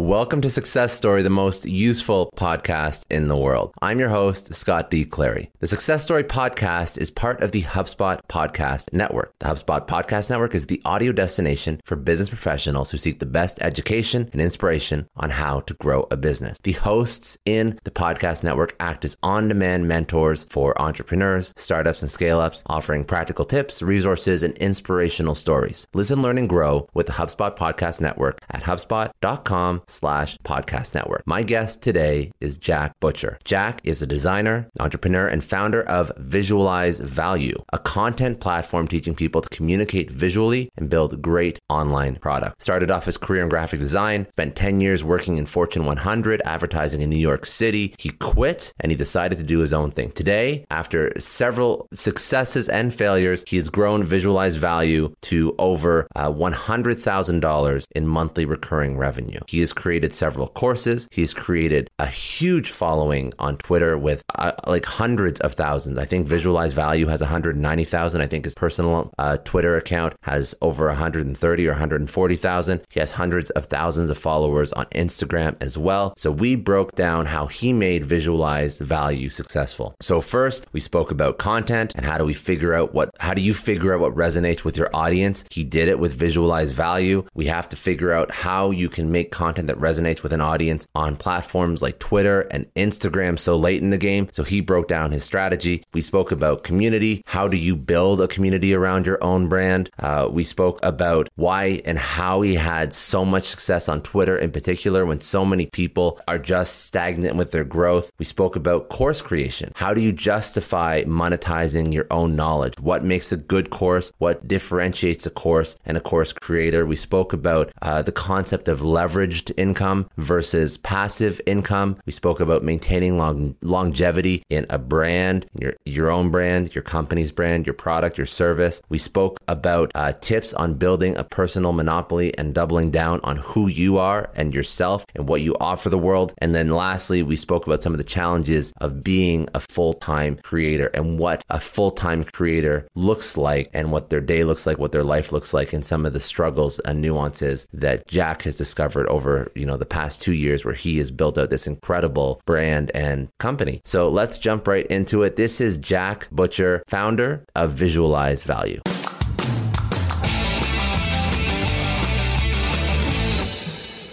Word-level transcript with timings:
Welcome 0.00 0.40
to 0.40 0.48
Success 0.48 0.94
Story, 0.94 1.22
the 1.22 1.28
most 1.28 1.66
useful 1.66 2.30
podcast 2.34 3.02
in 3.10 3.28
the 3.28 3.36
world. 3.36 3.74
I'm 3.82 3.98
your 3.98 4.08
host, 4.08 4.54
Scott 4.54 4.90
D. 4.90 5.04
Clary. 5.04 5.50
The 5.58 5.66
Success 5.66 6.02
Story 6.02 6.24
podcast 6.24 6.96
is 6.96 7.10
part 7.10 7.42
of 7.42 7.52
the 7.52 7.64
HubSpot 7.64 8.18
Podcast 8.26 8.94
Network. 8.94 9.34
The 9.40 9.48
HubSpot 9.48 9.86
Podcast 9.86 10.30
Network 10.30 10.54
is 10.54 10.68
the 10.68 10.80
audio 10.86 11.12
destination 11.12 11.82
for 11.84 11.96
business 11.96 12.30
professionals 12.30 12.90
who 12.90 12.96
seek 12.96 13.18
the 13.18 13.26
best 13.26 13.60
education 13.60 14.30
and 14.32 14.40
inspiration 14.40 15.06
on 15.16 15.28
how 15.28 15.60
to 15.60 15.74
grow 15.74 16.08
a 16.10 16.16
business. 16.16 16.58
The 16.62 16.72
hosts 16.72 17.36
in 17.44 17.78
the 17.84 17.90
podcast 17.90 18.42
network 18.42 18.74
act 18.80 19.04
as 19.04 19.18
on 19.22 19.48
demand 19.48 19.86
mentors 19.86 20.44
for 20.44 20.80
entrepreneurs, 20.80 21.52
startups, 21.58 22.00
and 22.00 22.10
scale 22.10 22.40
ups, 22.40 22.62
offering 22.64 23.04
practical 23.04 23.44
tips, 23.44 23.82
resources, 23.82 24.42
and 24.42 24.56
inspirational 24.56 25.34
stories. 25.34 25.86
Listen, 25.92 26.22
learn, 26.22 26.38
and 26.38 26.48
grow 26.48 26.88
with 26.94 27.04
the 27.04 27.12
HubSpot 27.12 27.54
Podcast 27.54 28.00
Network 28.00 28.40
at 28.48 28.62
HubSpot.com 28.62 29.82
slash 29.90 30.38
podcast 30.44 30.94
network. 30.94 31.22
My 31.26 31.42
guest 31.42 31.82
today 31.82 32.30
is 32.40 32.56
Jack 32.56 32.92
Butcher. 33.00 33.38
Jack 33.44 33.80
is 33.84 34.02
a 34.02 34.06
designer, 34.06 34.68
entrepreneur, 34.78 35.26
and 35.26 35.42
founder 35.44 35.82
of 35.82 36.12
Visualize 36.16 37.00
Value, 37.00 37.56
a 37.72 37.78
content 37.78 38.40
platform 38.40 38.86
teaching 38.86 39.14
people 39.14 39.40
to 39.40 39.48
communicate 39.48 40.10
visually 40.10 40.70
and 40.76 40.88
build 40.88 41.20
great 41.20 41.58
online 41.68 42.16
products. 42.16 42.62
Started 42.62 42.90
off 42.90 43.04
his 43.04 43.16
career 43.16 43.42
in 43.42 43.48
graphic 43.48 43.80
design, 43.80 44.26
spent 44.30 44.56
10 44.56 44.80
years 44.80 45.02
working 45.02 45.38
in 45.38 45.46
Fortune 45.46 45.84
100 45.84 46.42
advertising 46.44 47.00
in 47.00 47.10
New 47.10 47.16
York 47.16 47.46
City. 47.46 47.94
He 47.98 48.10
quit 48.10 48.72
and 48.80 48.92
he 48.92 48.96
decided 48.96 49.38
to 49.38 49.44
do 49.44 49.58
his 49.58 49.72
own 49.72 49.90
thing. 49.90 50.12
Today, 50.12 50.64
after 50.70 51.12
several 51.18 51.88
successes 51.92 52.68
and 52.68 52.92
failures, 52.94 53.44
he's 53.46 53.68
grown 53.68 54.04
Visualize 54.04 54.56
Value 54.56 55.14
to 55.22 55.54
over 55.58 56.06
uh, 56.14 56.30
$100,000 56.30 57.86
in 57.94 58.06
monthly 58.06 58.44
recurring 58.44 58.96
revenue. 58.96 59.40
He 59.48 59.60
is 59.60 59.69
created 59.72 60.12
several 60.12 60.48
courses. 60.48 61.08
He's 61.10 61.34
created 61.34 61.88
a 61.98 62.06
huge 62.06 62.70
following 62.70 63.32
on 63.38 63.56
Twitter 63.58 63.96
with 63.96 64.22
uh, 64.34 64.52
like 64.66 64.84
hundreds 64.84 65.40
of 65.40 65.54
thousands. 65.54 65.98
I 65.98 66.04
think 66.04 66.26
Visualize 66.26 66.72
Value 66.72 67.06
has 67.06 67.20
190,000. 67.20 68.20
I 68.20 68.26
think 68.26 68.44
his 68.44 68.54
personal 68.54 69.12
uh, 69.18 69.36
Twitter 69.38 69.76
account 69.76 70.14
has 70.22 70.54
over 70.62 70.86
130 70.86 71.66
or 71.66 71.70
140,000. 71.70 72.80
He 72.88 73.00
has 73.00 73.12
hundreds 73.12 73.50
of 73.50 73.66
thousands 73.66 74.10
of 74.10 74.18
followers 74.18 74.72
on 74.72 74.86
Instagram 74.86 75.56
as 75.60 75.76
well. 75.76 76.14
So 76.16 76.30
we 76.30 76.56
broke 76.56 76.94
down 76.94 77.26
how 77.26 77.46
he 77.46 77.72
made 77.72 78.04
Visualize 78.04 78.78
Value 78.78 79.28
successful. 79.28 79.94
So 80.00 80.20
first, 80.20 80.66
we 80.72 80.80
spoke 80.80 81.10
about 81.10 81.38
content 81.38 81.92
and 81.94 82.04
how 82.04 82.18
do 82.18 82.24
we 82.24 82.34
figure 82.34 82.74
out 82.74 82.94
what, 82.94 83.10
how 83.20 83.34
do 83.34 83.42
you 83.42 83.54
figure 83.54 83.94
out 83.94 84.00
what 84.00 84.14
resonates 84.14 84.64
with 84.64 84.76
your 84.76 84.90
audience? 84.94 85.44
He 85.50 85.64
did 85.64 85.88
it 85.88 85.98
with 85.98 86.12
Visualize 86.12 86.72
Value. 86.72 87.26
We 87.34 87.46
have 87.46 87.68
to 87.70 87.76
figure 87.76 88.12
out 88.12 88.30
how 88.30 88.70
you 88.70 88.88
can 88.88 89.10
make 89.10 89.30
content 89.30 89.59
that 89.66 89.78
resonates 89.78 90.22
with 90.22 90.32
an 90.32 90.40
audience 90.40 90.86
on 90.94 91.16
platforms 91.16 91.82
like 91.82 91.98
Twitter 91.98 92.42
and 92.50 92.72
Instagram 92.74 93.38
so 93.38 93.56
late 93.56 93.82
in 93.82 93.90
the 93.90 93.98
game. 93.98 94.28
So 94.32 94.44
he 94.44 94.60
broke 94.60 94.88
down 94.88 95.12
his 95.12 95.24
strategy. 95.24 95.84
We 95.92 96.02
spoke 96.02 96.32
about 96.32 96.64
community. 96.64 97.22
How 97.26 97.48
do 97.48 97.56
you 97.56 97.76
build 97.76 98.20
a 98.20 98.28
community 98.28 98.74
around 98.74 99.06
your 99.06 99.22
own 99.22 99.48
brand? 99.48 99.90
Uh, 99.98 100.28
we 100.30 100.44
spoke 100.44 100.78
about 100.82 101.28
why 101.36 101.82
and 101.84 101.98
how 101.98 102.40
he 102.42 102.54
had 102.54 102.92
so 102.94 103.24
much 103.24 103.46
success 103.46 103.88
on 103.88 104.02
Twitter 104.02 104.36
in 104.36 104.50
particular 104.50 105.06
when 105.06 105.20
so 105.20 105.44
many 105.44 105.66
people 105.66 106.20
are 106.28 106.38
just 106.38 106.84
stagnant 106.84 107.36
with 107.36 107.50
their 107.50 107.64
growth. 107.64 108.10
We 108.18 108.24
spoke 108.24 108.56
about 108.56 108.88
course 108.88 109.22
creation. 109.22 109.72
How 109.74 109.94
do 109.94 110.00
you 110.00 110.12
justify 110.12 111.02
monetizing 111.04 111.92
your 111.92 112.06
own 112.10 112.36
knowledge? 112.36 112.74
What 112.80 113.04
makes 113.04 113.32
a 113.32 113.36
good 113.36 113.70
course? 113.70 114.12
What 114.18 114.46
differentiates 114.46 115.26
a 115.26 115.30
course 115.30 115.76
and 115.84 115.96
a 115.96 116.00
course 116.00 116.32
creator? 116.32 116.86
We 116.86 116.96
spoke 116.96 117.32
about 117.32 117.72
uh, 117.82 118.02
the 118.02 118.12
concept 118.12 118.68
of 118.68 118.80
leveraged 118.80 119.49
income 119.56 120.08
versus 120.16 120.76
passive 120.78 121.40
income. 121.46 121.96
We 122.06 122.12
spoke 122.12 122.40
about 122.40 122.64
maintaining 122.64 123.18
long, 123.18 123.56
longevity 123.62 124.42
in 124.50 124.66
a 124.70 124.78
brand, 124.78 125.46
your, 125.58 125.74
your 125.84 126.10
own 126.10 126.30
brand, 126.30 126.74
your 126.74 126.82
company's 126.82 127.32
brand, 127.32 127.66
your 127.66 127.74
product, 127.74 128.18
your 128.18 128.26
service. 128.26 128.82
We 128.88 128.98
spoke 128.98 129.40
about 129.48 129.90
uh, 129.94 130.12
tips 130.20 130.54
on 130.54 130.74
building 130.74 131.16
a 131.16 131.24
personal 131.24 131.72
monopoly 131.72 132.36
and 132.36 132.54
doubling 132.54 132.90
down 132.90 133.20
on 133.22 133.36
who 133.36 133.68
you 133.68 133.98
are 133.98 134.30
and 134.34 134.54
yourself 134.54 135.04
and 135.14 135.28
what 135.28 135.42
you 135.42 135.56
offer 135.60 135.88
the 135.88 135.98
world. 135.98 136.34
And 136.38 136.54
then 136.54 136.68
lastly, 136.68 137.22
we 137.22 137.36
spoke 137.36 137.66
about 137.66 137.82
some 137.82 137.92
of 137.92 137.98
the 137.98 138.04
challenges 138.04 138.72
of 138.80 139.02
being 139.02 139.48
a 139.54 139.60
full 139.60 139.94
time 139.94 140.38
creator 140.42 140.86
and 140.94 141.18
what 141.18 141.44
a 141.50 141.60
full 141.60 141.90
time 141.90 142.24
creator 142.24 142.86
looks 142.94 143.36
like 143.36 143.70
and 143.72 143.92
what 143.92 144.10
their 144.10 144.20
day 144.20 144.44
looks 144.44 144.66
like, 144.66 144.78
what 144.78 144.92
their 144.92 145.04
life 145.04 145.32
looks 145.32 145.54
like, 145.54 145.72
and 145.72 145.84
some 145.84 146.06
of 146.06 146.12
the 146.12 146.20
struggles 146.20 146.78
and 146.80 147.00
nuances 147.00 147.66
that 147.72 148.06
Jack 148.06 148.42
has 148.42 148.56
discovered 148.56 149.06
over, 149.08 149.39
you 149.54 149.66
know, 149.66 149.76
the 149.76 149.86
past 149.86 150.20
two 150.20 150.32
years 150.32 150.64
where 150.64 150.74
he 150.74 150.98
has 150.98 151.10
built 151.10 151.38
out 151.38 151.50
this 151.50 151.66
incredible 151.66 152.40
brand 152.46 152.90
and 152.94 153.28
company. 153.38 153.80
So 153.84 154.08
let's 154.08 154.38
jump 154.38 154.66
right 154.66 154.86
into 154.86 155.22
it. 155.22 155.36
This 155.36 155.60
is 155.60 155.78
Jack 155.78 156.28
Butcher, 156.30 156.82
founder 156.88 157.44
of 157.54 157.72
Visualize 157.72 158.44
Value. 158.44 158.80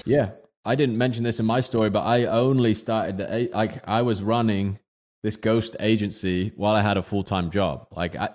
Yeah, 0.05 0.29
I 0.63 0.75
didn't 0.75 0.97
mention 0.97 1.23
this 1.23 1.39
in 1.39 1.45
my 1.45 1.59
story, 1.59 1.89
but 1.89 2.01
I 2.01 2.25
only 2.25 2.73
started 2.73 3.51
like 3.53 3.85
I 3.87 4.01
was 4.01 4.23
running 4.23 4.79
this 5.21 5.35
ghost 5.35 5.75
agency 5.79 6.53
while 6.55 6.75
I 6.75 6.81
had 6.81 6.95
a 6.97 7.03
full 7.03 7.23
time 7.23 7.51
job. 7.51 7.87
Like 7.91 8.15
I. 8.15 8.29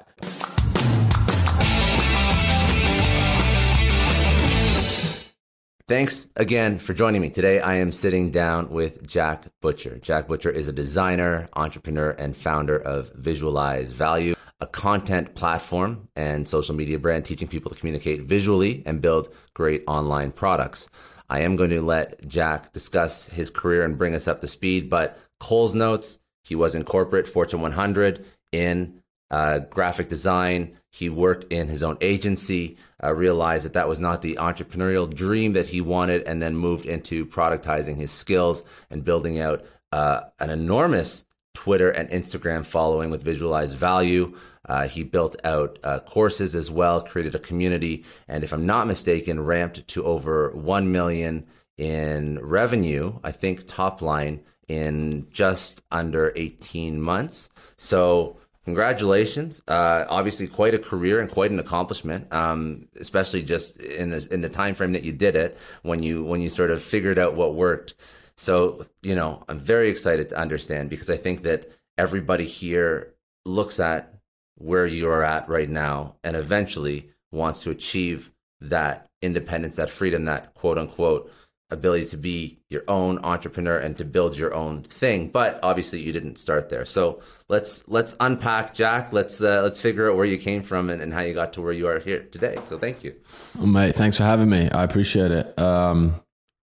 Thanks 5.89 6.29
again 6.37 6.79
for 6.79 6.95
joining 6.95 7.21
me. 7.21 7.29
Today 7.29 7.61
I 7.61 7.75
am 7.75 7.91
sitting 7.91 8.31
down 8.31 8.71
with 8.71 9.05
Jack 9.05 9.47
Butcher. 9.61 9.99
Jack 9.99 10.29
Butcher 10.29 10.49
is 10.49 10.69
a 10.69 10.73
designer, 10.73 11.49
entrepreneur, 11.55 12.11
and 12.11 12.37
founder 12.37 12.77
of 12.79 13.11
Visualize 13.15 13.91
Value, 13.91 14.37
a 14.61 14.67
content 14.69 15.35
platform 15.35 16.09
and 16.15 16.47
social 16.47 16.77
media 16.77 17.01
brand 17.01 17.25
teaching 17.25 17.49
people 17.49 17.69
to 17.69 17.77
communicate 17.77 18.23
visually 18.23 18.85
and 18.87 19.03
build 19.03 19.35
great 19.55 19.83
online 19.89 20.31
products. 20.31 20.89
I 21.29 21.41
am 21.41 21.57
going 21.57 21.71
to 21.71 21.83
let 21.83 22.29
Jack 22.29 22.73
discuss 22.73 23.29
his 23.29 23.51
career 23.51 23.85
and 23.85 23.99
bring 23.99 24.15
us 24.15 24.29
up 24.29 24.41
to 24.43 24.47
speed, 24.47 24.89
but 24.89 25.19
Coles 25.41 25.75
notes 25.75 26.21
he 26.45 26.55
was 26.55 26.77
in 26.77 26.85
corporate, 26.85 27.27
Fortune 27.27 27.61
100, 27.61 28.25
in 28.53 29.03
uh, 29.33 29.59
graphic 29.59 30.09
design. 30.09 30.79
He 30.93 31.09
worked 31.09 31.51
in 31.51 31.69
his 31.69 31.83
own 31.83 31.97
agency, 32.03 32.77
uh, 33.03 33.15
realized 33.15 33.65
that 33.65 33.73
that 33.73 33.89
was 33.89 33.99
not 33.99 34.21
the 34.21 34.37
entrepreneurial 34.37 35.13
dream 35.13 35.55
that 35.55 35.69
he 35.69 35.81
wanted, 35.81 36.23
and 36.25 36.43
then 36.43 36.55
moved 36.55 36.85
into 36.85 37.25
productizing 37.25 37.97
his 37.97 38.11
skills 38.11 38.63
and 38.91 39.05
building 39.05 39.41
out 39.41 39.65
uh, 39.91 40.21
an 40.39 40.51
enormous 40.51 41.25
Twitter 41.55 41.91
and 41.91 42.11
Instagram 42.11 42.65
following 42.65 43.11
with 43.11 43.23
Visualize 43.23 43.73
Value. 43.73 44.37
Uh, 44.69 44.87
he 44.87 45.03
built 45.03 45.35
out 45.45 45.79
uh, 45.83 46.01
courses 46.01 46.55
as 46.55 46.71
well, 46.71 47.01
created 47.01 47.35
a 47.35 47.39
community, 47.39 48.05
and 48.29 48.45
if 48.45 48.53
I'm 48.53 48.67
not 48.67 48.87
mistaken, 48.87 49.41
ramped 49.41 49.89
to 49.89 50.05
over 50.05 50.51
1 50.51 50.93
million 50.93 51.47
in 51.79 52.39
revenue, 52.39 53.19
I 53.25 53.33
think 53.33 53.67
top 53.67 54.03
line 54.03 54.41
in 54.69 55.27
just 55.31 55.83
under 55.91 56.33
18 56.37 57.01
months. 57.01 57.49
So, 57.77 58.37
congratulations! 58.65 59.63
Uh, 59.67 60.05
obviously, 60.09 60.47
quite 60.47 60.75
a 60.75 60.79
career 60.79 61.21
and 61.21 61.31
quite 61.31 61.51
an 61.51 61.59
accomplishment, 61.59 62.33
um, 62.33 62.89
especially 62.99 63.43
just 63.43 63.77
in 63.77 64.11
the 64.11 64.27
in 64.31 64.41
the 64.41 64.49
time 64.49 64.75
frame 64.75 64.93
that 64.93 65.05
you 65.05 65.13
did 65.13 65.37
it. 65.37 65.59
When 65.83 66.03
you 66.03 66.25
when 66.25 66.41
you 66.41 66.51
sort 66.51 66.71
of 66.71 66.83
figured 66.83 67.19
out 67.19 67.35
what 67.35 67.55
worked. 67.55 67.95
So, 68.37 68.87
you 69.03 69.15
know, 69.15 69.45
I'm 69.49 69.59
very 69.59 69.89
excited 69.89 70.31
to 70.31 70.39
understand 70.39 70.91
because 70.91 71.11
I 71.11 71.17
think 71.17 71.43
that 71.43 71.71
everybody 71.99 72.47
here 72.47 73.15
looks 73.45 73.79
at 73.79 74.15
where 74.57 74.87
you 74.87 75.09
are 75.09 75.23
at 75.23 75.49
right 75.49 75.69
now 75.69 76.17
and 76.25 76.37
eventually 76.37 77.11
wants 77.31 77.63
to 77.63 77.71
achieve 77.71 78.33
that 78.61 79.09
independence, 79.21 79.77
that 79.77 79.91
freedom, 79.91 80.25
that 80.25 80.55
quote 80.55 80.79
unquote 80.79 81.33
ability 81.73 82.07
to 82.07 82.17
be 82.17 82.59
your 82.69 82.83
own 82.87 83.19
entrepreneur 83.25 83.79
and 83.79 83.99
to 83.99 84.05
build 84.05 84.37
your 84.37 84.55
own 84.55 84.83
thing 84.83 85.29
but 85.29 85.59
obviously 85.63 86.01
you 86.01 86.13
didn't 86.13 86.37
start 86.37 86.69
there. 86.69 86.85
So 86.85 87.21
let's 87.49 87.87
let's 87.89 88.17
unpack 88.21 88.75
jack. 88.75 89.13
Let's 89.13 89.41
uh, 89.43 89.63
let's 89.63 89.81
figure 89.81 90.11
out 90.11 90.17
where 90.17 90.25
you 90.25 90.39
came 90.39 90.63
from 90.63 90.91
and, 90.91 91.03
and 91.03 91.13
how 91.13 91.21
you 91.21 91.35
got 91.35 91.53
to 91.55 91.63
where 91.63 91.73
you 91.73 91.89
are 91.89 91.99
here 91.99 92.23
today. 92.31 92.59
So 92.63 92.79
thank 92.79 93.03
you. 93.03 93.15
Well, 93.57 93.67
mate 93.67 93.95
thanks 93.95 94.17
for 94.17 94.25
having 94.25 94.49
me. 94.49 94.71
I 94.71 94.85
appreciate 94.85 95.31
it. 95.31 95.59
Um, 95.59 96.23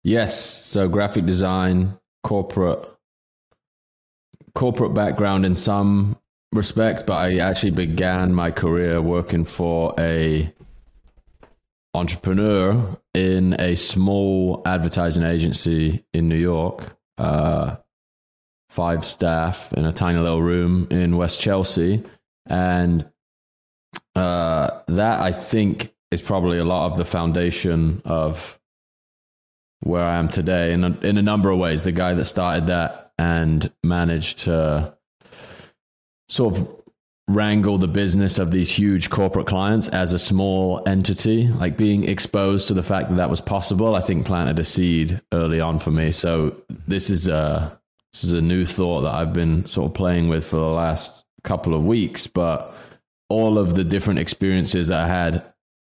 yes 0.05 0.39
so 0.63 0.87
graphic 0.87 1.25
design 1.25 1.97
corporate 2.23 2.87
corporate 4.53 4.93
background 4.93 5.47
in 5.47 5.55
some 5.55 6.15
respects 6.51 7.01
but 7.01 7.13
i 7.13 7.37
actually 7.39 7.71
began 7.71 8.31
my 8.31 8.51
career 8.51 9.01
working 9.01 9.43
for 9.43 9.95
a 9.97 10.53
entrepreneur 11.95 12.97
in 13.13 13.59
a 13.59 13.75
small 13.75 14.61
advertising 14.65 15.23
agency 15.23 16.03
in 16.13 16.27
New 16.27 16.37
York, 16.37 16.97
uh, 17.17 17.75
five 18.69 19.05
staff 19.05 19.71
in 19.73 19.85
a 19.85 19.93
tiny 19.93 20.19
little 20.19 20.41
room 20.41 20.87
in 20.91 21.17
West 21.17 21.41
Chelsea. 21.41 22.03
And 22.45 23.09
uh, 24.15 24.81
that, 24.87 25.21
I 25.21 25.31
think, 25.31 25.93
is 26.11 26.21
probably 26.21 26.57
a 26.57 26.65
lot 26.65 26.91
of 26.91 26.97
the 26.97 27.05
foundation 27.05 28.01
of 28.05 28.59
where 29.81 30.03
I 30.03 30.17
am 30.17 30.29
today 30.29 30.73
in 30.73 30.83
a, 30.83 30.97
in 31.01 31.17
a 31.17 31.21
number 31.21 31.49
of 31.49 31.59
ways. 31.59 31.83
The 31.83 31.91
guy 31.91 32.13
that 32.13 32.25
started 32.25 32.67
that 32.67 33.13
and 33.17 33.71
managed 33.83 34.39
to 34.39 34.97
sort 36.27 36.57
of 36.57 36.84
wrangle 37.27 37.77
the 37.79 37.87
business 37.87 38.37
of 38.37 38.51
these 38.51 38.69
huge 38.69 39.09
corporate 39.09 39.47
clients 39.47 39.87
as 39.89 40.13
a 40.13 40.19
small 40.19 40.83
entity 40.85 41.47
like 41.47 41.75
being 41.75 42.07
exposed 42.07 42.67
to 42.67 42.73
the 42.73 42.83
fact 42.83 43.09
that 43.09 43.15
that 43.15 43.31
was 43.31 43.41
possible 43.41 43.95
i 43.95 44.01
think 44.01 44.27
planted 44.27 44.59
a 44.59 44.63
seed 44.63 45.19
early 45.33 45.59
on 45.59 45.79
for 45.79 45.89
me. 45.89 46.11
So 46.11 46.55
this 46.87 47.09
is 47.09 47.27
a 47.27 47.79
this 48.13 48.23
is 48.23 48.31
a 48.31 48.41
new 48.41 48.63
thought 48.63 49.01
that 49.01 49.13
i've 49.13 49.33
been 49.33 49.65
sort 49.65 49.89
of 49.89 49.95
playing 49.95 50.29
with 50.29 50.45
for 50.45 50.57
the 50.57 50.61
last 50.61 51.23
couple 51.43 51.73
of 51.73 51.83
weeks 51.83 52.27
but 52.27 52.75
all 53.29 53.57
of 53.57 53.75
the 53.75 53.83
different 53.83 54.19
experiences 54.19 54.91
i 54.91 55.07
had 55.07 55.43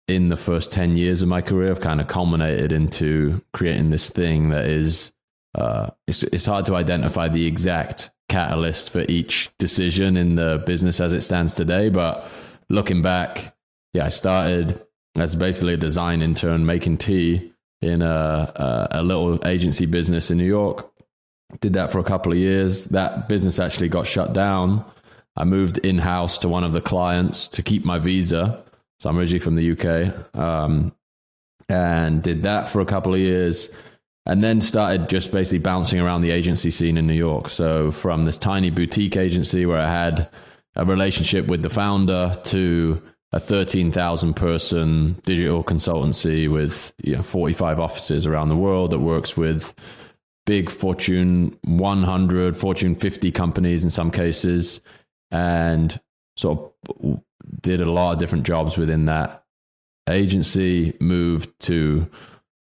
in 0.10 0.30
the 0.30 0.38
first 0.38 0.72
10 0.72 0.98
years 0.98 1.22
of 1.22 1.30
my 1.30 1.42
career 1.42 1.70
have 1.70 1.80
kind 1.80 2.02
of 2.02 2.08
culminated 2.08 2.72
into 2.72 3.42
creating 3.54 3.92
this 3.92 4.10
thing 4.10 4.50
that 4.50 4.66
is 4.66 5.14
uh, 5.56 5.90
it's, 6.08 6.24
it's 6.24 6.46
hard 6.46 6.66
to 6.66 6.76
identify 6.76 7.28
the 7.28 7.46
exact 7.46 8.12
catalyst 8.30 8.90
for 8.92 9.04
each 9.10 9.50
decision 9.58 10.16
in 10.16 10.36
the 10.36 10.64
business 10.66 11.02
as 11.02 11.12
it 11.12 11.22
stands 11.22 11.56
today. 11.56 11.90
But 11.90 12.28
looking 12.70 13.02
back, 13.02 13.56
yeah, 13.94 14.06
I 14.06 14.10
started 14.10 14.82
as 15.16 15.36
basically 15.36 15.74
a 15.74 15.78
design 15.78 16.22
intern 16.22 16.66
making 16.66 17.00
tea 17.00 17.52
in 17.82 18.02
a, 18.02 18.08
a, 18.12 19.00
a 19.00 19.04
little 19.04 19.46
agency 19.46 19.86
business 19.86 20.32
in 20.32 20.38
New 20.38 20.46
York. 20.46 20.90
Did 21.60 21.74
that 21.74 21.92
for 21.92 22.00
a 22.00 22.04
couple 22.04 22.32
of 22.32 22.38
years. 22.38 22.86
That 22.86 23.28
business 23.28 23.60
actually 23.60 23.90
got 23.90 24.06
shut 24.06 24.34
down. 24.34 24.86
I 25.36 25.46
moved 25.46 25.80
in 25.80 25.98
house 25.98 26.38
to 26.40 26.50
one 26.50 26.64
of 26.64 26.74
the 26.74 26.82
clients 26.82 27.48
to 27.50 27.64
keep 27.64 27.84
my 27.84 27.98
visa. 27.98 28.64
So 29.00 29.10
I'm 29.10 29.18
originally 29.18 29.40
from 29.40 29.56
the 29.56 29.72
UK. 29.72 30.36
Um, 30.40 30.94
and 31.70 32.22
did 32.22 32.44
that 32.44 32.68
for 32.70 32.82
a 32.82 32.86
couple 32.86 33.14
of 33.14 33.20
years 33.20 33.70
and 34.26 34.44
then 34.44 34.62
started 34.62 35.10
just 35.10 35.32
basically 35.32 35.60
bouncing 35.60 36.00
around 36.00 36.22
the 36.22 36.32
agency 36.32 36.70
scene 36.70 36.98
in 36.98 37.08
New 37.08 37.14
York. 37.14 37.50
So 37.50 37.92
from 37.92 38.24
this 38.24 38.38
tiny 38.38 38.70
boutique 38.70 39.18
agency 39.18 39.66
where 39.66 39.80
I 39.80 39.90
had 39.90 40.30
a 40.76 40.86
relationship 40.86 41.48
with 41.48 41.64
the 41.64 41.70
founder 41.70 42.36
to 42.46 43.02
a 43.32 43.40
13,000 43.40 44.34
person 44.34 45.20
digital 45.24 45.64
consultancy 45.64 46.48
with 46.50 46.94
you 47.04 47.16
know, 47.16 47.22
45 47.22 47.80
offices 47.80 48.26
around 48.26 48.50
the 48.50 48.56
world 48.56 48.92
that 48.92 49.00
works 49.00 49.38
with 49.38 49.74
big 50.46 50.70
Fortune 50.70 51.58
100, 51.64 52.58
Fortune 52.58 52.96
50 52.96 53.32
companies 53.32 53.84
in 53.84 53.92
some 53.92 54.10
cases, 54.10 54.82
and 55.30 56.00
sort 56.38 56.74
of 57.04 57.22
did 57.62 57.82
a 57.82 57.92
lot 57.92 58.14
of 58.14 58.20
different 58.20 58.46
jobs 58.46 58.78
within 58.78 59.06
that 59.06 59.44
agency, 60.10 60.98
moved 61.00 61.52
to 61.60 62.10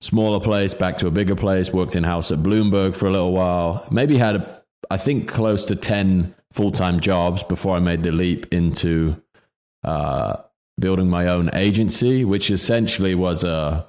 smaller 0.05 0.39
place 0.39 0.75
back 0.75 0.99
to 0.99 1.07
a 1.07 1.11
bigger 1.11 1.35
place, 1.35 1.73
worked 1.73 1.97
in 1.97 2.05
house 2.05 2.31
at 2.31 2.41
Bloomberg 2.41 2.95
for 2.95 3.07
a 3.07 3.11
little 3.11 3.33
while, 3.33 3.87
maybe 3.91 4.19
had, 4.19 4.61
I 4.91 4.99
think, 4.99 5.29
close 5.29 5.65
to 5.67 5.77
10 5.77 6.35
full 6.53 6.71
time 6.71 7.01
jobs 7.01 7.43
before 7.43 7.75
I 7.75 7.79
made 7.79 8.03
the 8.03 8.13
leap 8.13 8.53
into 8.53 9.21
uh, 9.83 10.37
building 10.79 11.09
my 11.09 11.29
own 11.29 11.49
agency, 11.55 12.23
which 12.25 12.51
essentially 12.51 13.15
was 13.15 13.45
a 13.45 13.87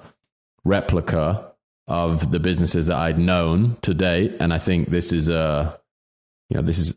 replica 0.64 1.52
of 1.86 2.32
the 2.32 2.40
businesses 2.40 2.86
that 2.86 2.96
I'd 2.96 3.18
known 3.18 3.76
to 3.82 3.92
date. 3.92 4.36
And 4.40 4.54
I 4.54 4.58
think 4.58 4.88
this 4.88 5.12
is 5.12 5.28
a, 5.28 5.78
you 6.48 6.56
know, 6.56 6.62
this 6.62 6.78
is 6.78 6.96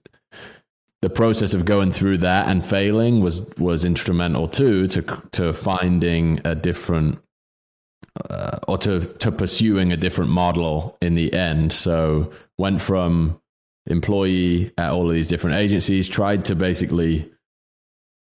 the 1.02 1.10
process 1.10 1.54
of 1.54 1.66
going 1.66 1.92
through 1.92 2.20
that 2.20 2.48
and 2.48 2.66
failing 2.66 3.22
was 3.22 3.46
was 3.58 3.86
instrumental 3.86 4.48
too 4.48 4.88
to 4.88 5.02
to 5.32 5.54
finding 5.54 6.42
a 6.44 6.56
different 6.56 7.20
uh, 8.30 8.60
or 8.68 8.78
to 8.80 9.06
to 9.20 9.32
pursuing 9.32 9.92
a 9.92 9.98
different 9.98 10.32
model 10.32 10.98
in 11.02 11.16
the 11.16 11.34
end. 11.34 11.72
So 11.72 12.32
went 12.58 12.82
from 12.82 13.40
employee 13.86 14.72
at 14.78 14.92
all 14.92 15.08
of 15.08 15.14
these 15.14 15.28
different 15.28 15.58
agencies, 15.58 16.10
tried 16.10 16.46
to 16.46 16.56
basically 16.56 17.32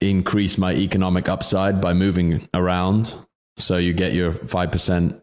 increase 0.00 0.58
my 0.58 0.74
economic 0.74 1.28
upside 1.28 1.80
by 1.80 1.92
moving 1.92 2.48
around. 2.52 3.14
So 3.58 3.76
you 3.76 3.92
get 3.92 4.12
your 4.12 4.32
five 4.32 4.72
percent 4.72 5.20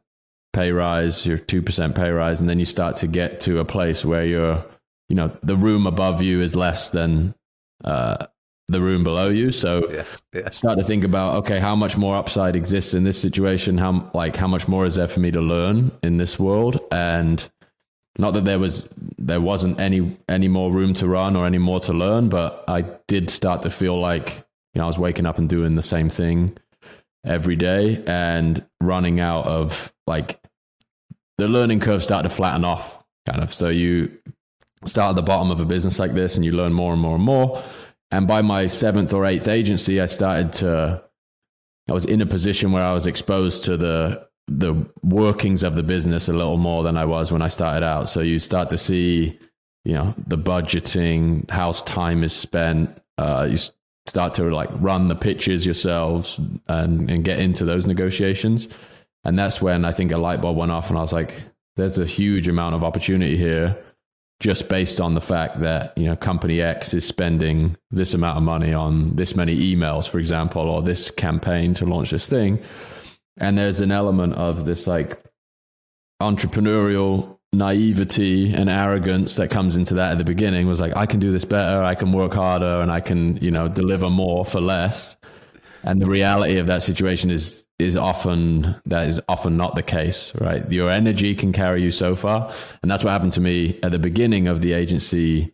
pay 0.54 0.72
rise, 0.72 1.26
your 1.26 1.38
two 1.38 1.62
percent 1.62 1.96
pay 1.96 2.10
rise, 2.10 2.42
and 2.42 2.50
then 2.50 2.60
you 2.60 2.66
start 2.66 2.96
to 2.98 3.08
get 3.08 3.40
to 3.42 3.60
a 3.60 3.66
place 3.66 4.06
where 4.06 4.26
you're, 4.26 4.66
you 5.10 5.16
know, 5.16 5.36
the 5.44 5.56
room 5.56 5.88
above 5.88 6.22
you 6.22 6.42
is 6.42 6.56
less 6.56 6.90
than 6.92 7.36
uh, 7.84 8.28
the 8.68 8.82
room 8.82 9.04
below 9.04 9.30
you. 9.30 9.52
So 9.52 9.90
yes, 9.92 10.24
yes. 10.34 10.58
start 10.58 10.78
to 10.80 10.84
think 10.84 11.04
about 11.04 11.38
okay, 11.38 11.60
how 11.60 11.76
much 11.76 11.98
more 11.98 12.16
upside 12.16 12.56
exists 12.56 12.94
in 12.94 13.04
this 13.04 13.20
situation? 13.20 13.78
How 13.78 14.10
like 14.14 14.36
how 14.36 14.48
much 14.48 14.68
more 14.68 14.86
is 14.86 14.96
there 14.96 15.08
for 15.08 15.20
me 15.20 15.32
to 15.32 15.42
learn 15.42 15.92
in 16.04 16.18
this 16.18 16.40
world? 16.40 16.80
And 16.92 17.48
not 18.18 18.34
that 18.34 18.46
there 18.46 18.60
was 18.60 18.88
there 19.18 19.42
wasn't 19.42 19.80
any 19.80 20.18
any 20.30 20.48
more 20.48 20.72
room 20.72 20.94
to 20.96 21.08
run 21.08 21.36
or 21.36 21.46
any 21.46 21.58
more 21.58 21.80
to 21.82 21.94
learn, 21.94 22.30
but 22.30 22.64
I 22.68 22.82
did 23.08 23.30
start 23.30 23.62
to 23.64 23.70
feel 23.70 24.00
like 24.00 24.46
you 24.74 24.80
know 24.80 24.86
I 24.86 24.88
was 24.88 24.98
waking 24.98 25.26
up 25.26 25.38
and 25.38 25.50
doing 25.50 25.76
the 25.76 25.82
same 25.82 26.10
thing 26.10 26.58
every 27.26 27.56
day 27.56 28.04
and 28.08 28.66
running 28.82 29.20
out 29.20 29.46
of 29.46 29.94
like 30.08 30.40
the 31.38 31.48
learning 31.48 31.80
curve 31.80 32.04
started 32.04 32.30
to 32.30 32.36
flatten 32.36 32.66
off 32.66 33.04
kind 33.30 33.44
of 33.44 33.54
so 33.54 33.70
you 33.70 34.12
start 34.86 35.12
at 35.12 35.16
the 35.16 35.22
bottom 35.22 35.52
of 35.52 35.60
a 35.60 35.66
business 35.66 36.00
like 36.00 36.14
this 36.14 36.36
and 36.36 36.44
you 36.44 36.52
learn 36.52 36.74
more 36.74 36.94
and 36.94 37.02
more 37.02 37.16
and 37.16 37.24
more 37.24 37.64
and 38.12 38.28
by 38.28 38.42
my 38.42 38.68
seventh 38.68 39.14
or 39.14 39.26
eighth 39.26 39.48
agency, 39.48 40.02
I 40.02 40.06
started 40.06 40.52
to, 40.54 41.02
I 41.90 41.94
was 41.94 42.06
in 42.06 42.22
a 42.22 42.26
position 42.26 42.72
where 42.72 42.86
I 42.86 42.94
was 42.94 43.08
exposed 43.08 43.64
to 43.66 43.78
the, 43.78 44.28
the 44.48 44.86
workings 45.02 45.64
of 45.64 45.76
the 45.76 45.84
business 45.84 46.28
a 46.28 46.34
little 46.34 46.58
more 46.58 46.84
than 46.84 46.98
I 46.98 47.06
was 47.06 47.32
when 47.32 47.42
I 47.42 47.48
started 47.48 47.86
out. 47.86 48.10
So 48.10 48.20
you 48.22 48.38
start 48.38 48.70
to 48.72 48.78
see, 48.78 49.40
you 49.86 49.94
know, 49.94 50.14
the 50.28 50.38
budgeting, 50.38 51.50
how 51.50 51.72
time 51.72 52.24
is 52.24 52.34
spent. 52.34 53.02
Uh, 53.18 53.48
you 53.50 53.58
start 54.08 54.34
to 54.34 54.50
like 54.50 54.70
run 54.74 55.08
the 55.08 55.16
pitches 55.16 55.66
yourselves 55.66 56.40
and, 56.68 57.10
and 57.10 57.24
get 57.24 57.40
into 57.40 57.64
those 57.64 57.88
negotiations. 57.88 58.68
And 59.24 59.40
that's 59.40 59.62
when 59.62 59.86
I 59.86 59.94
think 59.94 60.12
a 60.12 60.18
light 60.18 60.42
bulb 60.42 60.58
went 60.58 60.72
off 60.72 60.90
and 60.90 60.98
I 60.98 61.02
was 61.02 61.14
like, 61.14 61.44
there's 61.78 61.98
a 61.98 62.06
huge 62.06 62.50
amount 62.50 62.76
of 62.76 62.84
opportunity 62.84 63.38
here 63.38 63.78
just 64.42 64.68
based 64.68 65.00
on 65.00 65.14
the 65.14 65.22
fact 65.22 65.60
that 65.60 65.96
you 65.96 66.06
know 66.06 66.16
company 66.16 66.62
X 66.62 66.94
is 66.94 67.08
spending 67.08 67.78
this 67.92 68.14
amount 68.14 68.38
of 68.38 68.44
money 68.44 68.74
on 68.74 69.16
this 69.16 69.36
many 69.36 69.56
emails, 69.74 70.10
for 70.10 70.18
example, 70.18 70.64
or 70.64 70.82
this 70.82 71.12
campaign 71.12 71.74
to 71.76 71.86
launch 71.86 72.10
this 72.10 72.28
thing, 72.28 72.60
and 73.38 73.58
there's 73.58 73.80
an 73.80 73.92
element 73.92 74.34
of 74.34 74.66
this 74.66 74.88
like 74.88 75.24
entrepreneurial 76.22 77.38
naivety 77.54 78.54
and 78.54 78.70
arrogance 78.70 79.36
that 79.36 79.50
comes 79.50 79.76
into 79.76 79.94
that 79.94 80.14
at 80.14 80.18
the 80.18 80.24
beginning 80.24 80.68
was 80.68 80.80
like 80.80 80.96
i 80.96 81.06
can 81.06 81.20
do 81.20 81.34
this 81.34 81.44
better. 81.44 81.84
I 81.84 81.96
can 81.96 82.14
work 82.14 82.34
harder 82.34 82.80
and 82.82 82.90
i 82.90 83.02
can 83.02 83.36
you 83.38 83.52
know 83.52 83.68
deliver 83.68 84.10
more 84.10 84.46
for 84.46 84.62
less 84.62 85.18
and 85.84 86.02
the 86.02 86.08
reality 86.08 86.58
of 86.58 86.68
that 86.68 86.84
situation 86.84 87.30
is 87.30 87.66
is 87.80 87.98
often 87.98 88.76
that 88.86 89.08
is 89.08 89.20
often 89.28 89.58
not 89.58 89.76
the 89.76 89.84
case, 89.84 90.34
right? 90.36 90.70
Your 90.72 90.90
energy 90.90 91.34
can 91.34 91.52
carry 91.52 91.82
you 91.82 91.92
so 91.92 92.16
far, 92.16 92.52
and 92.82 92.92
that's 92.92 93.04
what 93.04 93.12
happened 93.12 93.34
to 93.34 93.42
me 93.42 93.80
at 93.84 93.92
the 93.92 94.00
beginning 94.00 94.48
of 94.48 94.62
the 94.62 94.74
agency. 94.74 95.54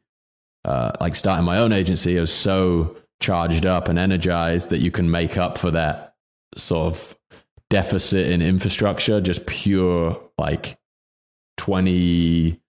Uh, 0.65 0.91
like 0.99 1.15
starting 1.15 1.45
my 1.45 1.59
own 1.59 1.71
agency, 1.71 2.17
I 2.17 2.21
was 2.21 2.33
so 2.33 2.97
charged 3.21 3.65
up 3.65 3.87
and 3.87 3.97
energized 3.97 4.69
that 4.71 4.79
you 4.79 4.91
can 4.91 5.09
make 5.09 5.37
up 5.37 5.57
for 5.57 5.71
that 5.71 6.15
sort 6.57 6.87
of 6.87 7.17
deficit 7.69 8.27
in 8.27 8.41
infrastructure, 8.41 9.21
just 9.21 9.45
pure 9.45 10.21
like 10.37 10.77
20 11.57 12.59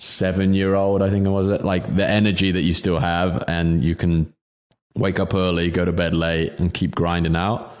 seven 0.00 0.54
year 0.54 0.74
old, 0.74 1.02
I 1.02 1.10
think 1.10 1.26
it 1.26 1.30
was 1.30 1.48
it. 1.48 1.64
Like 1.64 1.96
the 1.96 2.08
energy 2.08 2.50
that 2.50 2.62
you 2.62 2.74
still 2.74 2.98
have, 2.98 3.42
and 3.48 3.82
you 3.82 3.94
can 3.94 4.32
wake 4.96 5.18
up 5.18 5.34
early, 5.34 5.70
go 5.70 5.84
to 5.84 5.92
bed 5.92 6.14
late, 6.14 6.52
and 6.58 6.72
keep 6.72 6.94
grinding 6.94 7.36
out. 7.36 7.76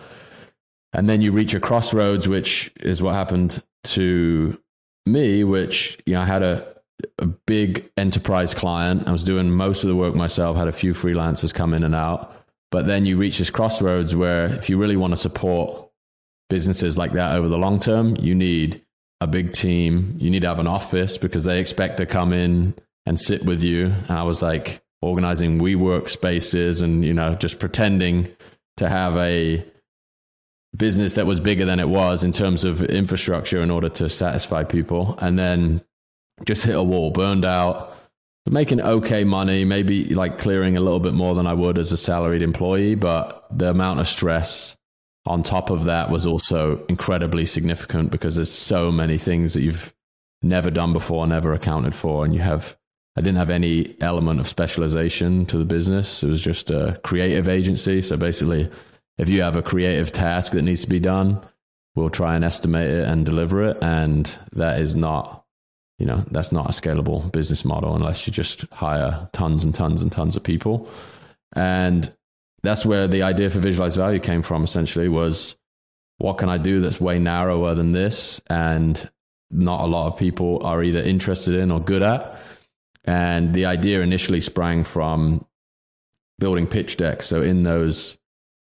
And 0.92 1.08
then 1.08 1.20
you 1.20 1.32
reach 1.32 1.54
a 1.54 1.60
crossroads, 1.60 2.28
which 2.28 2.72
is 2.80 3.02
what 3.02 3.14
happened 3.14 3.62
to 3.84 4.58
me, 5.06 5.44
which 5.44 5.98
you 6.06 6.14
know, 6.14 6.20
I 6.20 6.26
had 6.26 6.42
a 6.42 6.74
a 7.18 7.26
big 7.26 7.90
enterprise 7.96 8.54
client. 8.54 9.06
I 9.06 9.12
was 9.12 9.24
doing 9.24 9.50
most 9.50 9.82
of 9.82 9.88
the 9.88 9.96
work 9.96 10.14
myself, 10.14 10.56
had 10.56 10.68
a 10.68 10.72
few 10.72 10.94
freelancers 10.94 11.52
come 11.52 11.74
in 11.74 11.84
and 11.84 11.94
out. 11.94 12.34
But 12.70 12.86
then 12.86 13.06
you 13.06 13.16
reach 13.16 13.38
this 13.38 13.50
crossroads 13.50 14.16
where 14.16 14.46
if 14.46 14.68
you 14.68 14.78
really 14.78 14.96
want 14.96 15.12
to 15.12 15.16
support 15.16 15.90
businesses 16.48 16.98
like 16.98 17.12
that 17.12 17.36
over 17.36 17.48
the 17.48 17.58
long 17.58 17.78
term, 17.78 18.16
you 18.16 18.34
need 18.34 18.82
a 19.20 19.26
big 19.26 19.52
team. 19.52 20.16
You 20.18 20.30
need 20.30 20.42
to 20.42 20.48
have 20.48 20.58
an 20.58 20.66
office 20.66 21.18
because 21.18 21.44
they 21.44 21.60
expect 21.60 21.98
to 21.98 22.06
come 22.06 22.32
in 22.32 22.74
and 23.06 23.18
sit 23.18 23.44
with 23.44 23.62
you. 23.62 23.86
And 23.86 24.18
I 24.18 24.22
was 24.22 24.42
like 24.42 24.82
organizing 25.04 25.60
WeWork 25.60 26.08
spaces 26.08 26.80
and, 26.80 27.04
you 27.04 27.12
know, 27.12 27.34
just 27.34 27.58
pretending 27.58 28.28
to 28.76 28.88
have 28.88 29.16
a 29.16 29.64
business 30.76 31.14
that 31.14 31.26
was 31.26 31.40
bigger 31.40 31.64
than 31.64 31.80
it 31.80 31.88
was 31.88 32.24
in 32.24 32.32
terms 32.32 32.64
of 32.64 32.82
infrastructure 32.82 33.60
in 33.60 33.70
order 33.70 33.88
to 33.88 34.08
satisfy 34.08 34.64
people. 34.64 35.16
And 35.20 35.38
then 35.38 35.82
just 36.44 36.64
hit 36.64 36.74
a 36.74 36.82
wall, 36.82 37.10
burned 37.10 37.44
out, 37.44 37.96
making 38.46 38.80
okay 38.80 39.24
money, 39.24 39.64
maybe 39.64 40.06
like 40.14 40.38
clearing 40.38 40.76
a 40.76 40.80
little 40.80 41.00
bit 41.00 41.14
more 41.14 41.34
than 41.34 41.46
I 41.46 41.54
would 41.54 41.78
as 41.78 41.92
a 41.92 41.96
salaried 41.96 42.42
employee, 42.42 42.94
but 42.94 43.46
the 43.50 43.70
amount 43.70 44.00
of 44.00 44.08
stress 44.08 44.76
on 45.26 45.42
top 45.42 45.70
of 45.70 45.84
that 45.84 46.10
was 46.10 46.26
also 46.26 46.84
incredibly 46.88 47.46
significant 47.46 48.10
because 48.10 48.36
there's 48.36 48.52
so 48.52 48.90
many 48.90 49.16
things 49.16 49.54
that 49.54 49.62
you've 49.62 49.94
never 50.42 50.70
done 50.70 50.92
before, 50.92 51.26
never 51.26 51.54
accounted 51.54 51.94
for, 51.94 52.24
and 52.24 52.34
you 52.34 52.40
have. 52.40 52.76
I 53.16 53.20
didn't 53.20 53.38
have 53.38 53.50
any 53.50 53.96
element 54.00 54.40
of 54.40 54.48
specialization 54.48 55.46
to 55.46 55.58
the 55.58 55.64
business. 55.64 56.22
It 56.22 56.28
was 56.28 56.40
just 56.40 56.70
a 56.70 57.00
creative 57.04 57.48
agency. 57.48 58.02
So 58.02 58.16
basically, 58.16 58.70
if 59.18 59.28
you 59.28 59.42
have 59.42 59.56
a 59.56 59.62
creative 59.62 60.10
task 60.10 60.52
that 60.52 60.62
needs 60.62 60.82
to 60.82 60.88
be 60.88 61.00
done, 61.00 61.40
we'll 61.94 62.10
try 62.10 62.34
and 62.34 62.44
estimate 62.44 62.90
it 62.90 63.06
and 63.06 63.24
deliver 63.24 63.62
it. 63.62 63.78
And 63.82 64.36
that 64.52 64.80
is 64.80 64.96
not 64.96 65.44
you 65.98 66.06
know 66.06 66.24
that's 66.30 66.52
not 66.52 66.68
a 66.68 66.72
scalable 66.72 67.30
business 67.32 67.64
model 67.64 67.94
unless 67.94 68.26
you 68.26 68.32
just 68.32 68.62
hire 68.72 69.28
tons 69.32 69.64
and 69.64 69.74
tons 69.74 70.02
and 70.02 70.10
tons 70.10 70.36
of 70.36 70.42
people 70.42 70.88
and 71.54 72.12
that's 72.62 72.84
where 72.84 73.06
the 73.06 73.22
idea 73.22 73.50
for 73.50 73.60
visualize 73.60 73.96
value 73.96 74.18
came 74.18 74.42
from 74.42 74.64
essentially 74.64 75.08
was 75.08 75.56
what 76.18 76.38
can 76.38 76.48
i 76.48 76.58
do 76.58 76.80
that's 76.80 77.00
way 77.00 77.18
narrower 77.18 77.74
than 77.74 77.92
this 77.92 78.40
and 78.48 79.08
not 79.50 79.82
a 79.82 79.86
lot 79.86 80.06
of 80.06 80.18
people 80.18 80.60
are 80.64 80.82
either 80.82 81.00
interested 81.00 81.54
in 81.54 81.70
or 81.70 81.80
good 81.80 82.02
at 82.02 82.40
and 83.04 83.54
the 83.54 83.66
idea 83.66 84.00
initially 84.00 84.40
sprang 84.40 84.84
from 84.84 85.44
building 86.38 86.66
pitch 86.66 86.96
decks 86.96 87.26
so 87.26 87.42
in 87.42 87.62
those 87.62 88.18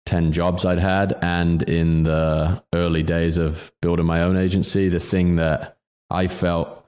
10 0.06 0.32
jobs 0.32 0.64
i'd 0.64 0.78
had 0.78 1.16
and 1.22 1.62
in 1.62 2.02
the 2.02 2.62
early 2.74 3.02
days 3.02 3.36
of 3.36 3.70
building 3.80 4.06
my 4.06 4.22
own 4.22 4.36
agency 4.36 4.88
the 4.88 4.98
thing 4.98 5.36
that 5.36 5.76
i 6.10 6.26
felt 6.26 6.82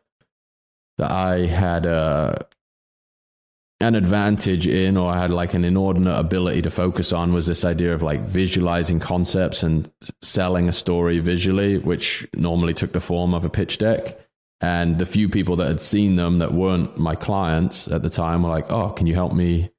that 0.99 1.11
I 1.11 1.47
had 1.47 1.87
a 1.87 1.91
uh, 1.91 2.39
an 3.81 3.97
advantage 3.97 4.67
in 4.67 4.97
or 4.97 5.11
I 5.11 5.21
had 5.21 5.31
like 5.31 5.53
an 5.53 5.65
inordinate 5.65 6.17
ability 6.17 6.63
to 6.63 6.71
focus 6.71 7.13
on 7.13 7.35
was 7.35 7.47
this 7.47 7.65
idea 7.65 7.93
of 7.93 8.03
like 8.03 8.21
visualizing 8.23 9.01
concepts 9.01 9.63
and 9.63 9.91
selling 10.23 10.69
a 10.69 10.73
story 10.73 11.19
visually, 11.19 11.79
which 11.79 12.27
normally 12.35 12.73
took 12.73 12.93
the 12.93 13.01
form 13.01 13.35
of 13.35 13.45
a 13.45 13.51
pitch 13.51 13.79
deck. 13.79 14.19
And 14.65 14.97
the 14.97 15.05
few 15.05 15.29
people 15.29 15.57
that 15.57 15.69
had 15.69 15.79
seen 15.79 16.17
them 16.17 16.39
that 16.39 16.55
weren't 16.55 16.97
my 16.97 17.15
clients 17.15 17.87
at 17.89 18.03
the 18.03 18.09
time 18.09 18.43
were 18.43 18.49
like, 18.49 18.73
oh, 18.73 18.89
can 18.93 19.07
you 19.07 19.13
help 19.13 19.35
me 19.35 19.71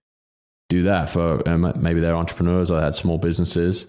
do 0.69 0.83
that 0.83 1.09
for 1.09 1.41
maybe 1.75 1.99
they're 1.99 2.15
entrepreneurs 2.15 2.69
or 2.69 2.77
they 2.77 2.83
had 2.83 2.93
small 2.93 3.17
businesses. 3.17 3.87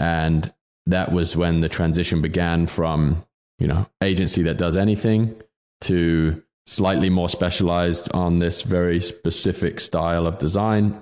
And 0.00 0.52
that 0.86 1.12
was 1.12 1.36
when 1.36 1.60
the 1.60 1.68
transition 1.68 2.20
began 2.20 2.66
from, 2.66 3.24
you 3.60 3.68
know, 3.68 3.86
agency 4.02 4.42
that 4.42 4.58
does 4.58 4.76
anything 4.76 5.40
to 5.82 6.42
slightly 6.66 7.10
more 7.10 7.28
specialized 7.28 8.10
on 8.12 8.40
this 8.40 8.62
very 8.62 8.98
specific 8.98 9.78
style 9.78 10.26
of 10.26 10.38
design 10.38 11.00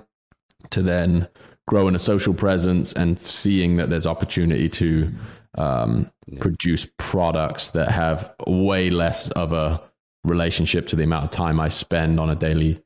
to 0.69 0.83
then 0.83 1.27
growing 1.67 1.95
a 1.95 1.99
social 1.99 2.35
presence 2.35 2.93
and 2.93 3.17
seeing 3.17 3.77
that 3.77 3.89
there's 3.89 4.05
opportunity 4.05 4.69
to 4.69 5.11
um, 5.55 6.11
yeah. 6.27 6.39
produce 6.39 6.87
products 6.97 7.71
that 7.71 7.89
have 7.89 8.33
way 8.47 8.89
less 8.89 9.29
of 9.31 9.53
a 9.53 9.81
relationship 10.23 10.87
to 10.87 10.95
the 10.95 11.03
amount 11.03 11.25
of 11.25 11.29
time 11.31 11.59
I 11.59 11.69
spend 11.69 12.19
on 12.19 12.29
a 12.29 12.35
daily 12.35 12.81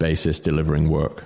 basis 0.00 0.40
delivering 0.40 0.88
work. 0.88 1.24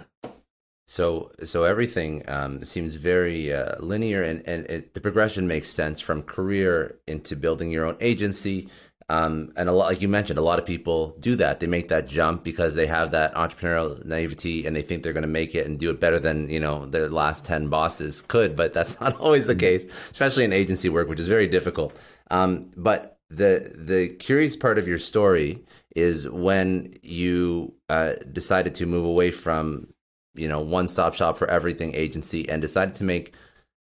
So, 0.89 1.31
so 1.43 1.65
everything 1.65 2.23
um, 2.29 2.65
seems 2.65 2.97
very 2.97 3.53
uh, 3.53 3.77
linear, 3.81 4.23
and, 4.23 4.43
and 4.47 4.67
it, 4.67 4.93
the 4.93 5.01
progression 5.01 5.47
makes 5.47 5.71
sense 5.71 6.01
from 6.01 6.23
career 6.23 6.99
into 7.07 7.35
building 7.35 7.71
your 7.71 7.87
own 7.87 7.97
agency 8.01 8.69
um, 9.09 9.52
and 9.56 9.68
a 9.68 9.73
lot, 9.73 9.87
like 9.87 10.02
you 10.02 10.09
mentioned, 10.09 10.38
a 10.38 10.42
lot 10.42 10.59
of 10.59 10.66
people 10.66 11.16
do 11.21 11.37
that. 11.37 11.61
They 11.61 11.66
make 11.66 11.88
that 11.88 12.09
jump 12.09 12.44
because 12.44 12.75
they 12.75 12.87
have 12.87 13.11
that 13.12 13.35
entrepreneurial 13.35 14.04
naivety 14.04 14.66
and 14.66 14.75
they 14.75 14.82
think 14.82 15.02
they're 15.02 15.12
going 15.12 15.23
to 15.23 15.28
make 15.28 15.54
it 15.54 15.66
and 15.66 15.78
do 15.78 15.90
it 15.90 16.00
better 16.00 16.18
than 16.18 16.49
you 16.49 16.61
know 16.61 16.87
their 16.87 17.09
last 17.09 17.44
ten 17.44 17.68
bosses 17.68 18.23
could. 18.23 18.56
But 18.56 18.75
that's 18.75 19.00
not 19.00 19.18
always 19.18 19.47
the 19.47 19.56
case, 19.56 19.92
especially 20.11 20.44
in 20.44 20.52
agency 20.52 20.88
work, 20.88 21.09
which 21.09 21.21
is 21.21 21.28
very 21.28 21.47
difficult. 21.47 21.97
Um, 22.30 22.71
but 22.76 23.18
the 23.30 23.73
the 23.75 24.09
curious 24.09 24.56
part 24.56 24.78
of 24.78 24.87
your 24.87 24.99
story 24.99 25.64
is 25.97 26.28
when 26.28 26.94
you 27.02 27.75
uh, 27.88 28.14
decided 28.32 28.75
to 28.76 28.87
move 28.87 29.04
away 29.04 29.30
from 29.30 29.88
you 30.35 30.49
know 30.49 30.61
one 30.61 30.88
stop 30.88 31.14
shop 31.14 31.37
for 31.37 31.49
everything 31.49 31.94
agency 31.94 32.49
and 32.49 32.62
decided 32.62 32.94
to 32.97 33.04
make 33.04 33.35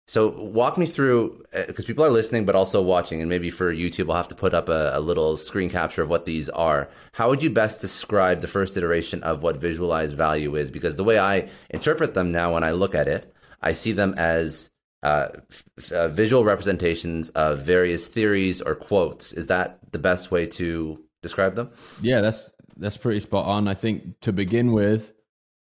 so 0.09 0.29
walk 0.29 0.79
me 0.79 0.87
through 0.87 1.45
because 1.53 1.85
uh, 1.85 1.89
people 1.89 2.05
are 2.05 2.11
listening, 2.11 2.45
but 2.45 2.55
also 2.55 2.81
watching, 2.81 3.21
and 3.21 3.29
maybe 3.29 3.51
for 3.51 3.75
YouTube, 3.75 4.09
I'll 4.09 4.17
have 4.17 4.29
to 4.29 4.37
put 4.37 4.55
up 4.55 4.69
a, 4.69 4.93
a, 4.95 5.01
little 5.01 5.37
screen 5.37 5.69
capture 5.69 6.03
of 6.03 6.09
what 6.09 6.27
these 6.27 6.49
are. 6.49 6.89
How 7.13 7.29
would 7.29 7.43
you 7.43 7.51
best 7.51 7.81
describe 7.81 8.41
the 8.41 8.47
first 8.47 8.77
iteration 8.77 9.25
of 9.25 9.43
what 9.43 9.57
visualize 9.57 10.13
value 10.13 10.55
is? 10.55 10.71
Because 10.71 10.97
the 10.97 11.03
way 11.03 11.19
I 11.19 11.49
interpret 11.71 12.15
them 12.15 12.31
now, 12.31 12.55
when 12.55 12.63
I 12.63 12.71
look 12.71 12.95
at 12.95 13.09
it, 13.09 13.35
I 13.61 13.73
see 13.73 13.91
them 13.91 14.15
as 14.17 14.71
uh, 15.03 15.29
f- 15.51 15.93
uh, 15.93 16.07
visual 16.09 16.45
representations 16.45 17.31
of 17.31 17.63
various 17.63 18.07
theories 18.07 18.63
or 18.63 18.77
quotes. 18.77 19.33
Is 19.33 19.49
that 19.49 19.81
the 19.91 19.99
best 19.99 20.31
way 20.31 20.47
to 20.47 21.03
describe 21.21 21.57
them? 21.57 21.73
Yeah, 22.01 22.21
that's 22.21 22.53
that's 22.77 22.97
pretty 22.97 23.19
spot 23.19 23.47
on. 23.47 23.67
I 23.67 23.75
think 23.75 24.21
to 24.21 24.33
begin 24.33 24.71
with, 24.71 25.13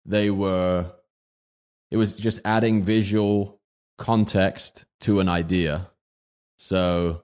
they 0.04 0.30
were. 0.30 0.90
It 1.92 1.96
was 1.96 2.14
just 2.14 2.40
adding 2.44 2.82
visual 2.82 3.60
context 3.98 4.84
to 5.00 5.20
an 5.20 5.28
idea. 5.28 5.88
So 6.58 7.22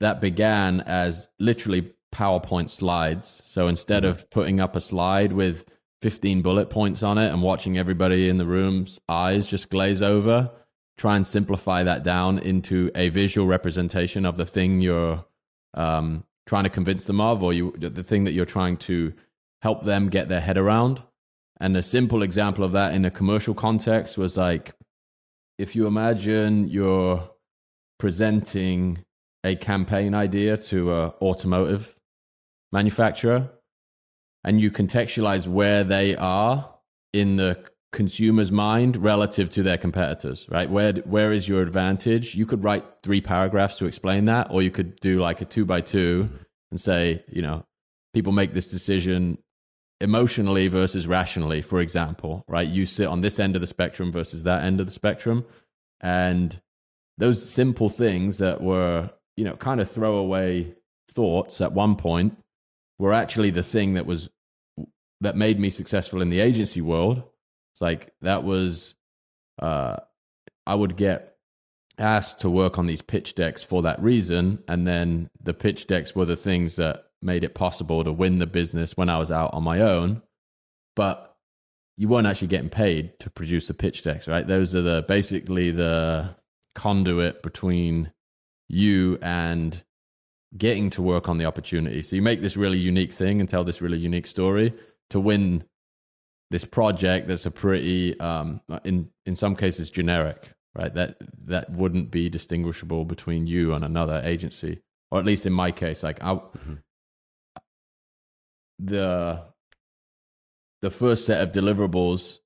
that 0.00 0.20
began 0.20 0.80
as 0.82 1.28
literally 1.38 1.92
PowerPoint 2.14 2.70
slides. 2.70 3.40
So 3.44 3.68
instead 3.68 4.02
mm-hmm. 4.02 4.10
of 4.10 4.30
putting 4.30 4.60
up 4.60 4.76
a 4.76 4.80
slide 4.80 5.32
with 5.32 5.64
15 6.02 6.42
bullet 6.42 6.70
points 6.70 7.02
on 7.02 7.18
it 7.18 7.32
and 7.32 7.42
watching 7.42 7.76
everybody 7.76 8.28
in 8.28 8.38
the 8.38 8.46
room's 8.46 9.00
eyes 9.08 9.46
just 9.46 9.68
glaze 9.68 10.02
over, 10.02 10.50
try 10.96 11.16
and 11.16 11.26
simplify 11.26 11.82
that 11.82 12.02
down 12.02 12.38
into 12.38 12.90
a 12.94 13.08
visual 13.08 13.46
representation 13.46 14.24
of 14.24 14.36
the 14.36 14.46
thing 14.46 14.80
you're 14.80 15.24
um, 15.74 16.24
trying 16.46 16.64
to 16.64 16.70
convince 16.70 17.04
them 17.04 17.20
of 17.20 17.42
or 17.42 17.52
you, 17.52 17.74
the 17.78 18.02
thing 18.02 18.24
that 18.24 18.32
you're 18.32 18.44
trying 18.44 18.76
to 18.76 19.12
help 19.60 19.84
them 19.84 20.08
get 20.08 20.28
their 20.28 20.40
head 20.40 20.56
around. 20.56 21.02
And 21.60 21.76
a 21.76 21.82
simple 21.82 22.22
example 22.22 22.64
of 22.64 22.72
that 22.72 22.94
in 22.94 23.04
a 23.04 23.10
commercial 23.10 23.54
context 23.54 24.16
was 24.16 24.36
like 24.36 24.72
if 25.58 25.74
you 25.74 25.86
imagine 25.86 26.68
you're 26.68 27.28
presenting 27.98 29.04
a 29.44 29.56
campaign 29.56 30.14
idea 30.14 30.56
to 30.56 30.92
an 30.92 31.10
automotive 31.20 31.96
manufacturer 32.72 33.50
and 34.44 34.60
you 34.60 34.70
contextualize 34.70 35.46
where 35.46 35.84
they 35.84 36.14
are 36.16 36.74
in 37.12 37.36
the 37.36 37.58
consumer's 37.92 38.52
mind 38.52 38.96
relative 38.96 39.48
to 39.50 39.62
their 39.62 39.78
competitors, 39.78 40.46
right? 40.50 40.70
Where 40.70 40.92
where 41.04 41.32
is 41.32 41.48
your 41.48 41.62
advantage? 41.62 42.34
You 42.34 42.46
could 42.46 42.62
write 42.62 42.84
three 43.02 43.20
paragraphs 43.20 43.78
to 43.78 43.86
explain 43.86 44.26
that, 44.26 44.48
or 44.50 44.62
you 44.62 44.70
could 44.70 45.00
do 45.00 45.20
like 45.20 45.40
a 45.40 45.44
two 45.44 45.64
by 45.64 45.80
two 45.80 46.28
and 46.70 46.80
say, 46.80 47.24
you 47.28 47.42
know, 47.42 47.64
people 48.12 48.32
make 48.32 48.52
this 48.52 48.70
decision 48.70 49.38
emotionally 50.00 50.68
versus 50.68 51.06
rationally, 51.06 51.62
for 51.62 51.80
example, 51.80 52.44
right? 52.46 52.68
You 52.68 52.86
sit 52.86 53.06
on 53.06 53.20
this 53.20 53.40
end 53.40 53.56
of 53.56 53.60
the 53.60 53.66
spectrum 53.66 54.12
versus 54.12 54.44
that 54.44 54.62
end 54.62 54.80
of 54.80 54.86
the 54.86 54.92
spectrum. 54.92 55.44
And 56.00 56.60
those 57.16 57.48
simple 57.48 57.88
things 57.88 58.38
that 58.38 58.60
were, 58.60 59.10
you 59.36 59.44
know, 59.44 59.56
kind 59.56 59.80
of 59.80 59.90
throwaway 59.90 60.74
thoughts 61.10 61.60
at 61.60 61.72
one 61.72 61.96
point 61.96 62.36
were 62.98 63.12
actually 63.12 63.50
the 63.50 63.62
thing 63.62 63.94
that 63.94 64.06
was 64.06 64.28
that 65.20 65.36
made 65.36 65.58
me 65.58 65.68
successful 65.68 66.22
in 66.22 66.30
the 66.30 66.40
agency 66.40 66.80
world. 66.80 67.22
It's 67.74 67.80
like 67.80 68.12
that 68.20 68.44
was 68.44 68.94
uh 69.60 69.96
I 70.64 70.74
would 70.74 70.96
get 70.96 71.36
asked 71.98 72.40
to 72.40 72.50
work 72.50 72.78
on 72.78 72.86
these 72.86 73.02
pitch 73.02 73.34
decks 73.34 73.64
for 73.64 73.82
that 73.82 74.00
reason 74.00 74.62
and 74.68 74.86
then 74.86 75.28
the 75.42 75.54
pitch 75.54 75.88
decks 75.88 76.14
were 76.14 76.24
the 76.24 76.36
things 76.36 76.76
that 76.76 77.07
made 77.22 77.44
it 77.44 77.54
possible 77.54 78.04
to 78.04 78.12
win 78.12 78.38
the 78.38 78.46
business 78.46 78.96
when 78.96 79.08
I 79.08 79.18
was 79.18 79.30
out 79.30 79.52
on 79.54 79.62
my 79.62 79.80
own. 79.80 80.22
But 80.96 81.36
you 81.96 82.08
weren't 82.08 82.26
actually 82.26 82.48
getting 82.48 82.70
paid 82.70 83.18
to 83.20 83.30
produce 83.30 83.66
the 83.66 83.74
pitch 83.74 84.02
decks, 84.02 84.28
right? 84.28 84.46
Those 84.46 84.74
are 84.74 84.82
the 84.82 85.04
basically 85.08 85.70
the 85.70 86.36
conduit 86.74 87.42
between 87.42 88.12
you 88.68 89.18
and 89.20 89.82
getting 90.56 90.90
to 90.90 91.02
work 91.02 91.28
on 91.28 91.38
the 91.38 91.44
opportunity. 91.44 92.02
So 92.02 92.16
you 92.16 92.22
make 92.22 92.40
this 92.40 92.56
really 92.56 92.78
unique 92.78 93.12
thing 93.12 93.40
and 93.40 93.48
tell 93.48 93.64
this 93.64 93.82
really 93.82 93.98
unique 93.98 94.26
story 94.26 94.72
to 95.10 95.20
win 95.20 95.64
this 96.50 96.64
project 96.64 97.28
that's 97.28 97.46
a 97.46 97.50
pretty 97.50 98.18
um, 98.20 98.60
in 98.84 99.08
in 99.26 99.34
some 99.34 99.54
cases 99.54 99.90
generic 99.90 100.50
right 100.74 100.94
that 100.94 101.16
that 101.44 101.70
wouldn't 101.72 102.10
be 102.10 102.28
distinguishable 102.28 103.04
between 103.04 103.46
you 103.46 103.74
and 103.74 103.84
another 103.84 104.20
agency 104.24 104.80
or 105.10 105.18
at 105.18 105.26
least 105.26 105.46
in 105.46 105.52
my 105.52 105.70
case 105.70 106.02
like 106.02 106.22
i 106.22 106.32
mm-hmm. 106.32 106.74
The 108.78 109.42
the 110.82 110.90
first 110.90 111.26
set 111.26 111.40
of 111.40 111.50
deliverables 111.50 112.38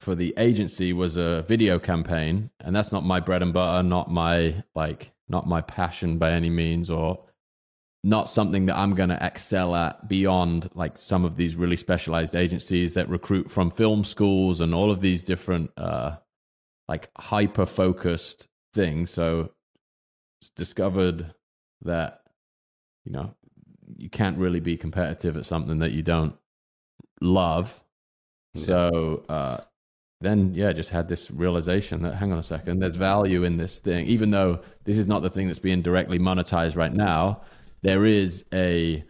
for 0.00 0.14
the 0.14 0.32
agency 0.38 0.92
was 0.92 1.16
a 1.16 1.42
video 1.42 1.78
campaign 1.78 2.50
and 2.60 2.74
that's 2.74 2.92
not 2.92 3.04
my 3.04 3.18
bread 3.18 3.42
and 3.42 3.52
butter 3.52 3.82
not 3.82 4.10
my 4.10 4.62
like 4.76 5.12
not 5.28 5.48
my 5.48 5.60
passion 5.62 6.18
by 6.18 6.30
any 6.30 6.50
means 6.50 6.88
or 6.88 7.18
not 8.04 8.30
something 8.30 8.66
that 8.66 8.76
I'm 8.76 8.94
going 8.94 9.08
to 9.08 9.26
excel 9.26 9.74
at 9.74 10.08
beyond 10.08 10.70
like 10.74 10.96
some 10.96 11.24
of 11.24 11.36
these 11.36 11.56
really 11.56 11.76
specialized 11.76 12.36
agencies 12.36 12.94
that 12.94 13.08
recruit 13.08 13.50
from 13.50 13.70
film 13.70 14.04
schools 14.04 14.60
and 14.60 14.74
all 14.74 14.90
of 14.90 15.00
these 15.00 15.24
different 15.24 15.70
uh, 15.76 16.16
like 16.86 17.10
hyper 17.18 17.66
focused 17.66 18.46
things. 18.72 19.10
So 19.10 19.50
discovered 20.54 21.34
that 21.82 22.22
you 23.04 23.12
know 23.12 23.34
you 23.96 24.10
can't 24.10 24.38
really 24.38 24.60
be 24.60 24.76
competitive 24.76 25.36
at 25.36 25.46
something 25.46 25.78
that 25.78 25.92
you 25.92 26.02
don't 26.02 26.34
love. 27.20 27.82
Yeah. 28.54 28.64
So 28.64 29.24
uh, 29.28 29.58
then 30.20 30.54
yeah, 30.54 30.72
just 30.72 30.90
had 30.90 31.08
this 31.08 31.30
realization 31.30 32.02
that 32.02 32.14
hang 32.14 32.32
on 32.32 32.38
a 32.38 32.42
second, 32.42 32.80
there's 32.80 32.96
value 32.96 33.44
in 33.44 33.56
this 33.56 33.78
thing, 33.78 34.06
even 34.06 34.30
though 34.30 34.60
this 34.84 34.98
is 34.98 35.06
not 35.06 35.22
the 35.22 35.30
thing 35.30 35.46
that's 35.46 35.58
being 35.58 35.82
directly 35.82 36.18
monetized 36.18 36.76
right 36.76 36.92
now 36.92 37.42
there 37.82 38.04
is 38.04 38.44
a 38.52 39.04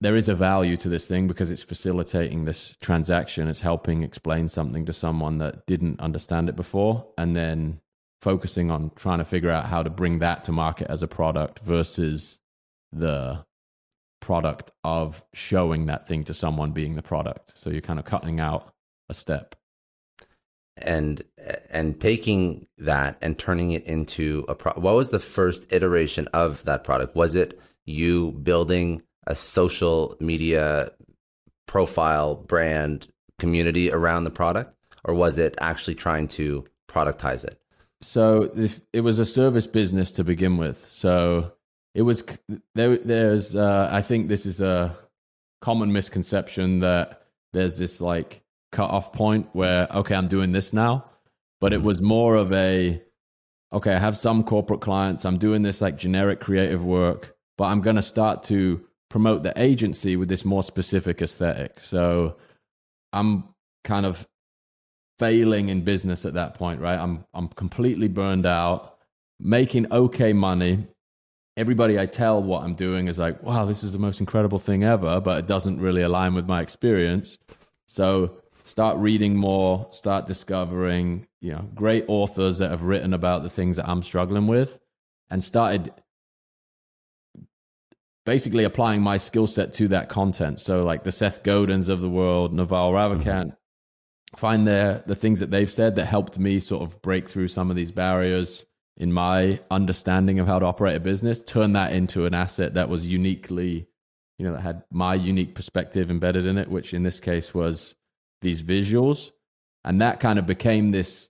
there 0.00 0.16
is 0.16 0.28
a 0.28 0.34
value 0.34 0.76
to 0.76 0.88
this 0.88 1.08
thing 1.08 1.26
because 1.28 1.50
it's 1.50 1.62
facilitating 1.62 2.44
this 2.44 2.76
transaction. 2.80 3.48
It's 3.48 3.60
helping 3.60 4.02
explain 4.02 4.48
something 4.48 4.84
to 4.86 4.92
someone 4.92 5.38
that 5.38 5.66
didn't 5.66 6.00
understand 6.00 6.48
it 6.48 6.56
before, 6.56 7.06
and 7.16 7.34
then 7.34 7.80
focusing 8.20 8.70
on 8.70 8.90
trying 8.96 9.18
to 9.18 9.24
figure 9.24 9.50
out 9.50 9.66
how 9.66 9.82
to 9.82 9.90
bring 9.90 10.18
that 10.18 10.44
to 10.44 10.52
market 10.52 10.88
as 10.90 11.02
a 11.02 11.08
product 11.08 11.60
versus 11.60 12.38
the 12.92 13.44
product 14.24 14.70
of 14.84 15.22
showing 15.34 15.84
that 15.84 16.08
thing 16.08 16.24
to 16.24 16.32
someone 16.32 16.72
being 16.72 16.94
the 16.94 17.02
product. 17.02 17.52
So 17.58 17.68
you're 17.68 17.82
kind 17.82 17.98
of 17.98 18.06
cutting 18.06 18.40
out 18.40 18.72
a 19.10 19.14
step. 19.14 19.54
And 20.78 21.22
and 21.70 22.00
taking 22.00 22.66
that 22.78 23.18
and 23.20 23.38
turning 23.38 23.72
it 23.72 23.84
into 23.84 24.46
a 24.48 24.54
pro- 24.54 24.80
what 24.80 24.96
was 24.96 25.10
the 25.10 25.20
first 25.20 25.70
iteration 25.70 26.26
of 26.28 26.64
that 26.64 26.84
product? 26.84 27.14
Was 27.14 27.34
it 27.34 27.60
you 27.84 28.32
building 28.32 29.02
a 29.26 29.34
social 29.34 30.16
media 30.20 30.90
profile 31.66 32.34
brand 32.34 33.06
community 33.38 33.92
around 33.92 34.24
the 34.24 34.30
product? 34.30 34.74
Or 35.04 35.14
was 35.14 35.38
it 35.38 35.54
actually 35.60 35.96
trying 35.96 36.28
to 36.28 36.64
productize 36.88 37.44
it? 37.44 37.60
So 38.00 38.50
it 38.92 39.02
was 39.02 39.18
a 39.18 39.26
service 39.26 39.66
business 39.66 40.10
to 40.12 40.24
begin 40.24 40.56
with. 40.56 40.90
So 40.90 41.52
it 41.94 42.02
was 42.02 42.24
there 42.74 42.96
there's 42.98 43.54
uh, 43.56 43.88
i 43.90 44.02
think 44.02 44.28
this 44.28 44.46
is 44.46 44.60
a 44.60 44.96
common 45.60 45.92
misconception 45.92 46.80
that 46.80 47.22
there's 47.52 47.78
this 47.78 48.00
like 48.00 48.42
cut 48.72 48.90
off 48.90 49.12
point 49.12 49.48
where 49.52 49.86
okay 49.94 50.14
i'm 50.14 50.28
doing 50.28 50.52
this 50.52 50.72
now 50.72 51.04
but 51.60 51.72
it 51.72 51.76
mm-hmm. 51.76 51.86
was 51.86 52.02
more 52.02 52.34
of 52.34 52.52
a 52.52 53.00
okay 53.72 53.94
i 53.94 53.98
have 53.98 54.16
some 54.16 54.42
corporate 54.42 54.80
clients 54.80 55.24
i'm 55.24 55.38
doing 55.38 55.62
this 55.62 55.80
like 55.80 55.96
generic 55.96 56.40
creative 56.40 56.84
work 56.84 57.36
but 57.56 57.64
i'm 57.64 57.80
going 57.80 57.96
to 57.96 58.02
start 58.02 58.42
to 58.42 58.84
promote 59.08 59.44
the 59.44 59.52
agency 59.56 60.16
with 60.16 60.28
this 60.28 60.44
more 60.44 60.62
specific 60.62 61.22
aesthetic 61.22 61.78
so 61.78 62.36
i'm 63.12 63.44
kind 63.84 64.04
of 64.04 64.26
failing 65.20 65.68
in 65.68 65.82
business 65.82 66.24
at 66.24 66.34
that 66.34 66.54
point 66.54 66.80
right 66.80 66.98
i'm 66.98 67.24
i'm 67.32 67.46
completely 67.48 68.08
burned 68.08 68.44
out 68.44 68.98
making 69.38 69.90
okay 69.92 70.32
money 70.32 70.84
everybody 71.56 71.98
i 71.98 72.06
tell 72.06 72.42
what 72.42 72.62
i'm 72.62 72.72
doing 72.72 73.08
is 73.08 73.18
like 73.18 73.42
wow 73.42 73.64
this 73.64 73.82
is 73.84 73.92
the 73.92 73.98
most 73.98 74.20
incredible 74.20 74.58
thing 74.58 74.84
ever 74.84 75.20
but 75.20 75.38
it 75.38 75.46
doesn't 75.46 75.80
really 75.80 76.02
align 76.02 76.34
with 76.34 76.46
my 76.46 76.60
experience 76.60 77.38
so 77.86 78.38
start 78.64 78.96
reading 78.96 79.36
more, 79.36 79.86
start 79.92 80.26
discovering, 80.26 81.26
you 81.40 81.52
know, 81.52 81.68
great 81.74 82.04
authors 82.08 82.58
that 82.58 82.70
have 82.70 82.82
written 82.82 83.14
about 83.14 83.42
the 83.42 83.50
things 83.50 83.76
that 83.76 83.88
I'm 83.88 84.02
struggling 84.02 84.46
with 84.46 84.78
and 85.30 85.44
started 85.44 85.92
basically 88.24 88.64
applying 88.64 89.02
my 89.02 89.18
skill 89.18 89.46
set 89.46 89.74
to 89.74 89.88
that 89.88 90.08
content. 90.08 90.58
So 90.60 90.82
like 90.82 91.04
the 91.04 91.12
Seth 91.12 91.42
Godins 91.42 91.90
of 91.90 92.00
the 92.00 92.08
world, 92.08 92.54
Naval 92.54 92.92
Ravikant, 92.92 93.24
mm-hmm. 93.24 94.36
find 94.36 94.66
their 94.66 95.04
the 95.06 95.14
things 95.14 95.40
that 95.40 95.50
they've 95.50 95.70
said 95.70 95.94
that 95.96 96.06
helped 96.06 96.38
me 96.38 96.58
sort 96.58 96.82
of 96.82 97.00
break 97.02 97.28
through 97.28 97.48
some 97.48 97.70
of 97.70 97.76
these 97.76 97.90
barriers 97.90 98.64
in 98.96 99.12
my 99.12 99.60
understanding 99.70 100.38
of 100.38 100.46
how 100.46 100.58
to 100.58 100.66
operate 100.66 100.96
a 100.96 101.00
business, 101.00 101.42
turn 101.42 101.72
that 101.72 101.92
into 101.92 102.26
an 102.26 102.34
asset 102.34 102.74
that 102.74 102.88
was 102.88 103.06
uniquely, 103.06 103.88
you 104.38 104.46
know, 104.46 104.52
that 104.52 104.60
had 104.60 104.84
my 104.90 105.14
unique 105.14 105.54
perspective 105.54 106.10
embedded 106.10 106.46
in 106.46 106.58
it, 106.58 106.68
which 106.68 106.94
in 106.94 107.02
this 107.02 107.18
case 107.18 107.52
was 107.52 107.96
these 108.40 108.62
visuals. 108.62 109.30
And 109.84 110.00
that 110.00 110.20
kind 110.20 110.38
of 110.38 110.46
became 110.46 110.90
this 110.90 111.28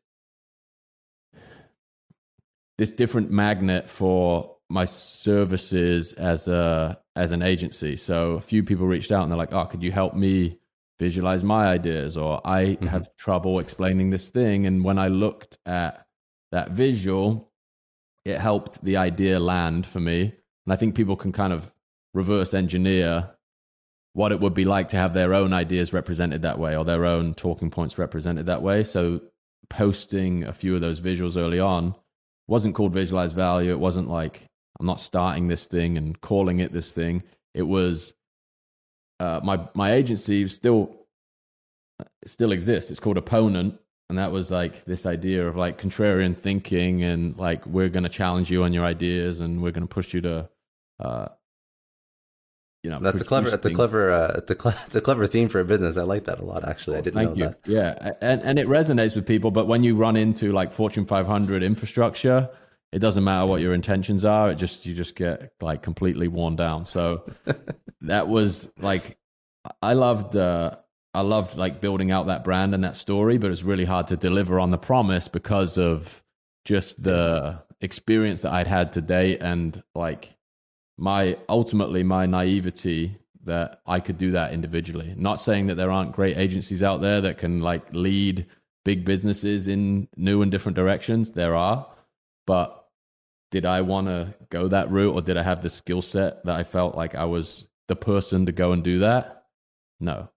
this 2.76 2.90
different 2.90 3.30
magnet 3.30 3.88
for 3.88 4.56
my 4.68 4.84
services 4.84 6.12
as 6.14 6.48
a 6.48 6.98
as 7.16 7.32
an 7.32 7.42
agency. 7.42 7.96
So 7.96 8.32
a 8.32 8.40
few 8.40 8.62
people 8.62 8.86
reached 8.86 9.12
out 9.12 9.22
and 9.22 9.30
they're 9.30 9.38
like 9.38 9.52
oh 9.52 9.64
could 9.64 9.82
you 9.82 9.92
help 9.92 10.14
me 10.14 10.58
visualize 10.98 11.42
my 11.42 11.66
ideas? 11.66 12.16
Or 12.16 12.46
i 12.46 12.64
mm-hmm. 12.64 12.86
have 12.86 13.14
trouble 13.16 13.58
explaining 13.58 14.10
this 14.10 14.28
thing. 14.28 14.66
And 14.66 14.84
when 14.84 14.98
i 14.98 15.08
looked 15.08 15.58
at 15.66 16.06
that 16.52 16.70
visual 16.70 17.50
it 18.24 18.38
helped 18.38 18.82
the 18.84 18.96
idea 18.96 19.38
land 19.38 19.86
for 19.86 20.00
me 20.00 20.22
and 20.66 20.72
i 20.72 20.76
think 20.76 20.94
people 20.94 21.16
can 21.16 21.32
kind 21.32 21.52
of 21.52 21.70
reverse 22.14 22.54
engineer 22.54 23.34
what 24.14 24.30
it 24.30 24.40
would 24.40 24.54
be 24.54 24.64
like 24.64 24.88
to 24.88 24.96
have 24.96 25.12
their 25.12 25.34
own 25.34 25.52
ideas 25.52 25.92
represented 25.92 26.42
that 26.42 26.58
way 26.58 26.76
or 26.76 26.84
their 26.84 27.04
own 27.04 27.34
talking 27.34 27.70
points 27.70 27.98
represented 27.98 28.46
that 28.46 28.62
way. 28.62 28.84
So 28.84 29.20
posting 29.68 30.44
a 30.44 30.52
few 30.52 30.74
of 30.74 30.80
those 30.80 31.00
visuals 31.00 31.36
early 31.36 31.58
on 31.58 31.94
wasn't 32.46 32.76
called 32.76 32.92
visualize 32.92 33.32
value. 33.32 33.70
It 33.70 33.80
wasn't 33.80 34.08
like 34.08 34.46
I'm 34.78 34.86
not 34.86 35.00
starting 35.00 35.48
this 35.48 35.66
thing 35.66 35.96
and 35.98 36.20
calling 36.20 36.60
it 36.60 36.72
this 36.72 36.92
thing. 36.94 37.24
It 37.54 37.62
was 37.62 38.14
uh, 39.18 39.40
my 39.42 39.68
my 39.74 39.92
agency 39.92 40.46
still 40.46 41.06
still 42.24 42.52
exists. 42.52 42.90
It's 42.92 43.00
called 43.00 43.18
Opponent, 43.18 43.78
and 44.08 44.18
that 44.18 44.32
was 44.32 44.50
like 44.50 44.84
this 44.84 45.06
idea 45.06 45.46
of 45.46 45.56
like 45.56 45.80
contrarian 45.80 46.36
thinking 46.36 47.02
and 47.02 47.36
like 47.38 47.64
we're 47.66 47.88
going 47.88 48.02
to 48.02 48.08
challenge 48.08 48.50
you 48.50 48.62
on 48.64 48.72
your 48.72 48.84
ideas 48.84 49.40
and 49.40 49.62
we're 49.62 49.70
going 49.70 49.86
to 49.86 49.92
push 49.92 50.12
you 50.12 50.20
to 50.20 50.48
uh, 51.00 51.28
you 52.82 52.90
know 52.90 53.00
that's 53.00 53.20
a 53.20 53.24
clever 53.24 53.50
that's 53.50 53.64
a 53.64 53.72
clever 53.72 54.12
uh, 54.12 54.34
it's, 54.38 54.50
a 54.50 54.60
cl- 54.60 54.76
it's 54.86 54.94
a 54.94 55.00
clever 55.00 55.26
theme 55.26 55.48
for 55.48 55.60
a 55.60 55.64
business. 55.64 55.96
I 55.96 56.02
like 56.02 56.24
that 56.24 56.38
a 56.38 56.44
lot 56.44 56.68
actually. 56.68 56.98
I 56.98 57.00
didn't 57.00 57.14
thank 57.14 57.36
know 57.36 57.36
you. 57.36 57.44
that. 57.50 57.58
Yeah 57.66 58.12
and, 58.20 58.42
and 58.42 58.58
it 58.58 58.66
resonates 58.66 59.16
with 59.16 59.26
people 59.26 59.50
but 59.50 59.66
when 59.66 59.82
you 59.82 59.96
run 59.96 60.16
into 60.16 60.52
like 60.52 60.72
fortune 60.72 61.06
500 61.06 61.62
infrastructure 61.62 62.50
it 62.92 62.98
doesn't 62.98 63.24
matter 63.24 63.46
what 63.46 63.60
your 63.60 63.74
intentions 63.74 64.24
are 64.24 64.50
it 64.50 64.56
just 64.56 64.84
you 64.84 64.94
just 64.94 65.16
get 65.16 65.52
like 65.60 65.82
completely 65.82 66.28
worn 66.28 66.56
down. 66.56 66.84
So 66.84 67.24
that 68.02 68.28
was 68.28 68.68
like 68.78 69.16
i 69.80 69.94
loved 69.94 70.36
uh 70.36 70.76
i 71.14 71.20
loved 71.20 71.56
like 71.56 71.80
building 71.80 72.10
out 72.10 72.26
that 72.26 72.44
brand 72.44 72.74
and 72.74 72.84
that 72.84 72.96
story 72.96 73.38
but 73.38 73.50
it's 73.50 73.62
really 73.62 73.84
hard 73.84 74.06
to 74.06 74.16
deliver 74.16 74.58
on 74.60 74.70
the 74.70 74.78
promise 74.78 75.28
because 75.28 75.78
of 75.78 76.22
just 76.64 77.02
the 77.02 77.58
experience 77.80 78.42
that 78.42 78.52
i'd 78.52 78.66
had 78.66 78.92
to 78.92 79.00
date 79.00 79.40
and 79.40 79.82
like 79.94 80.34
my 80.96 81.36
ultimately 81.48 82.02
my 82.02 82.26
naivety 82.26 83.16
that 83.44 83.80
I 83.86 84.00
could 84.00 84.18
do 84.18 84.32
that 84.32 84.52
individually. 84.52 85.14
Not 85.16 85.40
saying 85.40 85.66
that 85.66 85.76
there 85.76 85.90
aren't 85.90 86.12
great 86.12 86.36
agencies 86.36 86.82
out 86.82 87.00
there 87.00 87.20
that 87.20 87.38
can 87.38 87.60
like 87.60 87.82
lead 87.92 88.46
big 88.84 89.04
businesses 89.04 89.68
in 89.68 90.08
new 90.16 90.42
and 90.42 90.50
different 90.50 90.76
directions. 90.76 91.32
There 91.32 91.54
are, 91.54 91.86
but 92.46 92.88
did 93.50 93.66
I 93.66 93.82
want 93.82 94.08
to 94.08 94.34
go 94.50 94.68
that 94.68 94.90
route 94.90 95.14
or 95.14 95.22
did 95.22 95.36
I 95.36 95.42
have 95.42 95.62
the 95.62 95.70
skill 95.70 96.02
set 96.02 96.44
that 96.44 96.54
I 96.54 96.62
felt 96.62 96.96
like 96.96 97.14
I 97.14 97.24
was 97.24 97.66
the 97.88 97.96
person 97.96 98.46
to 98.46 98.52
go 98.52 98.72
and 98.72 98.82
do 98.82 99.00
that? 99.00 99.44
No. 100.00 100.28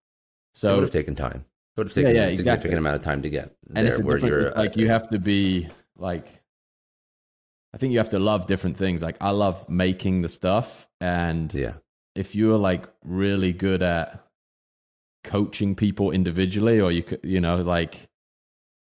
So 0.58 0.72
it 0.72 0.74
would 0.74 0.82
have 0.82 0.92
taken 0.92 1.16
time. 1.16 1.46
It 1.76 1.80
would 1.80 1.88
have 1.88 1.94
taken 1.94 2.16
yeah, 2.16 2.22
yeah, 2.22 2.28
a 2.30 2.32
significant 2.32 2.56
exactly. 2.56 2.78
amount 2.78 2.96
of 2.96 3.04
time 3.04 3.22
to 3.22 3.30
get 3.30 3.56
and 3.76 3.88
there 3.88 4.00
where 4.00 4.18
you're 4.18 4.50
like 4.54 4.72
uh, 4.72 4.82
you 4.82 4.88
have 4.90 5.08
to 5.10 5.20
be 5.20 5.68
like 5.96 6.42
I 7.76 7.78
think 7.78 7.94
you 7.94 8.00
have 8.00 8.10
to 8.10 8.18
love 8.18 8.48
different 8.48 8.76
things. 8.76 9.04
Like 9.04 9.18
I 9.22 9.30
love 9.30 9.70
making 9.70 10.24
the 10.24 10.30
stuff 10.30 10.88
and 11.00 11.54
yeah. 11.54 11.74
if 12.16 12.34
you're 12.34 12.58
like 12.58 12.86
really 13.04 13.54
good 13.54 13.84
at 13.84 14.26
coaching 15.24 15.76
people 15.76 16.10
individually, 16.10 16.82
or 16.82 16.92
you 16.92 17.04
could, 17.04 17.20
you 17.24 17.40
know, 17.40 17.58
like 17.58 18.10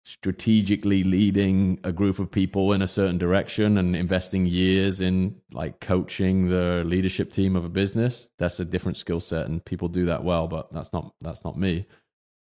strategically 0.07 1.03
leading 1.03 1.77
a 1.83 1.91
group 1.91 2.17
of 2.17 2.31
people 2.31 2.71
in 2.71 2.81
a 2.81 2.87
certain 2.87 3.17
direction 3.17 3.77
and 3.77 3.93
investing 3.93 4.45
years 4.45 5.01
in 5.01 5.35
like 5.51 5.81
coaching 5.81 6.47
the 6.47 6.81
leadership 6.85 7.29
team 7.29 7.57
of 7.57 7.65
a 7.65 7.69
business 7.69 8.29
that's 8.39 8.61
a 8.61 8.65
different 8.65 8.95
skill 8.95 9.19
set 9.19 9.47
and 9.47 9.65
people 9.65 9.89
do 9.89 10.05
that 10.05 10.23
well 10.23 10.47
but 10.47 10.71
that's 10.71 10.93
not 10.93 11.13
that's 11.19 11.43
not 11.43 11.59
me 11.59 11.85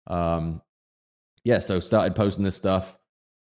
um 0.05 0.61
yeah 1.43 1.57
so 1.57 1.79
started 1.79 2.13
posting 2.13 2.43
this 2.43 2.55
stuff 2.55 2.99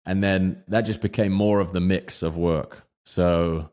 and 0.05 0.21
then 0.21 0.61
that 0.67 0.81
just 0.81 0.99
became 0.99 1.31
more 1.31 1.61
of 1.61 1.71
the 1.71 1.79
mix 1.79 2.21
of 2.21 2.35
work 2.35 2.85
so 3.05 3.69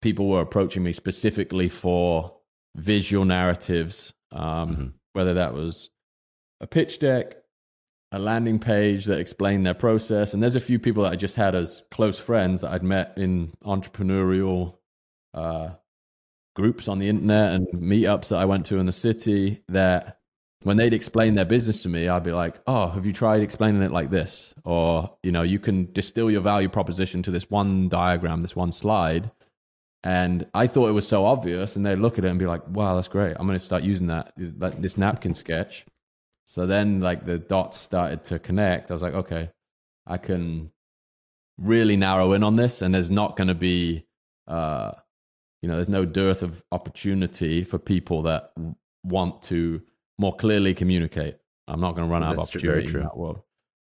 people 0.00 0.28
were 0.28 0.42
approaching 0.42 0.84
me 0.84 0.92
specifically 0.92 1.68
for 1.68 2.36
visual 2.76 3.24
narratives 3.24 4.12
um 4.30 4.70
mm-hmm. 4.70 4.86
whether 5.14 5.34
that 5.34 5.52
was 5.52 5.90
a 6.60 6.68
pitch 6.68 7.00
deck 7.00 7.41
a 8.12 8.18
landing 8.18 8.58
page 8.58 9.06
that 9.06 9.18
explained 9.18 9.64
their 9.64 9.74
process. 9.74 10.34
And 10.34 10.42
there's 10.42 10.54
a 10.54 10.60
few 10.60 10.78
people 10.78 11.02
that 11.04 11.12
I 11.12 11.16
just 11.16 11.34
had 11.34 11.54
as 11.54 11.82
close 11.90 12.18
friends 12.18 12.60
that 12.60 12.70
I'd 12.70 12.82
met 12.82 13.14
in 13.16 13.52
entrepreneurial 13.64 14.76
uh, 15.32 15.70
groups 16.54 16.88
on 16.88 16.98
the 16.98 17.08
internet 17.08 17.54
and 17.54 17.66
meetups 17.68 18.28
that 18.28 18.38
I 18.38 18.44
went 18.44 18.66
to 18.66 18.78
in 18.78 18.84
the 18.84 18.92
city 18.92 19.62
that 19.68 20.18
when 20.62 20.76
they'd 20.76 20.92
explain 20.92 21.34
their 21.34 21.46
business 21.46 21.82
to 21.82 21.88
me, 21.88 22.06
I'd 22.06 22.22
be 22.22 22.32
like, 22.32 22.60
oh, 22.66 22.88
have 22.88 23.06
you 23.06 23.14
tried 23.14 23.40
explaining 23.40 23.82
it 23.82 23.90
like 23.90 24.10
this? 24.10 24.54
Or, 24.64 25.16
you 25.22 25.32
know, 25.32 25.42
you 25.42 25.58
can 25.58 25.90
distill 25.92 26.30
your 26.30 26.42
value 26.42 26.68
proposition 26.68 27.22
to 27.22 27.30
this 27.30 27.50
one 27.50 27.88
diagram, 27.88 28.42
this 28.42 28.54
one 28.54 28.72
slide. 28.72 29.30
And 30.04 30.46
I 30.52 30.66
thought 30.66 30.88
it 30.88 30.92
was 30.92 31.08
so 31.08 31.24
obvious. 31.24 31.76
And 31.76 31.86
they'd 31.86 31.96
look 31.96 32.18
at 32.18 32.24
it 32.24 32.28
and 32.28 32.38
be 32.38 32.46
like, 32.46 32.66
wow, 32.68 32.94
that's 32.94 33.08
great. 33.08 33.36
I'm 33.38 33.46
going 33.46 33.58
to 33.58 33.64
start 33.64 33.82
using 33.82 34.08
that, 34.08 34.34
this 34.36 34.98
napkin 34.98 35.34
sketch. 35.34 35.86
So 36.44 36.66
then, 36.66 37.00
like 37.00 37.24
the 37.24 37.38
dots 37.38 37.78
started 37.78 38.22
to 38.24 38.38
connect. 38.38 38.90
I 38.90 38.94
was 38.94 39.02
like, 39.02 39.14
okay, 39.14 39.50
I 40.06 40.18
can 40.18 40.70
really 41.58 41.96
narrow 41.96 42.32
in 42.32 42.42
on 42.42 42.54
this, 42.54 42.82
and 42.82 42.94
there's 42.94 43.10
not 43.10 43.36
going 43.36 43.48
to 43.48 43.54
be, 43.54 44.04
uh, 44.48 44.92
you 45.62 45.68
know, 45.68 45.76
there's 45.76 45.88
no 45.88 46.04
dearth 46.04 46.42
of 46.42 46.62
opportunity 46.72 47.64
for 47.64 47.78
people 47.78 48.22
that 48.22 48.52
want 49.04 49.42
to 49.42 49.80
more 50.18 50.34
clearly 50.34 50.74
communicate. 50.74 51.36
I'm 51.68 51.80
not 51.80 51.94
going 51.94 52.08
to 52.08 52.12
run 52.12 52.22
out 52.22 52.36
That's 52.36 52.48
of 52.48 52.56
opportunity 52.56 52.88
in 52.88 53.02
that 53.02 53.16
world. 53.16 53.42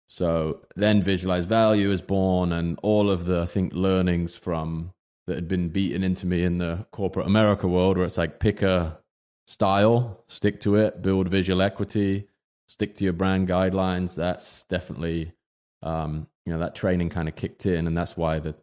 So 0.08 0.62
then, 0.76 1.04
visualize 1.04 1.46
value 1.46 1.92
is 1.92 2.02
born, 2.02 2.54
and 2.54 2.80
all 2.82 3.10
of 3.10 3.26
the 3.26 3.42
I 3.42 3.46
think 3.46 3.74
learnings 3.74 4.36
from 4.36 4.92
that 5.28 5.36
had 5.36 5.48
been 5.48 5.70
beaten 5.70 6.04
into 6.04 6.26
me 6.26 6.44
in 6.44 6.58
the 6.58 6.86
corporate 6.92 7.28
America 7.28 7.68
world, 7.68 7.98
where 7.98 8.06
it's 8.08 8.18
like 8.18 8.40
pick 8.40 8.64
a 8.64 8.98
style, 9.48 10.24
stick 10.28 10.60
to 10.62 10.76
it, 10.76 11.04
build 11.04 11.30
visual 11.30 11.62
equity, 11.62 12.28
stick 12.70 12.96
to 12.96 13.04
your 13.04 13.14
brand 13.14 13.48
guidelines. 13.48 14.16
That's 14.16 14.64
definitely, 14.66 15.34
um, 15.82 16.28
you 16.46 16.54
know, 16.54 16.60
that 16.60 16.76
training 16.76 17.10
kind 17.10 17.28
of 17.28 17.36
kicked 17.36 17.66
in, 17.66 17.88
and 17.88 17.98
that's 17.98 18.16
why 18.16 18.40
the 18.40 18.56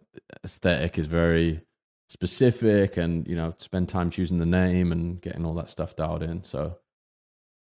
aesthetic 0.44 0.96
is 0.96 1.06
very 1.06 1.60
specific, 2.08 2.96
and 2.96 3.26
you 3.26 3.34
know, 3.36 3.52
spend 3.58 3.88
time 3.88 4.10
choosing 4.10 4.38
the 4.38 4.46
name 4.46 4.92
and 4.92 5.20
getting 5.20 5.44
all 5.44 5.54
that 5.54 5.68
stuff 5.68 5.96
dialed 5.96 6.22
in. 6.22 6.44
So, 6.44 6.78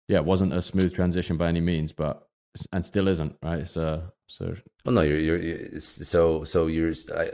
yeah, 0.08 0.18
it 0.18 0.26
wasn't 0.26 0.54
a 0.54 0.62
smooth 0.62 0.94
transition 0.94 1.36
by 1.36 1.48
any 1.50 1.62
means, 1.62 1.92
but 1.92 2.28
and 2.72 2.86
still 2.86 3.08
isn't 3.08 3.36
right. 3.42 3.76
Uh, 3.76 4.02
so 4.28 4.56
well, 4.86 4.94
no, 4.96 5.02
you're, 5.02 5.42
you're 5.42 5.80
so 5.80 6.44
so 6.44 6.68
you're 6.68 6.94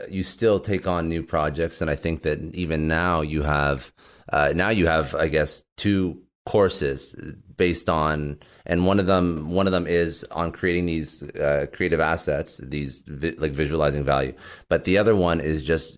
you 0.10 0.24
still 0.24 0.60
take 0.60 0.88
on 0.88 1.10
new 1.10 1.22
projects, 1.22 1.82
and 1.82 1.90
I 1.90 1.96
think 1.96 2.22
that 2.22 2.40
even 2.56 2.88
now 2.88 3.22
you 3.22 3.44
have 3.44 3.92
uh, 4.32 4.54
now 4.56 4.70
you 4.70 4.88
have 4.88 5.14
I 5.16 5.28
guess 5.28 5.66
two 5.76 6.24
courses 6.46 7.16
based 7.56 7.88
on 7.88 8.38
and 8.66 8.88
one 8.88 9.00
of 9.00 9.06
them 9.06 9.52
one 9.52 9.68
of 9.68 9.74
them 9.74 9.86
is 9.86 10.26
on 10.32 10.52
creating 10.52 10.88
these 10.88 11.22
uh, 11.36 11.68
creative 11.72 12.00
assets 12.00 12.58
these 12.58 13.04
vi- 13.06 13.36
like 13.38 13.52
visualizing 13.52 14.04
value 14.04 14.34
but 14.68 14.84
the 14.84 14.98
other 14.98 15.16
one 15.16 15.40
is 15.40 15.62
just 15.62 15.98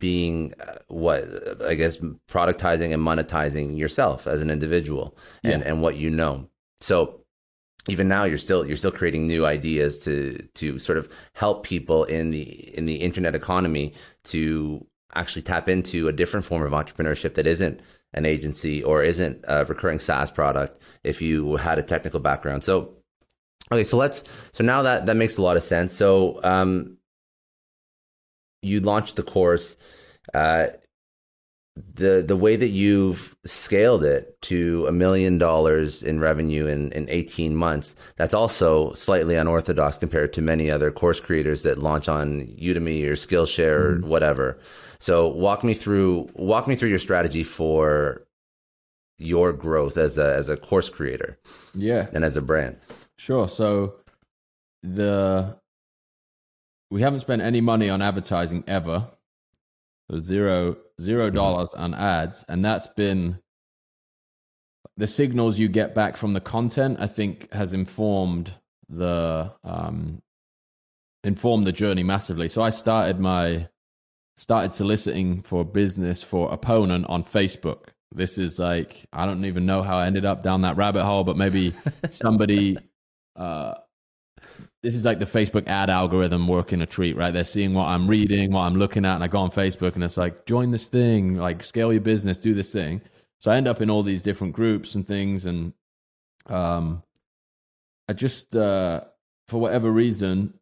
being 0.00 0.52
uh, 0.66 0.74
what 0.88 1.24
i 1.62 1.74
guess 1.74 1.98
productizing 2.28 2.92
and 2.92 3.02
monetizing 3.06 3.78
yourself 3.78 4.26
as 4.26 4.42
an 4.42 4.50
individual 4.50 5.16
and 5.44 5.62
yeah. 5.62 5.68
and 5.68 5.80
what 5.80 5.96
you 5.96 6.10
know 6.10 6.44
so 6.80 7.20
even 7.88 8.08
now 8.08 8.24
you're 8.24 8.36
still 8.36 8.66
you're 8.66 8.76
still 8.76 8.90
creating 8.90 9.28
new 9.28 9.46
ideas 9.46 9.98
to 9.98 10.36
to 10.54 10.76
sort 10.78 10.98
of 10.98 11.08
help 11.34 11.64
people 11.64 12.02
in 12.04 12.30
the 12.30 12.42
in 12.76 12.86
the 12.86 12.96
internet 12.96 13.36
economy 13.36 13.92
to 14.24 14.84
actually 15.14 15.42
tap 15.42 15.68
into 15.68 16.08
a 16.08 16.12
different 16.12 16.44
form 16.44 16.62
of 16.62 16.72
entrepreneurship 16.72 17.34
that 17.34 17.46
isn't 17.46 17.80
an 18.14 18.24
agency 18.24 18.82
or 18.82 19.02
isn't 19.02 19.44
a 19.46 19.64
recurring 19.64 19.98
SaaS 19.98 20.30
product 20.30 20.80
if 21.02 21.20
you 21.20 21.56
had 21.56 21.78
a 21.78 21.82
technical 21.82 22.20
background. 22.20 22.64
So, 22.64 22.94
okay, 23.70 23.84
so 23.84 23.96
let's, 23.96 24.24
so 24.52 24.64
now 24.64 24.82
that, 24.82 25.06
that 25.06 25.16
makes 25.16 25.36
a 25.36 25.42
lot 25.42 25.56
of 25.56 25.62
sense. 25.62 25.92
So, 25.92 26.40
um, 26.42 26.96
you 28.62 28.80
launched 28.80 29.16
the 29.16 29.22
course, 29.22 29.76
uh, 30.32 30.68
the 31.94 32.22
the 32.26 32.36
way 32.36 32.54
that 32.54 32.68
you've 32.68 33.36
scaled 33.44 34.04
it 34.04 34.40
to 34.42 34.86
a 34.86 34.92
million 34.92 35.38
dollars 35.38 36.04
in 36.04 36.20
revenue 36.20 36.66
in, 36.66 36.92
in 36.92 37.08
18 37.10 37.56
months 37.56 37.96
that's 38.14 38.32
also 38.32 38.92
slightly 38.92 39.34
unorthodox 39.34 39.98
compared 39.98 40.32
to 40.32 40.40
many 40.40 40.70
other 40.70 40.92
course 40.92 41.18
creators 41.18 41.64
that 41.64 41.78
launch 41.78 42.08
on 42.08 42.42
udemy 42.60 43.04
or 43.04 43.14
skillshare 43.14 43.80
mm. 43.80 43.84
or 43.84 43.96
mm-hmm. 43.96 44.08
whatever 44.08 44.58
so 45.04 45.28
walk 45.28 45.62
me 45.62 45.74
through 45.74 46.30
walk 46.32 46.66
me 46.66 46.76
through 46.76 46.88
your 46.88 46.98
strategy 46.98 47.44
for 47.44 48.26
your 49.18 49.52
growth 49.52 49.98
as 49.98 50.16
a 50.16 50.34
as 50.34 50.48
a 50.48 50.56
course 50.56 50.88
creator. 50.88 51.38
Yeah. 51.74 52.06
And 52.14 52.24
as 52.24 52.38
a 52.38 52.40
brand. 52.40 52.78
Sure. 53.18 53.46
So 53.46 53.96
the 54.82 55.58
we 56.90 57.02
haven't 57.02 57.20
spent 57.20 57.42
any 57.42 57.60
money 57.60 57.90
on 57.90 58.00
advertising 58.00 58.64
ever. 58.66 59.06
So 60.10 60.20
zero 60.20 60.78
zero 60.98 61.26
mm-hmm. 61.26 61.36
dollars 61.36 61.68
mm-hmm. 61.68 61.82
on 61.82 61.94
ads. 61.94 62.42
And 62.48 62.64
that's 62.64 62.86
been 62.86 63.40
the 64.96 65.06
signals 65.06 65.58
you 65.58 65.68
get 65.68 65.94
back 65.94 66.16
from 66.16 66.32
the 66.32 66.40
content, 66.40 66.96
I 66.98 67.08
think, 67.08 67.52
has 67.52 67.74
informed 67.74 68.54
the 68.88 69.52
um 69.64 70.22
informed 71.24 71.66
the 71.66 71.72
journey 71.72 72.04
massively. 72.04 72.48
So 72.48 72.62
I 72.62 72.70
started 72.70 73.20
my 73.20 73.68
started 74.36 74.72
soliciting 74.72 75.42
for 75.42 75.64
business 75.64 76.22
for 76.22 76.52
opponent 76.52 77.06
on 77.08 77.24
Facebook. 77.24 77.88
This 78.12 78.38
is 78.38 78.58
like 78.58 79.06
I 79.12 79.26
don't 79.26 79.44
even 79.44 79.66
know 79.66 79.82
how 79.82 79.96
I 79.98 80.06
ended 80.06 80.24
up 80.24 80.42
down 80.42 80.62
that 80.62 80.76
rabbit 80.76 81.04
hole, 81.04 81.24
but 81.24 81.36
maybe 81.36 81.74
somebody. 82.10 82.78
Uh, 83.36 83.74
this 84.82 84.94
is 84.94 85.04
like 85.04 85.18
the 85.18 85.24
Facebook 85.24 85.66
ad 85.66 85.88
algorithm 85.88 86.46
working 86.46 86.82
a 86.82 86.86
treat, 86.86 87.16
right? 87.16 87.32
They're 87.32 87.42
seeing 87.42 87.72
what 87.72 87.86
I'm 87.86 88.06
reading, 88.06 88.52
what 88.52 88.62
I'm 88.62 88.76
looking 88.76 89.06
at, 89.06 89.14
and 89.14 89.24
I 89.24 89.28
go 89.28 89.38
on 89.38 89.50
Facebook 89.50 89.94
and 89.94 90.04
it's 90.04 90.18
like, 90.18 90.44
join 90.44 90.70
this 90.70 90.88
thing, 90.88 91.36
like 91.36 91.62
scale 91.62 91.90
your 91.90 92.02
business, 92.02 92.36
do 92.36 92.52
this 92.52 92.70
thing. 92.70 93.00
So 93.38 93.50
I 93.50 93.56
end 93.56 93.66
up 93.66 93.80
in 93.80 93.88
all 93.88 94.02
these 94.02 94.22
different 94.22 94.52
groups 94.52 94.94
and 94.94 95.06
things, 95.06 95.46
and 95.46 95.72
um, 96.46 97.02
I 98.08 98.12
just 98.12 98.54
uh, 98.54 99.04
for 99.48 99.58
whatever 99.58 99.90
reason 99.90 100.52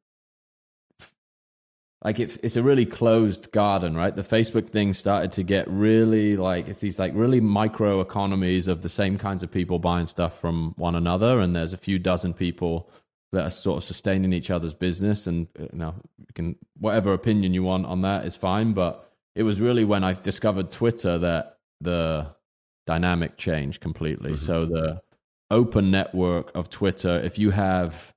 like 2.04 2.18
it, 2.18 2.38
it's 2.42 2.56
a 2.56 2.62
really 2.62 2.84
closed 2.84 3.52
garden, 3.52 3.96
right? 3.96 4.14
The 4.14 4.22
Facebook 4.22 4.70
thing 4.70 4.92
started 4.92 5.32
to 5.32 5.42
get 5.42 5.68
really 5.68 6.36
like 6.36 6.68
it's 6.68 6.80
these 6.80 6.98
like 6.98 7.12
really 7.14 7.40
micro 7.40 8.00
economies 8.00 8.66
of 8.66 8.82
the 8.82 8.88
same 8.88 9.18
kinds 9.18 9.42
of 9.42 9.50
people 9.50 9.78
buying 9.78 10.06
stuff 10.06 10.40
from 10.40 10.74
one 10.76 10.96
another, 10.96 11.38
and 11.38 11.54
there's 11.54 11.72
a 11.72 11.78
few 11.78 11.98
dozen 11.98 12.34
people 12.34 12.90
that 13.32 13.44
are 13.44 13.50
sort 13.50 13.78
of 13.78 13.84
sustaining 13.84 14.32
each 14.32 14.50
other's 14.50 14.74
business, 14.74 15.26
and 15.26 15.46
uh, 15.58 15.64
you 15.72 15.78
know, 15.78 15.94
you 16.18 16.34
can 16.34 16.56
whatever 16.78 17.12
opinion 17.12 17.54
you 17.54 17.62
want 17.62 17.86
on 17.86 18.02
that 18.02 18.26
is 18.26 18.36
fine, 18.36 18.72
but 18.72 19.08
it 19.36 19.44
was 19.44 19.60
really 19.60 19.84
when 19.84 20.02
I 20.02 20.14
discovered 20.14 20.72
Twitter 20.72 21.18
that 21.18 21.58
the 21.80 22.26
dynamic 22.86 23.36
changed 23.36 23.80
completely. 23.80 24.32
Mm-hmm. 24.32 24.44
So 24.44 24.66
the 24.66 25.02
open 25.52 25.90
network 25.92 26.50
of 26.56 26.68
Twitter, 26.68 27.20
if 27.20 27.38
you 27.38 27.50
have 27.50 28.12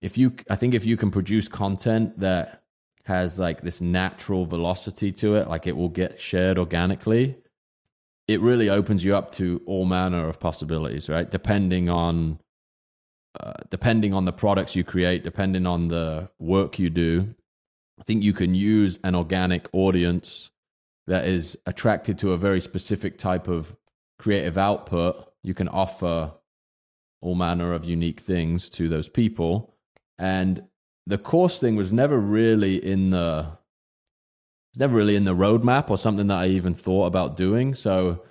if 0.00 0.16
you 0.18 0.32
i 0.50 0.56
think 0.56 0.74
if 0.74 0.84
you 0.84 0.96
can 0.96 1.10
produce 1.10 1.48
content 1.48 2.18
that 2.18 2.62
has 3.04 3.38
like 3.38 3.60
this 3.60 3.80
natural 3.80 4.46
velocity 4.46 5.12
to 5.12 5.36
it 5.36 5.48
like 5.48 5.66
it 5.66 5.76
will 5.76 5.88
get 5.88 6.20
shared 6.20 6.58
organically 6.58 7.36
it 8.28 8.40
really 8.40 8.68
opens 8.68 9.04
you 9.04 9.14
up 9.16 9.30
to 9.30 9.62
all 9.66 9.84
manner 9.84 10.28
of 10.28 10.40
possibilities 10.40 11.08
right? 11.08 11.30
Depending 11.30 11.88
on 11.88 12.40
uh, 13.38 13.52
depending 13.70 14.14
on 14.14 14.24
the 14.24 14.32
products 14.32 14.74
you 14.74 14.82
create 14.82 15.22
depending 15.22 15.66
on 15.66 15.88
the 15.88 16.28
work 16.38 16.78
you 16.78 16.90
do 16.90 17.34
i 18.00 18.02
think 18.02 18.22
you 18.22 18.32
can 18.32 18.54
use 18.54 18.98
an 19.04 19.14
organic 19.14 19.68
audience 19.72 20.50
that 21.06 21.28
is 21.28 21.56
attracted 21.66 22.18
to 22.18 22.32
a 22.32 22.36
very 22.36 22.60
specific 22.60 23.18
type 23.18 23.48
of 23.48 23.76
creative 24.18 24.58
output. 24.58 25.32
You 25.42 25.54
can 25.54 25.68
offer 25.68 26.32
all 27.20 27.34
manner 27.34 27.72
of 27.72 27.84
unique 27.84 28.20
things 28.20 28.68
to 28.70 28.88
those 28.88 29.08
people 29.08 29.75
and 30.18 30.62
the 31.06 31.18
course 31.18 31.60
thing 31.60 31.76
was 31.76 31.92
never 31.92 32.18
really 32.18 32.84
in 32.84 33.10
the 33.10 33.56
it's 34.72 34.80
never 34.80 34.96
really 34.96 35.16
in 35.16 35.24
the 35.24 35.34
roadmap 35.34 35.88
or 35.90 35.96
something 35.96 36.26
that 36.26 36.38
I 36.38 36.48
even 36.48 36.74
thought 36.74 37.06
about 37.06 37.36
doing. 37.36 37.74
So 37.74 38.24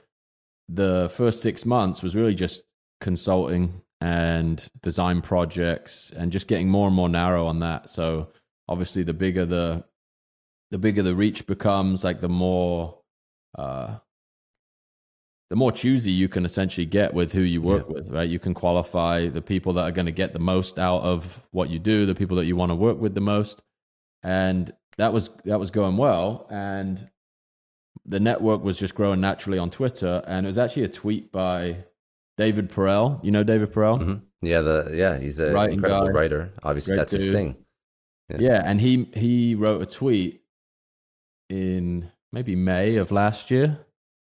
the 0.69 1.09
first 1.13 1.41
six 1.41 1.65
months 1.65 2.03
was 2.03 2.15
really 2.15 2.35
just 2.35 2.63
consulting 3.01 3.81
and 4.01 4.67
design 4.83 5.21
projects 5.21 6.11
and 6.15 6.31
just 6.31 6.47
getting 6.47 6.69
more 6.69 6.87
and 6.87 6.95
more 6.95 7.09
narrow 7.09 7.47
on 7.47 7.59
that. 7.59 7.89
So 7.89 8.29
obviously 8.67 9.03
the 9.03 9.13
bigger 9.13 9.45
the 9.45 9.85
the 10.71 10.77
bigger 10.77 11.03
the 11.03 11.15
reach 11.15 11.47
becomes, 11.47 12.03
like 12.03 12.21
the 12.21 12.29
more 12.29 12.99
uh 13.57 13.97
the 15.49 15.55
more 15.55 15.71
choosy 15.71 16.11
you 16.11 16.27
can 16.27 16.45
essentially 16.45 16.85
get 16.85 17.13
with 17.13 17.31
who 17.31 17.41
you 17.41 17.61
work 17.61 17.85
yeah. 17.87 17.93
with, 17.93 18.09
right? 18.09 18.27
You 18.27 18.39
can 18.39 18.53
qualify 18.53 19.27
the 19.27 19.41
people 19.41 19.73
that 19.73 19.83
are 19.83 19.91
going 19.91 20.07
to 20.07 20.11
get 20.11 20.33
the 20.33 20.39
most 20.39 20.79
out 20.79 21.01
of 21.01 21.39
what 21.51 21.69
you 21.69 21.79
do, 21.79 22.05
the 22.05 22.15
people 22.15 22.37
that 22.37 22.45
you 22.45 22.55
want 22.55 22.71
to 22.71 22.75
work 22.75 22.99
with 22.99 23.13
the 23.13 23.21
most. 23.21 23.61
And 24.23 24.73
that 24.97 25.13
was 25.13 25.29
that 25.43 25.59
was 25.59 25.71
going 25.71 25.97
well 25.97 26.47
and 26.49 27.09
the 28.05 28.19
network 28.19 28.63
was 28.63 28.77
just 28.77 28.95
growing 28.95 29.19
naturally 29.19 29.57
on 29.57 29.69
Twitter 29.69 30.23
and 30.27 30.45
it 30.45 30.47
was 30.47 30.57
actually 30.57 30.83
a 30.83 30.87
tweet 30.87 31.31
by 31.31 31.77
David 32.37 32.69
Perell. 32.69 33.23
You 33.23 33.31
know 33.31 33.43
David 33.43 33.73
Perell? 33.73 33.99
Mm-hmm. 33.99 34.47
Yeah, 34.47 34.61
the 34.61 34.91
yeah, 34.93 35.17
he's 35.17 35.39
a 35.39 35.47
incredible 35.65 36.07
guy, 36.07 36.13
writer. 36.13 36.53
Obviously 36.63 36.95
that's 36.95 37.11
dude. 37.11 37.21
his 37.21 37.31
thing. 37.31 37.55
Yeah. 38.29 38.37
yeah, 38.39 38.61
and 38.65 38.81
he 38.81 39.09
he 39.13 39.55
wrote 39.55 39.81
a 39.81 39.85
tweet 39.85 40.41
in 41.49 42.11
maybe 42.31 42.55
May 42.55 42.95
of 42.95 43.11
last 43.11 43.51
year 43.51 43.85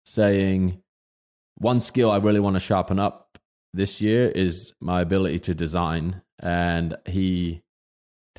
saying 0.05 0.81
one 1.63 1.79
skill 1.79 2.11
I 2.11 2.17
really 2.17 2.41
want 2.41 2.55
to 2.55 2.59
sharpen 2.59 2.99
up 2.99 3.39
this 3.73 4.01
year 4.01 4.29
is 4.29 4.73
my 4.81 5.01
ability 5.01 5.39
to 5.39 5.55
design. 5.55 6.21
And 6.39 6.95
he, 7.05 7.63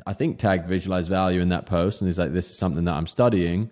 I 0.07 0.13
think, 0.13 0.39
tagged 0.39 0.69
visualize 0.69 1.09
value 1.09 1.41
in 1.41 1.49
that 1.49 1.67
post. 1.67 2.01
And 2.01 2.09
he's 2.09 2.19
like, 2.19 2.33
this 2.33 2.51
is 2.51 2.59
something 2.59 2.85
that 2.85 2.95
I'm 2.95 3.07
studying. 3.07 3.71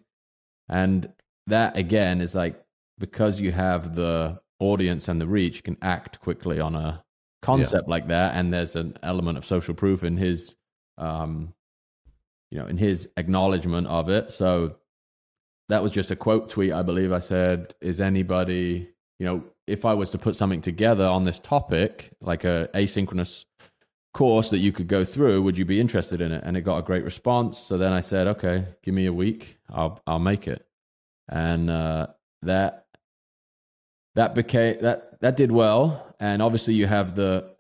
And 0.68 1.12
that, 1.48 1.76
again, 1.76 2.20
is 2.20 2.34
like 2.34 2.64
because 2.98 3.40
you 3.40 3.52
have 3.52 3.94
the 3.94 4.40
audience 4.58 5.08
and 5.08 5.20
the 5.20 5.26
reach, 5.26 5.56
you 5.56 5.62
can 5.62 5.76
act 5.82 6.20
quickly 6.20 6.58
on 6.58 6.74
a 6.74 7.04
concept 7.42 7.84
yeah. 7.86 7.90
like 7.90 8.08
that. 8.08 8.34
And 8.34 8.52
there's 8.52 8.74
an 8.74 8.96
element 9.02 9.36
of 9.36 9.44
social 9.44 9.74
proof 9.74 10.02
in 10.02 10.16
his, 10.16 10.56
um, 10.96 11.52
you 12.50 12.58
know, 12.58 12.66
in 12.66 12.78
his 12.78 13.08
acknowledgement 13.18 13.86
of 13.86 14.08
it. 14.08 14.32
So 14.32 14.76
that 15.68 15.82
was 15.82 15.92
just 15.92 16.10
a 16.10 16.16
quote 16.16 16.48
tweet, 16.48 16.72
I 16.72 16.82
believe 16.82 17.12
I 17.12 17.18
said, 17.18 17.74
is 17.80 18.00
anybody 18.00 18.91
you 19.22 19.28
know, 19.28 19.44
if 19.68 19.84
I 19.84 19.94
was 19.94 20.10
to 20.10 20.18
put 20.18 20.34
something 20.34 20.60
together 20.60 21.04
on 21.04 21.24
this 21.24 21.38
topic, 21.38 22.10
like 22.20 22.42
a 22.42 22.68
asynchronous 22.74 23.44
course 24.12 24.50
that 24.50 24.58
you 24.58 24.72
could 24.72 24.88
go 24.88 25.04
through, 25.04 25.42
would 25.42 25.56
you 25.56 25.64
be 25.64 25.78
interested 25.78 26.20
in 26.20 26.32
it? 26.32 26.42
And 26.44 26.56
it 26.56 26.62
got 26.62 26.78
a 26.78 26.82
great 26.82 27.04
response. 27.04 27.56
So 27.56 27.78
then 27.78 27.92
I 27.92 28.00
said, 28.00 28.26
okay, 28.26 28.66
give 28.82 28.94
me 28.94 29.06
a 29.06 29.12
week, 29.12 29.58
I'll 29.70 30.00
I'll 30.08 30.18
make 30.18 30.48
it. 30.48 30.66
And 31.28 31.70
uh, 31.70 32.08
that 32.42 32.86
that 34.16 34.34
became 34.34 34.78
that 34.82 35.20
that 35.20 35.36
did 35.36 35.52
well. 35.52 36.16
And 36.18 36.42
obviously, 36.42 36.74
you 36.74 36.88
have 36.88 37.14
the 37.14 37.54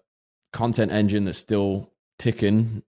content 0.52 0.90
engine 0.90 1.26
that's 1.26 1.38
still 1.38 1.92
ticking 2.18 2.82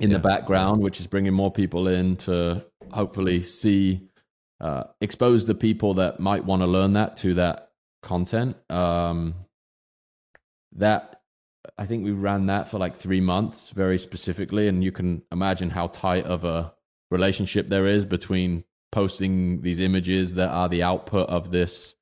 in 0.00 0.10
yeah. 0.10 0.16
the 0.16 0.22
background, 0.22 0.82
which 0.82 0.98
is 0.98 1.06
bringing 1.06 1.34
more 1.34 1.52
people 1.52 1.88
in 1.88 2.16
to 2.16 2.64
hopefully 2.90 3.42
see 3.42 4.08
uh, 4.62 4.84
expose 5.02 5.44
the 5.44 5.54
people 5.54 5.92
that 5.92 6.20
might 6.20 6.46
want 6.46 6.62
to 6.62 6.66
learn 6.66 6.94
that 6.94 7.18
to 7.18 7.34
that 7.34 7.68
content. 8.02 8.56
Um, 8.70 9.34
that 10.76 11.20
I 11.78 11.86
think 11.86 12.04
we 12.04 12.10
ran 12.10 12.46
that 12.46 12.68
for 12.68 12.78
like 12.78 12.96
three 12.96 13.20
months, 13.20 13.70
very 13.70 13.98
specifically, 13.98 14.68
and 14.68 14.82
you 14.82 14.92
can 14.92 15.22
imagine 15.30 15.70
how 15.70 15.88
tight 15.88 16.24
of 16.24 16.44
a 16.44 16.72
relationship 17.10 17.68
there 17.68 17.86
is 17.86 18.04
between 18.04 18.64
posting 18.90 19.62
these 19.62 19.80
images 19.80 20.34
that 20.34 20.50
are 20.50 20.68
the 20.68 20.82
output 20.82 21.28
of 21.28 21.50
this, 21.50 21.94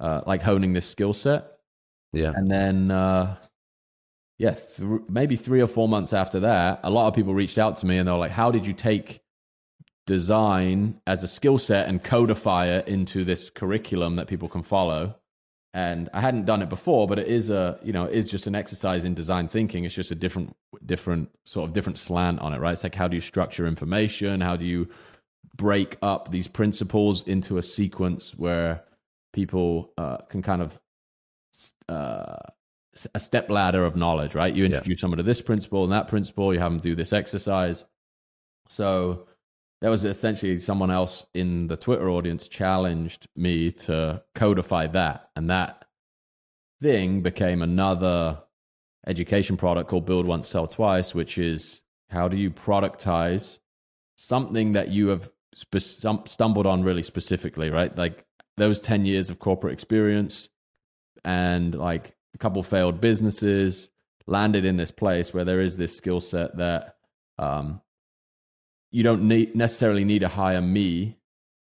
uh, 0.00 0.22
like 0.26 0.42
honing 0.42 0.72
this 0.72 0.88
skill 0.88 1.14
set. 1.14 1.44
Yeah, 2.12 2.32
and 2.34 2.50
then 2.50 2.90
uh, 2.90 3.36
yeah, 4.38 4.54
th- 4.54 5.02
maybe 5.08 5.36
three 5.36 5.60
or 5.60 5.68
four 5.68 5.88
months 5.88 6.12
after 6.12 6.40
that, 6.40 6.80
a 6.82 6.90
lot 6.90 7.08
of 7.08 7.14
people 7.14 7.34
reached 7.34 7.58
out 7.58 7.78
to 7.78 7.86
me 7.86 7.98
and 7.98 8.08
they 8.08 8.12
were 8.12 8.18
like, 8.18 8.30
"How 8.30 8.50
did 8.50 8.66
you 8.66 8.72
take?" 8.72 9.20
design 10.04 11.00
as 11.06 11.22
a 11.22 11.28
skill 11.28 11.58
set 11.58 11.88
and 11.88 12.02
codify 12.02 12.66
it 12.66 12.88
into 12.88 13.24
this 13.24 13.50
curriculum 13.50 14.16
that 14.16 14.26
people 14.26 14.48
can 14.48 14.60
follow 14.60 15.14
and 15.74 16.10
I 16.12 16.20
hadn't 16.20 16.44
done 16.44 16.60
it 16.60 16.68
before, 16.68 17.06
but 17.06 17.18
it 17.18 17.28
is 17.28 17.48
a 17.48 17.78
you 17.82 17.92
know 17.92 18.04
it 18.04 18.14
is 18.14 18.30
just 18.30 18.46
an 18.46 18.54
exercise 18.54 19.04
in 19.04 19.14
design 19.14 19.48
thinking. 19.48 19.84
It's 19.84 19.94
just 19.94 20.10
a 20.10 20.14
different 20.14 20.54
different 20.84 21.30
sort 21.44 21.68
of 21.68 21.74
different 21.74 21.98
slant 21.98 22.40
on 22.40 22.52
it, 22.52 22.60
right? 22.60 22.72
It's 22.72 22.82
like 22.82 22.94
how 22.94 23.08
do 23.08 23.14
you 23.14 23.20
structure 23.20 23.66
information? 23.66 24.40
How 24.40 24.56
do 24.56 24.64
you 24.64 24.88
break 25.56 25.96
up 26.02 26.30
these 26.30 26.48
principles 26.48 27.22
into 27.24 27.58
a 27.58 27.62
sequence 27.62 28.34
where 28.36 28.84
people 29.32 29.92
uh, 29.96 30.18
can 30.28 30.42
kind 30.42 30.62
of 30.62 30.78
uh, 31.88 32.36
a 33.14 33.20
step 33.20 33.48
ladder 33.50 33.84
of 33.84 33.96
knowledge, 33.96 34.34
right? 34.34 34.54
You 34.54 34.64
introduce 34.64 34.98
yeah. 34.98 35.00
someone 35.00 35.18
to 35.18 35.22
this 35.22 35.40
principle 35.40 35.84
and 35.84 35.92
that 35.92 36.08
principle. 36.08 36.52
You 36.52 36.60
have 36.60 36.72
them 36.72 36.80
do 36.80 36.94
this 36.94 37.12
exercise. 37.12 37.84
So 38.68 39.26
that 39.82 39.88
was 39.88 40.04
essentially 40.04 40.60
someone 40.60 40.92
else 40.92 41.26
in 41.34 41.66
the 41.66 41.76
Twitter 41.76 42.08
audience 42.08 42.46
challenged 42.46 43.26
me 43.34 43.72
to 43.72 44.22
codify 44.36 44.86
that. 44.86 45.30
And 45.34 45.50
that 45.50 45.86
thing 46.80 47.20
became 47.20 47.62
another 47.62 48.38
education 49.08 49.56
product 49.56 49.90
called 49.90 50.06
Build 50.06 50.24
Once, 50.24 50.48
Sell 50.48 50.68
Twice, 50.68 51.16
which 51.16 51.36
is 51.36 51.82
how 52.10 52.28
do 52.28 52.36
you 52.36 52.48
productize 52.48 53.58
something 54.14 54.72
that 54.74 54.90
you 54.92 55.08
have 55.08 55.28
spe- 55.52 55.78
stumbled 56.26 56.66
on 56.66 56.84
really 56.84 57.02
specifically, 57.02 57.68
right? 57.68 57.96
Like 57.98 58.24
those 58.56 58.78
10 58.78 59.04
years 59.04 59.30
of 59.30 59.40
corporate 59.40 59.72
experience 59.72 60.48
and 61.24 61.74
like 61.74 62.14
a 62.36 62.38
couple 62.38 62.62
failed 62.62 63.00
businesses 63.00 63.90
landed 64.28 64.64
in 64.64 64.76
this 64.76 64.92
place 64.92 65.34
where 65.34 65.44
there 65.44 65.60
is 65.60 65.76
this 65.76 65.96
skill 65.96 66.20
set 66.20 66.56
that 66.58 66.94
um, 67.40 67.80
you 68.92 69.02
don't 69.02 69.26
need, 69.26 69.56
necessarily 69.56 70.04
need 70.04 70.20
to 70.20 70.28
hire 70.28 70.60
me 70.60 71.16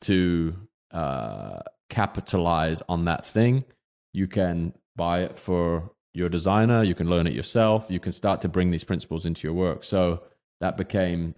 to 0.02 0.56
uh, 0.92 1.60
capitalize 1.90 2.84
on 2.88 3.06
that 3.06 3.26
thing. 3.26 3.64
You 4.14 4.28
can 4.28 4.74
buy 4.96 5.22
it 5.22 5.40
for 5.40 5.92
your 6.14 6.30
designer. 6.30 6.84
You 6.84 6.94
can 6.94 7.10
learn 7.10 7.26
it 7.26 7.34
yourself. 7.34 7.88
You 7.90 8.00
can 8.00 8.12
start 8.12 8.42
to 8.42 8.50
bring 8.50 8.70
these 8.70 8.84
principles 8.84 9.26
into 9.26 9.48
your 9.48 9.54
work. 9.54 9.84
So 9.84 10.24
that 10.60 10.78
became, 10.78 11.36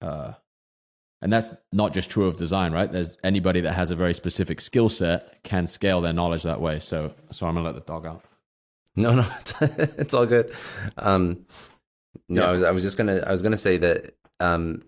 uh, 0.00 0.32
and 1.20 1.32
that's 1.32 1.54
not 1.72 1.92
just 1.92 2.10
true 2.10 2.26
of 2.26 2.36
design, 2.36 2.72
right? 2.72 2.90
There's 2.90 3.16
anybody 3.22 3.60
that 3.62 3.72
has 3.72 3.90
a 3.90 3.96
very 3.96 4.14
specific 4.14 4.60
skill 4.60 4.88
set 4.88 5.42
can 5.44 5.66
scale 5.66 6.00
their 6.00 6.12
knowledge 6.12 6.44
that 6.44 6.60
way. 6.60 6.78
So, 6.78 7.12
so 7.30 7.46
I'm 7.46 7.54
gonna 7.54 7.66
let 7.66 7.74
the 7.74 7.80
dog 7.80 8.06
out. 8.06 8.22
No, 8.96 9.14
no, 9.14 9.26
it's 9.60 10.14
all 10.14 10.26
good. 10.26 10.54
Um, 10.96 11.46
no, 12.28 12.42
yeah. 12.42 12.48
I 12.48 12.52
was, 12.52 12.62
I 12.64 12.70
was 12.70 12.82
just 12.82 12.96
gonna, 12.96 13.18
I 13.26 13.32
was 13.32 13.42
gonna 13.42 13.56
say 13.56 13.78
that 13.78 14.14
um, 14.40 14.82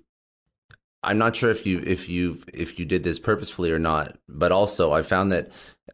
I'm 1.02 1.18
not 1.18 1.34
sure 1.34 1.50
if 1.50 1.64
you 1.64 1.82
if 1.86 2.08
you 2.08 2.40
if 2.52 2.78
you 2.78 2.84
did 2.84 3.04
this 3.04 3.18
purposefully 3.18 3.72
or 3.72 3.78
not, 3.78 4.18
but 4.28 4.52
also 4.52 4.92
I 4.92 5.00
found 5.00 5.32
that 5.32 5.50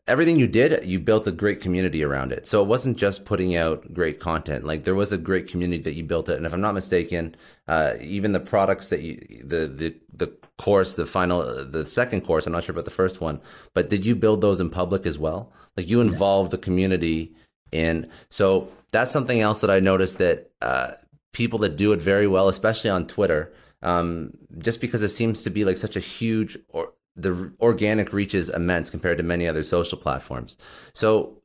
everything 0.08 0.36
you 0.36 0.48
did, 0.48 0.84
you 0.84 0.98
built 0.98 1.28
a 1.28 1.32
great 1.32 1.60
community 1.60 2.02
around 2.02 2.32
it. 2.32 2.46
So 2.46 2.60
it 2.60 2.66
wasn't 2.66 2.96
just 2.96 3.24
putting 3.24 3.54
out 3.54 3.92
great 3.94 4.18
content; 4.18 4.64
like 4.64 4.82
there 4.82 4.96
was 4.96 5.12
a 5.12 5.18
great 5.18 5.46
community 5.46 5.82
that 5.84 5.94
you 5.94 6.02
built 6.02 6.28
it. 6.28 6.36
And 6.36 6.44
if 6.44 6.52
I'm 6.52 6.60
not 6.60 6.74
mistaken, 6.74 7.36
uh, 7.68 7.94
even 8.00 8.32
the 8.32 8.40
products 8.40 8.88
that 8.88 9.02
you 9.02 9.42
the 9.44 9.68
the 9.68 9.94
the 10.12 10.26
course, 10.58 10.96
the 10.96 11.06
final, 11.06 11.64
the 11.64 11.86
second 11.86 12.22
course, 12.22 12.46
I'm 12.46 12.52
not 12.52 12.64
sure 12.64 12.72
about 12.72 12.84
the 12.84 12.90
first 12.90 13.20
one, 13.20 13.40
but 13.74 13.90
did 13.90 14.04
you 14.04 14.16
build 14.16 14.40
those 14.40 14.58
in 14.58 14.70
public 14.70 15.06
as 15.06 15.18
well? 15.18 15.52
Like 15.76 15.88
you 15.88 16.00
involved 16.00 16.50
the 16.50 16.58
community 16.58 17.32
in. 17.70 18.10
So 18.28 18.68
that's 18.90 19.12
something 19.12 19.40
else 19.40 19.60
that 19.60 19.70
I 19.70 19.78
noticed 19.78 20.18
that. 20.18 20.50
Uh, 20.60 20.92
people 21.36 21.58
that 21.58 21.76
do 21.76 21.92
it 21.92 22.00
very 22.00 22.26
well, 22.26 22.48
especially 22.48 22.88
on 22.88 23.06
Twitter, 23.06 23.52
um, 23.82 24.30
just 24.56 24.80
because 24.80 25.02
it 25.02 25.10
seems 25.10 25.42
to 25.42 25.50
be 25.50 25.66
like 25.66 25.76
such 25.76 25.94
a 25.94 26.00
huge 26.00 26.58
or 26.70 26.94
the 27.14 27.52
organic 27.60 28.10
reach 28.14 28.34
is 28.34 28.48
immense 28.48 28.88
compared 28.88 29.18
to 29.18 29.22
many 29.22 29.46
other 29.46 29.62
social 29.62 29.98
platforms. 29.98 30.56
So 30.94 31.42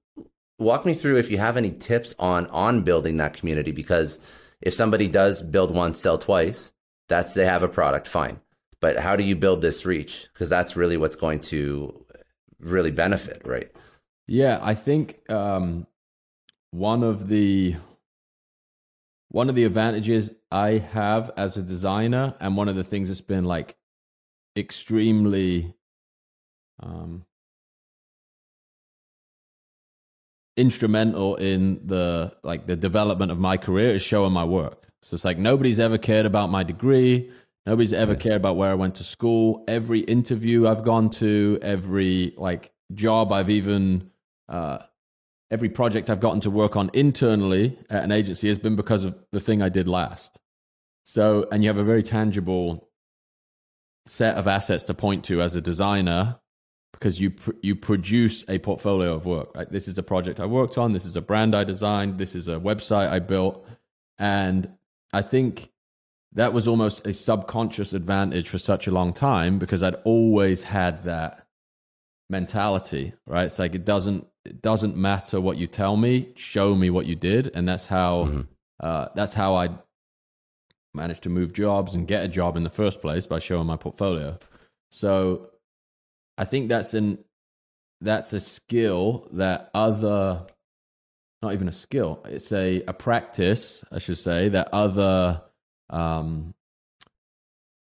walk 0.58 0.86
me 0.86 0.94
through 0.94 1.18
if 1.18 1.30
you 1.30 1.40
have 1.40 1.58
any 1.58 1.72
tips 1.74 2.16
on 2.20 2.48
on 2.48 2.84
building 2.84 3.18
that 3.18 3.34
community 3.34 3.74
because 3.74 4.22
if 4.62 4.74
somebody 4.74 5.10
does 5.10 5.42
build 5.42 5.76
once 5.76 6.00
sell 6.00 6.18
twice 6.18 6.72
that's 7.10 7.34
they 7.34 7.46
have 7.46 7.64
a 7.64 7.68
product 7.68 8.08
fine. 8.08 8.40
But 8.80 8.98
how 8.98 9.18
do 9.18 9.26
you 9.26 9.36
build 9.36 9.62
this 9.62 9.86
reach? 9.86 10.30
Because 10.32 10.48
that's 10.48 10.78
really 10.78 10.96
what's 10.96 11.18
going 11.18 11.42
to 11.52 12.06
really 12.60 12.92
benefit 12.92 13.42
right? 13.44 13.70
Yeah 14.28 14.60
i 14.62 14.74
think 14.74 15.20
um, 15.30 15.86
one 16.72 17.04
of 17.04 17.28
the 17.28 17.76
one 19.32 19.48
of 19.48 19.56
the 19.56 19.64
advantages 19.64 20.30
I 20.52 20.78
have 20.78 21.32
as 21.38 21.56
a 21.58 21.64
designer, 21.64 22.36
and 22.42 22.58
one 22.58 22.68
of 22.68 22.76
the 22.76 22.84
things 22.84 23.08
that's 23.08 23.22
been 23.22 23.46
like 23.46 23.78
extremely 24.58 25.74
um, 26.82 27.26
instrumental 30.58 31.36
in 31.38 31.80
the 31.86 32.34
like 32.44 32.68
the 32.68 32.76
development 32.76 33.32
of 33.32 33.40
my 33.40 33.56
career 33.56 33.92
is 33.94 34.02
showing 34.02 34.34
my 34.34 34.44
work. 34.44 34.88
So 35.02 35.16
it's 35.16 35.26
like 35.26 35.38
nobody's 35.38 35.80
ever 35.80 35.98
cared 35.98 36.26
about 36.26 36.50
my 36.50 36.64
degree. 36.64 37.32
Nobody's 37.66 37.94
ever 37.94 38.16
cared 38.16 38.36
about 38.36 38.58
where 38.58 38.72
I 38.72 38.74
went 38.74 38.96
to 38.96 39.04
school. 39.04 39.64
Every 39.68 40.00
interview 40.02 40.68
I've 40.68 40.84
gone 40.84 41.10
to, 41.12 41.58
every 41.62 42.34
like 42.38 42.72
job 42.94 43.32
I've 43.32 43.50
even, 43.50 44.12
uh, 44.50 44.80
every 45.52 45.70
project 45.70 46.10
I've 46.10 46.22
gotten 46.22 46.40
to 46.42 46.50
work 46.50 46.76
on 46.78 46.90
internally 46.94 47.78
at 47.90 48.04
an 48.04 48.12
agency 48.12 48.48
has 48.48 48.58
been 48.58 48.78
because 48.78 49.04
of 49.04 49.16
the 49.32 49.42
thing 49.42 49.62
I 49.62 49.70
did 49.70 49.88
last. 49.88 50.40
So, 51.04 51.48
and 51.52 51.62
you 51.62 51.70
have 51.70 51.78
a 51.78 51.84
very 51.84 52.04
tangible 52.04 52.88
set 54.06 54.36
of 54.36 54.48
assets 54.48 54.86
to 54.86 54.94
point 54.94 55.26
to 55.26 55.42
as 55.42 55.54
a 55.56 55.62
designer 55.62 56.40
because 56.94 57.20
you 57.20 57.32
pr- 57.32 57.52
you 57.62 57.76
produce 57.76 58.46
a 58.48 58.60
portfolio 58.60 59.14
of 59.14 59.26
work. 59.26 59.54
Right? 59.56 59.70
This 59.70 59.88
is 59.88 59.98
a 59.98 60.04
project 60.04 60.40
I 60.40 60.46
worked 60.46 60.78
on. 60.78 60.94
This 60.94 61.06
is 61.06 61.18
a 61.18 61.22
brand 61.22 61.56
I 61.56 61.64
designed. 61.64 62.18
This 62.18 62.36
is 62.36 62.48
a 62.48 62.56
website 62.56 63.10
I 63.10 63.20
built, 63.20 63.68
and 64.18 64.70
I 65.12 65.22
think 65.22 65.72
that 66.34 66.54
was 66.54 66.68
almost 66.68 67.06
a 67.06 67.14
subconscious 67.14 67.92
advantage 67.94 68.48
for 68.48 68.58
such 68.58 68.88
a 68.88 68.92
long 68.92 69.12
time 69.12 69.60
because 69.60 69.84
I'd 69.84 69.96
always 70.06 70.64
had 70.64 71.04
that 71.04 71.46
mentality. 72.30 73.14
Right? 73.26 73.46
It's 73.46 73.60
like 73.60 73.76
it 73.76 73.84
doesn't 73.84 74.28
it 74.46 74.62
doesn't 74.62 74.96
matter 74.96 75.40
what 75.40 75.58
you 75.58 75.68
tell 75.68 75.98
me. 75.98 76.34
Show 76.36 76.76
me 76.76 76.90
what 76.90 77.06
you 77.06 77.16
did, 77.16 77.52
and 77.54 77.68
that's 77.68 77.86
how 77.86 78.26
mm-hmm. 78.26 78.42
uh, 78.80 79.08
that's 79.16 79.34
how 79.34 79.56
I 79.56 79.70
managed 80.94 81.24
to 81.24 81.30
move 81.30 81.54
jobs 81.54 81.94
and 81.94 82.08
get 82.08 82.24
a 82.24 82.28
job 82.28 82.58
in 82.58 82.64
the 82.64 82.70
first 82.70 83.02
place 83.02 83.26
by 83.26 83.40
showing 83.40 83.68
my 83.68 83.78
portfolio. 83.78 84.38
So 84.92 85.52
I 86.38 86.46
think 86.46 86.70
that's 86.70 86.94
an 86.94 87.20
that's 88.02 88.34
a 88.34 88.40
skill 88.40 89.28
that 89.34 89.70
other 89.74 90.46
not 91.42 91.54
even 91.54 91.68
a 91.68 91.72
skill 91.72 92.22
it's 92.26 92.52
a, 92.52 92.84
a 92.88 92.94
practice 92.94 93.84
i 93.92 94.00
should 94.00 94.18
say 94.18 94.50
that 94.50 94.70
other 94.74 95.42
um, 95.92 96.54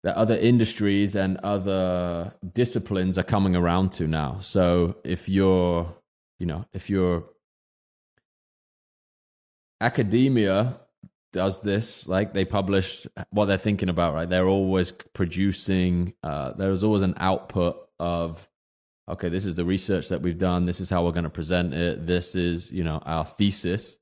that 0.03 0.15
other 0.15 0.35
industries 0.35 1.15
and 1.15 1.37
other 1.37 2.33
disciplines 2.53 3.17
are 3.17 3.23
coming 3.23 3.55
around 3.55 3.91
to 3.91 4.07
now 4.07 4.39
so 4.39 4.95
if 5.03 5.29
you're 5.29 5.93
you 6.39 6.45
know 6.45 6.65
if 6.73 6.89
you're 6.89 7.25
academia 9.81 10.79
does 11.33 11.61
this 11.61 12.07
like 12.07 12.33
they 12.33 12.45
publish 12.45 13.05
what 13.31 13.45
they're 13.45 13.57
thinking 13.57 13.89
about 13.89 14.13
right? 14.13 14.29
They're 14.29 14.47
always 14.47 14.91
producing 14.91 16.13
uh, 16.23 16.53
there's 16.53 16.83
always 16.83 17.01
an 17.01 17.15
output 17.17 17.89
of 17.99 18.47
okay 19.09 19.29
this 19.29 19.45
is 19.45 19.55
the 19.55 19.65
research 19.65 20.09
that 20.09 20.21
we've 20.21 20.37
done. 20.37 20.65
This 20.65 20.79
is 20.79 20.89
how 20.89 21.03
we're 21.03 21.11
going 21.11 21.23
to 21.23 21.29
present 21.29 21.73
it. 21.73 22.05
This 22.05 22.35
is 22.35 22.71
you 22.71 22.83
know 22.83 23.01
our 23.05 23.25
thesis. 23.25 23.97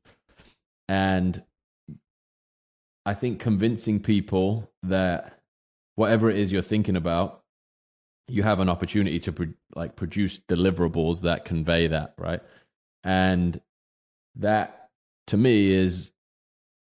And 0.88 1.42
i 3.06 3.16
think 3.16 3.40
convincing 3.40 4.00
people 4.00 4.72
that 4.84 5.40
whatever 5.96 6.30
it 6.30 6.38
is 6.38 6.52
you're 6.52 6.62
thinking 6.62 6.96
about 6.96 7.41
you 8.32 8.44
have 8.44 8.60
an 8.60 8.70
opportunity 8.70 9.20
to 9.20 9.32
pro- 9.32 9.54
like 9.76 9.96
produce 9.96 10.40
deliverables 10.40 11.22
that 11.22 11.46
convey 11.46 11.88
that 11.88 12.14
right? 12.18 12.42
And 13.04 13.60
that 14.36 14.90
to 15.28 15.38
me 15.38 15.74
is 15.74 16.12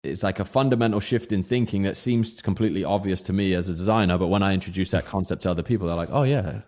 it's 0.02 0.22
like 0.22 0.40
a 0.40 0.44
fundamental 0.44 1.00
shift 1.00 1.32
in 1.32 1.42
thinking 1.42 1.82
that 1.82 1.96
seems 1.96 2.40
completely 2.40 2.84
obvious 2.84 3.20
to 3.22 3.32
me 3.32 3.52
as 3.54 3.68
a 3.68 3.74
designer 3.74 4.16
but 4.16 4.28
when 4.28 4.42
i 4.42 4.54
introduce 4.54 4.92
that 4.92 5.04
concept 5.04 5.42
to 5.42 5.50
other 5.50 5.62
people 5.62 5.86
they're 5.86 5.96
like 5.96 6.08
oh 6.12 6.22
yeah 6.22 6.60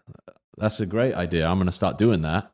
that's 0.59 0.81
a 0.81 0.87
great 0.87 1.15
idea. 1.15 1.47
I'm 1.47 1.59
going 1.59 1.67
to 1.67 1.73
start 1.73 1.99
doing 1.99 2.23
that. 2.23 2.51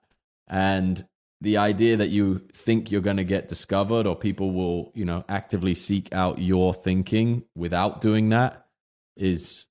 And 0.47 1.05
the 1.41 1.59
idea 1.59 1.97
that 1.97 2.09
you 2.09 2.41
think 2.53 2.91
you're 2.91 3.01
going 3.01 3.17
to 3.19 3.25
get 3.25 3.49
discovered 3.49 4.07
or 4.07 4.17
people 4.17 4.53
will 4.53 4.93
you 4.95 5.05
know 5.05 5.25
actively 5.29 5.75
seek 5.75 6.13
out 6.13 6.39
your 6.41 6.75
thinking 6.75 7.45
without 7.55 8.01
doing 8.01 8.31
that 8.31 8.67
is 9.17 9.67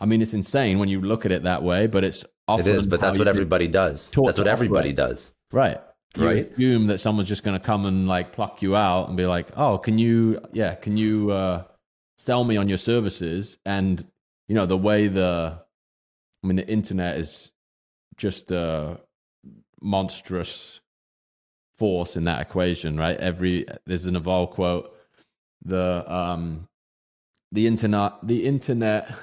i 0.00 0.06
mean 0.06 0.22
it's 0.22 0.34
insane 0.34 0.78
when 0.78 0.88
you 0.88 1.00
look 1.00 1.24
at 1.26 1.32
it 1.32 1.42
that 1.44 1.62
way 1.62 1.86
but 1.86 2.04
it's 2.04 2.24
often. 2.48 2.66
it 2.66 2.74
is 2.74 2.86
but 2.86 3.00
that's 3.00 3.18
what 3.18 3.28
everybody 3.28 3.66
does 3.66 4.10
that's 4.10 4.38
what 4.38 4.48
everybody 4.48 4.92
does 4.92 5.32
right 5.52 5.80
you 6.16 6.26
right. 6.26 6.52
assume 6.52 6.88
that 6.88 6.98
someone's 6.98 7.28
just 7.28 7.44
going 7.44 7.58
to 7.58 7.64
come 7.64 7.86
and 7.86 8.08
like 8.08 8.32
pluck 8.32 8.62
you 8.62 8.74
out 8.74 9.08
and 9.08 9.16
be 9.16 9.26
like, 9.26 9.48
"Oh, 9.56 9.78
can 9.78 9.98
you, 9.98 10.40
yeah, 10.52 10.74
can 10.74 10.96
you 10.96 11.30
uh, 11.30 11.64
sell 12.18 12.42
me 12.42 12.56
on 12.56 12.68
your 12.68 12.78
services?" 12.78 13.58
And 13.64 14.04
you 14.48 14.56
know 14.56 14.66
the 14.66 14.76
way 14.76 15.06
the, 15.06 15.58
I 16.42 16.46
mean, 16.46 16.56
the 16.56 16.66
internet 16.66 17.16
is 17.18 17.52
just 18.16 18.50
a 18.50 19.00
monstrous 19.80 20.80
force 21.78 22.16
in 22.16 22.24
that 22.24 22.42
equation, 22.42 22.98
right? 22.98 23.16
Every 23.16 23.66
there's 23.86 24.06
an 24.06 24.14
Naval 24.14 24.48
quote, 24.48 24.92
the 25.64 26.04
um, 26.12 26.66
the 27.52 27.68
internet, 27.68 28.14
the 28.24 28.46
internet 28.46 29.14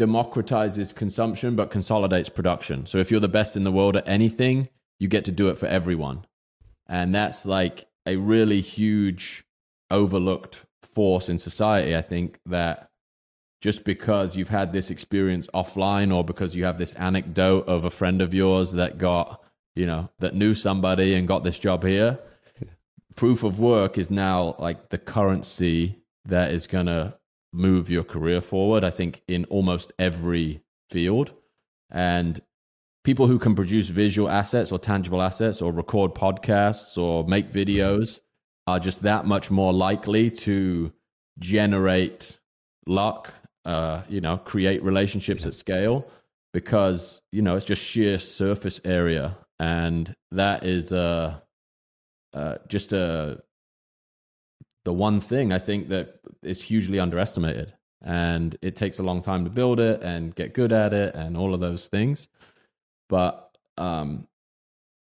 democratizes 0.00 0.94
consumption 0.94 1.54
but 1.54 1.70
consolidates 1.70 2.30
production. 2.30 2.86
So 2.86 2.98
if 2.98 3.10
you're 3.10 3.20
the 3.20 3.28
best 3.28 3.54
in 3.54 3.64
the 3.64 3.70
world 3.70 3.96
at 3.96 4.08
anything, 4.08 4.66
you 4.98 5.08
get 5.08 5.26
to 5.26 5.32
do 5.32 5.48
it 5.48 5.58
for 5.58 5.66
everyone. 5.66 6.24
And 6.88 7.14
that's 7.14 7.44
like 7.44 7.86
a 8.06 8.16
really 8.16 8.62
huge 8.62 9.44
overlooked 9.90 10.64
force 10.94 11.28
in 11.28 11.38
society, 11.38 11.94
I 11.94 12.00
think, 12.00 12.40
that 12.46 12.88
just 13.60 13.84
because 13.84 14.36
you've 14.36 14.48
had 14.48 14.72
this 14.72 14.90
experience 14.90 15.46
offline 15.52 16.14
or 16.14 16.24
because 16.24 16.56
you 16.56 16.64
have 16.64 16.78
this 16.78 16.94
anecdote 16.94 17.68
of 17.68 17.84
a 17.84 17.90
friend 17.90 18.22
of 18.22 18.32
yours 18.32 18.72
that 18.72 18.96
got, 18.96 19.42
you 19.76 19.84
know, 19.84 20.08
that 20.18 20.34
knew 20.34 20.54
somebody 20.54 21.14
and 21.14 21.28
got 21.28 21.44
this 21.44 21.58
job 21.58 21.84
here, 21.84 22.18
proof 23.16 23.44
of 23.44 23.58
work 23.58 23.98
is 23.98 24.10
now 24.10 24.56
like 24.58 24.88
the 24.88 24.98
currency 24.98 26.02
that 26.24 26.52
is 26.52 26.66
going 26.66 26.86
to 26.86 27.14
move 27.52 27.90
your 27.90 28.04
career 28.04 28.40
forward, 28.40 28.84
I 28.84 28.90
think, 28.90 29.22
in 29.28 29.44
almost 29.46 29.92
every 29.98 30.62
field. 30.90 31.32
And 31.90 32.40
people 33.04 33.26
who 33.26 33.38
can 33.38 33.54
produce 33.54 33.88
visual 33.88 34.28
assets 34.28 34.70
or 34.70 34.78
tangible 34.78 35.22
assets 35.22 35.62
or 35.62 35.72
record 35.72 36.14
podcasts 36.14 36.96
or 36.98 37.26
make 37.26 37.50
videos 37.50 38.20
are 38.66 38.78
just 38.78 39.02
that 39.02 39.26
much 39.26 39.50
more 39.50 39.72
likely 39.72 40.30
to 40.30 40.92
generate 41.38 42.38
luck, 42.86 43.32
uh, 43.64 44.02
you 44.08 44.20
know, 44.20 44.36
create 44.36 44.82
relationships 44.82 45.46
at 45.46 45.54
scale 45.54 46.06
because, 46.52 47.20
you 47.32 47.42
know, 47.42 47.56
it's 47.56 47.64
just 47.64 47.82
sheer 47.82 48.18
surface 48.18 48.80
area. 48.84 49.36
And 49.58 50.14
that 50.30 50.64
is 50.64 50.92
uh, 50.92 51.38
uh, 52.32 52.56
just 52.68 52.92
a 52.92 53.42
the 54.84 54.92
one 54.92 55.20
thing 55.20 55.52
I 55.52 55.58
think 55.58 55.88
that 55.88 56.20
is 56.42 56.62
hugely 56.62 56.98
underestimated. 56.98 57.74
And 58.02 58.56
it 58.62 58.76
takes 58.76 58.98
a 58.98 59.02
long 59.02 59.20
time 59.20 59.44
to 59.44 59.50
build 59.50 59.78
it 59.78 60.02
and 60.02 60.34
get 60.34 60.54
good 60.54 60.72
at 60.72 60.94
it 60.94 61.14
and 61.14 61.36
all 61.36 61.52
of 61.52 61.60
those 61.60 61.88
things. 61.88 62.28
But 63.08 63.56
um, 63.76 64.26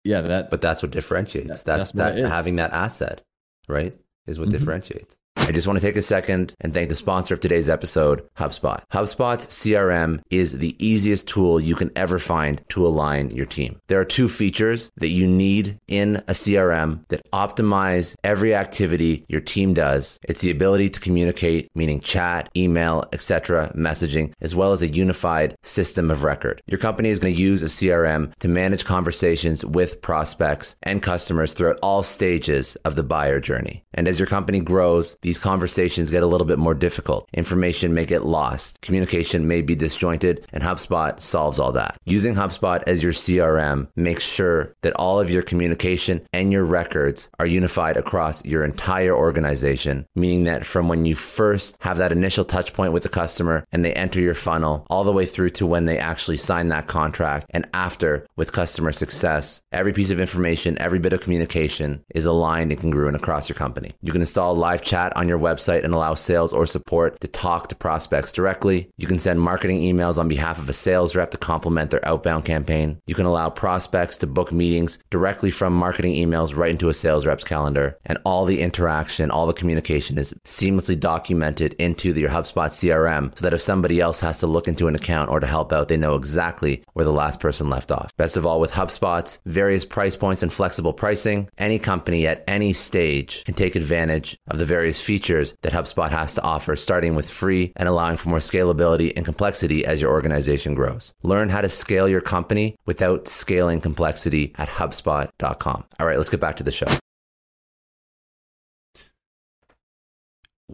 yeah, 0.04 0.21
that. 0.21 0.51
But 0.51 0.62
that's 0.62 0.84
what 0.84 0.91
differentiates. 0.91 1.47
That, 1.47 1.65
that's, 1.65 1.91
that's 1.93 2.15
that 2.15 2.30
having 2.30 2.58
that 2.58 2.73
asset, 2.73 3.25
right, 3.67 3.97
is 4.28 4.38
what 4.38 4.49
mm-hmm. 4.49 4.58
differentiates. 4.58 5.17
I 5.47 5.51
just 5.51 5.67
want 5.67 5.77
to 5.77 5.86
take 5.86 5.95
a 5.95 6.01
second 6.01 6.55
and 6.60 6.73
thank 6.73 6.89
the 6.89 6.95
sponsor 6.95 7.36
of 7.36 7.39
today's 7.39 7.69
episode, 7.69 8.27
HubSpot. 8.36 8.81
HubSpot's 8.91 9.45
CRM 9.45 10.19
is 10.31 10.53
the 10.53 10.75
easiest 10.84 11.27
tool 11.27 11.60
you 11.60 11.75
can 11.75 11.91
ever 11.95 12.17
find 12.17 12.63
to 12.69 12.84
align 12.84 13.29
your 13.29 13.45
team. 13.45 13.79
There 13.86 13.99
are 13.99 14.05
two 14.05 14.27
features 14.27 14.91
that 14.97 15.10
you 15.10 15.27
need 15.27 15.79
in 15.88 16.15
a 16.27 16.34
CRM 16.34 17.08
that 17.10 17.29
optimize 17.31 18.15
every 18.23 18.55
activity 18.55 19.23
your 19.29 19.39
team 19.39 19.75
does. 19.75 20.19
It's 20.23 20.41
the 20.41 20.49
ability 20.49 20.89
to 20.89 20.99
communicate, 20.99 21.69
meaning 21.75 21.99
chat, 21.99 22.49
email, 22.58 23.05
etc., 23.13 23.71
messaging, 23.75 24.34
as 24.41 24.55
well 24.55 24.71
as 24.71 24.81
a 24.81 24.88
unified 24.88 25.55
system 25.62 26.10
of 26.10 26.23
record. 26.23 26.60
Your 26.65 26.79
company 26.79 27.10
is 27.10 27.19
going 27.19 27.36
to 27.36 27.41
use 27.41 27.62
a 27.62 27.67
CRM 27.67 28.34
to 28.39 28.47
manage 28.47 28.84
conversations 28.84 29.63
with 29.63 30.01
prospects 30.01 30.75
and 30.81 31.03
customers 31.03 31.53
throughout 31.53 31.77
all 31.84 32.01
stages 32.01 32.77
of 32.77 32.95
the 32.95 33.03
buyer 33.03 33.39
journey. 33.39 33.84
And 33.93 34.08
as 34.08 34.19
your 34.19 34.27
company 34.27 34.60
grows, 34.60 35.17
these 35.21 35.35
conversations 35.38 36.10
get 36.10 36.24
a 36.24 36.28
little 36.28 36.48
bit 36.48 36.60
more 36.60 36.74
difficult. 36.74 37.28
Information 37.34 37.93
may 37.93 38.06
get 38.06 38.26
lost, 38.26 38.82
communication 38.82 39.48
may 39.48 39.62
be 39.62 39.76
disjointed, 39.76 40.46
and 40.54 40.63
HubSpot 40.63 41.19
solves 41.19 41.60
all 41.60 41.71
that. 41.73 41.98
Using 42.06 42.36
HubSpot 42.36 42.83
as 42.88 43.04
your 43.04 43.13
CRM 43.13 43.88
makes 43.96 44.23
sure 44.23 44.75
that 44.81 44.94
all 44.96 45.19
of 45.19 45.29
your 45.29 45.42
communication 45.42 46.25
and 46.33 46.52
your 46.52 46.65
records 46.65 47.29
are 47.40 47.46
unified 47.46 47.98
across 47.98 48.44
your 48.46 48.63
entire 48.63 49.15
organization, 49.15 50.06
meaning 50.15 50.46
that 50.46 50.65
from 50.65 50.88
when 50.88 51.06
you 51.06 51.15
first 51.15 51.75
have 51.79 51.98
that 51.98 52.12
initial 52.12 52.46
touch 52.46 52.73
point 52.73 52.94
with 52.94 53.04
the 53.04 53.10
customer 53.10 53.65
and 53.71 53.83
they 53.83 53.94
enter 53.94 54.19
your 54.19 54.36
funnel, 54.36 54.86
all 54.90 55.04
the 55.04 55.12
way 55.12 55.25
through 55.25 55.50
to 55.50 55.65
when 55.65 55.86
they 55.86 55.98
actually 55.98 56.38
sign 56.38 56.69
that 56.69 56.88
contract, 56.88 57.48
and 57.50 57.67
after 57.73 58.25
with 58.36 58.52
customer 58.52 58.92
success, 58.92 59.62
every 59.71 59.94
piece 59.94 60.10
of 60.10 60.19
information, 60.19 60.77
every 60.79 61.00
bit 61.00 61.13
of 61.13 61.21
communication 61.21 62.04
is 62.13 62.25
aligned 62.25 62.71
and 62.71 62.81
congruent 62.81 63.15
across 63.15 63.50
your 63.50 63.56
company. 63.56 63.94
You 64.02 64.12
can 64.12 64.21
install 64.21 64.56
live 64.56 64.81
chat 64.81 65.15
on 65.15 65.25
on 65.26 65.30
your 65.30 65.40
website 65.40 65.84
and 65.84 65.94
allow 65.94 66.13
sales 66.13 66.54
or 66.54 66.65
support 66.65 67.19
to 67.21 67.28
talk 67.28 67.69
to 67.69 67.76
prospects 67.76 68.32
directly. 68.32 68.90
You 68.98 69.08
can 69.08 69.19
send 69.19 69.42
marketing 69.42 69.82
emails 69.82 70.17
on 70.17 70.28
behalf 70.28 70.60
of 70.60 70.69
a 70.69 70.73
sales 70.73 71.15
rep 71.15 71.32
to 71.32 71.38
complement 71.38 71.90
their 71.90 72.06
outbound 72.08 72.46
campaign. 72.46 73.02
You 73.08 73.15
can 73.15 73.26
allow 73.26 73.50
prospects 73.50 74.17
to 74.17 74.28
book 74.28 74.52
meetings 74.52 75.00
directly 75.10 75.52
from 75.52 75.73
marketing 75.73 76.13
emails 76.13 76.56
right 76.56 76.69
into 76.69 76.90
a 76.90 76.94
sales 76.94 77.26
rep's 77.26 77.44
calendar. 77.44 77.98
And 78.06 78.19
all 78.23 78.46
the 78.46 78.62
interaction, 78.62 79.32
all 79.32 79.48
the 79.48 79.54
communication 79.54 80.17
is 80.17 80.34
seamlessly 80.46 81.00
documented 81.00 81.73
into 81.73 82.13
your 82.13 82.30
HubSpot 82.30 82.69
CRM 82.69 83.36
so 83.36 83.42
that 83.44 83.54
if 83.54 83.62
somebody 83.62 84.00
else 84.00 84.19
has 84.19 84.40
to 84.40 84.48
look 84.48 84.67
into 84.67 84.88
an 84.88 84.96
account 84.96 85.30
or 85.32 85.40
to 85.40 85.48
help 85.48 85.73
out, 85.73 85.88
they 85.88 85.98
know 85.98 86.15
exactly 86.15 86.84
where 86.94 87.06
the 87.06 87.12
last 87.12 87.40
person 87.40 87.69
left 87.69 87.92
off. 87.92 88.15
Best 88.17 88.38
of 88.38 88.46
all, 88.46 88.60
with 88.60 88.71
HubSpot's 88.71 89.40
various 89.46 89.86
price 89.86 90.15
points 90.15 90.44
and 90.44 90.54
flexible 90.54 90.94
pricing, 90.94 91.50
any 91.58 91.80
company 91.80 92.28
at 92.28 92.44
any 92.48 92.73
stage 92.73 93.44
can 93.46 93.56
take 93.56 93.76
advantage 93.76 94.38
of 94.48 94.60
the 94.60 94.65
various 94.65 95.02
features 95.02 95.15
that 95.62 95.74
HubSpot 95.74 96.10
has 96.10 96.34
to 96.36 96.42
offer, 96.42 96.76
starting 96.76 97.16
with 97.16 97.30
free 97.30 97.74
and 97.76 97.88
allowing 97.88 98.18
for 98.18 98.30
more 98.30 98.40
scalability 98.40 99.13
and 99.16 99.26
complexity 99.26 99.86
as 99.86 100.02
your 100.02 100.12
organization 100.12 100.74
grows. 100.74 101.13
Learn 101.24 101.50
how 101.50 101.62
to 101.62 101.70
scale 101.70 102.08
your 102.08 102.22
company 102.22 102.76
without 102.86 103.28
scaling 103.28 103.82
complexity 103.82 104.54
at 104.58 104.70
HubSpot.com. 104.70 105.86
All 106.00 106.06
right, 106.08 106.18
let's 106.18 106.30
get 106.30 106.40
back 106.40 106.58
to 106.58 106.63
the 106.63 106.72
show. 106.72 106.88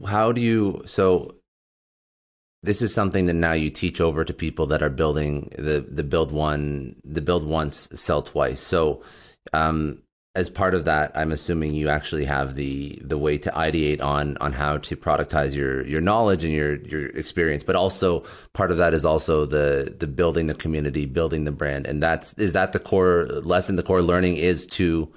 How 0.06 0.32
do 0.32 0.42
you, 0.42 0.84
so 0.86 1.36
this 2.64 2.82
is 2.82 2.94
something 2.94 3.26
that 3.26 3.34
now 3.34 3.54
you 3.54 3.70
teach 3.70 4.00
over 4.00 4.24
to 4.24 4.34
people 4.34 4.68
that 4.68 4.82
are 4.82 4.90
building 4.90 5.52
the, 5.58 5.86
the 5.88 6.04
build 6.04 6.32
one, 6.32 6.96
the 7.04 7.22
build 7.22 7.46
once, 7.46 7.90
sell 7.94 8.22
twice. 8.22 8.62
So, 8.62 9.04
um, 9.54 10.04
as 10.34 10.50
part 10.50 10.74
of 10.74 10.86
that, 10.86 11.12
I'm 11.14 11.32
assuming 11.34 11.76
you 11.76 11.90
actually 11.90 12.24
have 12.24 12.56
the 12.56 12.98
the 13.04 13.18
way 13.18 13.38
to 13.40 13.52
ideate 13.52 14.02
on 14.02 14.38
on 14.38 14.54
how 14.54 14.78
to 14.78 14.96
productize 14.96 15.54
your 15.56 15.86
your 15.86 16.00
knowledge 16.00 16.46
and 16.46 16.54
your 16.54 16.76
your 16.84 17.08
experience, 17.08 17.66
but 17.66 17.76
also 17.76 18.24
part 18.54 18.72
of 18.72 18.78
that 18.78 18.94
is 18.94 19.04
also 19.04 19.46
the 19.46 19.94
the 20.00 20.08
building 20.08 20.48
the 20.48 20.54
community, 20.54 21.06
building 21.06 21.44
the 21.44 21.52
brand, 21.52 21.86
and 21.86 22.02
that's 22.02 22.34
is 22.34 22.54
that 22.54 22.72
the 22.72 22.80
core 22.80 23.26
lesson, 23.26 23.76
the 23.76 23.84
core 23.84 24.02
learning 24.02 24.38
is 24.38 24.66
to 24.68 25.12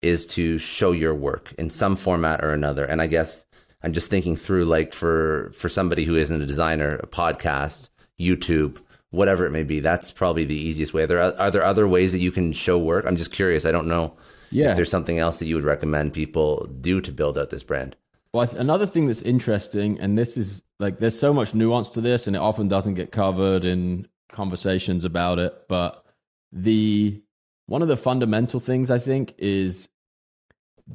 is 0.00 0.26
to 0.26 0.58
show 0.58 0.92
your 0.92 1.14
work 1.14 1.52
in 1.58 1.68
some 1.68 1.96
format 1.96 2.44
or 2.44 2.52
another. 2.52 2.84
And 2.84 3.02
I 3.02 3.08
guess 3.08 3.44
I'm 3.82 3.92
just 3.92 4.10
thinking 4.10 4.36
through 4.36 4.66
like 4.66 4.92
for 4.92 5.50
for 5.56 5.68
somebody 5.68 6.04
who 6.04 6.14
isn't 6.14 6.42
a 6.42 6.46
designer, 6.46 7.00
a 7.02 7.06
podcast, 7.08 7.90
YouTube, 8.20 8.78
whatever 9.10 9.44
it 9.44 9.50
may 9.50 9.64
be. 9.64 9.80
That's 9.80 10.12
probably 10.12 10.44
the 10.44 10.54
easiest 10.54 10.94
way. 10.94 11.02
Are 11.02 11.06
there 11.08 11.20
are 11.20 11.50
there 11.50 11.64
other 11.64 11.88
ways 11.88 12.12
that 12.12 12.20
you 12.20 12.30
can 12.30 12.52
show 12.52 12.78
work? 12.78 13.06
I'm 13.08 13.16
just 13.16 13.32
curious. 13.32 13.66
I 13.66 13.72
don't 13.72 13.88
know 13.88 14.16
yeah. 14.52 14.70
if 14.70 14.76
there's 14.76 14.90
something 14.90 15.18
else 15.18 15.38
that 15.38 15.46
you 15.46 15.54
would 15.54 15.64
recommend 15.64 16.12
people 16.12 16.68
do 16.80 17.00
to 17.00 17.12
build 17.12 17.38
out 17.38 17.50
this 17.50 17.62
brand. 17.62 17.96
Well, 18.32 18.48
another 18.56 18.86
thing 18.86 19.06
that's 19.06 19.22
interesting, 19.22 20.00
and 20.00 20.16
this 20.16 20.36
is 20.36 20.62
like 20.78 20.98
there's 20.98 21.18
so 21.18 21.34
much 21.34 21.54
nuance 21.54 21.90
to 21.90 22.00
this, 22.00 22.26
and 22.26 22.34
it 22.34 22.40
often 22.40 22.68
doesn't 22.68 22.94
get 22.94 23.12
covered 23.12 23.64
in 23.64 24.08
conversations 24.32 25.04
about 25.04 25.38
it. 25.38 25.68
But 25.68 26.04
the 26.50 27.22
one 27.66 27.82
of 27.82 27.88
the 27.88 27.96
fundamental 27.96 28.60
things 28.60 28.90
I 28.90 28.98
think 28.98 29.34
is 29.38 29.88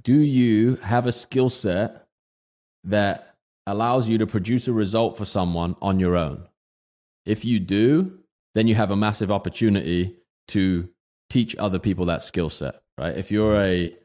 do 0.02 0.16
you 0.16 0.76
have 0.78 1.06
a 1.06 1.12
skill 1.12 1.50
set 1.50 2.08
that 2.84 3.36
allows 3.66 4.08
you 4.08 4.18
to 4.18 4.28
produce 4.28 4.68
a 4.68 4.74
result 4.74 5.18
for 5.18 5.26
someone 5.26 5.76
on 5.82 6.00
your 6.00 6.16
own? 6.16 6.48
If 7.26 7.46
you 7.46 7.60
do, 7.60 8.20
then 8.56 8.68
you 8.68 8.76
have 8.76 8.92
a 8.92 8.96
massive 8.96 9.32
opportunity 9.32 10.16
to 10.50 10.90
teach 11.30 11.56
other 11.58 11.78
people 11.78 12.06
that 12.06 12.22
skill 12.22 12.50
set 12.50 12.82
right? 12.98 13.18
If 13.18 13.32
you're 13.32 13.60
a 13.62 13.96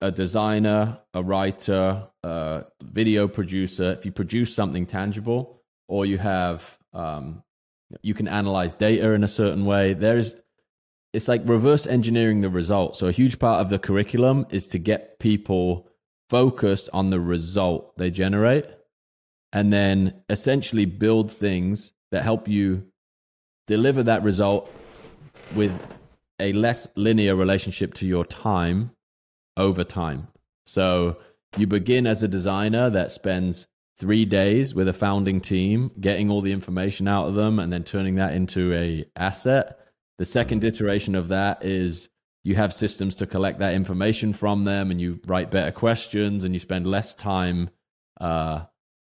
a 0.00 0.10
designer, 0.10 0.98
a 1.14 1.22
writer, 1.22 2.06
a 2.22 2.64
video 2.82 3.26
producer, 3.26 3.92
if 3.92 4.04
you 4.04 4.12
produce 4.12 4.54
something 4.54 4.86
tangible, 4.86 5.62
or 5.88 6.04
you 6.04 6.18
have 6.18 6.78
um, 6.92 7.42
you 8.02 8.14
can 8.14 8.28
analyze 8.28 8.74
data 8.74 9.12
in 9.12 9.24
a 9.24 9.28
certain 9.28 9.64
way. 9.64 9.94
There's 9.94 10.34
it's 11.12 11.28
like 11.28 11.42
reverse 11.48 11.86
engineering 11.86 12.40
the 12.40 12.50
result. 12.50 12.96
So 12.96 13.06
a 13.06 13.12
huge 13.12 13.38
part 13.38 13.60
of 13.60 13.70
the 13.70 13.78
curriculum 13.78 14.46
is 14.50 14.66
to 14.68 14.78
get 14.78 15.20
people 15.20 15.88
focused 16.28 16.88
on 16.92 17.10
the 17.10 17.20
result 17.20 17.96
they 17.96 18.10
generate 18.10 18.66
and 19.52 19.72
then 19.72 20.22
essentially 20.28 20.84
build 20.84 21.30
things 21.30 21.92
that 22.10 22.24
help 22.24 22.48
you 22.48 22.84
deliver 23.68 24.02
that 24.02 24.24
result 24.24 24.72
with 25.54 25.72
a 26.38 26.52
less 26.52 26.88
linear 26.96 27.36
relationship 27.36 27.94
to 27.94 28.06
your 28.06 28.24
time 28.24 28.90
over 29.56 29.84
time. 29.84 30.28
So 30.66 31.18
you 31.56 31.66
begin 31.66 32.06
as 32.06 32.22
a 32.22 32.28
designer 32.28 32.90
that 32.90 33.12
spends 33.12 33.66
three 33.96 34.24
days 34.24 34.74
with 34.74 34.88
a 34.88 34.92
founding 34.92 35.40
team, 35.40 35.90
getting 36.00 36.30
all 36.30 36.40
the 36.40 36.52
information 36.52 37.06
out 37.06 37.28
of 37.28 37.34
them, 37.34 37.58
and 37.58 37.72
then 37.72 37.84
turning 37.84 38.16
that 38.16 38.34
into 38.34 38.74
a 38.74 39.04
asset. 39.16 39.78
The 40.18 40.24
second 40.24 40.64
iteration 40.64 41.14
of 41.14 41.28
that 41.28 41.64
is 41.64 42.08
you 42.42 42.56
have 42.56 42.74
systems 42.74 43.14
to 43.16 43.26
collect 43.26 43.60
that 43.60 43.74
information 43.74 44.32
from 44.32 44.64
them, 44.64 44.90
and 44.90 45.00
you 45.00 45.20
write 45.26 45.50
better 45.50 45.70
questions, 45.70 46.44
and 46.44 46.54
you 46.54 46.60
spend 46.60 46.86
less 46.86 47.14
time. 47.14 47.70
Uh, 48.20 48.64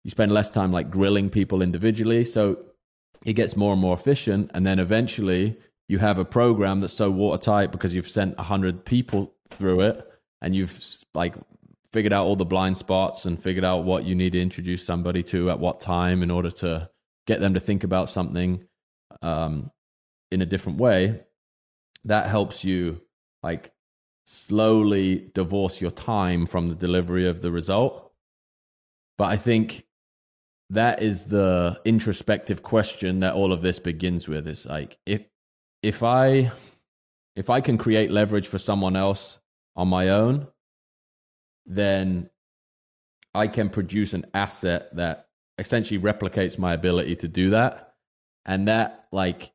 you 0.02 0.10
spend 0.10 0.32
less 0.32 0.52
time 0.52 0.72
like 0.72 0.90
grilling 0.90 1.30
people 1.30 1.62
individually, 1.62 2.24
so 2.24 2.58
it 3.24 3.34
gets 3.34 3.56
more 3.56 3.72
and 3.72 3.80
more 3.80 3.94
efficient. 3.94 4.50
And 4.54 4.66
then 4.66 4.78
eventually, 4.78 5.56
you 5.88 5.98
have 5.98 6.18
a 6.18 6.24
program 6.24 6.80
that's 6.80 6.94
so 6.94 7.10
watertight 7.10 7.72
because 7.72 7.94
you've 7.94 8.08
sent 8.08 8.36
100 8.36 8.84
people 8.84 9.34
through 9.50 9.80
it 9.80 10.06
and 10.40 10.54
you've 10.54 10.80
like 11.14 11.34
figured 11.92 12.12
out 12.12 12.24
all 12.24 12.36
the 12.36 12.44
blind 12.44 12.76
spots 12.76 13.24
and 13.24 13.42
figured 13.42 13.64
out 13.64 13.84
what 13.84 14.04
you 14.04 14.14
need 14.14 14.32
to 14.32 14.40
introduce 14.40 14.84
somebody 14.84 15.22
to 15.22 15.50
at 15.50 15.58
what 15.58 15.80
time 15.80 16.22
in 16.22 16.30
order 16.30 16.50
to 16.50 16.88
get 17.26 17.40
them 17.40 17.54
to 17.54 17.60
think 17.60 17.84
about 17.84 18.10
something 18.10 18.64
um, 19.22 19.70
in 20.30 20.42
a 20.42 20.46
different 20.46 20.78
way 20.78 21.20
that 22.04 22.26
helps 22.26 22.64
you 22.64 23.00
like 23.42 23.72
slowly 24.26 25.30
divorce 25.34 25.80
your 25.80 25.90
time 25.90 26.46
from 26.46 26.66
the 26.66 26.74
delivery 26.74 27.26
of 27.26 27.40
the 27.42 27.52
result. 27.52 28.12
But 29.16 29.26
i 29.26 29.36
think 29.36 29.84
that 30.70 31.02
is 31.02 31.26
the 31.26 31.78
introspective 31.84 32.62
question 32.62 33.20
that 33.20 33.34
all 33.34 33.52
of 33.52 33.60
this 33.60 33.78
begins 33.78 34.26
with. 34.28 34.48
Is 34.48 34.66
like 34.66 34.98
if 35.06 35.22
if 35.84 36.02
I 36.02 36.50
if 37.36 37.50
I 37.50 37.60
can 37.60 37.76
create 37.76 38.10
leverage 38.10 38.48
for 38.48 38.58
someone 38.58 38.96
else 38.96 39.38
on 39.76 39.88
my 39.88 40.08
own, 40.08 40.46
then 41.66 42.30
I 43.34 43.48
can 43.48 43.68
produce 43.68 44.14
an 44.14 44.24
asset 44.32 44.96
that 44.96 45.28
essentially 45.58 46.00
replicates 46.00 46.58
my 46.58 46.72
ability 46.72 47.16
to 47.16 47.28
do 47.28 47.50
that. 47.50 47.94
And 48.46 48.68
that 48.68 49.08
like 49.12 49.52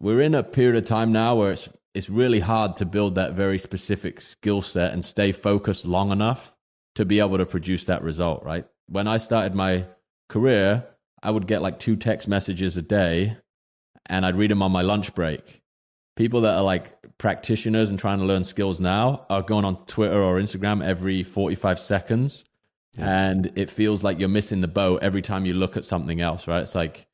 we're 0.00 0.22
in 0.22 0.34
a 0.34 0.42
period 0.42 0.76
of 0.76 0.88
time 0.88 1.12
now 1.12 1.36
where 1.36 1.52
it's 1.52 1.68
it's 1.94 2.08
really 2.08 2.40
hard 2.40 2.76
to 2.76 2.86
build 2.86 3.16
that 3.16 3.34
very 3.34 3.58
specific 3.58 4.22
skill 4.22 4.62
set 4.62 4.92
and 4.92 5.04
stay 5.04 5.32
focused 5.32 5.84
long 5.84 6.12
enough 6.12 6.54
to 6.94 7.04
be 7.04 7.20
able 7.20 7.36
to 7.36 7.44
produce 7.44 7.84
that 7.86 8.02
result, 8.02 8.42
right? 8.42 8.64
When 8.86 9.06
I 9.06 9.18
started 9.18 9.54
my 9.54 9.84
career, 10.30 10.86
I 11.22 11.30
would 11.30 11.46
get 11.46 11.60
like 11.60 11.78
two 11.78 11.96
text 11.96 12.26
messages 12.26 12.78
a 12.78 12.82
day 12.82 13.36
and 14.06 14.24
I'd 14.26 14.36
read 14.36 14.50
them 14.50 14.62
on 14.62 14.72
my 14.72 14.82
lunch 14.82 15.14
break. 15.14 15.62
People 16.16 16.42
that 16.42 16.56
are 16.56 16.62
like 16.62 16.96
practitioners 17.18 17.88
and 17.88 17.98
trying 17.98 18.18
to 18.18 18.24
learn 18.24 18.44
skills 18.44 18.80
now 18.80 19.26
are 19.30 19.42
going 19.42 19.64
on 19.64 19.84
Twitter 19.86 20.20
or 20.20 20.40
Instagram 20.40 20.84
every 20.84 21.22
45 21.22 21.78
seconds. 21.78 22.44
Yeah. 22.96 23.28
And 23.28 23.52
it 23.56 23.70
feels 23.70 24.04
like 24.04 24.18
you're 24.18 24.28
missing 24.28 24.60
the 24.60 24.68
boat 24.68 25.02
every 25.02 25.22
time 25.22 25.46
you 25.46 25.54
look 25.54 25.76
at 25.76 25.84
something 25.84 26.20
else, 26.20 26.46
right? 26.46 26.60
It's 26.60 26.74
like, 26.74 27.06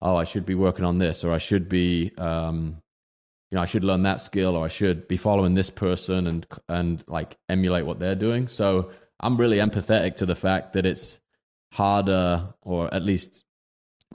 oh, 0.00 0.16
I 0.16 0.24
should 0.24 0.46
be 0.46 0.54
working 0.54 0.84
on 0.84 0.98
this, 0.98 1.24
or 1.24 1.32
I 1.32 1.38
should 1.38 1.68
be, 1.68 2.12
um, 2.18 2.80
you 3.50 3.56
know, 3.56 3.62
I 3.62 3.64
should 3.64 3.84
learn 3.84 4.02
that 4.02 4.20
skill, 4.20 4.54
or 4.54 4.64
I 4.64 4.68
should 4.68 5.08
be 5.08 5.16
following 5.16 5.54
this 5.54 5.70
person 5.70 6.26
and 6.26 6.46
and 6.68 7.02
like 7.08 7.36
emulate 7.48 7.86
what 7.86 7.98
they're 7.98 8.14
doing. 8.14 8.46
So 8.46 8.90
I'm 9.20 9.36
really 9.36 9.58
empathetic 9.58 10.16
to 10.16 10.26
the 10.26 10.36
fact 10.36 10.74
that 10.74 10.86
it's 10.86 11.18
harder, 11.72 12.54
or 12.62 12.92
at 12.92 13.02
least 13.02 13.43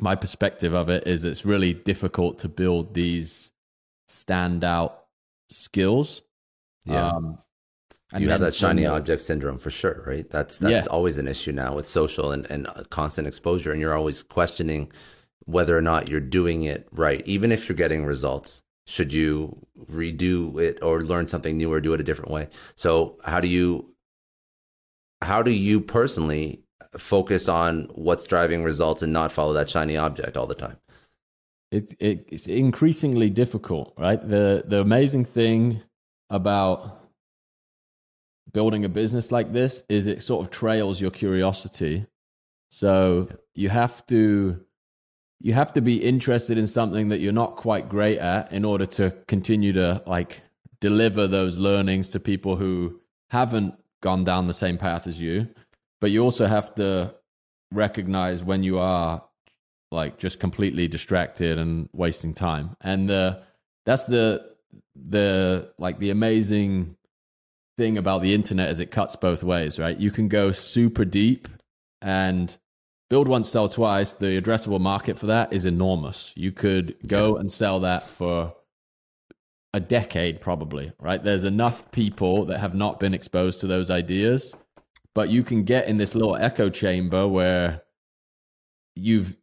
my 0.02 0.16
perspective 0.16 0.74
of 0.74 0.90
it 0.90 1.08
is 1.08 1.24
it's 1.24 1.46
really 1.46 1.74
difficult 1.74 2.40
to 2.40 2.50
build 2.50 2.94
these 2.94 3.52
standout 4.10 4.94
skills. 5.50 6.22
Yeah. 6.86 7.10
Um, 7.10 7.40
you 8.18 8.30
have 8.30 8.42
that 8.42 8.56
shiny 8.56 8.88
object 8.88 9.22
syndrome 9.22 9.60
for 9.60 9.70
sure, 9.70 10.04
right? 10.06 10.28
That's 10.30 10.58
that's 10.58 10.86
yeah. 10.86 10.92
always 10.92 11.20
an 11.20 11.28
issue 11.28 11.52
now 11.52 11.76
with 11.76 11.88
social 11.88 12.32
and, 12.32 12.50
and 12.50 12.68
constant 12.90 13.28
exposure, 13.28 13.72
and 13.72 13.80
you're 13.80 13.96
always 13.96 14.24
questioning 14.24 14.92
whether 15.46 15.78
or 15.78 15.82
not 15.82 16.08
you're 16.08 16.20
doing 16.20 16.64
it 16.64 16.88
right, 16.92 17.22
even 17.28 17.52
if 17.52 17.70
you're 17.70 17.76
getting 17.76 18.06
results. 18.06 18.64
Should 18.88 19.14
you 19.14 19.56
redo 19.92 20.60
it 20.60 20.80
or 20.82 21.04
learn 21.04 21.28
something 21.28 21.56
new 21.58 21.72
or 21.72 21.80
do 21.80 21.94
it 21.94 22.02
a 22.02 22.04
different 22.04 22.32
way? 22.32 22.50
So 22.76 23.20
how 23.24 23.40
do 23.40 23.48
you 23.48 23.94
how 25.22 25.44
do 25.44 25.52
you 25.52 25.80
personally 25.80 26.64
focus 26.98 27.48
on 27.48 27.90
what's 27.94 28.24
driving 28.24 28.64
results 28.64 29.02
and 29.02 29.14
not 29.14 29.32
follow 29.32 29.54
that 29.54 29.70
shiny 29.70 29.98
object 29.98 30.38
all 30.38 30.48
the 30.48 30.56
time. 30.56 30.78
It, 31.72 31.96
it, 32.00 32.26
it's 32.30 32.48
increasingly 32.48 33.30
difficult, 33.30 33.94
right? 33.98 34.20
The 34.20 34.64
the 34.66 34.82
amazing 34.82 35.26
thing 35.26 35.82
about 36.30 37.00
building 38.52 38.86
a 38.86 38.90
business 38.90 39.32
like 39.32 39.54
this 39.54 39.84
is 39.90 40.08
it 40.08 40.24
sort 40.24 40.46
of 40.46 40.52
trails 40.52 41.00
your 41.00 41.12
curiosity. 41.12 42.06
So 42.72 43.28
you 43.54 43.70
have 43.70 44.06
to 44.08 44.60
you 45.42 45.54
have 45.54 45.74
to 45.74 45.82
be 45.82 46.04
interested 46.04 46.58
in 46.58 46.68
something 46.68 47.10
that 47.10 47.20
you're 47.20 47.32
not 47.32 47.56
quite 47.56 47.88
great 47.88 48.18
at 48.18 48.52
in 48.52 48.66
order 48.66 48.86
to 48.86 49.12
continue 49.28 49.72
to 49.74 50.02
like 50.06 50.42
deliver 50.82 51.28
those 51.28 51.58
learnings 51.58 52.10
to 52.10 52.20
people 52.20 52.56
who 52.56 53.00
haven't 53.30 53.76
gone 54.02 54.24
down 54.24 54.48
the 54.48 54.54
same 54.54 54.78
path 54.78 55.08
as 55.08 55.20
you. 55.20 55.48
But 56.02 56.12
you 56.12 56.24
also 56.24 56.48
have 56.48 56.74
to 56.76 57.14
recognize 57.72 58.44
when 58.44 58.64
you 58.64 58.80
are 58.80 59.24
like 59.92 60.18
just 60.18 60.40
completely 60.40 60.88
distracted 60.88 61.58
and 61.58 61.90
wasting 61.94 62.34
time. 62.34 62.76
And 62.82 63.10
uh, 63.10 63.40
that's 63.86 64.06
the 64.06 64.56
the 64.96 65.72
like 65.78 66.00
the 66.00 66.12
amazing 66.12 66.96
thing 67.78 67.98
about 67.98 68.22
the 68.22 68.34
internet 68.34 68.70
is 68.70 68.80
it 68.80 68.92
cuts 68.92 69.16
both 69.16 69.44
ways, 69.44 69.80
right? 69.80 69.98
You 69.98 70.12
can 70.12 70.28
go 70.28 70.52
super 70.52 71.06
deep 71.06 71.48
and 72.02 72.56
build 73.10 73.28
once, 73.28 73.50
sell 73.50 73.70
twice. 73.70 74.16
The 74.16 74.40
addressable 74.40 74.80
market 74.80 75.18
for 75.18 75.28
that 75.28 75.54
is 75.54 75.66
enormous. 75.66 76.34
You 76.36 76.52
could 76.52 76.96
go 77.08 77.38
and 77.38 77.52
sell 77.52 77.80
that 77.82 78.08
for 78.08 78.54
a 79.74 79.80
decade, 79.80 80.40
probably, 80.40 80.92
right? 81.00 81.24
There's 81.24 81.44
enough 81.44 81.92
people 81.92 82.46
that 82.46 82.60
have 82.60 82.76
not 82.76 83.00
been 83.00 83.14
exposed 83.14 83.62
to 83.62 83.68
those 83.68 83.90
ideas, 83.92 84.54
but 85.16 85.30
you 85.30 85.44
can 85.44 85.64
get 85.64 85.88
in 85.88 85.98
this 85.98 86.16
little 86.16 86.36
echo 86.36 86.70
chamber 86.70 87.28
where 87.28 87.84
you've 88.96 89.36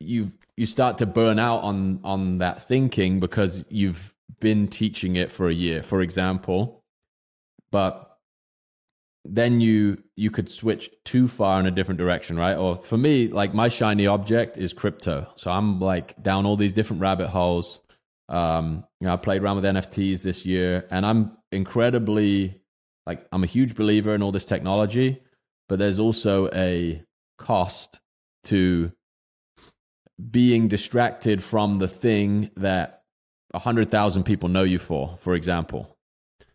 you've 0.00 0.36
you 0.56 0.66
start 0.66 0.98
to 0.98 1.06
burn 1.06 1.38
out 1.38 1.62
on 1.62 2.00
on 2.04 2.38
that 2.38 2.66
thinking 2.66 3.20
because 3.20 3.64
you've 3.68 4.14
been 4.40 4.68
teaching 4.68 5.16
it 5.16 5.30
for 5.30 5.48
a 5.48 5.54
year, 5.54 5.82
for 5.82 6.02
example. 6.02 6.84
But 7.70 8.08
then 9.24 9.60
you 9.60 10.02
you 10.16 10.30
could 10.30 10.50
switch 10.50 10.90
too 11.04 11.28
far 11.28 11.60
in 11.60 11.66
a 11.66 11.70
different 11.70 11.98
direction, 11.98 12.36
right? 12.36 12.56
Or 12.56 12.76
for 12.76 12.98
me, 12.98 13.28
like 13.28 13.54
my 13.54 13.68
shiny 13.68 14.06
object 14.06 14.56
is 14.56 14.72
crypto. 14.72 15.32
So 15.36 15.50
I'm 15.50 15.80
like 15.80 16.20
down 16.22 16.44
all 16.44 16.56
these 16.56 16.72
different 16.72 17.00
rabbit 17.00 17.28
holes. 17.28 17.80
Um, 18.28 18.84
you 19.00 19.06
know, 19.06 19.14
I 19.14 19.16
played 19.16 19.42
around 19.42 19.56
with 19.56 19.64
NFTs 19.64 20.22
this 20.22 20.44
year, 20.44 20.86
and 20.90 21.06
I'm 21.06 21.36
incredibly 21.50 22.61
like 23.06 23.26
I'm 23.32 23.44
a 23.44 23.48
huge 23.48 23.74
believer 23.74 24.14
in 24.14 24.22
all 24.22 24.32
this 24.32 24.46
technology, 24.46 25.22
but 25.68 25.78
there's 25.78 25.98
also 25.98 26.48
a 26.52 27.02
cost 27.38 28.00
to 28.44 28.92
being 30.30 30.68
distracted 30.68 31.42
from 31.42 31.78
the 31.78 31.88
thing 31.88 32.50
that 32.56 33.02
a 33.54 33.58
hundred 33.58 33.90
thousand 33.90 34.24
people 34.24 34.48
know 34.48 34.62
you 34.62 34.78
for, 34.78 35.16
for 35.18 35.34
example. 35.34 35.96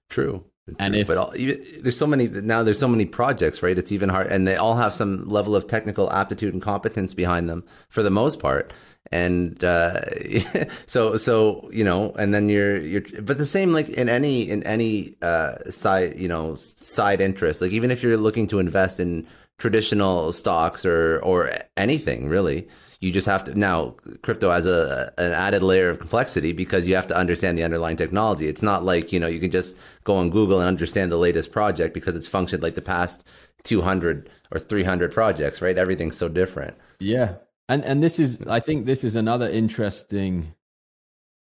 True. 0.10 0.46
True. 0.68 0.76
And 0.80 0.96
if 0.98 1.08
but 1.08 1.18
all, 1.18 1.34
there's 1.34 1.98
so 1.98 2.08
many 2.08 2.28
now, 2.28 2.62
there's 2.62 2.80
so 2.80 2.90
many 2.90 3.06
projects, 3.06 3.64
right? 3.64 3.78
It's 3.78 3.94
even 3.94 4.10
hard, 4.10 4.28
and 4.28 4.46
they 4.46 4.58
all 4.58 4.76
have 4.76 4.94
some 4.94 5.30
level 5.30 5.56
of 5.56 5.68
technical 5.68 6.12
aptitude 6.12 6.54
and 6.54 6.62
competence 6.62 7.14
behind 7.14 7.50
them 7.50 7.64
for 7.88 8.04
the 8.04 8.10
most 8.10 8.42
part. 8.42 8.74
And 9.12 9.64
uh, 9.64 10.02
so, 10.86 11.18
so 11.18 11.70
you 11.72 11.84
know, 11.84 12.12
and 12.14 12.34
then 12.34 12.50
you're 12.50 12.78
you're, 12.78 13.04
but 13.22 13.38
the 13.38 13.46
same 13.46 13.74
like 13.74 13.90
in 13.90 14.10
any 14.10 14.50
in 14.50 14.64
any 14.64 15.16
uh, 15.22 15.70
side, 15.70 16.18
you 16.18 16.28
know, 16.28 16.56
side 16.56 17.22
interest. 17.22 17.62
Like 17.62 17.72
even 17.72 17.92
if 17.92 18.04
you're 18.04 18.18
looking 18.18 18.48
to 18.48 18.60
invest 18.60 19.00
in 19.00 19.28
traditional 19.58 20.32
stocks 20.32 20.86
or 20.86 21.20
or 21.20 21.52
anything 21.76 22.28
really, 22.28 22.68
you 23.00 23.12
just 23.12 23.28
have 23.28 23.44
to 23.44 23.58
now 23.58 23.96
crypto 24.24 24.50
has 24.50 24.66
a 24.66 25.14
an 25.18 25.32
added 25.32 25.62
layer 25.62 25.90
of 25.90 26.00
complexity 26.00 26.52
because 26.52 26.88
you 26.88 26.96
have 26.96 27.08
to 27.08 27.16
understand 27.16 27.58
the 27.58 27.64
underlying 27.64 27.98
technology. 27.98 28.48
It's 28.48 28.64
not 28.64 28.84
like 28.84 29.12
you 29.12 29.20
know 29.20 29.28
you 29.28 29.40
can 29.40 29.52
just 29.52 29.76
go 30.04 30.16
on 30.16 30.30
Google 30.30 30.60
and 30.60 30.68
understand 30.68 31.12
the 31.12 31.18
latest 31.18 31.52
project 31.52 31.94
because 31.94 32.16
it's 32.16 32.28
functioned 32.28 32.64
like 32.64 32.76
the 32.76 32.82
past 32.82 33.26
200 33.64 34.30
or 34.52 34.60
300 34.60 35.12
projects, 35.12 35.62
right? 35.62 35.78
Everything's 35.78 36.18
so 36.18 36.30
different. 36.30 36.76
Yeah, 37.00 37.36
and 37.70 37.84
and 37.84 38.02
this 38.02 38.20
is 38.20 38.40
I 38.48 38.60
think 38.60 38.86
this 38.86 39.04
is 39.04 39.16
another 39.16 39.50
interesting. 39.50 40.54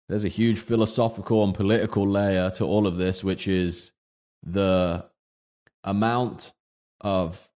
There's 0.08 0.24
a 0.24 0.28
huge 0.28 0.58
philosophical 0.58 1.42
and 1.42 1.52
political 1.52 2.06
layer 2.06 2.50
to 2.52 2.64
all 2.64 2.86
of 2.86 2.96
this, 2.96 3.24
which 3.24 3.48
is 3.48 3.90
the 4.44 5.04
amount 5.82 6.52
of 7.00 7.48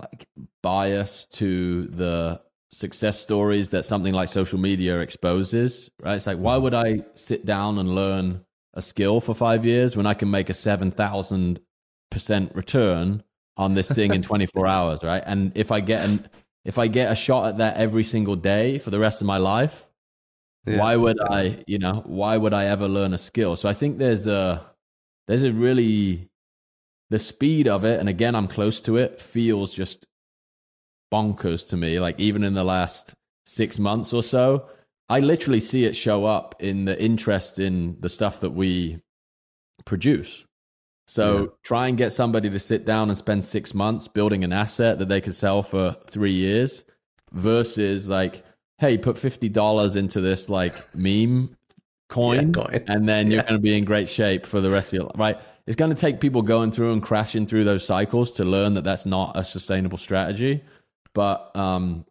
like 0.00 0.26
bias 0.62 1.26
to 1.26 1.86
the 1.86 2.40
success 2.72 3.20
stories 3.20 3.70
that 3.70 3.84
something 3.84 4.14
like 4.14 4.28
social 4.28 4.58
media 4.58 4.98
exposes, 5.00 5.90
right? 6.00 6.16
It's 6.16 6.26
like, 6.26 6.38
why 6.38 6.56
would 6.56 6.74
I 6.74 7.04
sit 7.14 7.44
down 7.44 7.78
and 7.78 7.94
learn 7.94 8.44
a 8.74 8.82
skill 8.82 9.20
for 9.20 9.34
five 9.34 9.64
years 9.64 9.96
when 9.96 10.06
I 10.06 10.14
can 10.14 10.30
make 10.30 10.48
a 10.48 10.54
7,000% 10.54 11.60
return 12.56 13.22
on 13.56 13.74
this 13.74 13.92
thing 13.92 14.14
in 14.14 14.22
24 14.28 14.66
hours, 14.66 15.02
right? 15.02 15.22
And 15.26 15.52
if 15.54 15.70
I 15.70 15.80
get 15.80 16.08
an, 16.08 16.26
if 16.64 16.78
I 16.78 16.86
get 16.86 17.10
a 17.10 17.14
shot 17.14 17.48
at 17.48 17.58
that 17.58 17.76
every 17.76 18.04
single 18.04 18.36
day 18.36 18.78
for 18.78 18.90
the 18.90 18.98
rest 18.98 19.20
of 19.20 19.26
my 19.26 19.38
life, 19.38 19.86
yeah. 20.66 20.78
why 20.78 20.96
would 20.96 21.20
I, 21.20 21.64
you 21.66 21.78
know, 21.78 22.02
why 22.06 22.36
would 22.36 22.52
I 22.52 22.66
ever 22.66 22.86
learn 22.88 23.14
a 23.14 23.18
skill? 23.18 23.56
So 23.56 23.68
I 23.68 23.72
think 23.72 23.98
there's 23.98 24.26
a, 24.26 24.64
there's 25.26 25.42
a 25.42 25.52
really, 25.52 26.28
the 27.10 27.18
speed 27.18 27.68
of 27.68 27.84
it, 27.84 28.00
and 28.00 28.08
again, 28.08 28.34
I'm 28.34 28.48
close 28.48 28.80
to 28.82 28.96
it, 28.96 29.20
feels 29.20 29.74
just 29.74 30.06
bonkers 31.12 31.68
to 31.68 31.76
me. 31.76 32.00
Like 32.00 32.18
even 32.18 32.42
in 32.42 32.54
the 32.54 32.64
last 32.64 33.14
six 33.44 33.78
months 33.78 34.12
or 34.12 34.22
so, 34.22 34.68
I 35.08 35.20
literally 35.20 35.60
see 35.60 35.84
it 35.84 35.94
show 35.94 36.24
up 36.24 36.54
in 36.60 36.84
the 36.84 37.00
interest 37.02 37.58
in 37.58 37.96
the 38.00 38.08
stuff 38.08 38.40
that 38.40 38.50
we 38.50 39.00
produce. 39.84 40.46
So 41.06 41.38
yeah. 41.38 41.46
try 41.62 41.88
and 41.88 41.98
get 41.98 42.12
somebody 42.12 42.48
to 42.50 42.58
sit 42.58 42.84
down 42.84 43.08
and 43.08 43.18
spend 43.18 43.44
six 43.44 43.74
months 43.74 44.08
building 44.08 44.44
an 44.44 44.52
asset 44.52 44.98
that 44.98 45.08
they 45.08 45.20
could 45.20 45.34
sell 45.34 45.62
for 45.62 45.96
three 46.06 46.32
years 46.32 46.84
versus 47.32 48.08
like, 48.08 48.44
hey, 48.78 48.96
put 48.98 49.18
fifty 49.18 49.48
dollars 49.48 49.96
into 49.96 50.20
this 50.20 50.48
like 50.48 50.74
meme 50.94 51.56
coin, 52.08 52.54
yeah, 52.56 52.78
and 52.86 53.08
then 53.08 53.30
you're 53.30 53.42
going 53.42 53.54
to 53.54 53.58
be 53.58 53.76
in 53.76 53.84
great 53.84 54.08
shape 54.08 54.46
for 54.46 54.60
the 54.60 54.70
rest 54.70 54.88
of 54.88 54.94
your 54.94 55.04
life. 55.04 55.16
Right? 55.16 55.38
It's 55.66 55.76
going 55.76 55.94
to 55.94 56.00
take 56.00 56.20
people 56.20 56.42
going 56.42 56.70
through 56.70 56.92
and 56.92 57.02
crashing 57.02 57.46
through 57.46 57.64
those 57.64 57.84
cycles 57.86 58.32
to 58.32 58.44
learn 58.44 58.74
that 58.74 58.84
that's 58.84 59.06
not 59.06 59.36
a 59.36 59.44
sustainable 59.44 59.98
strategy. 59.98 60.62
But 61.14 61.54
um, 61.54 62.04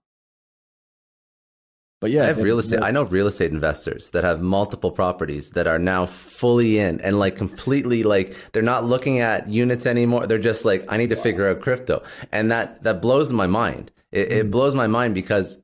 but 2.01 2.09
yeah, 2.09 2.23
I 2.23 2.25
have 2.25 2.41
real 2.41 2.57
estate. 2.57 2.81
I 2.81 2.89
know 2.89 3.03
real 3.03 3.27
estate 3.27 3.51
investors 3.51 4.09
that 4.09 4.23
have 4.23 4.41
multiple 4.41 4.89
properties 4.89 5.51
that 5.51 5.67
are 5.67 5.77
now 5.77 6.07
fully 6.07 6.79
in 6.79 6.99
and 7.01 7.19
like 7.19 7.35
completely 7.35 8.01
like 8.01 8.35
they're 8.51 8.63
not 8.63 8.83
looking 8.83 9.19
at 9.19 9.47
units 9.47 9.85
anymore. 9.85 10.25
They're 10.25 10.39
just 10.39 10.65
like, 10.65 10.83
I 10.89 10.97
need 10.97 11.11
to 11.11 11.15
figure 11.15 11.47
out 11.47 11.61
crypto, 11.61 12.01
and 12.31 12.51
that 12.51 12.81
that 12.83 13.03
blows 13.03 13.31
my 13.31 13.45
mind. 13.45 13.91
It, 14.11 14.31
it 14.31 14.47
mm. 14.47 14.51
blows 14.51 14.73
my 14.73 14.87
mind 14.87 15.13
because 15.13 15.59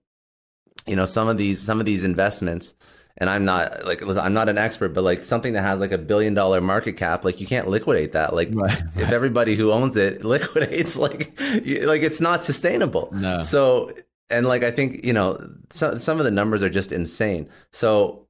you 0.85 0.95
know 0.95 1.05
some 1.05 1.27
of 1.27 1.37
these 1.37 1.59
some 1.59 1.79
of 1.79 1.87
these 1.87 2.03
investments 2.03 2.75
and 3.17 3.29
I'm 3.29 3.45
not 3.45 3.85
like 3.85 4.03
I'm 4.03 4.33
not 4.33 4.47
an 4.47 4.59
expert, 4.59 4.89
but 4.89 5.03
like 5.03 5.23
something 5.23 5.53
that 5.53 5.63
has 5.63 5.79
like 5.79 5.91
a 5.91 5.97
billion 5.97 6.35
dollar 6.35 6.61
market 6.61 6.93
cap, 6.93 7.25
like 7.25 7.41
you 7.41 7.47
can't 7.47 7.67
liquidate 7.67 8.11
that. 8.11 8.35
Like 8.35 8.49
right. 8.53 8.83
if 8.95 9.11
everybody 9.11 9.55
who 9.55 9.71
owns 9.71 9.97
it 9.97 10.23
liquidates, 10.35 10.97
like 10.97 11.33
like 11.39 12.03
it's 12.03 12.21
not 12.21 12.43
sustainable. 12.43 13.09
No. 13.11 13.41
So 13.41 13.91
and 14.29 14.45
like 14.45 14.63
I 14.63 14.71
think 14.71 15.03
you 15.03 15.13
know 15.13 15.37
some 15.69 15.99
some 15.99 16.19
of 16.19 16.25
the 16.25 16.31
numbers 16.31 16.63
are 16.63 16.69
just 16.69 16.91
insane. 16.91 17.49
So 17.71 18.27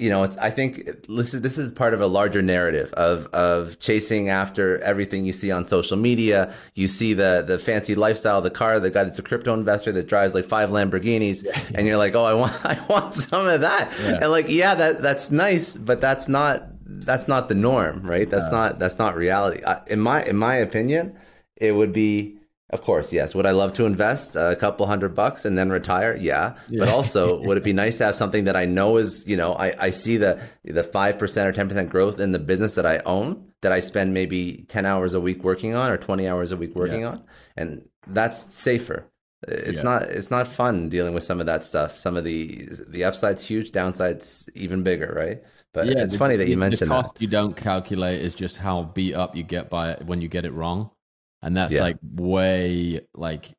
you 0.00 0.08
know, 0.08 0.24
it's, 0.24 0.36
I 0.38 0.50
think 0.50 1.06
this 1.08 1.34
is 1.34 1.42
this 1.42 1.58
is 1.58 1.70
part 1.70 1.92
of 1.92 2.00
a 2.00 2.06
larger 2.06 2.40
narrative 2.40 2.90
of 2.94 3.26
of 3.26 3.78
chasing 3.80 4.30
after 4.30 4.78
everything 4.78 5.26
you 5.26 5.32
see 5.32 5.50
on 5.50 5.66
social 5.66 5.96
media. 5.96 6.54
You 6.74 6.88
see 6.88 7.12
the 7.12 7.44
the 7.46 7.58
fancy 7.58 7.94
lifestyle, 7.94 8.40
the 8.40 8.50
car, 8.50 8.80
the 8.80 8.90
guy 8.90 9.04
that's 9.04 9.18
a 9.18 9.22
crypto 9.22 9.52
investor 9.52 9.92
that 9.92 10.08
drives 10.08 10.34
like 10.34 10.46
five 10.46 10.70
Lamborghinis, 10.70 11.44
yeah. 11.44 11.60
and 11.74 11.86
you're 11.86 11.98
like, 11.98 12.14
oh, 12.14 12.24
I 12.24 12.32
want 12.32 12.52
I 12.64 12.84
want 12.88 13.12
some 13.12 13.46
of 13.46 13.60
that, 13.60 13.92
yeah. 14.02 14.18
and 14.22 14.30
like, 14.30 14.46
yeah, 14.48 14.74
that 14.74 15.02
that's 15.02 15.30
nice, 15.30 15.76
but 15.76 16.00
that's 16.00 16.28
not 16.28 16.66
that's 16.86 17.28
not 17.28 17.48
the 17.48 17.54
norm, 17.54 18.02
right? 18.02 18.28
That's 18.28 18.46
yeah. 18.46 18.58
not 18.58 18.78
that's 18.78 18.98
not 18.98 19.16
reality. 19.16 19.62
I, 19.64 19.82
In 19.86 20.00
my 20.00 20.24
in 20.24 20.36
my 20.36 20.56
opinion, 20.56 21.16
it 21.56 21.72
would 21.72 21.92
be 21.92 22.39
of 22.70 22.82
course, 22.82 23.12
yes. 23.12 23.34
Would 23.34 23.46
I 23.46 23.50
love 23.50 23.72
to 23.74 23.84
invest 23.84 24.36
a 24.36 24.56
couple 24.56 24.86
hundred 24.86 25.14
bucks 25.14 25.44
and 25.44 25.58
then 25.58 25.70
retire? 25.70 26.16
Yeah. 26.16 26.54
yeah. 26.68 26.78
But 26.80 26.88
also, 26.88 27.40
would 27.44 27.56
it 27.56 27.64
be 27.64 27.72
nice 27.72 27.98
to 27.98 28.04
have 28.04 28.14
something 28.14 28.44
that 28.44 28.56
I 28.56 28.64
know 28.64 28.96
is, 28.96 29.24
you 29.26 29.36
know, 29.36 29.54
I, 29.54 29.74
I 29.78 29.90
see 29.90 30.16
the 30.16 30.40
the 30.64 30.84
five 30.84 31.18
percent 31.18 31.48
or 31.48 31.52
ten 31.52 31.68
percent 31.68 31.90
growth 31.90 32.20
in 32.20 32.32
the 32.32 32.38
business 32.38 32.76
that 32.76 32.86
I 32.86 32.98
own 33.00 33.44
that 33.62 33.72
I 33.72 33.80
spend 33.80 34.14
maybe 34.14 34.64
ten 34.68 34.86
hours 34.86 35.14
a 35.14 35.20
week 35.20 35.42
working 35.42 35.74
on 35.74 35.90
or 35.90 35.96
twenty 35.96 36.28
hours 36.28 36.52
a 36.52 36.56
week 36.56 36.76
working 36.76 37.00
yeah. 37.00 37.08
on, 37.08 37.24
and 37.56 37.82
that's 38.06 38.54
safer. 38.54 39.04
It's 39.48 39.78
yeah. 39.78 39.84
not 39.84 40.02
it's 40.04 40.30
not 40.30 40.46
fun 40.46 40.90
dealing 40.90 41.12
with 41.12 41.24
some 41.24 41.40
of 41.40 41.46
that 41.46 41.64
stuff. 41.64 41.98
Some 41.98 42.16
of 42.16 42.22
the 42.22 42.68
the 42.88 43.02
upside's 43.02 43.44
huge, 43.44 43.72
downside's 43.72 44.48
even 44.54 44.84
bigger, 44.84 45.12
right? 45.16 45.42
But 45.72 45.86
yeah, 45.86 46.04
it's 46.04 46.12
the, 46.12 46.18
funny 46.18 46.36
that 46.36 46.48
you 46.48 46.56
mentioned 46.56 46.90
the 46.90 46.94
cost 46.94 47.14
that. 47.14 47.22
you 47.22 47.28
don't 47.28 47.56
calculate 47.56 48.20
is 48.20 48.34
just 48.34 48.58
how 48.58 48.84
beat 48.84 49.14
up 49.14 49.34
you 49.34 49.42
get 49.42 49.70
by 49.70 49.92
it 49.92 50.04
when 50.06 50.20
you 50.20 50.28
get 50.28 50.44
it 50.44 50.52
wrong 50.52 50.90
and 51.42 51.56
that's 51.56 51.74
yeah. 51.74 51.82
like 51.82 51.98
way 52.02 53.00
like 53.14 53.54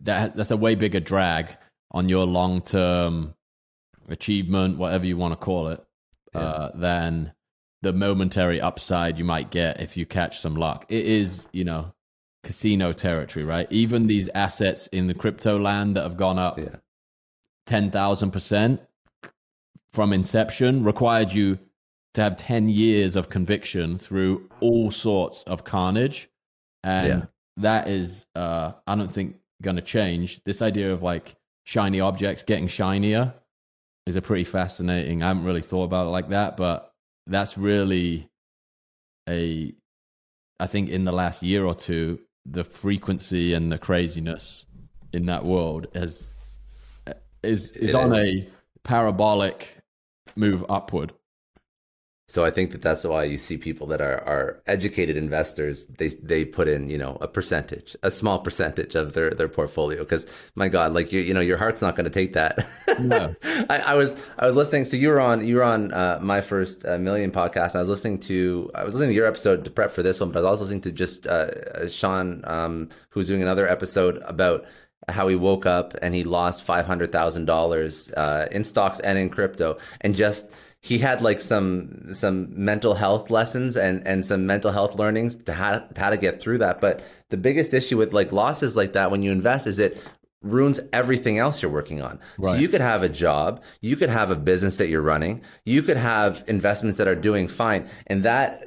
that 0.00 0.36
that's 0.36 0.50
a 0.50 0.56
way 0.56 0.74
bigger 0.74 1.00
drag 1.00 1.56
on 1.90 2.08
your 2.08 2.26
long 2.26 2.60
term 2.60 3.34
achievement, 4.08 4.78
whatever 4.78 5.06
you 5.06 5.16
want 5.16 5.32
to 5.32 5.36
call 5.36 5.68
it, 5.68 5.82
yeah. 6.34 6.40
uh, 6.40 6.70
than 6.74 7.32
the 7.82 7.92
momentary 7.92 8.60
upside 8.60 9.18
you 9.18 9.24
might 9.24 9.50
get 9.50 9.80
if 9.80 9.96
you 9.96 10.06
catch 10.06 10.40
some 10.40 10.56
luck. 10.56 10.86
It 10.88 11.04
is, 11.06 11.46
you 11.52 11.64
know, 11.64 11.92
casino 12.42 12.92
territory, 12.92 13.44
right? 13.44 13.66
Even 13.70 14.06
these 14.06 14.28
assets 14.34 14.86
in 14.88 15.06
the 15.06 15.14
crypto 15.14 15.58
land 15.58 15.96
that 15.96 16.02
have 16.02 16.16
gone 16.16 16.38
up 16.38 16.58
Yeah. 16.58 16.76
10,000% 17.66 18.78
from 19.92 20.12
inception 20.12 20.84
required 20.84 21.32
you 21.32 21.58
to 22.12 22.22
have 22.22 22.36
10 22.36 22.68
years 22.68 23.16
of 23.16 23.28
conviction 23.28 23.96
through 23.96 24.48
all 24.60 24.90
sorts 24.90 25.42
of 25.44 25.64
carnage. 25.64 26.28
And 26.84 27.06
Yeah. 27.08 27.26
that 27.56 27.88
is, 27.88 28.26
uh, 28.36 28.72
I 28.86 28.94
don't 28.94 29.10
think, 29.12 29.36
going 29.62 29.76
to 29.76 29.82
change. 29.82 30.44
This 30.44 30.62
idea 30.62 30.92
of 30.92 31.02
like 31.02 31.34
shiny 31.64 31.98
objects 32.00 32.42
getting 32.44 32.68
shinier 32.68 33.34
is 34.06 34.16
a 34.16 34.22
pretty 34.22 34.44
fascinating. 34.44 35.22
I 35.22 35.28
haven't 35.28 35.44
really 35.44 35.62
thought 35.62 35.84
about 35.84 36.06
it 36.06 36.10
like 36.10 36.28
that, 36.28 36.56
but 36.56 36.92
that's 37.26 37.56
really 37.56 38.28
a, 39.28 39.74
I 40.60 40.66
think 40.66 40.90
in 40.90 41.04
the 41.04 41.12
last 41.12 41.42
year 41.42 41.64
or 41.64 41.74
two, 41.74 42.20
the 42.44 42.64
frequency 42.64 43.54
and 43.54 43.72
the 43.72 43.78
craziness 43.78 44.66
in 45.14 45.26
that 45.26 45.44
world 45.44 45.86
has 45.94 46.34
is 47.42 47.70
is 47.72 47.90
It 47.90 47.96
on 47.96 48.12
is. 48.14 48.42
a 48.42 48.48
parabolic 48.82 49.78
move 50.36 50.64
upward. 50.68 51.12
So 52.26 52.42
I 52.42 52.50
think 52.50 52.70
that 52.72 52.80
that's 52.80 53.04
why 53.04 53.24
you 53.24 53.36
see 53.36 53.58
people 53.58 53.86
that 53.88 54.00
are, 54.00 54.20
are 54.26 54.62
educated 54.66 55.18
investors. 55.18 55.84
They 55.86 56.08
they 56.08 56.46
put 56.46 56.68
in 56.68 56.88
you 56.88 56.96
know 56.96 57.18
a 57.20 57.28
percentage, 57.28 57.94
a 58.02 58.10
small 58.10 58.38
percentage 58.38 58.94
of 58.94 59.12
their, 59.12 59.30
their 59.30 59.48
portfolio. 59.48 60.00
Because 60.00 60.26
my 60.54 60.68
God, 60.68 60.94
like 60.94 61.12
you 61.12 61.20
you 61.20 61.34
know 61.34 61.42
your 61.42 61.58
heart's 61.58 61.82
not 61.82 61.96
going 61.96 62.04
to 62.04 62.10
take 62.10 62.32
that. 62.32 62.66
No. 62.98 63.34
I, 63.68 63.78
I 63.88 63.94
was 63.94 64.16
I 64.38 64.46
was 64.46 64.56
listening. 64.56 64.86
So 64.86 64.96
you 64.96 65.08
were 65.08 65.20
on 65.20 65.46
you 65.46 65.56
were 65.56 65.62
on 65.62 65.92
uh, 65.92 66.18
my 66.22 66.40
first 66.40 66.86
uh, 66.86 66.98
million 66.98 67.30
podcast. 67.30 67.72
And 67.72 67.76
I 67.76 67.80
was 67.80 67.90
listening 67.90 68.20
to 68.20 68.70
I 68.74 68.84
was 68.84 68.94
listening 68.94 69.10
to 69.10 69.16
your 69.16 69.26
episode 69.26 69.64
to 69.66 69.70
prep 69.70 69.90
for 69.90 70.02
this 70.02 70.18
one, 70.18 70.30
but 70.30 70.38
I 70.38 70.42
was 70.42 70.60
also 70.60 70.62
listening 70.64 70.80
to 70.82 70.92
just 70.92 71.26
uh, 71.26 71.30
uh, 71.30 71.80
Shaan, 71.82 72.48
um, 72.48 72.88
who's 73.10 73.26
doing 73.26 73.42
another 73.42 73.68
episode 73.68 74.16
about 74.24 74.64
how 75.08 75.28
he 75.28 75.36
woke 75.36 75.66
up 75.66 75.94
and 76.00 76.14
he 76.14 76.24
lost 76.24 76.64
five 76.64 76.86
hundred 76.86 77.12
thousand 77.12 77.44
dollars 77.44 78.10
uh, 78.12 78.48
in 78.50 78.64
stocks 78.64 79.00
and 79.00 79.18
in 79.18 79.28
crypto, 79.28 79.76
and 80.00 80.16
just 80.16 80.50
he 80.84 80.98
had 80.98 81.22
like 81.22 81.40
some 81.40 82.12
some 82.12 82.46
mental 82.62 82.92
health 82.92 83.30
lessons 83.30 83.74
and 83.74 84.06
and 84.06 84.22
some 84.22 84.44
mental 84.44 84.70
health 84.70 84.96
learnings 84.96 85.34
to 85.34 85.54
how, 85.54 85.82
how 85.96 86.10
to 86.10 86.18
get 86.18 86.42
through 86.42 86.58
that. 86.58 86.82
But 86.82 87.02
the 87.30 87.38
biggest 87.38 87.72
issue 87.72 87.96
with 87.96 88.12
like 88.12 88.32
losses 88.32 88.76
like 88.76 88.92
that 88.92 89.10
when 89.10 89.22
you 89.22 89.32
invest 89.32 89.66
is 89.66 89.78
it 89.78 89.96
ruins 90.42 90.80
everything 90.92 91.38
else 91.38 91.62
you're 91.62 91.72
working 91.72 92.02
on. 92.02 92.20
So 92.42 92.52
you 92.52 92.68
could 92.68 92.82
have 92.82 93.02
a 93.02 93.08
job, 93.08 93.62
you 93.80 93.96
could 93.96 94.10
have 94.10 94.30
a 94.30 94.36
business 94.36 94.76
that 94.76 94.90
you're 94.90 95.00
running, 95.00 95.40
you 95.64 95.80
could 95.80 95.96
have 95.96 96.44
investments 96.48 96.98
that 96.98 97.08
are 97.08 97.14
doing 97.14 97.48
fine, 97.48 97.88
and 98.06 98.22
that 98.24 98.66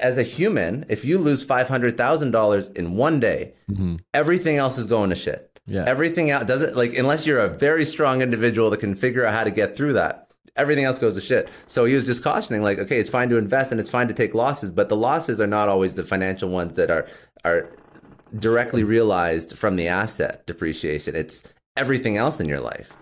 as 0.00 0.18
a 0.18 0.24
human, 0.24 0.86
if 0.88 1.04
you 1.04 1.18
lose 1.18 1.44
five 1.44 1.68
hundred 1.68 1.96
thousand 1.96 2.32
dollars 2.32 2.66
in 2.66 2.96
one 2.96 3.20
day, 3.20 3.54
mm-hmm. 3.70 3.96
everything 4.12 4.56
else 4.56 4.76
is 4.76 4.88
going 4.88 5.10
to 5.10 5.16
shit. 5.16 5.60
Yeah. 5.66 5.84
Everything 5.86 6.32
out 6.32 6.48
does 6.48 6.62
it 6.62 6.74
like 6.74 6.94
unless 6.94 7.26
you're 7.26 7.38
a 7.38 7.48
very 7.48 7.84
strong 7.84 8.22
individual 8.22 8.70
that 8.70 8.80
can 8.80 8.96
figure 8.96 9.24
out 9.24 9.34
how 9.34 9.44
to 9.44 9.52
get 9.52 9.76
through 9.76 9.92
that. 9.92 10.27
Everything 10.58 10.84
else 10.84 10.98
goes 10.98 11.14
to 11.14 11.20
shit. 11.20 11.48
So 11.66 11.84
he 11.84 11.94
was 11.94 12.04
just 12.04 12.22
cautioning, 12.22 12.62
like, 12.62 12.78
okay, 12.78 12.98
it's 12.98 13.08
fine 13.08 13.28
to 13.30 13.36
invest 13.36 13.70
and 13.72 13.80
it's 13.80 13.90
fine 13.90 14.08
to 14.08 14.14
take 14.14 14.34
losses, 14.34 14.70
but 14.70 14.88
the 14.88 14.96
losses 14.96 15.40
are 15.40 15.46
not 15.46 15.68
always 15.68 15.94
the 15.94 16.04
financial 16.04 16.48
ones 16.50 16.76
that 16.76 16.90
are 16.90 17.06
are 17.44 17.70
directly 18.38 18.84
realized 18.84 19.56
from 19.56 19.76
the 19.76 19.88
asset 19.88 20.46
depreciation. 20.46 21.16
It's 21.16 21.42
everything 21.76 22.16
else 22.16 22.40
in 22.40 22.48
your 22.48 22.60
life. 22.60 22.92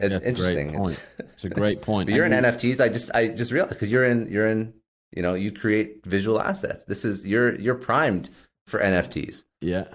It's 0.00 0.14
That's 0.14 0.24
interesting. 0.24 0.70
It's- 0.74 0.98
It's 1.32 1.44
a 1.44 1.48
great 1.50 1.82
point. 1.82 2.08
but 2.08 2.14
you're 2.14 2.24
in 2.24 2.32
you- 2.32 2.38
NFTs. 2.38 2.80
I 2.80 2.88
just 2.88 3.10
I 3.14 3.28
just 3.28 3.52
realized 3.52 3.74
because 3.74 3.90
you're 3.90 4.04
in 4.04 4.28
you're 4.30 4.46
in 4.46 4.72
you 5.14 5.22
know 5.22 5.34
you 5.34 5.50
create 5.52 6.06
visual 6.06 6.40
assets. 6.40 6.84
This 6.84 7.04
is 7.04 7.26
you're 7.26 7.54
you're 7.56 7.74
primed 7.74 8.30
for 8.68 8.78
NFTs. 8.80 9.44
Yeah. 9.60 9.86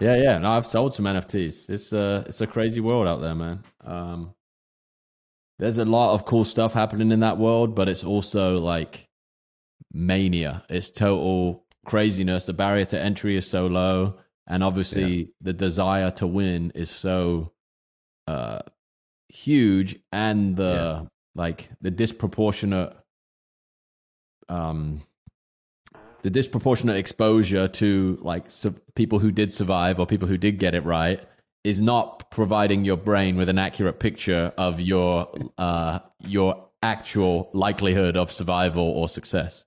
Yeah, 0.00 0.16
yeah. 0.16 0.38
No, 0.38 0.50
I've 0.50 0.66
sold 0.66 0.92
some 0.92 1.04
NFTs. 1.04 1.70
It's 1.70 1.92
a 1.92 2.24
it's 2.26 2.40
a 2.40 2.46
crazy 2.46 2.80
world 2.80 3.06
out 3.06 3.20
there, 3.20 3.34
man. 3.36 3.62
Um, 3.84 4.34
there's 5.58 5.78
a 5.78 5.84
lot 5.84 6.14
of 6.14 6.24
cool 6.24 6.44
stuff 6.44 6.72
happening 6.72 7.12
in 7.12 7.20
that 7.20 7.38
world, 7.38 7.74
but 7.74 7.88
it's 7.88 8.04
also 8.04 8.58
like 8.58 9.08
mania. 9.92 10.64
It's 10.68 10.90
total 10.90 11.64
craziness. 11.86 12.46
The 12.46 12.52
barrier 12.52 12.84
to 12.86 13.00
entry 13.00 13.36
is 13.36 13.46
so 13.46 13.66
low, 13.66 14.18
and 14.46 14.64
obviously 14.64 15.30
the 15.40 15.52
desire 15.52 16.10
to 16.12 16.26
win 16.26 16.72
is 16.74 16.90
so 16.90 17.52
uh, 18.26 18.60
huge, 19.28 19.96
and 20.12 20.56
the 20.56 20.64
Yeah. 20.72 21.02
like 21.34 21.70
the 21.80 21.90
disproportionate 21.90 22.96
um 24.48 25.02
the 26.22 26.30
disproportionate 26.30 26.96
exposure 26.96 27.68
to 27.68 28.18
like 28.22 28.50
su- 28.50 28.74
people 28.94 29.18
who 29.18 29.30
did 29.30 29.52
survive 29.52 29.98
or 30.00 30.06
people 30.06 30.28
who 30.28 30.38
did 30.38 30.58
get 30.58 30.74
it 30.74 30.84
right 30.84 31.20
is 31.64 31.80
not 31.80 32.30
providing 32.30 32.84
your 32.84 32.96
brain 32.96 33.36
with 33.36 33.48
an 33.48 33.58
accurate 33.58 33.98
picture 33.98 34.52
of 34.56 34.80
your 34.80 35.32
uh 35.58 35.98
your 36.26 36.68
actual 36.82 37.50
likelihood 37.54 38.16
of 38.16 38.30
survival 38.30 38.84
or 38.84 39.08
success. 39.08 39.64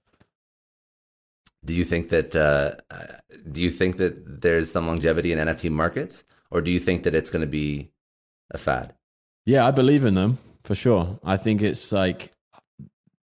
Do 1.65 1.73
you 1.73 1.83
think 1.83 2.09
that 2.09 2.35
uh, 2.35 2.75
uh, 2.91 3.17
do 3.51 3.59
you 3.59 3.71
think 3.71 3.97
that 3.97 4.41
there's 4.41 4.71
some 4.71 4.87
longevity 4.87 5.31
in 5.31 5.39
NFT 5.39 5.71
markets, 5.71 6.23
or 6.51 6.61
do 6.61 6.69
you 6.71 6.79
think 6.79 7.03
that 7.03 7.15
it's 7.15 7.31
going 7.31 7.41
to 7.41 7.47
be 7.47 7.91
a 8.51 8.57
fad? 8.57 8.93
Yeah, 9.45 9.65
I 9.65 9.71
believe 9.71 10.05
in 10.05 10.13
them 10.13 10.37
for 10.63 10.75
sure. 10.75 11.19
I 11.23 11.37
think 11.37 11.61
it's 11.61 11.91
like 11.91 12.31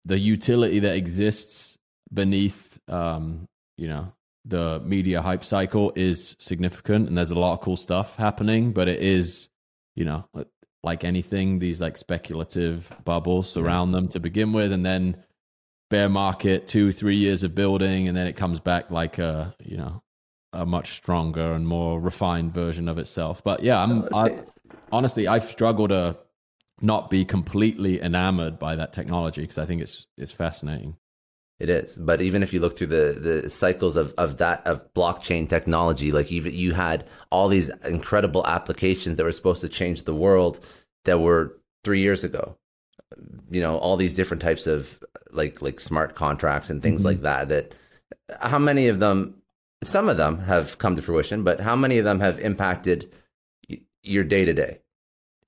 the 0.04 0.18
utility 0.18 0.78
that 0.80 0.94
exists 0.94 1.76
beneath, 2.12 2.78
um, 2.88 3.48
you 3.76 3.88
know, 3.88 4.12
the 4.44 4.80
media 4.84 5.22
hype 5.22 5.44
cycle 5.44 5.92
is 5.96 6.36
significant, 6.38 7.08
and 7.08 7.16
there's 7.16 7.30
a 7.30 7.38
lot 7.38 7.52
of 7.52 7.60
cool 7.60 7.76
stuff 7.76 8.16
happening. 8.16 8.72
But 8.72 8.88
it 8.88 9.00
is, 9.00 9.48
you 9.94 10.04
know, 10.04 10.28
like 10.82 11.04
anything, 11.04 11.58
these 11.58 11.80
like 11.80 11.96
speculative 11.96 12.92
bubbles 13.04 13.50
surround 13.50 13.94
them 13.94 14.08
to 14.08 14.20
begin 14.20 14.52
with, 14.52 14.72
and 14.72 14.84
then 14.84 15.22
bear 15.90 16.08
market, 16.08 16.66
two, 16.66 16.92
three 16.92 17.16
years 17.16 17.42
of 17.42 17.54
building, 17.54 18.08
and 18.08 18.16
then 18.16 18.26
it 18.26 18.36
comes 18.36 18.60
back 18.60 18.90
like 18.90 19.18
a, 19.18 19.54
you 19.60 19.76
know, 19.76 20.02
a 20.52 20.64
much 20.64 20.92
stronger 20.92 21.52
and 21.52 21.66
more 21.66 22.00
refined 22.00 22.54
version 22.54 22.88
of 22.88 22.98
itself. 22.98 23.42
But 23.44 23.62
yeah, 23.62 23.82
I'm. 23.82 24.04
Uh, 24.04 24.08
I, 24.14 24.38
honestly, 24.92 25.28
I 25.28 25.38
struggle 25.38 25.88
to 25.88 26.16
not 26.80 27.10
be 27.10 27.24
completely 27.24 28.00
enamored 28.00 28.58
by 28.58 28.76
that 28.76 28.92
technology 28.92 29.42
because 29.42 29.58
I 29.58 29.66
think 29.66 29.82
it's 29.82 30.06
it's 30.16 30.32
fascinating. 30.32 30.96
It 31.60 31.68
is, 31.68 31.98
but 31.98 32.22
even 32.22 32.42
if 32.42 32.54
you 32.54 32.60
look 32.60 32.78
through 32.78 32.86
the 32.86 33.18
the 33.42 33.50
cycles 33.50 33.94
of 33.94 34.14
of 34.16 34.38
that 34.38 34.66
of 34.66 34.92
blockchain 34.94 35.46
technology, 35.46 36.10
like 36.10 36.32
even 36.32 36.54
you 36.54 36.72
had 36.72 37.06
all 37.30 37.48
these 37.48 37.68
incredible 37.84 38.46
applications 38.46 39.18
that 39.18 39.24
were 39.24 39.30
supposed 39.32 39.60
to 39.60 39.68
change 39.68 40.04
the 40.04 40.14
world 40.14 40.58
that 41.04 41.20
were 41.20 41.58
three 41.84 42.00
years 42.00 42.24
ago. 42.24 42.56
You 43.50 43.60
know, 43.60 43.76
all 43.76 43.98
these 43.98 44.16
different 44.16 44.42
types 44.42 44.66
of 44.66 44.98
like 45.32 45.60
like 45.60 45.80
smart 45.80 46.14
contracts 46.14 46.70
and 46.70 46.82
things 46.82 47.02
Mhm. 47.02 47.04
like 47.04 47.20
that. 47.22 47.50
That 47.50 47.74
how 48.40 48.58
many 48.58 48.88
of 48.88 48.98
them? 48.98 49.34
Some 49.82 50.08
of 50.08 50.16
them 50.16 50.38
have 50.40 50.78
come 50.78 50.94
to 50.96 51.02
fruition, 51.02 51.44
but 51.44 51.60
how 51.60 51.76
many 51.76 51.98
of 51.98 52.04
them 52.06 52.20
have 52.20 52.38
impacted 52.38 53.10
your 54.02 54.24
day 54.24 54.46
to 54.46 54.54
day? 54.54 54.78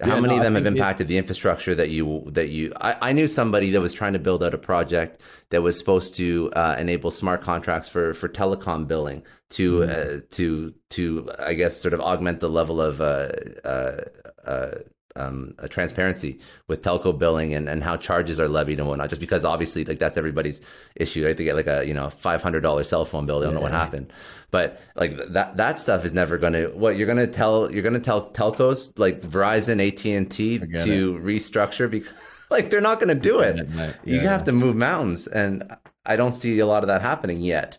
How 0.02 0.16
Yeah, 0.16 0.20
many 0.20 0.36
no, 0.36 0.38
of 0.38 0.42
them 0.42 0.54
have 0.56 0.64
think 0.64 0.74
it- 0.74 0.80
impacted 0.80 1.08
the 1.08 1.16
infrastructure 1.18 1.74
that 1.76 1.90
you 1.90 2.24
that 2.32 2.48
you? 2.48 2.72
I, 2.80 3.10
I 3.10 3.12
knew 3.12 3.28
somebody 3.28 3.70
that 3.70 3.80
was 3.80 3.92
trying 3.92 4.14
to 4.14 4.18
build 4.18 4.42
out 4.42 4.52
a 4.54 4.58
project 4.58 5.20
that 5.50 5.62
was 5.62 5.78
supposed 5.78 6.14
to 6.16 6.50
uh, 6.54 6.76
enable 6.78 7.10
smart 7.10 7.40
contracts 7.42 7.88
for 7.88 8.12
for 8.12 8.28
telecom 8.28 8.86
billing 8.88 9.24
to 9.50 9.80
Mm-hmm. 9.80 10.18
uh, 10.18 10.20
to 10.32 10.74
to 10.90 11.30
I 11.38 11.54
guess 11.54 11.76
sort 11.80 11.94
of 11.94 12.00
augment 12.00 12.40
the 12.40 12.48
level 12.48 12.80
of 12.82 13.00
uh, 13.00 13.28
uh, 13.64 14.00
uh, 14.46 14.74
um, 15.16 15.54
transparency 15.70 16.40
with 16.68 16.82
telco 16.82 17.16
billing 17.16 17.54
and, 17.54 17.68
and 17.68 17.82
how 17.82 17.96
charges 17.96 18.40
are 18.40 18.48
levied 18.48 18.78
and 18.78 18.88
whatnot. 18.88 19.08
Just 19.10 19.20
because 19.20 19.44
obviously 19.44 19.84
like 19.84 19.98
that's 19.98 20.16
everybody's 20.16 20.60
issue, 20.96 21.24
right? 21.26 21.36
They 21.36 21.44
get 21.44 21.56
like 21.56 21.66
a 21.66 21.86
you 21.86 21.94
know 21.94 22.10
five 22.10 22.42
hundred 22.42 22.60
dollar 22.62 22.84
cell 22.84 23.04
phone 23.04 23.26
bill, 23.26 23.40
they 23.40 23.46
don't 23.46 23.54
know 23.54 23.60
what 23.60 23.72
Yeah. 23.72 23.78
happened. 23.78 24.12
But 24.50 24.80
like 24.96 25.16
that 25.32 25.56
that 25.56 25.78
stuff 25.80 26.04
is 26.04 26.12
never 26.12 26.38
going 26.38 26.52
to 26.54 26.68
what 26.68 26.96
you're 26.96 27.06
going 27.06 27.18
to 27.18 27.26
tell 27.26 27.72
you're 27.72 27.82
going 27.82 27.94
to 27.94 28.00
tell 28.00 28.30
telcos 28.30 28.98
like 28.98 29.20
Verizon, 29.22 29.86
AT 29.86 30.04
and 30.06 30.30
T 30.30 30.58
to 30.58 31.18
restructure 31.18 31.90
because 31.90 32.12
like 32.50 32.70
they're 32.70 32.80
not 32.80 33.00
going 33.00 33.08
to 33.08 33.14
do 33.14 33.40
it. 33.40 33.56
it, 33.58 33.68
mate. 33.70 33.94
You 34.04 34.20
Yeah, 34.20 34.28
have 34.28 34.44
to 34.44 34.52
move 34.52 34.76
mountains, 34.76 35.26
and 35.26 35.74
I 36.04 36.16
don't 36.16 36.32
see 36.32 36.58
a 36.58 36.66
lot 36.66 36.82
of 36.82 36.88
that 36.88 37.02
happening 37.02 37.40
yet. 37.40 37.78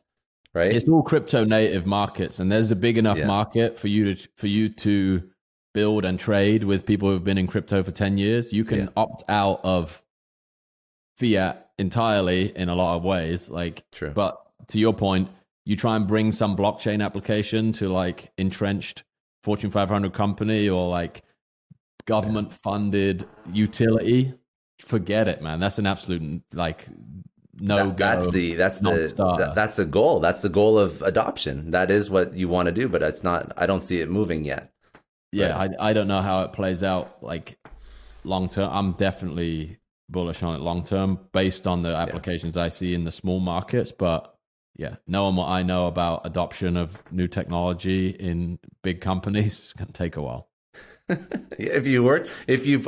Right? 0.53 0.71
It's 0.75 0.87
all 0.87 1.03
crypto 1.03 1.43
native 1.43 1.85
markets, 1.85 2.39
and 2.39 2.51
there's 2.51 2.71
a 2.71 2.75
big 2.75 2.97
enough 2.97 3.17
Yeah. 3.17 3.27
market 3.27 3.77
for 3.77 3.87
you 3.87 4.15
to 4.15 4.27
for 4.37 4.47
you 4.47 4.69
to 4.69 5.29
build 5.73 6.05
and 6.05 6.19
trade 6.19 6.63
with 6.63 6.85
people 6.85 7.09
who've 7.09 7.23
been 7.23 7.37
in 7.37 7.47
crypto 7.47 7.83
for 7.83 7.91
ten 7.91 8.17
years. 8.17 8.53
You 8.53 8.63
can 8.63 8.79
Yeah. 8.81 8.87
opt 8.95 9.23
out 9.29 9.59
of 9.63 10.01
fiat 11.17 11.69
entirely 11.77 12.55
in 12.55 12.69
a 12.69 12.75
lot 12.75 12.95
of 12.97 13.03
ways. 13.03 13.49
Like, 13.49 13.83
True. 13.91 14.11
but 14.11 14.37
to 14.67 14.79
your 14.79 14.93
point, 14.93 15.29
you 15.65 15.75
try 15.75 15.95
and 15.95 16.07
bring 16.07 16.31
some 16.31 16.55
blockchain 16.55 17.03
application 17.03 17.71
to 17.73 17.89
like 17.89 18.31
entrenched 18.37 19.03
Fortune 19.43 19.71
500 19.71 20.13
company 20.13 20.69
or 20.69 20.89
like 20.89 21.23
government 22.05 22.53
funded 22.53 23.25
utility. 23.51 24.33
Forget 24.81 25.27
it, 25.27 25.41
man. 25.41 25.59
That's 25.59 25.79
an 25.79 25.85
absolute 25.85 26.41
like 26.53 26.85
no 27.59 27.87
That- 27.89 27.97
that's 27.97 28.27
the 28.31 28.55
that's 28.55 28.79
the 28.79 28.89
that- 29.37 29.53
that's 29.55 29.77
the 29.77 29.85
goal. 29.85 30.19
That's 30.19 30.41
the 30.41 30.49
goal 30.49 30.77
of 30.77 31.01
adoption. 31.03 31.71
That 31.71 31.91
is 31.91 32.09
what 32.09 32.33
you 32.35 32.49
want 32.49 32.65
to 32.67 32.71
do, 32.73 32.89
but 32.89 33.01
it's 33.01 33.23
not. 33.23 33.53
I 33.55 33.65
don't 33.65 33.79
see 33.81 34.01
it 34.01 34.09
moving 34.09 34.43
yet. 34.43 34.72
Yeah, 35.33 35.57
I, 35.57 35.89
I 35.89 35.93
don't 35.93 36.07
know 36.07 36.21
how 36.21 36.43
it 36.43 36.53
plays 36.53 36.83
out 36.83 37.23
like 37.23 37.57
long 38.23 38.49
term. 38.49 38.69
I'm 38.71 38.93
definitely 38.93 39.77
bullish 40.09 40.43
on 40.43 40.55
it 40.55 40.61
long 40.61 40.83
term 40.83 41.19
based 41.31 41.67
on 41.67 41.81
the 41.81 41.95
applications 41.95 42.57
I 42.57 42.69
see 42.69 42.93
in 42.93 43.03
the 43.03 43.11
small 43.11 43.39
markets. 43.39 43.91
But 43.91 44.33
yeah, 44.75 44.95
knowing 45.07 45.35
what 45.35 45.49
I 45.49 45.63
know 45.63 45.87
about 45.87 46.25
adoption 46.25 46.77
of 46.77 47.01
new 47.11 47.27
technology 47.27 48.09
in 48.09 48.59
big 48.81 49.01
companies 49.01 49.73
can 49.77 49.91
take 49.91 50.15
a 50.15 50.21
while. 50.21 50.49
if 51.57 51.85
you 51.85 52.03
work, 52.03 52.27
if 52.47 52.65
you've, 52.65 52.87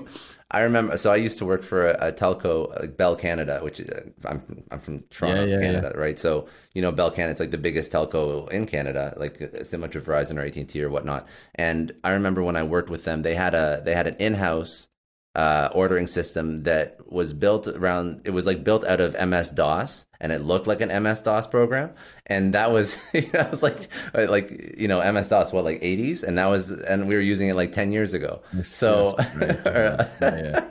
I 0.51 0.61
remember. 0.61 0.97
So 0.97 1.11
I 1.11 1.17
used 1.17 1.37
to 1.39 1.45
work 1.45 1.63
for 1.63 1.87
a, 1.87 2.07
a 2.07 2.11
telco, 2.13 2.69
like 2.79 2.97
Bell 2.97 3.15
Canada, 3.15 3.59
which 3.61 3.79
is, 3.79 3.89
I'm 4.23 4.41
I'm 4.71 4.79
from 4.79 5.01
Toronto, 5.09 5.45
Yeah, 5.45 5.55
yeah, 5.55 5.59
Canada, 5.59 5.91
right? 5.95 6.17
So 6.17 6.47
you 6.73 6.81
know, 6.81 6.91
Bell 6.91 7.11
Canada, 7.11 7.31
it's 7.31 7.39
like 7.39 7.51
the 7.51 7.57
biggest 7.57 7.91
telco 7.91 8.49
in 8.51 8.65
Canada, 8.65 9.13
like 9.17 9.41
uh, 9.41 9.63
similar 9.63 9.89
to 9.89 10.01
Verizon 10.01 10.37
or 10.37 10.45
AT 10.45 10.55
and 10.55 10.69
T 10.69 10.81
or 10.83 10.89
whatnot. 10.89 11.27
And 11.55 11.93
I 12.03 12.11
remember 12.11 12.41
when 12.43 12.55
I 12.55 12.63
worked 12.63 12.89
with 12.89 13.03
them, 13.03 13.21
they 13.23 13.35
had 13.35 13.53
a 13.53 13.81
they 13.83 13.95
had 13.95 14.07
an 14.07 14.15
in 14.15 14.33
house 14.35 14.87
uh, 15.35 15.69
ordering 15.73 16.07
system 16.07 16.63
that 16.63 16.97
was 17.11 17.33
built 17.33 17.67
around. 17.67 18.21
It 18.25 18.31
was 18.31 18.45
like 18.45 18.63
built 18.63 18.85
out 18.85 19.01
of 19.01 19.13
MS 19.27 19.51
DOS, 19.51 20.05
and 20.19 20.31
it 20.31 20.41
looked 20.41 20.65
like 20.65 20.81
an 20.81 21.03
MS 21.03 21.21
DOS 21.21 21.47
program. 21.47 21.91
And 22.25 22.53
that 22.53 22.71
was 22.71 22.97
that 23.11 23.51
was 23.51 23.61
like 23.61 23.89
like 24.13 24.75
you 24.77 24.87
know 24.87 24.99
MS 25.11 25.27
DOS, 25.27 25.51
what 25.53 25.65
like 25.65 25.81
80s, 25.81 26.23
and 26.23 26.37
that 26.37 26.47
was 26.47 26.71
and 26.71 27.07
we 27.07 27.15
were 27.15 27.21
using 27.21 27.49
it 27.49 27.55
like 27.55 27.73
10 27.73 27.91
years 27.91 28.13
ago. 28.13 28.41
So 28.63 29.15
That's 29.17 29.35
yeah, 30.21 30.37
yeah. 30.37 30.65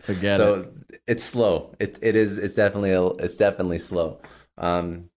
Forget 0.00 0.34
it. 0.34 0.36
so 0.36 0.70
it's 1.06 1.24
slow. 1.24 1.74
It 1.80 1.98
it 2.00 2.16
is. 2.16 2.38
It's 2.38 2.54
definitely 2.54 2.92
a, 2.92 3.04
it's 3.04 3.36
definitely 3.36 3.80
slow. 3.80 4.20
Um, 4.56 5.10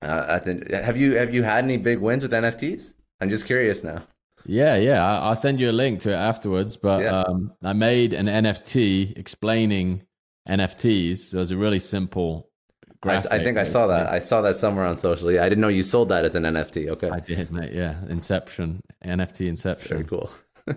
uh, 0.00 0.38
that's 0.38 0.48
have 0.74 0.96
you 0.96 1.16
have 1.16 1.32
you 1.34 1.42
had 1.42 1.64
any 1.64 1.76
big 1.76 1.98
wins 1.98 2.22
with 2.22 2.32
NFTs? 2.32 2.94
I'm 3.20 3.28
just 3.28 3.46
curious 3.46 3.84
now. 3.84 4.02
Yeah, 4.46 4.76
yeah. 4.76 5.04
I- 5.04 5.28
I'll 5.28 5.36
send 5.36 5.60
you 5.60 5.70
a 5.70 5.72
link 5.72 6.00
to 6.02 6.10
it 6.10 6.14
afterwards. 6.16 6.76
But 6.76 7.02
Yeah. 7.02 7.20
um, 7.22 7.52
I 7.62 7.72
made 7.72 8.12
an 8.12 8.26
NFT 8.28 9.14
explaining 9.16 10.02
NFTs. 10.48 11.18
So 11.30 11.36
it 11.38 11.40
was 11.40 11.50
a 11.50 11.56
really 11.56 11.78
simple 11.78 12.48
I, 12.88 12.94
graphic. 13.00 13.32
I 13.32 13.44
think 13.44 13.58
I 13.58 13.64
saw 13.64 13.86
that. 13.88 14.08
I 14.12 14.20
saw 14.20 14.42
that 14.42 14.56
somewhere 14.56 14.84
on 14.86 14.96
social. 14.96 15.30
Yeah, 15.30 15.44
I 15.44 15.48
didn't 15.48 15.60
know 15.62 15.68
you 15.68 15.82
sold 15.82 16.08
that 16.10 16.24
as 16.24 16.34
an 16.34 16.44
NFT. 16.44 16.88
Okay, 16.90 17.10
I 17.10 17.20
did, 17.20 17.50
mate. 17.52 17.72
Yeah, 17.72 17.96
Inception, 18.08 18.80
NFT 19.04 19.48
Inception. 19.48 19.88
very 19.88 20.04
cool. 20.04 20.30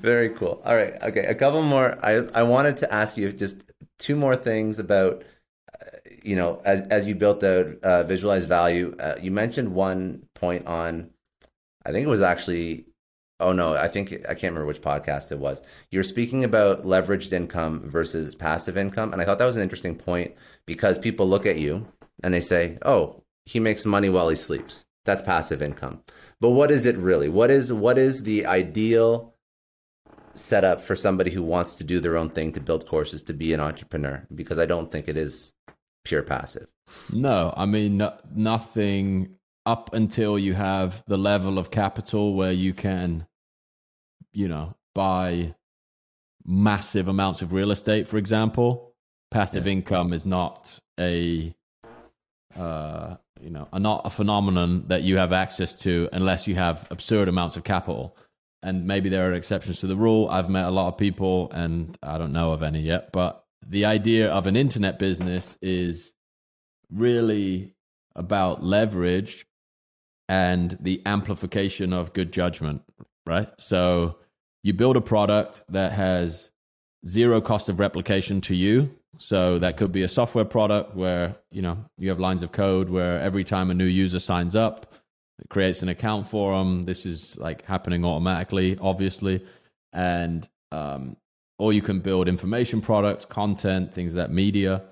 very 0.00 0.30
cool. 0.30 0.62
All 0.64 0.74
right. 0.74 0.94
Okay, 1.02 1.24
a 1.26 1.34
couple 1.34 1.62
more. 1.62 1.98
I 2.04 2.26
I 2.34 2.42
wanted 2.42 2.76
to 2.78 2.92
ask 2.92 3.16
you 3.16 3.32
just 3.32 3.62
two 3.98 4.16
more 4.16 4.36
things 4.36 4.78
about 4.78 5.24
uh, 5.80 5.86
you 6.22 6.36
know 6.36 6.60
as 6.64 6.82
as 6.88 7.06
you 7.06 7.14
built 7.14 7.42
out 7.42 7.66
uh, 7.82 8.02
visualize 8.04 8.44
value. 8.44 8.94
Uh, 8.98 9.16
you 9.20 9.30
mentioned 9.30 9.74
one 9.74 10.22
point 10.34 10.66
on 10.66 11.10
I 11.86 11.92
think 11.92 12.04
it 12.04 12.10
was 12.10 12.22
actually 12.22 12.86
oh 13.40 13.52
no, 13.52 13.74
I 13.74 13.88
think 13.88 14.12
I 14.12 14.34
can't 14.34 14.54
remember 14.54 14.66
which 14.66 14.80
podcast 14.80 15.30
it 15.30 15.38
was. 15.38 15.62
You 15.90 15.98
were 15.98 16.04
speaking 16.04 16.44
about 16.44 16.84
leveraged 16.84 17.32
income 17.32 17.88
versus 17.88 18.34
passive 18.34 18.76
income, 18.76 19.12
and 19.12 19.20
I 19.20 19.24
thought 19.24 19.38
that 19.38 19.46
was 19.46 19.56
an 19.56 19.62
interesting 19.62 19.94
point 19.96 20.34
because 20.66 20.98
people 20.98 21.26
look 21.28 21.46
at 21.46 21.58
you 21.58 21.86
and 22.22 22.32
they 22.32 22.40
say, 22.40 22.78
"Oh, 22.82 23.22
he 23.44 23.60
makes 23.60 23.84
money 23.84 24.08
while 24.08 24.28
he 24.28 24.36
sleeps." 24.36 24.84
That's 25.04 25.22
passive 25.22 25.62
income. 25.62 26.02
But 26.40 26.50
what 26.50 26.70
is 26.70 26.84
it 26.84 26.96
really? 26.96 27.28
What 27.28 27.50
is 27.50 27.72
what 27.72 27.98
is 27.98 28.24
the 28.24 28.46
ideal 28.46 29.34
setup 30.34 30.80
for 30.80 30.96
somebody 30.96 31.30
who 31.30 31.42
wants 31.42 31.74
to 31.76 31.84
do 31.84 32.00
their 32.00 32.16
own 32.16 32.30
thing 32.30 32.52
to 32.52 32.60
build 32.60 32.86
courses 32.86 33.22
to 33.24 33.32
be 33.32 33.52
an 33.54 33.60
entrepreneur? 33.60 34.26
Because 34.34 34.58
I 34.58 34.66
don't 34.66 34.90
think 34.90 35.08
it 35.08 35.16
is 35.16 35.52
pure 36.04 36.22
passive. 36.22 36.66
No, 37.12 37.54
I 37.56 37.66
mean 37.66 37.98
no, 37.98 38.14
nothing 38.34 39.35
up 39.66 39.92
until 39.92 40.38
you 40.38 40.54
have 40.54 41.02
the 41.06 41.18
level 41.18 41.58
of 41.58 41.70
capital 41.70 42.34
where 42.34 42.52
you 42.52 42.72
can, 42.72 43.26
you 44.32 44.48
know, 44.48 44.74
buy 44.94 45.54
massive 46.44 47.08
amounts 47.08 47.42
of 47.42 47.52
real 47.52 47.72
estate, 47.72 48.06
for 48.06 48.16
example. 48.16 48.94
Passive 49.30 49.66
Yeah. 49.66 49.72
income 49.72 50.12
is 50.12 50.24
not 50.24 50.78
a, 50.98 51.52
uh, 52.56 53.16
you 53.40 53.50
know, 53.50 53.68
a, 53.72 53.78
not 53.80 54.02
a 54.06 54.10
phenomenon 54.10 54.84
that 54.86 55.02
you 55.02 55.18
have 55.18 55.32
access 55.32 55.78
to 55.80 56.08
unless 56.12 56.46
you 56.46 56.54
have 56.54 56.86
absurd 56.90 57.28
amounts 57.28 57.56
of 57.56 57.64
capital. 57.64 58.16
And 58.62 58.86
maybe 58.86 59.08
there 59.08 59.28
are 59.28 59.34
exceptions 59.34 59.80
to 59.80 59.86
the 59.88 59.96
rule. 59.96 60.28
I've 60.30 60.48
met 60.48 60.64
a 60.66 60.70
lot 60.70 60.88
of 60.88 60.96
people, 60.96 61.50
and 61.52 61.96
I 62.02 62.18
don't 62.18 62.32
know 62.32 62.52
of 62.52 62.62
any 62.62 62.80
yet. 62.80 63.12
But 63.12 63.44
the 63.66 63.84
idea 63.84 64.30
of 64.30 64.46
an 64.46 64.56
internet 64.56 64.98
business 64.98 65.58
is 65.60 66.12
really 66.90 67.74
about 68.14 68.62
leverage 68.64 69.44
and 70.28 70.76
the 70.80 71.02
amplification 71.06 71.92
of 71.92 72.12
good 72.12 72.32
judgment, 72.32 72.82
right? 73.26 73.48
So 73.58 74.16
you 74.62 74.72
build 74.72 74.96
a 74.96 75.00
product 75.00 75.62
that 75.68 75.92
has 75.92 76.50
zero 77.06 77.40
cost 77.40 77.68
of 77.68 77.78
replication 77.78 78.40
to 78.42 78.54
you. 78.54 78.90
So 79.18 79.58
that 79.60 79.76
could 79.76 79.92
be 79.92 80.02
a 80.02 80.08
software 80.08 80.44
product 80.44 80.94
where, 80.94 81.36
you 81.50 81.62
know, 81.62 81.78
you 81.98 82.08
have 82.08 82.20
lines 82.20 82.42
of 82.42 82.52
code 82.52 82.90
where 82.90 83.20
every 83.20 83.44
time 83.44 83.70
a 83.70 83.74
new 83.74 83.84
user 83.84 84.20
signs 84.20 84.54
up, 84.54 84.92
it 85.38 85.48
creates 85.48 85.82
an 85.82 85.88
account 85.88 86.26
for 86.26 86.58
them. 86.58 86.82
This 86.82 87.06
is 87.06 87.36
like 87.38 87.64
happening 87.64 88.04
automatically, 88.04 88.76
obviously. 88.80 89.44
And 89.92 90.48
um, 90.72 91.16
or 91.58 91.72
you 91.72 91.80
can 91.80 92.00
build 92.00 92.28
information 92.28 92.80
products, 92.80 93.24
content, 93.24 93.94
things 93.94 94.12
of 94.12 94.16
that 94.16 94.30
media, 94.30 94.82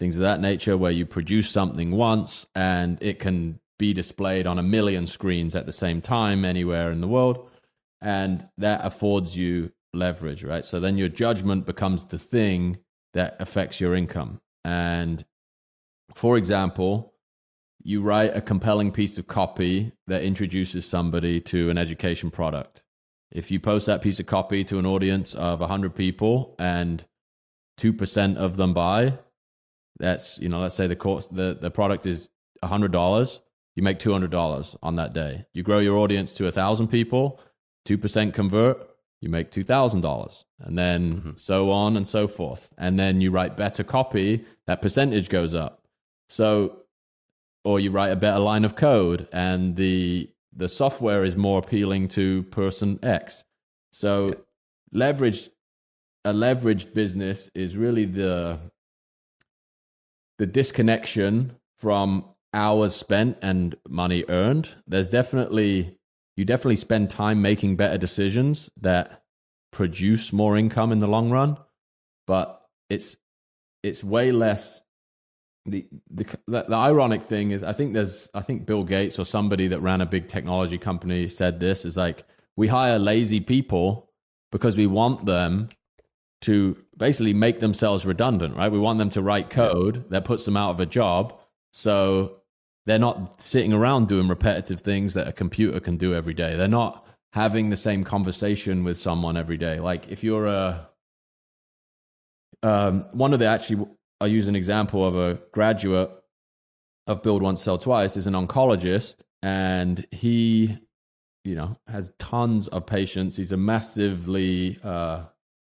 things 0.00 0.16
of 0.16 0.22
that 0.22 0.40
nature, 0.40 0.76
where 0.76 0.90
you 0.90 1.06
produce 1.06 1.50
something 1.50 1.92
once 1.92 2.46
and 2.54 2.98
it 3.00 3.20
can 3.20 3.60
be 3.78 3.92
displayed 3.92 4.46
on 4.46 4.58
a 4.58 4.62
million 4.62 5.06
screens 5.06 5.54
at 5.54 5.66
the 5.66 5.72
same 5.72 6.00
time 6.00 6.44
anywhere 6.44 6.90
in 6.90 7.00
the 7.00 7.08
world. 7.08 7.48
And 8.00 8.46
that 8.58 8.84
affords 8.84 9.36
you 9.36 9.72
leverage, 9.94 10.44
right? 10.44 10.64
So 10.64 10.80
then 10.80 10.96
your 10.96 11.08
judgment 11.08 11.66
becomes 11.66 12.06
the 12.06 12.18
thing 12.18 12.78
that 13.14 13.36
affects 13.40 13.80
your 13.80 13.94
income. 13.94 14.40
And 14.64 15.24
for 16.14 16.36
example, 16.36 17.14
you 17.82 18.02
write 18.02 18.36
a 18.36 18.40
compelling 18.40 18.92
piece 18.92 19.18
of 19.18 19.26
copy 19.26 19.92
that 20.06 20.22
introduces 20.22 20.86
somebody 20.86 21.40
to 21.40 21.70
an 21.70 21.78
education 21.78 22.30
product. 22.30 22.82
If 23.30 23.50
you 23.50 23.60
post 23.60 23.86
that 23.86 24.02
piece 24.02 24.20
of 24.20 24.26
copy 24.26 24.64
to 24.64 24.78
an 24.78 24.86
audience 24.86 25.34
of 25.34 25.60
100 25.60 25.94
people 25.94 26.56
and 26.58 27.04
2% 27.80 28.36
of 28.36 28.56
them 28.56 28.74
buy, 28.74 29.18
that's, 29.98 30.38
you 30.38 30.48
know, 30.48 30.60
let's 30.60 30.74
say 30.74 30.86
the 30.86 30.96
course, 30.96 31.26
the, 31.30 31.56
the 31.60 31.70
product 31.70 32.06
is 32.06 32.30
$100, 32.64 33.40
you 33.78 33.82
make 33.84 34.00
$200 34.00 34.76
on 34.82 34.96
that 34.96 35.12
day. 35.12 35.46
You 35.52 35.62
grow 35.62 35.78
your 35.78 35.98
audience 35.98 36.34
to 36.34 36.42
1,000 36.42 36.88
people, 36.88 37.40
2% 37.86 38.34
convert, 38.34 38.76
you 39.20 39.28
make 39.28 39.52
$2,000. 39.52 40.44
And 40.58 40.76
then 40.76 41.14
Mm-hmm. 41.14 41.30
so 41.36 41.70
on 41.70 41.96
and 41.96 42.04
so 42.04 42.26
forth. 42.26 42.68
And 42.76 42.98
then 42.98 43.20
you 43.20 43.30
write 43.30 43.56
better 43.56 43.84
copy, 43.84 44.44
that 44.66 44.82
percentage 44.82 45.28
goes 45.28 45.54
up. 45.54 45.84
So, 46.28 46.78
or 47.62 47.78
you 47.78 47.92
write 47.92 48.10
a 48.10 48.16
better 48.16 48.40
line 48.40 48.64
of 48.64 48.74
code 48.74 49.28
and 49.32 49.76
the 49.76 50.28
the 50.56 50.68
software 50.68 51.22
is 51.22 51.36
more 51.36 51.60
appealing 51.60 52.08
to 52.08 52.42
person 52.44 52.98
X. 53.04 53.44
So 53.92 54.34
leverage 54.90 55.50
a 56.24 56.32
leveraged 56.32 56.94
business 56.94 57.48
is 57.54 57.76
really 57.76 58.06
the 58.06 58.58
the 60.38 60.46
disconnection 60.46 61.54
from 61.78 62.24
hours 62.52 62.94
spent 62.94 63.38
and 63.42 63.76
money 63.88 64.24
earned. 64.28 64.70
There's 64.86 65.08
definitely 65.08 65.98
you 66.36 66.44
definitely 66.44 66.76
spend 66.76 67.10
time 67.10 67.42
making 67.42 67.76
better 67.76 67.98
decisions 67.98 68.70
that 68.80 69.22
produce 69.72 70.32
more 70.32 70.56
income 70.56 70.92
in 70.92 71.00
the 71.00 71.08
long 71.08 71.30
run, 71.30 71.58
but 72.26 72.62
it's 72.88 73.16
it's 73.82 74.02
way 74.02 74.32
less 74.32 74.80
the, 75.66 75.86
the 76.10 76.24
the 76.46 76.62
the 76.68 76.76
ironic 76.76 77.22
thing 77.22 77.50
is 77.50 77.62
I 77.62 77.72
think 77.72 77.92
there's 77.92 78.28
I 78.34 78.40
think 78.40 78.66
Bill 78.66 78.84
Gates 78.84 79.18
or 79.18 79.24
somebody 79.24 79.68
that 79.68 79.80
ran 79.80 80.00
a 80.00 80.06
big 80.06 80.28
technology 80.28 80.78
company 80.78 81.28
said 81.28 81.60
this 81.60 81.84
is 81.84 81.96
like 81.96 82.24
we 82.56 82.68
hire 82.68 82.98
lazy 82.98 83.40
people 83.40 84.10
because 84.50 84.76
we 84.76 84.86
want 84.86 85.26
them 85.26 85.68
to 86.40 86.76
basically 86.96 87.34
make 87.34 87.58
themselves 87.58 88.06
redundant, 88.06 88.56
right? 88.56 88.70
We 88.70 88.78
want 88.78 89.00
them 89.00 89.10
to 89.10 89.22
write 89.22 89.50
code 89.50 90.08
that 90.10 90.24
puts 90.24 90.44
them 90.44 90.56
out 90.56 90.70
of 90.70 90.80
a 90.80 90.86
job 90.86 91.34
so 91.72 92.37
they're 92.88 92.98
not 92.98 93.38
sitting 93.38 93.74
around 93.74 94.08
doing 94.08 94.28
repetitive 94.28 94.80
things 94.80 95.12
that 95.12 95.28
a 95.28 95.32
computer 95.32 95.78
can 95.78 95.98
do 95.98 96.14
every 96.14 96.32
day. 96.32 96.56
They're 96.56 96.68
not 96.68 97.06
having 97.34 97.68
the 97.68 97.76
same 97.76 98.02
conversation 98.02 98.82
with 98.82 98.96
someone 98.96 99.36
every 99.36 99.58
day. 99.58 99.78
Like 99.78 100.08
if 100.08 100.24
you're 100.24 100.46
a 100.46 100.88
um, 102.62 103.04
one 103.12 103.34
of 103.34 103.40
the 103.40 103.44
actually 103.44 103.86
I 104.22 104.26
use 104.26 104.48
an 104.48 104.56
example 104.56 105.06
of 105.06 105.16
a 105.16 105.38
graduate 105.52 106.10
of 107.06 107.22
Build 107.22 107.42
Once 107.42 107.62
Sell 107.62 107.76
Twice 107.76 108.16
is 108.16 108.26
an 108.26 108.32
oncologist, 108.34 109.22
and 109.42 110.06
he, 110.10 110.78
you 111.44 111.54
know, 111.54 111.76
has 111.86 112.10
tons 112.18 112.68
of 112.68 112.86
patients. 112.86 113.36
He's 113.36 113.52
a 113.52 113.56
massively 113.56 114.78
uh, 114.82 115.24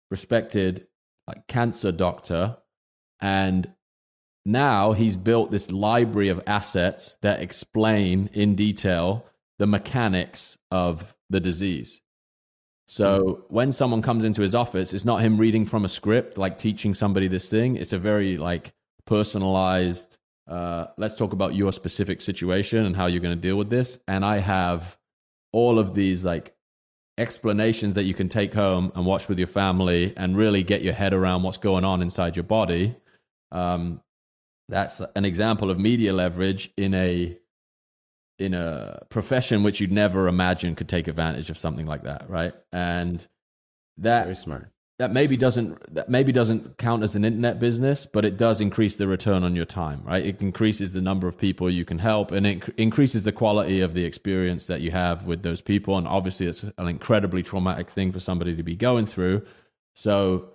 respected 0.09 0.87
like 1.27 1.45
cancer 1.47 1.91
doctor, 1.91 2.57
And 3.19 3.69
now 4.45 4.93
he's 4.93 5.17
built 5.17 5.51
this 5.51 5.71
library 5.71 6.29
of 6.29 6.41
assets 6.47 7.17
that 7.21 7.41
explain 7.41 8.29
in 8.33 8.55
detail 8.55 9.25
the 9.59 9.67
mechanics 9.67 10.57
of 10.71 11.15
the 11.29 11.39
disease. 11.39 12.01
So 12.87 13.45
when 13.47 13.71
someone 13.71 14.01
comes 14.01 14.25
into 14.25 14.41
his 14.41 14.55
office, 14.55 14.93
it's 14.93 15.05
not 15.05 15.21
him 15.21 15.37
reading 15.37 15.65
from 15.65 15.85
a 15.85 15.89
script, 15.89 16.37
like 16.37 16.57
teaching 16.57 16.93
somebody 16.93 17.27
this 17.27 17.49
thing. 17.49 17.77
It's 17.77 17.93
a 17.93 17.99
very 17.99 18.37
like 18.37 18.73
personalized. 19.05 20.17
Uh, 20.47 20.87
let's 20.97 21.15
talk 21.15 21.31
about 21.31 21.55
your 21.55 21.71
specific 21.71 22.19
situation 22.19 22.85
and 22.85 22.95
how 22.95 23.05
you're 23.05 23.21
going 23.21 23.35
to 23.35 23.41
deal 23.41 23.55
with 23.55 23.69
this. 23.69 23.99
And 24.07 24.25
I 24.25 24.39
have 24.39 24.97
all 25.53 25.79
of 25.79 25.93
these 25.93 26.25
like 26.25 26.53
explanations 27.17 27.95
that 27.95 28.03
you 28.05 28.13
can 28.13 28.27
take 28.27 28.53
home 28.53 28.91
and 28.95 29.05
watch 29.05 29.29
with 29.29 29.37
your 29.37 29.47
family 29.47 30.13
and 30.17 30.35
really 30.35 30.63
get 30.63 30.81
your 30.81 30.93
head 30.93 31.13
around 31.13 31.43
what's 31.43 31.57
going 31.57 31.85
on 31.85 32.01
inside 32.01 32.35
your 32.35 32.43
body. 32.43 32.95
Um, 33.51 34.01
that's 34.71 35.01
an 35.15 35.25
example 35.25 35.69
of 35.69 35.79
media 35.79 36.13
leverage 36.13 36.71
in 36.77 36.93
a 36.95 37.37
in 38.39 38.55
a 38.55 38.99
profession 39.09 39.61
which 39.61 39.79
you'd 39.79 39.91
never 39.91 40.27
imagine 40.27 40.73
could 40.73 40.89
take 40.89 41.07
advantage 41.07 41.51
of 41.51 41.57
something 41.57 41.85
like 41.85 42.03
that, 42.03 42.27
right? 42.27 42.53
And 42.71 43.27
that 43.97 44.23
Very 44.23 44.35
smart. 44.35 44.71
that 44.97 45.11
maybe 45.11 45.37
doesn't 45.37 45.93
that 45.93 46.09
maybe 46.09 46.31
doesn't 46.31 46.77
count 46.77 47.03
as 47.03 47.15
an 47.15 47.25
internet 47.25 47.59
business, 47.59 48.07
but 48.11 48.23
it 48.25 48.37
does 48.37 48.61
increase 48.61 48.95
the 48.95 49.07
return 49.07 49.43
on 49.43 49.55
your 49.55 49.65
time, 49.65 50.01
right? 50.05 50.25
It 50.25 50.41
increases 50.41 50.93
the 50.93 51.01
number 51.01 51.27
of 51.27 51.37
people 51.37 51.69
you 51.69 51.85
can 51.85 51.99
help, 51.99 52.31
and 52.31 52.47
it 52.47 52.63
increases 52.77 53.23
the 53.25 53.31
quality 53.33 53.81
of 53.81 53.93
the 53.93 54.05
experience 54.05 54.67
that 54.67 54.81
you 54.81 54.89
have 54.91 55.27
with 55.27 55.43
those 55.43 55.61
people. 55.61 55.97
And 55.97 56.07
obviously, 56.07 56.47
it's 56.47 56.63
an 56.63 56.87
incredibly 56.87 57.43
traumatic 57.43 57.89
thing 57.89 58.11
for 58.11 58.19
somebody 58.19 58.55
to 58.55 58.63
be 58.63 58.75
going 58.75 59.05
through. 59.05 59.43
So 59.93 60.53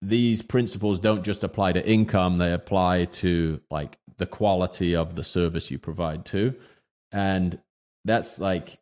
these 0.00 0.42
principles 0.42 1.00
don't 1.00 1.24
just 1.24 1.44
apply 1.44 1.72
to 1.72 1.88
income; 1.88 2.36
they 2.36 2.52
apply 2.52 3.06
to 3.06 3.60
like 3.70 3.98
the 4.18 4.26
quality 4.26 4.94
of 4.94 5.14
the 5.14 5.24
service 5.24 5.70
you 5.70 5.78
provide 5.78 6.24
too, 6.24 6.54
and 7.12 7.58
that's 8.04 8.38
like 8.38 8.78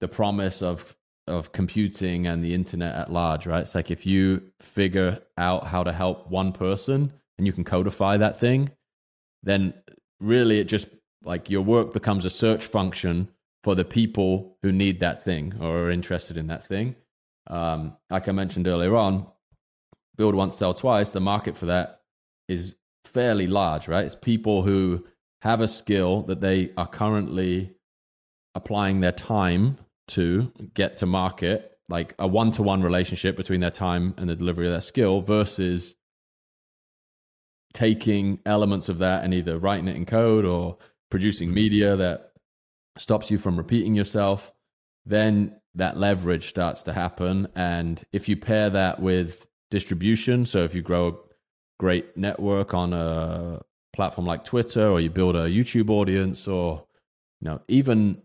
the 0.00 0.08
promise 0.08 0.62
of 0.62 0.96
of 1.26 1.52
computing 1.52 2.26
and 2.26 2.44
the 2.44 2.54
internet 2.54 2.94
at 2.94 3.12
large, 3.12 3.46
right? 3.46 3.62
It's 3.62 3.74
like 3.74 3.90
if 3.90 4.06
you 4.06 4.42
figure 4.60 5.20
out 5.36 5.66
how 5.66 5.82
to 5.82 5.92
help 5.92 6.30
one 6.30 6.52
person 6.52 7.12
and 7.38 7.46
you 7.46 7.52
can 7.52 7.64
codify 7.64 8.16
that 8.16 8.38
thing, 8.38 8.70
then 9.42 9.74
really 10.20 10.60
it 10.60 10.64
just 10.64 10.88
like 11.24 11.50
your 11.50 11.62
work 11.62 11.92
becomes 11.92 12.24
a 12.24 12.30
search 12.30 12.64
function 12.64 13.28
for 13.64 13.74
the 13.74 13.84
people 13.84 14.56
who 14.62 14.70
need 14.70 15.00
that 15.00 15.24
thing 15.24 15.54
or 15.60 15.86
are 15.86 15.90
interested 15.90 16.36
in 16.36 16.46
that 16.46 16.64
thing. 16.64 16.94
Um, 17.48 17.96
like 18.10 18.28
I 18.28 18.32
mentioned 18.32 18.68
earlier 18.68 18.94
on, 18.94 19.26
build 20.16 20.34
once, 20.34 20.56
sell 20.56 20.74
twice. 20.74 21.12
The 21.12 21.20
market 21.20 21.56
for 21.56 21.66
that 21.66 22.00
is 22.48 22.76
fairly 23.04 23.46
large, 23.46 23.88
right? 23.88 24.04
It's 24.04 24.14
people 24.14 24.62
who 24.62 25.04
have 25.42 25.60
a 25.60 25.68
skill 25.68 26.22
that 26.22 26.40
they 26.40 26.72
are 26.76 26.88
currently 26.88 27.72
applying 28.54 29.00
their 29.00 29.12
time 29.12 29.78
to 30.08 30.52
get 30.74 30.96
to 30.98 31.06
market, 31.06 31.78
like 31.88 32.14
a 32.18 32.26
one 32.26 32.50
to 32.52 32.62
one 32.62 32.82
relationship 32.82 33.36
between 33.36 33.60
their 33.60 33.70
time 33.70 34.14
and 34.16 34.28
the 34.28 34.36
delivery 34.36 34.66
of 34.66 34.72
their 34.72 34.80
skill 34.80 35.20
versus 35.20 35.94
taking 37.74 38.38
elements 38.46 38.88
of 38.88 38.98
that 38.98 39.22
and 39.22 39.34
either 39.34 39.58
writing 39.58 39.88
it 39.88 39.96
in 39.96 40.06
code 40.06 40.44
or 40.44 40.78
producing 41.10 41.52
media 41.52 41.96
that 41.96 42.32
stops 42.96 43.30
you 43.30 43.38
from 43.38 43.56
repeating 43.56 43.94
yourself, 43.94 44.52
then 45.04 45.54
that 45.74 45.98
leverage 45.98 46.48
starts 46.48 46.82
to 46.84 46.92
happen. 46.92 47.46
And 47.54 48.02
if 48.12 48.28
you 48.28 48.36
pair 48.36 48.70
that 48.70 49.00
with 49.00 49.46
distribution, 49.70 50.46
so 50.46 50.62
if 50.62 50.74
you 50.74 50.82
grow 50.82 51.08
a 51.08 51.12
great 51.78 52.16
network 52.16 52.74
on 52.74 52.92
a 52.92 53.62
platform 53.92 54.26
like 54.26 54.44
Twitter 54.44 54.88
or 54.88 55.00
you 55.00 55.10
build 55.10 55.36
a 55.36 55.48
YouTube 55.48 55.90
audience 55.90 56.46
or 56.46 56.84
you 57.40 57.48
know 57.48 57.60
even 57.68 58.22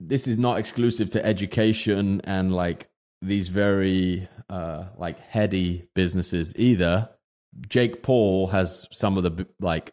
this 0.00 0.26
is 0.26 0.38
not 0.38 0.58
exclusive 0.58 1.10
to 1.10 1.24
education 1.24 2.20
and 2.24 2.54
like 2.54 2.88
these 3.22 3.48
very 3.48 4.28
uh 4.48 4.84
like 4.96 5.18
heady 5.20 5.88
businesses 5.94 6.54
either. 6.56 7.08
Jake 7.68 8.02
paul 8.02 8.46
has 8.48 8.86
some 8.92 9.16
of 9.16 9.24
the 9.24 9.46
like 9.60 9.92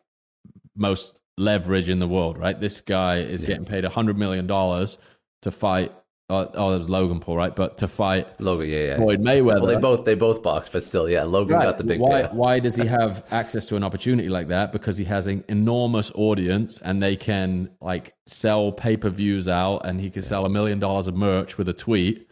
most 0.75 1.21
leverage 1.37 1.89
in 1.89 1.99
the 1.99 2.07
world 2.07 2.37
right? 2.37 2.59
This 2.59 2.81
guy 2.81 3.19
is 3.19 3.41
Yeah. 3.43 3.47
getting 3.47 3.65
paid 3.65 3.85
a 3.85 3.89
hundred 3.89 4.17
million 4.17 4.45
dollars 4.45 4.97
to 5.41 5.51
fight 5.51 5.91
oh, 6.29 6.49
oh 6.53 6.73
it 6.73 6.77
was 6.77 6.89
logan 6.89 7.19
paul 7.19 7.37
right 7.37 7.55
but 7.55 7.77
to 7.77 7.87
fight 7.87 8.25
Logan, 8.41 8.69
yeah, 8.69 8.85
yeah. 8.85 8.95
floyd 8.97 9.19
mayweather 9.19 9.61
Well, 9.61 9.67
they 9.67 9.77
both 9.77 10.05
they 10.05 10.15
both 10.15 10.43
box, 10.43 10.69
but 10.69 10.83
still, 10.83 11.09
yeah. 11.09 11.23
Logan 11.23 11.59
got 11.59 11.77
the 11.77 11.83
big 11.83 11.99
why, 11.99 12.23
payout. 12.23 12.33
why 12.33 12.59
does 12.59 12.75
he 12.75 12.85
have 12.99 13.25
access 13.31 13.65
to 13.67 13.75
an 13.75 13.83
opportunity 13.83 14.29
like 14.29 14.47
that? 14.49 14.71
Because 14.71 14.97
he 14.97 15.05
has 15.05 15.27
an 15.27 15.43
enormous 15.47 16.11
audience 16.15 16.79
and 16.79 17.01
they 17.01 17.15
can 17.15 17.69
like 17.81 18.13
sell 18.27 18.71
pay 18.71 18.97
per 18.97 19.09
views 19.09 19.47
out 19.47 19.85
and 19.85 19.99
he 19.99 20.09
can 20.09 20.21
sell 20.21 20.45
a 20.45 20.49
million 20.49 20.79
dollars 20.79 21.07
of 21.07 21.15
merch 21.15 21.57
with 21.57 21.69
a 21.69 21.73
tweet. 21.73 22.29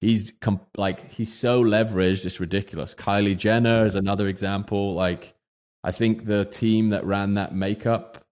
He's 0.00 0.32
like, 0.76 1.10
he's 1.10 1.32
so 1.32 1.62
leveraged, 1.62 2.26
it's 2.26 2.38
ridiculous. 2.38 2.94
Kylie 2.94 3.38
Jenner 3.38 3.86
is 3.86 3.94
another 3.94 4.28
example. 4.28 4.92
Like, 4.92 5.34
I 5.82 5.92
think 5.92 6.26
the 6.26 6.44
team 6.44 6.90
that 6.90 7.06
ran 7.06 7.34
that 7.34 7.54
makeup 7.54 8.22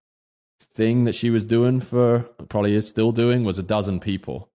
thing 0.74 1.04
that 1.04 1.14
she 1.14 1.30
was 1.30 1.44
doing 1.44 1.80
for 1.80 2.20
probably 2.48 2.74
is 2.74 2.88
still 2.88 3.12
doing 3.12 3.44
was 3.44 3.58
a 3.58 3.62
dozen 3.62 4.00
people 4.00 4.51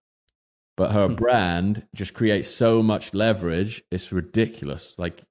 but 0.77 0.91
her 0.91 1.09
brand 1.09 1.85
just 1.93 2.13
creates 2.13 2.47
so 2.47 2.81
much 2.81 3.13
leverage 3.13 3.83
it's 3.91 4.11
ridiculous. 4.11 4.95
Like 4.97 5.23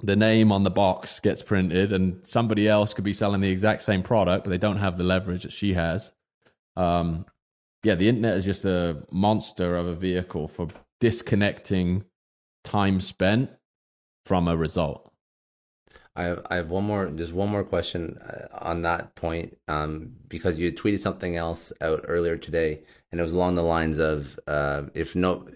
the 0.00 0.16
name 0.16 0.50
on 0.50 0.64
the 0.64 0.70
box 0.70 1.20
gets 1.20 1.42
printed 1.42 1.92
and 1.92 2.26
somebody 2.26 2.66
else 2.66 2.92
could 2.92 3.04
be 3.04 3.12
selling 3.12 3.42
the 3.42 3.50
exact 3.50 3.82
same 3.82 4.02
product 4.02 4.44
but 4.44 4.50
they 4.50 4.58
don't 4.58 4.78
have 4.78 4.96
the 4.96 5.04
leverage 5.04 5.44
that 5.44 5.52
she 5.52 5.74
has. 5.74 6.12
Um, 6.76 7.26
yeah 7.84 7.94
the 7.94 8.08
internet 8.08 8.36
is 8.36 8.44
just 8.44 8.64
a 8.64 9.04
monster 9.10 9.76
of 9.76 9.86
a 9.86 9.94
vehicle 9.94 10.48
for 10.48 10.68
disconnecting 11.00 12.04
time 12.64 13.00
spent 13.00 13.50
from 14.24 14.48
a 14.48 14.56
result 14.56 15.11
I 16.14 16.24
have 16.24 16.46
I 16.50 16.56
have 16.56 16.70
one 16.70 16.84
more 16.84 17.06
just 17.06 17.32
one 17.32 17.48
more 17.48 17.64
question 17.64 18.18
uh, 18.18 18.48
on 18.64 18.82
that 18.82 19.14
point 19.14 19.56
um, 19.68 20.12
because 20.28 20.58
you 20.58 20.70
tweeted 20.70 21.00
something 21.00 21.36
else 21.36 21.72
out 21.80 22.04
earlier 22.06 22.36
today 22.36 22.82
and 23.10 23.20
it 23.20 23.24
was 23.24 23.32
along 23.32 23.54
the 23.54 23.62
lines 23.62 23.98
of 23.98 24.38
uh, 24.46 24.82
if 24.94 25.16
no 25.16 25.46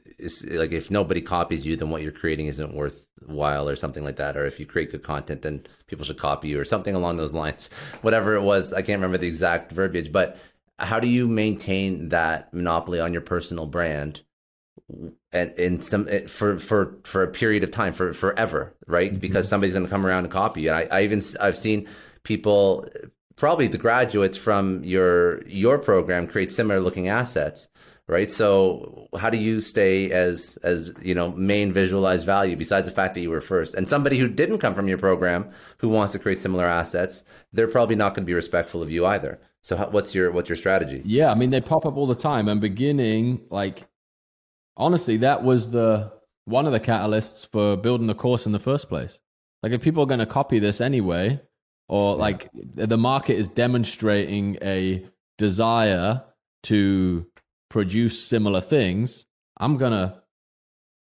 like 0.51 0.73
if 0.73 0.91
nobody 0.91 1.21
copies 1.21 1.67
you 1.67 1.77
then 1.77 1.91
what 1.91 2.03
you're 2.03 2.11
creating 2.11 2.47
isn't 2.47 2.75
worthwhile 2.75 3.69
or 3.69 3.77
something 3.77 4.03
like 4.03 4.17
that 4.17 4.37
or 4.37 4.47
if 4.47 4.59
you 4.59 4.65
create 4.65 4.91
good 4.91 5.03
content 5.03 5.43
then 5.43 5.67
people 5.89 6.07
should 6.07 6.19
copy 6.19 6.49
you 6.49 6.59
or 6.59 6.65
something 6.65 6.95
along 6.95 7.17
those 7.17 7.35
lines 7.35 7.69
whatever 8.01 8.35
it 8.35 8.43
was. 8.43 8.73
I 8.73 8.81
can't 8.81 8.99
remember 8.99 9.19
the 9.19 9.29
exact 9.29 9.73
verbiage 9.73 10.11
but 10.11 10.39
how 10.79 11.01
do 11.01 11.09
you 11.09 11.29
maintain 11.29 12.09
that 12.11 12.53
monopoly 12.55 13.01
on 13.01 13.13
your 13.13 13.23
personal 13.23 13.67
brand 13.67 14.23
and 15.33 15.53
in 15.59 15.81
some 15.81 16.07
eh, 16.09 16.27
for 16.27 16.59
for 16.59 16.99
for 17.05 17.23
a 17.23 17.29
period 17.29 17.63
of 17.65 17.71
time 17.71 17.93
for 17.93 18.13
forever 18.13 18.75
right? 18.87 19.19
Because 19.19 19.49
somebody's 19.49 19.75
going 19.75 19.85
to 19.85 19.91
come 19.91 20.07
around 20.07 20.25
and 20.25 20.33
copy 20.33 20.63
you. 20.63 20.71
And 20.71 20.91
I, 20.91 20.99
I 20.99 21.03
even 21.03 21.21
i've 21.41 21.57
seen 21.57 21.89
people 22.23 22.89
probably 23.35 23.67
the 23.67 23.79
graduates 23.79 24.39
from 24.39 24.83
your 24.85 25.47
your 25.47 25.79
program 25.79 26.27
create 26.27 26.53
similar 26.53 26.81
looking 26.81 27.09
assets 27.09 27.69
right? 28.09 28.31
So 28.31 29.09
how 29.19 29.31
do 29.31 29.39
you 29.39 29.61
stay 29.61 30.11
as 30.11 30.59
as 30.63 30.93
you 31.03 31.15
know 31.15 31.33
main 31.33 31.73
visualize 31.73 32.25
value 32.25 32.57
besides 32.57 32.87
the 32.87 32.93
fact 32.93 33.15
that 33.15 33.21
you 33.21 33.31
were 33.31 33.41
first? 33.41 33.75
And 33.75 33.89
somebody 33.89 34.19
who 34.19 34.29
didn't 34.29 34.59
come 34.59 34.75
from 34.75 34.89
your 34.89 34.99
program 34.99 35.51
who 35.79 35.89
wants 35.89 36.13
to 36.13 36.19
create 36.19 36.39
similar 36.39 36.67
assets 36.67 37.25
they're 37.53 37.69
probably 37.69 37.97
not 37.97 38.15
going 38.15 38.25
to 38.25 38.27
be 38.27 38.35
respectful 38.35 38.83
of 38.83 38.91
you 38.91 39.07
either. 39.07 39.39
So 39.63 39.77
how, 39.77 39.89
what's 39.89 40.15
your 40.15 40.31
what's 40.31 40.49
your 40.49 40.57
strategy? 40.57 41.03
Yeah, 41.05 41.31
I 41.31 41.35
mean 41.35 41.51
they 41.51 41.61
pop 41.61 41.87
up 41.87 41.97
all 41.97 42.07
the 42.07 42.15
time. 42.15 42.49
And 42.49 42.61
beginning, 42.61 43.41
like 43.51 43.87
honestly, 44.77 45.19
that 45.19 45.43
was 45.43 45.71
the 45.71 46.13
one 46.45 46.67
of 46.67 46.73
the 46.73 46.81
catalysts 46.81 47.47
for 47.51 47.77
building 47.77 48.07
the 48.07 48.15
course 48.15 48.47
in 48.47 48.53
the 48.53 48.59
first 48.59 48.89
place. 48.89 49.21
Like 49.63 49.73
if 49.73 49.83
people 49.83 50.03
are 50.03 50.07
going 50.07 50.21
to 50.21 50.27
copy 50.27 50.59
this 50.59 50.81
anyway, 50.81 51.41
or 51.89 52.17
like 52.17 52.49
the 52.53 52.99
market 52.99 53.37
is 53.37 53.51
demonstrating 53.51 54.59
a 54.63 55.07
desire 55.39 56.23
to 56.65 57.27
produce 57.71 58.23
similar 58.23 58.61
things, 58.61 59.25
I'm 59.59 59.77
gonna 59.77 60.23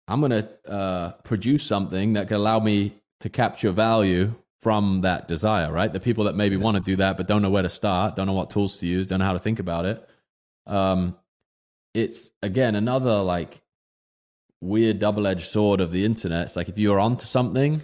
I'm 0.09 0.21
gonna 0.21 0.49
uh, 0.67 1.11
produce 1.25 1.65
something 1.65 2.15
that 2.15 2.29
can 2.29 2.37
allow 2.37 2.61
me 2.61 2.95
to 3.21 3.29
capture 3.29 3.73
value 3.73 4.35
from 4.61 5.01
that 5.03 5.29
desire, 5.29 5.73
right? 5.73 5.93
The 5.93 6.01
people 6.01 6.25
that 6.25 6.35
maybe 6.35 6.57
want 6.57 6.77
to 6.77 6.83
do 6.83 6.97
that 6.97 7.17
but 7.17 7.29
don't 7.29 7.43
know 7.43 7.51
where 7.51 7.63
to 7.63 7.69
start, 7.69 8.17
don't 8.17 8.27
know 8.27 8.33
what 8.33 8.51
tools 8.51 8.79
to 8.79 8.87
use, 8.87 9.07
don't 9.07 9.19
know 9.19 9.25
how 9.25 9.33
to 9.33 9.39
think 9.39 9.59
about 9.59 9.85
it. 9.85 10.09
Um, 10.67 11.17
it's 11.95 12.31
again 12.43 12.75
another 12.75 13.23
like 13.23 13.63
weird 14.61 14.99
double-edged 14.99 15.47
sword 15.47 15.81
of 15.81 15.93
the 15.93 16.05
internet. 16.05 16.47
It's 16.47 16.57
like 16.57 16.69
if 16.69 16.79
you're 16.79 17.01
onto 17.01 17.27
something, 17.27 17.83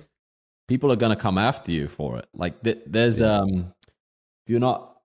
people 0.68 0.90
are 0.92 0.96
going 0.96 1.14
to 1.14 1.20
come 1.20 1.38
after 1.38 1.72
you 1.72 1.88
for 1.88 2.18
it. 2.18 2.26
Like 2.34 2.62
th- 2.62 2.82
there's 2.86 3.20
um, 3.20 3.72
if 4.44 4.50
you're 4.50 4.60
not 4.60 4.96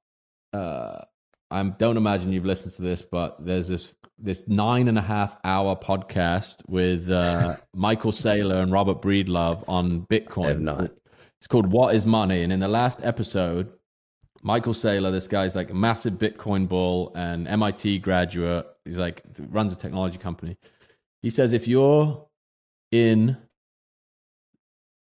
uh, 0.54 1.02
I 1.50 1.64
don't 1.64 1.98
imagine 1.98 2.32
you've 2.34 2.46
listened 2.46 2.74
to 2.74 2.82
this, 2.82 3.02
but 3.02 3.44
there's 3.44 3.68
this 3.68 3.94
this 4.20 4.48
nine 4.48 4.88
and 4.88 4.98
a 4.98 5.02
half 5.02 5.38
hour 5.44 5.76
podcast 5.76 6.68
with 6.68 7.10
uh, 7.10 7.56
Michael 7.76 8.12
Saylor 8.12 8.62
and 8.62 8.72
Robert 8.72 9.02
Breedlove 9.02 9.64
on 9.68 10.08
Bitcoin. 10.08 10.62
Not. 10.62 10.92
It's 11.40 11.48
called 11.48 11.72
What 11.72 11.94
is 11.94 12.06
Money? 12.06 12.42
And 12.42 12.52
in 12.52 12.60
the 12.60 12.68
last 12.68 13.00
episode, 13.04 13.72
Michael 14.42 14.74
Saylor, 14.74 15.12
this 15.12 15.28
guy's 15.28 15.56
like 15.56 15.70
a 15.70 15.76
massive 15.76 16.14
Bitcoin 16.14 16.68
bull 16.68 17.12
and 17.16 17.48
MIT 17.48 18.00
graduate. 18.00 18.66
He's 18.86 18.98
like 18.98 19.22
runs 19.50 19.72
a 19.72 19.76
technology 19.76 20.18
company. 20.18 20.58
He 21.28 21.32
says 21.32 21.52
if 21.52 21.68
you're 21.68 22.26
in 22.90 23.36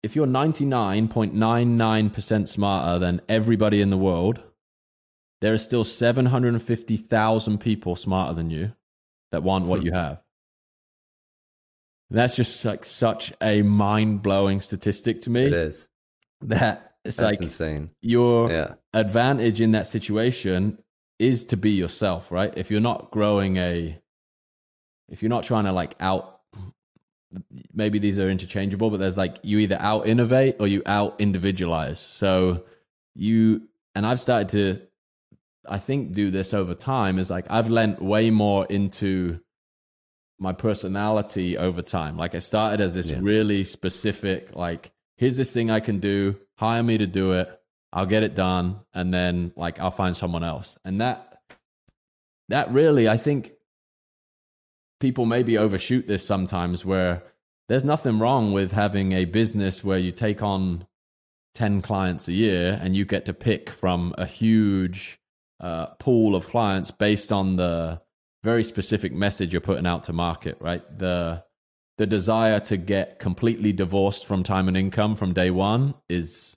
if 0.02 0.14
you're 0.14 0.26
99.99% 0.26 2.46
smarter 2.46 2.98
than 2.98 3.22
everybody 3.26 3.80
in 3.80 3.88
the 3.88 3.96
world, 3.96 4.42
there 5.40 5.54
are 5.54 5.58
still 5.58 5.82
750,000 5.82 7.58
people 7.58 7.96
smarter 7.96 8.34
than 8.34 8.50
you 8.50 8.74
that 9.32 9.42
want 9.42 9.64
what 9.64 9.80
Hmm. 9.80 9.86
you 9.86 9.92
have. 9.92 10.22
And 12.10 12.18
that's 12.18 12.36
just 12.36 12.62
like 12.66 12.84
such 12.84 13.32
a 13.40 13.62
mind 13.62 14.22
blowing 14.22 14.60
statistic 14.60 15.22
to 15.22 15.30
me 15.30 15.44
It 15.44 15.54
is. 15.54 15.88
that 16.42 16.96
it's 17.02 17.16
That's 17.16 17.32
like 17.32 17.40
insane. 17.40 17.92
your 18.02 18.50
Yeah. 18.50 18.74
advantage 18.92 19.62
in 19.62 19.72
that 19.72 19.86
situation 19.86 20.82
is 21.18 21.46
to 21.46 21.56
be 21.56 21.70
yourself, 21.70 22.30
right? 22.30 22.52
If 22.58 22.70
you're 22.70 22.78
not 22.82 23.10
growing 23.10 23.56
a, 23.56 23.98
if 25.10 25.22
you're 25.22 25.28
not 25.28 25.44
trying 25.44 25.64
to 25.64 25.72
like 25.72 25.94
out, 26.00 26.40
maybe 27.72 27.98
these 27.98 28.18
are 28.18 28.30
interchangeable, 28.30 28.90
but 28.90 29.00
there's 29.00 29.18
like 29.18 29.38
you 29.42 29.58
either 29.58 29.76
out 29.80 30.06
innovate 30.06 30.56
or 30.60 30.66
you 30.66 30.82
out 30.86 31.20
individualize. 31.20 32.00
So 32.00 32.64
you, 33.14 33.62
and 33.94 34.06
I've 34.06 34.20
started 34.20 34.48
to, 34.50 34.82
I 35.68 35.78
think, 35.78 36.12
do 36.12 36.30
this 36.30 36.54
over 36.54 36.74
time 36.74 37.18
is 37.18 37.30
like 37.30 37.46
I've 37.50 37.68
lent 37.68 38.00
way 38.00 38.30
more 38.30 38.66
into 38.66 39.40
my 40.38 40.52
personality 40.52 41.58
over 41.58 41.82
time. 41.82 42.16
Like 42.16 42.34
I 42.34 42.38
started 42.38 42.80
as 42.80 42.94
this 42.94 43.10
Yeah. 43.10 43.18
really 43.20 43.64
specific, 43.64 44.56
like, 44.56 44.90
here's 45.18 45.36
this 45.36 45.52
thing 45.52 45.70
I 45.70 45.80
can 45.80 45.98
do, 45.98 46.36
hire 46.56 46.82
me 46.82 46.96
to 46.98 47.06
do 47.06 47.32
it. 47.32 47.48
I'll 47.92 48.06
get 48.06 48.22
it 48.22 48.34
done 48.34 48.80
and 48.94 49.12
then 49.12 49.52
like 49.56 49.80
I'll 49.80 49.90
find 49.90 50.16
someone 50.16 50.44
else. 50.44 50.78
And 50.84 51.00
that 51.00 51.42
that 52.48 52.72
really 52.72 53.08
I 53.08 53.16
think 53.16 53.52
people 55.00 55.26
maybe 55.26 55.58
overshoot 55.58 56.06
this 56.06 56.24
sometimes 56.24 56.84
where 56.84 57.22
there's 57.68 57.84
nothing 57.84 58.18
wrong 58.18 58.52
with 58.52 58.72
having 58.72 59.12
a 59.12 59.24
business 59.24 59.82
where 59.82 59.98
you 59.98 60.12
take 60.12 60.42
on 60.42 60.86
10 61.54 61.82
clients 61.82 62.28
a 62.28 62.32
year 62.32 62.78
and 62.82 62.96
you 62.96 63.04
get 63.04 63.24
to 63.24 63.32
pick 63.32 63.70
from 63.70 64.14
a 64.18 64.26
huge 64.26 65.18
uh, 65.60 65.86
pool 65.98 66.36
of 66.36 66.48
clients 66.48 66.90
based 66.90 67.32
on 67.32 67.56
the 67.56 68.00
very 68.42 68.64
specific 68.64 69.12
message 69.12 69.52
you're 69.52 69.60
putting 69.60 69.86
out 69.86 70.04
to 70.04 70.12
market, 70.12 70.56
right? 70.60 70.82
The 70.98 71.44
the 71.98 72.06
desire 72.06 72.60
to 72.60 72.78
get 72.78 73.18
completely 73.18 73.74
divorced 73.74 74.24
from 74.24 74.42
time 74.42 74.68
and 74.68 74.76
income 74.76 75.16
from 75.16 75.34
day 75.34 75.50
one 75.50 75.94
is 76.08 76.56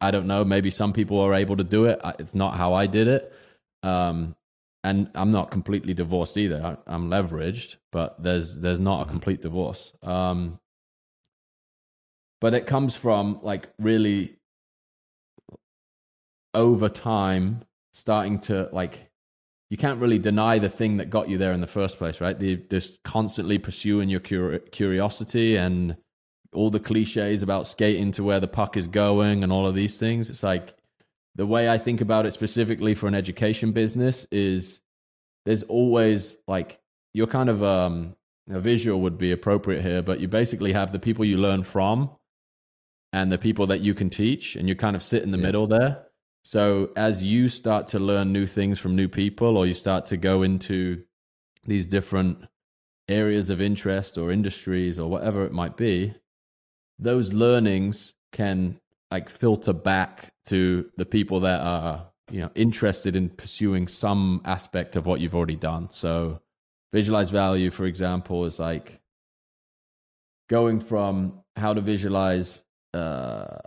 I 0.00 0.10
don't 0.10 0.26
know. 0.26 0.44
Maybe 0.44 0.70
some 0.70 0.94
people 0.94 1.20
are 1.20 1.34
able 1.34 1.56
to 1.58 1.64
do 1.64 1.84
it. 1.84 2.00
It's 2.18 2.34
not 2.34 2.56
how 2.56 2.72
I 2.72 2.86
did 2.86 3.06
it. 3.06 3.32
Um, 3.82 4.34
and 4.84 5.10
I'm 5.14 5.30
not 5.30 5.50
completely 5.50 5.94
divorced 5.94 6.36
either. 6.36 6.60
I, 6.64 6.92
I'm 6.92 7.08
leveraged, 7.08 7.76
but 7.90 8.22
there's 8.22 8.58
there's 8.60 8.80
not 8.80 9.06
a 9.06 9.10
complete 9.10 9.42
divorce. 9.42 9.92
Um, 10.02 10.58
but 12.40 12.54
it 12.54 12.66
comes 12.66 12.96
from 12.96 13.38
like 13.42 13.68
really 13.78 14.36
over 16.54 16.88
time 16.88 17.64
starting 17.92 18.38
to 18.40 18.68
like 18.72 19.08
you 19.70 19.76
can't 19.78 20.00
really 20.00 20.18
deny 20.18 20.58
the 20.58 20.68
thing 20.68 20.98
that 20.98 21.08
got 21.08 21.30
you 21.30 21.38
there 21.38 21.52
in 21.52 21.62
the 21.62 21.66
first 21.66 21.96
place, 21.96 22.20
right? 22.20 22.38
The 22.38 22.56
just 22.56 23.02
constantly 23.04 23.58
pursuing 23.58 24.08
your 24.08 24.20
cur- 24.20 24.58
curiosity 24.58 25.56
and 25.56 25.96
all 26.52 26.70
the 26.70 26.80
cliches 26.80 27.42
about 27.42 27.66
skating 27.66 28.12
to 28.12 28.24
where 28.24 28.40
the 28.40 28.48
puck 28.48 28.76
is 28.76 28.86
going 28.86 29.42
and 29.42 29.50
all 29.50 29.66
of 29.66 29.74
these 29.74 29.98
things. 29.98 30.28
It's 30.28 30.42
like 30.42 30.74
the 31.34 31.46
way 31.46 31.68
I 31.68 31.78
think 31.78 32.00
about 32.00 32.26
it 32.26 32.32
specifically 32.32 32.94
for 32.94 33.06
an 33.08 33.14
education 33.14 33.72
business 33.72 34.26
is 34.30 34.80
there's 35.46 35.62
always 35.64 36.36
like 36.46 36.80
you're 37.14 37.26
kind 37.26 37.48
of 37.48 37.62
um 37.62 38.16
a 38.50 38.60
visual 38.60 39.00
would 39.02 39.18
be 39.18 39.30
appropriate 39.32 39.82
here, 39.82 40.02
but 40.02 40.20
you 40.20 40.28
basically 40.28 40.72
have 40.72 40.92
the 40.92 40.98
people 40.98 41.24
you 41.24 41.36
learn 41.38 41.62
from 41.62 42.10
and 43.12 43.30
the 43.30 43.38
people 43.38 43.66
that 43.68 43.80
you 43.80 43.94
can 43.94 44.10
teach, 44.10 44.56
and 44.56 44.68
you 44.68 44.74
kind 44.74 44.96
of 44.96 45.02
sit 45.02 45.22
in 45.22 45.30
the 45.30 45.38
Yeah. 45.38 45.44
middle 45.46 45.66
there. 45.66 46.06
So 46.44 46.90
as 46.96 47.22
you 47.22 47.48
start 47.48 47.86
to 47.88 47.98
learn 47.98 48.32
new 48.32 48.46
things 48.46 48.78
from 48.80 48.96
new 48.96 49.08
people, 49.08 49.56
or 49.56 49.66
you 49.66 49.74
start 49.74 50.06
to 50.06 50.16
go 50.16 50.42
into 50.42 51.04
these 51.64 51.86
different 51.86 52.38
areas 53.08 53.48
of 53.50 53.60
interest 53.60 54.18
or 54.18 54.32
industries 54.32 54.98
or 54.98 55.08
whatever 55.08 55.44
it 55.44 55.52
might 55.52 55.76
be, 55.76 56.14
those 56.98 57.32
learnings 57.32 58.14
can 58.32 58.80
like 59.12 59.28
filter 59.28 59.74
back 59.74 60.32
to 60.46 60.90
the 60.96 61.04
people 61.04 61.40
that 61.40 61.60
are 61.60 62.08
you 62.30 62.40
know 62.40 62.50
interested 62.54 63.14
in 63.14 63.28
pursuing 63.28 63.86
some 63.86 64.40
aspect 64.46 64.96
of 64.96 65.04
what 65.04 65.20
you've 65.20 65.34
already 65.34 65.56
done. 65.56 65.90
So 65.90 66.40
visualize 66.94 67.28
value, 67.28 67.70
for 67.70 67.84
example, 67.84 68.46
is 68.46 68.58
like 68.58 69.02
going 70.48 70.80
from 70.80 71.42
how 71.56 71.74
to 71.74 71.82
visualize 71.82 72.64
uh, 72.94 73.58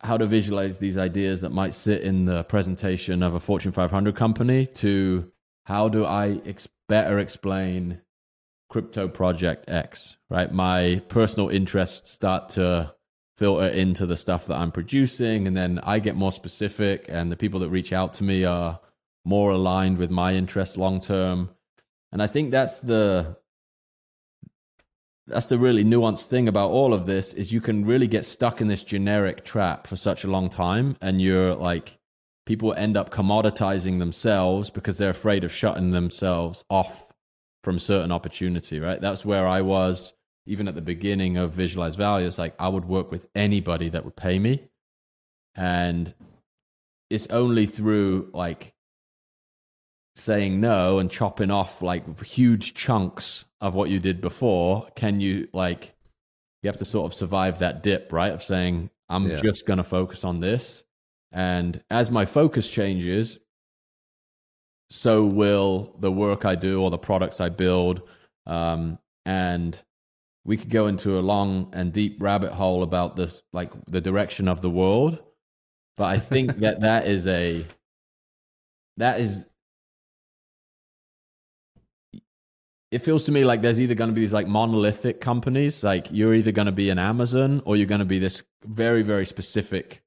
how 0.00 0.16
to 0.16 0.26
visualize 0.26 0.78
these 0.78 0.96
ideas 0.96 1.42
that 1.42 1.52
might 1.52 1.74
sit 1.74 2.00
in 2.00 2.24
the 2.24 2.44
presentation 2.44 3.22
of 3.22 3.34
a 3.34 3.40
Fortune 3.40 3.72
500 3.72 4.16
company 4.16 4.64
to 4.66 5.30
how 5.64 5.90
do 5.90 6.06
I 6.06 6.40
ex- 6.46 6.68
better 6.88 7.18
explain 7.18 8.00
crypto 8.70 9.06
project 9.06 9.66
X, 9.68 10.16
right? 10.30 10.50
My 10.50 11.02
personal 11.08 11.50
interests 11.50 12.10
start 12.10 12.50
to 12.50 12.94
filter 13.38 13.68
into 13.68 14.04
the 14.04 14.16
stuff 14.16 14.46
that 14.48 14.56
I'm 14.56 14.72
producing, 14.72 15.46
and 15.46 15.56
then 15.56 15.78
I 15.84 16.00
get 16.00 16.16
more 16.16 16.32
specific, 16.32 17.06
and 17.08 17.30
the 17.30 17.36
people 17.36 17.60
that 17.60 17.68
reach 17.70 17.92
out 17.92 18.12
to 18.14 18.24
me 18.24 18.44
are 18.44 18.80
more 19.24 19.52
aligned 19.52 19.98
with 19.98 20.10
my 20.10 20.34
interests 20.34 20.76
long 20.76 21.00
term. 21.00 21.50
And 22.10 22.20
I 22.20 22.26
think 22.26 22.50
that's 22.50 22.80
the 22.80 23.36
that's 25.28 25.46
the 25.46 25.58
really 25.58 25.84
nuanced 25.84 26.26
thing 26.26 26.48
about 26.48 26.70
all 26.70 26.94
of 26.94 27.06
this 27.06 27.34
is 27.34 27.52
you 27.52 27.60
can 27.60 27.84
really 27.84 28.06
get 28.06 28.24
stuck 28.24 28.60
in 28.60 28.66
this 28.68 28.82
generic 28.82 29.44
trap 29.44 29.86
for 29.86 29.94
such 29.94 30.24
a 30.24 30.28
long 30.28 30.48
time 30.48 30.96
and 31.02 31.20
you're 31.20 31.54
like 31.54 31.98
people 32.46 32.72
end 32.72 32.96
up 32.96 33.10
commoditizing 33.10 33.98
themselves 33.98 34.70
because 34.70 34.96
they're 34.96 35.10
afraid 35.10 35.44
of 35.44 35.52
shutting 35.52 35.90
themselves 35.90 36.64
off 36.70 37.12
from 37.62 37.78
certain 37.78 38.10
opportunity 38.10 38.80
right 38.80 39.02
that's 39.02 39.22
where 39.22 39.46
i 39.46 39.60
was 39.60 40.14
even 40.48 40.66
at 40.66 40.74
the 40.74 40.80
beginning 40.82 41.36
of 41.36 41.52
visualize 41.52 41.94
value 41.94 42.26
it's 42.26 42.38
like 42.38 42.54
i 42.58 42.66
would 42.66 42.86
work 42.86 43.10
with 43.12 43.28
anybody 43.34 43.88
that 43.90 44.04
would 44.04 44.16
pay 44.16 44.38
me. 44.38 44.68
And 45.54 46.12
it's 47.10 47.26
only 47.28 47.66
through 47.66 48.30
like 48.32 48.74
saying 50.14 50.60
no 50.60 50.98
and 50.98 51.10
chopping 51.10 51.50
off 51.50 51.82
like 51.82 52.22
huge 52.24 52.74
chunks 52.74 53.44
of 53.60 53.74
what 53.74 53.90
you 53.90 53.98
did 54.00 54.20
before 54.20 54.86
can 54.96 55.20
you 55.20 55.48
like 55.52 55.94
you 56.62 56.68
have 56.68 56.76
to 56.76 56.84
sort 56.84 57.06
of 57.06 57.14
survive 57.14 57.58
that 57.60 57.82
dip 57.82 58.12
right? 58.12 58.32
Of 58.32 58.42
saying 58.42 58.90
i'm 59.08 59.28
Yeah. 59.30 59.36
just 59.36 59.66
going 59.66 59.78
to 59.78 59.84
focus 59.84 60.24
on 60.24 60.40
this. 60.40 60.84
And 61.32 61.82
as 61.90 62.10
my 62.10 62.24
focus 62.24 62.68
changes 62.70 63.38
so 64.90 65.24
will 65.24 65.94
the 66.00 66.10
work 66.10 66.44
i 66.44 66.54
do 66.54 66.80
or 66.82 66.90
the 66.90 66.98
products 66.98 67.40
i 67.40 67.48
build 67.48 68.02
um, 68.46 68.98
and 69.26 69.80
we 70.48 70.56
could 70.56 70.70
go 70.70 70.86
into 70.86 71.18
a 71.18 71.20
long 71.20 71.70
and 71.72 71.92
deep 71.92 72.16
rabbit 72.20 72.52
hole 72.52 72.82
about 72.82 73.16
this 73.16 73.42
like 73.52 73.70
the 73.86 74.00
direction 74.00 74.48
of 74.48 74.60
the 74.60 74.70
world 74.70 75.18
but 75.96 76.04
i 76.04 76.18
think 76.18 76.58
that 76.58 76.80
that 76.88 77.06
is 77.06 77.26
a 77.26 77.64
that 78.96 79.20
is 79.20 79.44
it 82.90 83.00
feels 83.00 83.24
to 83.24 83.32
me 83.32 83.44
like 83.44 83.60
there's 83.60 83.80
either 83.80 83.94
going 83.94 84.10
to 84.10 84.14
be 84.14 84.22
these 84.22 84.32
like 84.32 84.46
monolithic 84.46 85.20
companies 85.20 85.84
like 85.84 86.06
you're 86.10 86.34
either 86.34 86.52
going 86.52 86.66
to 86.66 86.72
be 86.72 86.90
an 86.90 86.98
amazon 86.98 87.62
or 87.64 87.76
you're 87.76 87.86
going 87.86 87.98
to 88.00 88.04
be 88.04 88.18
this 88.18 88.42
very 88.64 89.02
very 89.02 89.26
specific 89.26 90.02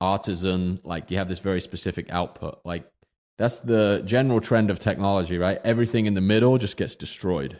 artisan 0.00 0.80
like 0.84 1.10
you 1.10 1.16
have 1.18 1.28
this 1.28 1.38
very 1.38 1.60
specific 1.60 2.10
output. 2.10 2.60
Like 2.64 2.90
that's 3.38 3.60
the 3.60 4.02
general 4.04 4.40
trend 4.40 4.70
of 4.70 4.78
technology 4.78 5.38
right? 5.38 5.58
Everything 5.64 6.06
in 6.06 6.14
the 6.14 6.20
middle 6.20 6.58
just 6.58 6.76
gets 6.76 6.94
destroyed. 6.94 7.58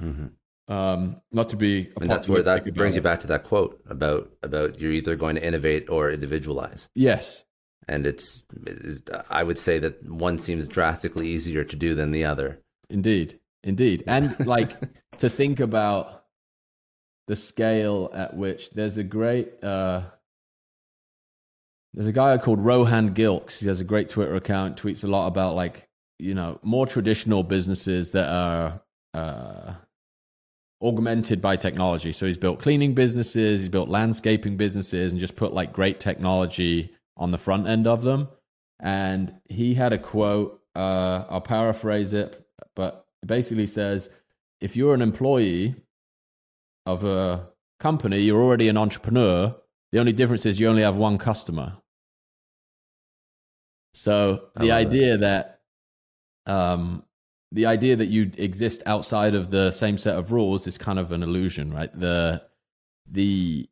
Mhm. 0.00 0.32
Um 0.68 1.20
not 1.32 1.48
to 1.50 1.56
be 1.56 1.90
And 2.00 2.10
that's 2.10 2.28
where 2.28 2.42
that 2.42 2.74
brings 2.74 2.94
you 2.94 3.02
back 3.02 3.20
to 3.20 3.26
that 3.28 3.44
quote 3.44 3.80
about 3.88 4.30
about 4.42 4.80
you're 4.80 4.92
either 4.92 5.16
going 5.16 5.36
to 5.36 5.46
innovate 5.46 5.88
or 5.88 6.10
individualize. 6.10 6.88
yes 6.94 7.44
And 7.88 8.06
it's, 8.06 8.44
it's 8.66 9.02
I 9.30 9.42
would 9.42 9.58
say 9.58 9.78
that 9.78 10.08
one 10.08 10.38
seems 10.38 10.68
drastically 10.68 11.28
easier 11.28 11.64
to 11.64 11.76
do 11.76 11.94
than 11.94 12.10
the 12.10 12.24
other. 12.26 12.60
Indeed, 12.90 13.40
indeed, 13.64 14.04
and 14.06 14.38
like 14.46 14.76
to 15.18 15.30
think 15.30 15.60
about 15.60 16.24
the 17.28 17.36
scale 17.36 18.10
at 18.14 18.34
which 18.36 18.70
there's 18.70 18.96
a 18.96 19.04
great 19.04 19.62
uh, 19.62 20.02
there's 21.94 22.08
a 22.08 22.12
guy 22.12 22.36
called 22.38 22.60
Rohan 22.60 23.14
Gilkes. 23.14 23.58
He 23.58 23.68
has 23.68 23.80
a 23.80 23.84
great 23.84 24.08
Twitter 24.08 24.34
account. 24.34 24.80
Tweets 24.80 25.04
a 25.04 25.06
lot 25.06 25.26
about 25.26 25.54
like 25.54 25.88
you 26.18 26.34
know 26.34 26.58
more 26.62 26.86
traditional 26.86 27.42
businesses 27.42 28.12
that 28.12 28.28
are 28.28 28.80
uh, 29.14 29.74
augmented 30.82 31.42
by 31.42 31.56
technology. 31.56 32.12
So 32.12 32.26
he's 32.26 32.36
built 32.36 32.60
cleaning 32.60 32.94
businesses, 32.94 33.60
he's 33.60 33.68
built 33.68 33.88
landscaping 33.88 34.56
businesses, 34.56 35.12
and 35.12 35.20
just 35.20 35.36
put 35.36 35.52
like 35.52 35.72
great 35.72 36.00
technology 36.00 36.92
on 37.16 37.30
the 37.30 37.38
front 37.38 37.66
end 37.66 37.86
of 37.86 38.02
them. 38.02 38.28
And 38.80 39.34
he 39.48 39.74
had 39.74 39.92
a 39.92 39.98
quote. 39.98 40.60
Uh, 40.74 41.24
I'll 41.28 41.40
paraphrase 41.40 42.12
it, 42.12 42.46
but 42.76 43.06
it 43.22 43.26
basically 43.26 43.66
says, 43.66 44.08
"If 44.60 44.76
you're 44.76 44.94
an 44.94 45.02
employee 45.02 45.74
of 46.86 47.04
a 47.04 47.48
company, 47.80 48.20
you're 48.20 48.40
already 48.40 48.68
an 48.68 48.76
entrepreneur." 48.76 49.56
The 49.90 49.98
only 49.98 50.12
difference 50.12 50.46
is 50.46 50.60
you 50.60 50.68
only 50.68 50.82
have 50.82 50.94
one 50.94 51.18
customer. 51.18 51.78
So 53.94 54.50
the 54.54 54.70
idea 54.70 55.16
that, 55.16 55.60
that 56.46 56.52
um, 56.52 57.02
the 57.52 57.66
idea 57.66 57.96
that 57.96 58.08
you 58.08 58.30
exist 58.36 58.82
outside 58.86 59.34
of 59.34 59.50
the 59.50 59.70
same 59.70 59.98
set 59.98 60.16
of 60.16 60.32
rules 60.32 60.66
is 60.66 60.76
kind 60.76 60.98
of 60.98 61.12
an 61.12 61.22
illusion, 61.22 61.72
right? 61.72 61.90
The 61.98 62.42
the 63.10 63.68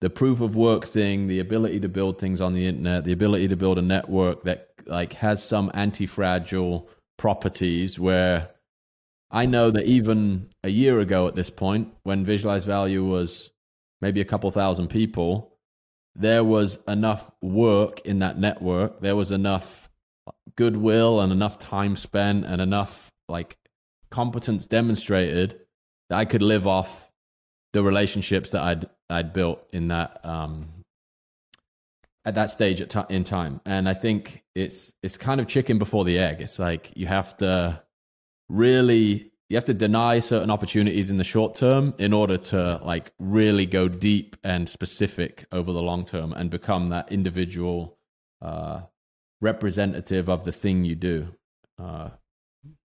the 0.00 0.10
proof 0.10 0.40
of 0.40 0.56
work 0.56 0.84
thing, 0.84 1.28
the 1.28 1.38
ability 1.38 1.78
to 1.80 1.88
build 1.88 2.18
things 2.18 2.40
on 2.40 2.54
the 2.54 2.66
internet, 2.66 3.04
the 3.04 3.12
ability 3.12 3.48
to 3.48 3.56
build 3.56 3.78
a 3.78 3.82
network 3.82 4.42
that 4.44 4.70
like 4.86 5.12
has 5.12 5.42
some 5.42 5.70
anti-fragile 5.74 6.88
properties 7.18 8.00
where 8.00 8.50
I 9.30 9.46
know 9.46 9.70
that 9.70 9.86
even 9.86 10.50
a 10.64 10.70
year 10.70 10.98
ago 10.98 11.28
at 11.28 11.36
this 11.36 11.50
point, 11.50 11.94
when 12.02 12.24
visualized 12.24 12.66
value 12.66 13.04
was 13.04 13.50
maybe 14.00 14.20
a 14.20 14.24
couple 14.24 14.50
thousand 14.50 14.88
people, 14.88 15.56
there 16.14 16.44
was 16.44 16.78
enough 16.88 17.30
work 17.40 18.00
in 18.00 18.18
that 18.18 18.38
network. 18.38 19.00
There 19.00 19.16
was 19.16 19.30
enough 19.30 19.81
goodwill 20.56 21.20
and 21.20 21.32
enough 21.32 21.58
time 21.58 21.96
spent 21.96 22.44
and 22.44 22.60
enough 22.60 23.10
like 23.28 23.56
competence 24.10 24.66
demonstrated 24.66 25.60
that 26.08 26.18
I 26.18 26.24
could 26.24 26.42
live 26.42 26.66
off 26.66 27.10
the 27.72 27.82
relationships 27.82 28.50
that 28.50 28.62
I'd 28.62 28.86
I'd 29.08 29.32
built 29.32 29.66
in 29.72 29.88
that 29.88 30.24
um, 30.24 30.68
at 32.24 32.34
that 32.34 32.50
stage 32.50 32.80
at 32.80 32.90
t- 32.90 33.14
in 33.14 33.24
time. 33.24 33.60
And 33.64 33.88
I 33.88 33.94
think 33.94 34.44
it's 34.54 34.92
it's 35.02 35.16
kind 35.16 35.40
of 35.40 35.46
chicken 35.46 35.78
before 35.78 36.04
the 36.04 36.18
egg. 36.18 36.40
It's 36.40 36.58
like 36.58 36.92
you 36.94 37.06
have 37.06 37.36
to 37.38 37.82
really 38.48 39.32
you 39.48 39.56
have 39.56 39.64
to 39.66 39.74
deny 39.74 40.18
certain 40.20 40.50
opportunities 40.50 41.10
in 41.10 41.18
the 41.18 41.24
short 41.24 41.54
term 41.54 41.94
in 41.98 42.12
order 42.12 42.38
to 42.38 42.80
like 42.82 43.12
really 43.18 43.66
go 43.66 43.88
deep 43.88 44.36
and 44.42 44.68
specific 44.68 45.44
over 45.52 45.72
the 45.72 45.82
long 45.82 46.04
term 46.04 46.32
and 46.32 46.50
become 46.50 46.86
that 46.88 47.12
individual 47.12 47.98
uh, 48.40 48.80
representative 49.42 50.30
of 50.30 50.44
the 50.44 50.52
thing 50.52 50.84
you 50.84 50.94
do. 50.94 51.28
Uh, 51.78 52.10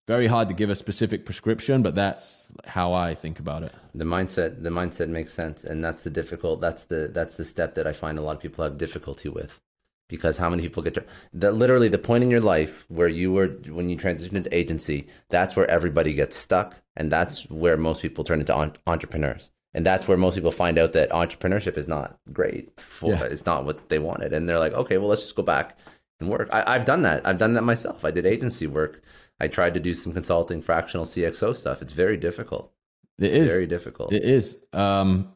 very 0.08 0.28
hard 0.28 0.48
to 0.48 0.54
give 0.54 0.70
a 0.70 0.76
specific 0.76 1.26
prescription, 1.26 1.82
but 1.82 1.96
that's 1.96 2.52
how 2.66 2.94
I 2.94 3.16
think 3.16 3.40
about 3.40 3.64
it. 3.64 3.74
The 3.94 4.06
mindset, 4.06 4.64
the 4.64 4.70
mindset 4.70 5.10
makes 5.10 5.34
sense, 5.34 5.64
and 5.64 5.84
that's 5.84 6.04
the 6.04 6.12
difficult. 6.12 6.62
That's 6.62 6.86
the 6.86 7.10
that's 7.12 7.38
the 7.38 7.46
step 7.46 7.76
that 7.76 7.88
I 7.88 7.94
find 7.94 8.18
a 8.18 8.22
lot 8.22 8.36
of 8.36 8.42
people 8.42 8.64
have 8.64 8.78
difficulty 8.78 9.30
with 9.30 9.60
because 10.08 10.38
how 10.38 10.50
many 10.50 10.62
people 10.62 10.84
get 10.84 10.94
to 10.94 11.04
that 11.34 11.56
literally 11.56 11.88
the 11.88 11.98
point 11.98 12.24
in 12.24 12.30
your 12.30 12.42
life 12.42 12.86
where 12.90 13.08
you 13.08 13.32
were 13.32 13.48
when 13.70 13.90
you 13.90 13.98
transitioned 13.98 14.44
to 14.44 14.56
agency 14.56 15.08
that's 15.30 15.56
where 15.56 15.70
everybody 15.70 16.14
gets 16.14 16.38
stuck 16.38 16.76
and 16.96 17.12
that's 17.12 17.50
where 17.50 17.78
most 17.78 18.02
people 18.02 18.24
turn 18.24 18.40
into 18.40 18.54
on, 18.54 18.74
entrepreneurs 18.86 19.52
and 19.74 19.86
that's 19.86 20.08
where 20.08 20.18
most 20.18 20.36
people 20.36 20.52
find 20.52 20.78
out 20.78 20.94
that 20.94 21.10
entrepreneurship 21.10 21.76
is 21.76 21.88
not 21.88 22.20
great 22.32 22.70
for, 22.80 23.12
yeah. 23.12 23.24
it's 23.24 23.46
not 23.46 23.66
what 23.66 23.90
they 23.90 24.00
wanted 24.00 24.32
and 24.32 24.48
they're 24.48 24.60
like 24.60 24.74
okay 24.74 24.98
well 24.98 25.08
let's 25.08 25.24
just 25.24 25.36
go 25.36 25.44
back 25.44 25.78
and 26.20 26.30
work. 26.30 26.50
I, 26.52 26.76
i've 26.76 26.86
done 26.86 27.02
that. 27.04 27.26
I've 27.26 27.38
done 27.38 27.54
that 27.54 27.64
myself. 27.64 28.06
I 28.06 28.12
did 28.12 28.26
agency 28.26 28.68
work. 28.68 29.02
I 29.40 29.48
tried 29.48 29.74
to 29.74 29.80
do 29.80 29.94
some 29.94 30.14
consulting 30.14 30.62
fractional 30.62 31.06
cxo 31.06 31.56
stuff. 31.56 31.82
It's 31.82 31.92
very 31.94 32.18
difficult. 32.18 32.72
It 33.18 33.32
is. 33.32 33.48
Very 33.48 33.68
difficult. 33.68 34.14
It 34.14 34.24
is. 34.24 34.58
Um 34.74 35.32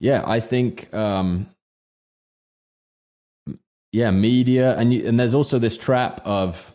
yeah 0.00 0.24
i 0.26 0.40
think 0.40 0.92
um 0.92 1.46
yeah, 3.92 4.10
media, 4.10 4.74
and 4.78 4.92
you, 4.92 5.06
and 5.06 5.20
there's 5.20 5.34
also 5.34 5.58
this 5.58 5.76
trap 5.76 6.22
of 6.24 6.74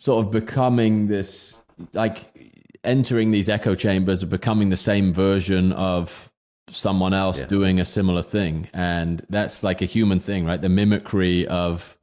sort 0.00 0.26
of 0.26 0.32
becoming 0.32 1.06
this 1.06 1.54
like 1.92 2.36
entering 2.82 3.30
these 3.30 3.48
echo 3.48 3.74
chambers 3.74 4.22
of 4.22 4.28
becoming 4.28 4.68
the 4.68 4.76
same 4.76 5.14
version 5.14 5.72
of 5.72 6.30
someone 6.68 7.14
else 7.14 7.40
yeah. 7.40 7.46
doing 7.46 7.80
a 7.80 7.84
similar 7.84 8.22
thing. 8.22 8.68
And 8.72 9.24
that's 9.28 9.62
like 9.62 9.82
a 9.82 9.86
human 9.86 10.18
thing 10.18 10.44
right? 10.44 10.60
The 10.60 10.68
mimicry 10.68 11.46
of 11.46 11.96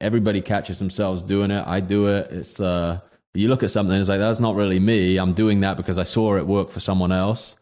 everybody 0.00 0.40
catches 0.40 0.78
themselves 0.78 1.22
doing 1.22 1.50
it. 1.50 1.66
I 1.66 1.80
do 1.80 2.06
it. 2.08 2.30
It's 2.30 2.60
uh 2.60 3.00
you 3.34 3.48
look 3.48 3.64
at 3.64 3.70
something 3.70 3.98
it's 3.98 4.08
like 4.08 4.18
that's 4.18 4.40
not 4.40 4.54
really 4.54 4.78
me. 4.78 5.16
I'm 5.16 5.34
doing 5.34 5.60
that 5.60 5.76
because 5.76 5.98
i 5.98 6.04
saw 6.04 6.36
it 6.36 6.46
work 6.46 6.70
for 6.70 6.80
someone 6.80 7.12
else. 7.12 7.56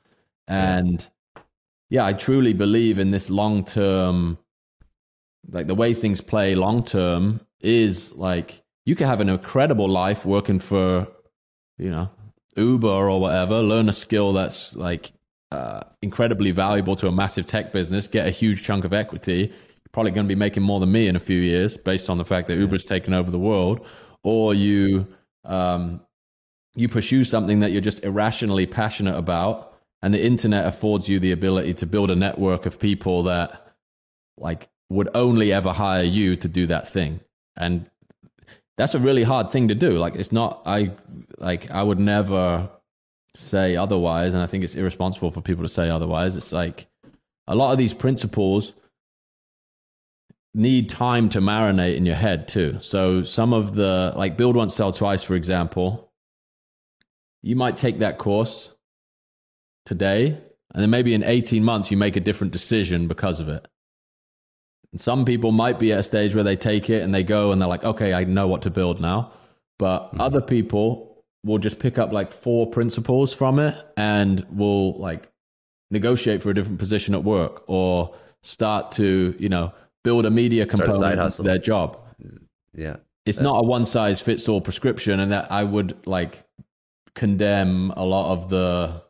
And 0.48 1.06
yeah, 1.34 1.42
yeah 1.90 2.04
i 2.06 2.12
truly 2.12 2.52
believe 2.52 2.98
in 2.98 3.10
this 3.10 3.30
long 3.30 3.64
term 3.64 4.38
like 5.50 5.66
the 5.66 5.74
way 5.74 5.94
things 5.94 6.20
play 6.20 6.54
long 6.54 6.82
term 6.82 7.40
is 7.60 8.12
like 8.12 8.62
you 8.84 8.94
can 8.94 9.06
have 9.06 9.20
an 9.20 9.28
incredible 9.28 9.88
life 9.88 10.24
working 10.26 10.58
for 10.58 11.06
you 11.78 11.90
know 11.90 12.08
uber 12.56 12.88
or 12.88 13.20
whatever 13.20 13.60
learn 13.62 13.88
a 13.88 13.92
skill 13.92 14.32
that's 14.32 14.76
like 14.76 15.12
uh, 15.52 15.82
incredibly 16.00 16.50
valuable 16.50 16.96
to 16.96 17.06
a 17.06 17.12
massive 17.12 17.46
tech 17.46 17.72
business 17.72 18.08
get 18.08 18.26
a 18.26 18.30
huge 18.30 18.62
chunk 18.62 18.84
of 18.84 18.92
equity 18.92 19.48
you're 19.48 19.92
probably 19.92 20.10
going 20.10 20.26
to 20.26 20.34
be 20.34 20.38
making 20.38 20.62
more 20.62 20.80
than 20.80 20.90
me 20.90 21.06
in 21.06 21.16
a 21.16 21.20
few 21.20 21.38
years 21.38 21.76
based 21.76 22.08
on 22.08 22.18
the 22.18 22.24
fact 22.24 22.46
that 22.46 22.54
yeah. 22.54 22.60
uber's 22.60 22.84
taken 22.84 23.12
over 23.12 23.30
the 23.30 23.38
world 23.38 23.84
or 24.24 24.54
you 24.54 25.06
um, 25.44 26.00
you 26.74 26.88
pursue 26.88 27.24
something 27.24 27.58
that 27.60 27.72
you're 27.72 27.80
just 27.80 28.04
irrationally 28.04 28.66
passionate 28.66 29.16
about 29.16 29.72
and 30.02 30.12
the 30.12 30.24
internet 30.24 30.66
affords 30.66 31.08
you 31.08 31.20
the 31.20 31.32
ability 31.32 31.74
to 31.74 31.86
build 31.86 32.10
a 32.10 32.16
network 32.16 32.66
of 32.66 32.78
people 32.78 33.22
that 33.24 33.74
like 34.36 34.68
would 34.90 35.08
only 35.14 35.52
ever 35.52 35.72
hire 35.72 36.02
you 36.02 36.36
to 36.36 36.48
do 36.48 36.66
that 36.66 36.88
thing. 36.88 37.20
And 37.56 37.88
that's 38.76 38.94
a 38.94 38.98
really 38.98 39.22
hard 39.22 39.50
thing 39.50 39.68
to 39.68 39.74
do. 39.74 39.92
Like 39.92 40.16
it's 40.16 40.32
not 40.32 40.62
I 40.66 40.92
like 41.38 41.70
I 41.70 41.82
would 41.82 41.98
never 41.98 42.68
say 43.34 43.76
otherwise 43.76 44.34
and 44.34 44.42
I 44.42 44.46
think 44.46 44.64
it's 44.64 44.74
irresponsible 44.74 45.30
for 45.30 45.40
people 45.40 45.64
to 45.64 45.68
say 45.68 45.88
otherwise. 45.88 46.36
It's 46.36 46.52
like 46.52 46.86
a 47.46 47.54
lot 47.54 47.72
of 47.72 47.78
these 47.78 47.94
principles 47.94 48.72
need 50.54 50.90
time 50.90 51.28
to 51.30 51.40
marinate 51.40 51.96
in 51.96 52.04
your 52.04 52.16
head 52.16 52.46
too. 52.46 52.78
So 52.80 53.22
some 53.22 53.52
of 53.52 53.74
the 53.74 54.12
like 54.16 54.36
build 54.36 54.56
once 54.56 54.74
sell 54.74 54.92
twice 54.92 55.22
for 55.22 55.34
example, 55.34 56.12
you 57.40 57.56
might 57.56 57.76
take 57.76 58.00
that 58.00 58.18
course 58.18 58.70
today 59.86 60.26
and 60.74 60.82
then 60.82 60.90
maybe 60.90 61.14
in 61.14 61.22
18 61.22 61.64
months 61.64 61.90
you 61.90 61.96
make 61.96 62.16
a 62.16 62.20
different 62.20 62.52
decision 62.52 63.08
because 63.08 63.40
of 63.40 63.48
it. 63.48 63.66
Some 64.94 65.24
people 65.24 65.52
might 65.52 65.78
be 65.78 65.92
at 65.92 66.00
a 66.00 66.02
stage 66.02 66.34
where 66.34 66.44
they 66.44 66.56
take 66.56 66.90
it 66.90 67.02
and 67.02 67.14
they 67.14 67.22
go 67.22 67.50
and 67.50 67.60
they're 67.60 67.68
like, 67.68 67.84
okay, 67.84 68.12
I 68.12 68.24
know 68.24 68.46
what 68.46 68.62
to 68.62 68.70
build 68.70 69.00
now. 69.00 69.32
But 69.78 70.08
mm-hmm. 70.08 70.20
other 70.20 70.42
people 70.42 71.11
will 71.44 71.58
just 71.58 71.78
pick 71.78 71.98
up 71.98 72.12
like 72.12 72.30
four 72.30 72.70
principles 72.70 73.34
from 73.34 73.58
it 73.58 73.74
and 73.96 74.46
we'll 74.50 74.98
like 74.98 75.28
negotiate 75.90 76.42
for 76.42 76.50
a 76.50 76.54
different 76.54 76.78
position 76.78 77.14
at 77.14 77.24
work 77.24 77.64
or 77.66 78.14
start 78.42 78.90
to, 78.92 79.34
you 79.38 79.48
know, 79.48 79.72
build 80.04 80.24
a 80.24 80.30
media 80.30 80.66
component 80.66 81.18
of 81.18 81.36
their 81.38 81.58
job. 81.58 81.98
Yeah. 82.74 82.96
It's 83.26 83.40
not 83.40 83.64
a 83.64 83.66
one 83.66 83.84
size 83.84 84.20
fits 84.20 84.48
all 84.48 84.60
prescription. 84.60 85.20
And 85.20 85.32
that 85.32 85.50
I 85.50 85.62
would 85.64 86.06
like 86.06 86.44
condemn 87.14 87.92
a 87.96 88.04
lot 88.04 88.32
of 88.32 88.48
the 88.48 89.02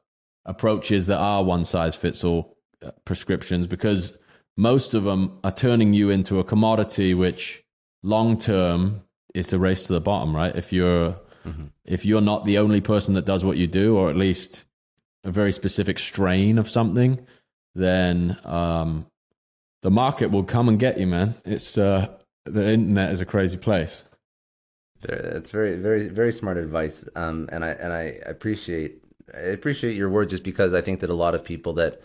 approaches 0.44 1.06
that 1.06 1.18
are 1.18 1.44
one 1.44 1.64
size 1.64 1.94
fits 1.94 2.24
all 2.24 2.58
uh, 2.84 2.90
prescriptions 3.04 3.66
because 3.66 4.16
most 4.56 4.92
of 4.94 5.04
them 5.04 5.38
are 5.44 5.52
turning 5.52 5.94
you 5.94 6.10
into 6.10 6.40
a 6.40 6.44
commodity, 6.44 7.14
which 7.14 7.62
long 8.02 8.38
term 8.38 9.02
it's 9.34 9.52
a 9.52 9.58
race 9.58 9.86
to 9.86 9.94
the 9.94 10.00
bottom, 10.00 10.36
right? 10.36 10.54
If 10.54 10.72
you're 10.72 11.16
mm-hmm. 11.44 11.64
if 11.84 12.04
you're 12.04 12.20
not 12.20 12.44
the 12.44 12.58
only 12.58 12.80
person 12.80 13.14
that 13.14 13.24
does 13.24 13.44
what 13.44 13.56
you 13.56 13.66
do, 13.66 13.96
or 13.96 14.10
at 14.10 14.16
least 14.16 14.64
a 15.24 15.30
very 15.30 15.52
specific 15.52 15.98
strain 15.98 16.58
of 16.58 16.68
something, 16.68 17.24
then 17.74 18.36
um, 18.44 19.06
the 19.82 19.90
market 19.90 20.30
will 20.30 20.44
come 20.44 20.68
and 20.68 20.78
get 20.78 20.98
you, 20.98 21.06
man. 21.06 21.34
It's 21.44 21.78
uh, 21.78 22.08
the 22.44 22.72
internet 22.72 23.12
is 23.12 23.20
a 23.20 23.26
crazy 23.26 23.56
place. 23.56 24.04
It's 25.04 25.50
very, 25.50 25.76
very, 25.76 26.08
very 26.08 26.32
smart 26.32 26.56
advice, 26.56 27.04
um, 27.16 27.48
and 27.50 27.64
I 27.64 27.70
and 27.70 27.92
I 27.92 28.02
appreciate 28.26 29.02
I 29.34 29.38
appreciate 29.38 29.96
your 29.96 30.10
words 30.10 30.30
just 30.30 30.42
because 30.42 30.74
I 30.74 30.80
think 30.80 31.00
that 31.00 31.10
a 31.10 31.14
lot 31.14 31.34
of 31.34 31.44
people 31.44 31.72
that 31.74 32.00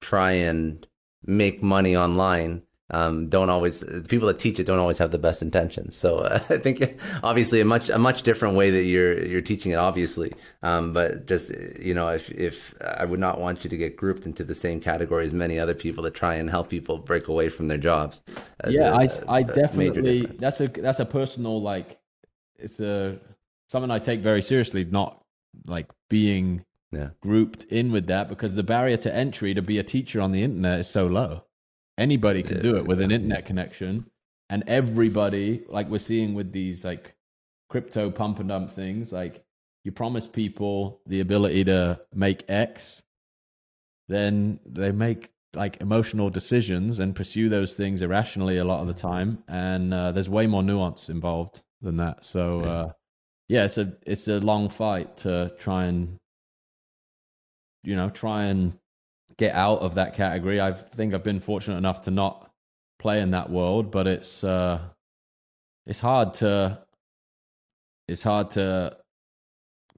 try 0.00 0.32
and 0.32 0.86
make 1.24 1.62
money 1.62 1.96
online 1.96 2.62
um, 2.92 3.28
don't 3.28 3.48
always 3.48 3.80
the 3.80 4.02
people 4.02 4.28
that 4.28 4.38
teach 4.38 4.60
it 4.60 4.66
don't 4.66 4.78
always 4.78 4.98
have 4.98 5.10
the 5.10 5.18
best 5.18 5.42
intentions. 5.42 5.96
So 5.96 6.18
uh, 6.18 6.40
I 6.50 6.58
think 6.58 6.98
obviously 7.22 7.60
a 7.60 7.64
much 7.64 7.88
a 7.88 7.98
much 7.98 8.22
different 8.22 8.54
way 8.54 8.70
that 8.70 8.84
you're 8.84 9.24
you're 9.24 9.40
teaching 9.40 9.72
it, 9.72 9.76
obviously. 9.76 10.32
Um, 10.62 10.92
but 10.92 11.26
just 11.26 11.50
you 11.80 11.94
know, 11.94 12.08
if 12.08 12.30
if 12.30 12.74
I 12.96 13.04
would 13.04 13.20
not 13.20 13.40
want 13.40 13.64
you 13.64 13.70
to 13.70 13.76
get 13.76 13.96
grouped 13.96 14.26
into 14.26 14.44
the 14.44 14.54
same 14.54 14.80
category 14.80 15.24
as 15.24 15.32
many 15.34 15.58
other 15.58 15.74
people 15.74 16.02
that 16.04 16.14
try 16.14 16.34
and 16.34 16.50
help 16.50 16.68
people 16.68 16.98
break 16.98 17.28
away 17.28 17.48
from 17.48 17.68
their 17.68 17.78
jobs. 17.78 18.22
Yeah, 18.68 18.92
a, 18.92 18.96
I 18.96 19.08
I 19.28 19.42
definitely 19.42 20.26
that's 20.26 20.60
a 20.60 20.68
that's 20.68 21.00
a 21.00 21.06
personal 21.06 21.60
like 21.62 21.98
it's 22.58 22.78
a 22.78 23.18
something 23.68 23.90
I 23.90 23.98
take 23.98 24.20
very 24.20 24.42
seriously. 24.42 24.84
Not 24.84 25.24
like 25.66 25.88
being 26.10 26.64
yeah. 26.90 27.08
grouped 27.22 27.64
in 27.64 27.90
with 27.90 28.06
that 28.08 28.28
because 28.28 28.54
the 28.54 28.62
barrier 28.62 28.98
to 28.98 29.14
entry 29.14 29.54
to 29.54 29.62
be 29.62 29.78
a 29.78 29.82
teacher 29.82 30.20
on 30.20 30.32
the 30.32 30.42
internet 30.42 30.80
is 30.80 30.88
so 30.88 31.06
low. 31.06 31.44
Anybody 32.02 32.42
can 32.42 32.60
do 32.60 32.76
it 32.76 32.84
with 32.84 33.00
an 33.00 33.12
internet 33.12 33.46
connection, 33.46 34.04
and 34.50 34.64
everybody, 34.66 35.62
like 35.68 35.88
we're 35.88 35.98
seeing 35.98 36.34
with 36.34 36.50
these 36.50 36.84
like 36.84 37.14
crypto 37.70 38.10
pump 38.10 38.40
and 38.40 38.48
dump 38.48 38.70
things, 38.72 39.12
like 39.12 39.44
you 39.84 39.92
promise 39.92 40.26
people 40.26 41.00
the 41.06 41.20
ability 41.20 41.62
to 41.66 42.00
make 42.12 42.44
X, 42.48 43.02
then 44.08 44.58
they 44.66 44.90
make 44.90 45.30
like 45.54 45.80
emotional 45.80 46.28
decisions 46.28 46.98
and 46.98 47.14
pursue 47.14 47.48
those 47.48 47.76
things 47.76 48.02
irrationally 48.02 48.58
a 48.58 48.64
lot 48.64 48.80
of 48.80 48.88
the 48.88 49.00
time, 49.00 49.38
and 49.46 49.94
uh, 49.94 50.10
there's 50.10 50.28
way 50.28 50.48
more 50.48 50.64
nuance 50.64 51.08
involved 51.08 51.62
than 51.82 51.96
that. 51.98 52.24
So, 52.24 52.60
uh, 52.62 52.92
yeah, 53.46 53.66
it's 53.66 53.78
a 53.78 53.92
it's 54.04 54.26
a 54.26 54.40
long 54.40 54.68
fight 54.68 55.18
to 55.18 55.52
try 55.56 55.84
and 55.84 56.18
you 57.84 57.94
know 57.94 58.10
try 58.10 58.46
and 58.46 58.72
get 59.36 59.54
out 59.54 59.80
of 59.80 59.94
that 59.94 60.14
category. 60.14 60.60
I 60.60 60.72
think 60.72 61.14
I've 61.14 61.22
been 61.22 61.40
fortunate 61.40 61.76
enough 61.76 62.02
to 62.02 62.10
not 62.10 62.50
play 62.98 63.20
in 63.20 63.32
that 63.32 63.50
world, 63.50 63.90
but 63.90 64.06
it's 64.06 64.44
uh, 64.44 64.80
it's 65.86 66.00
hard 66.00 66.34
to 66.34 66.78
it's 68.08 68.22
hard 68.22 68.52
to 68.52 68.96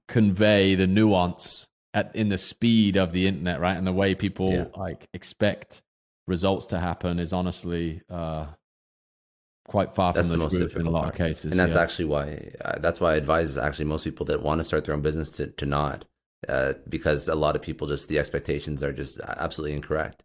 convey 0.07 0.75
the 0.75 0.87
nuance 0.87 1.67
at 1.93 2.15
in 2.15 2.29
the 2.29 2.37
speed 2.37 2.97
of 2.97 3.11
the 3.11 3.27
internet, 3.27 3.59
right? 3.59 3.77
And 3.77 3.87
the 3.87 3.93
way 3.93 4.15
people 4.15 4.51
yeah. 4.51 4.65
like 4.75 5.07
expect 5.13 5.81
results 6.27 6.67
to 6.67 6.79
happen 6.79 7.19
is 7.19 7.33
honestly 7.33 8.01
uh, 8.09 8.47
quite 9.67 9.93
far 9.93 10.13
that's 10.13 10.31
from 10.31 10.39
the, 10.39 10.47
the 10.47 10.57
truth 10.57 10.75
in 10.75 10.85
a 10.87 10.89
lot 10.89 11.03
part. 11.03 11.13
of 11.13 11.17
cases. 11.17 11.51
And 11.51 11.59
that's 11.59 11.73
yeah. 11.73 11.81
actually 11.81 12.05
why 12.05 12.51
uh, 12.63 12.79
that's 12.79 12.99
why 12.99 13.13
I 13.13 13.15
advise 13.15 13.57
actually 13.57 13.85
most 13.85 14.03
people 14.03 14.25
that 14.27 14.41
want 14.41 14.59
to 14.59 14.63
start 14.63 14.85
their 14.85 14.95
own 14.95 15.01
business 15.01 15.29
to 15.31 15.47
to 15.47 15.65
not 15.65 16.05
uh, 16.47 16.73
because 16.87 17.27
a 17.27 17.35
lot 17.35 17.55
of 17.55 17.61
people 17.61 17.87
just 17.87 18.07
the 18.07 18.19
expectations 18.19 18.83
are 18.83 18.93
just 18.93 19.19
absolutely 19.19 19.75
incorrect. 19.75 20.23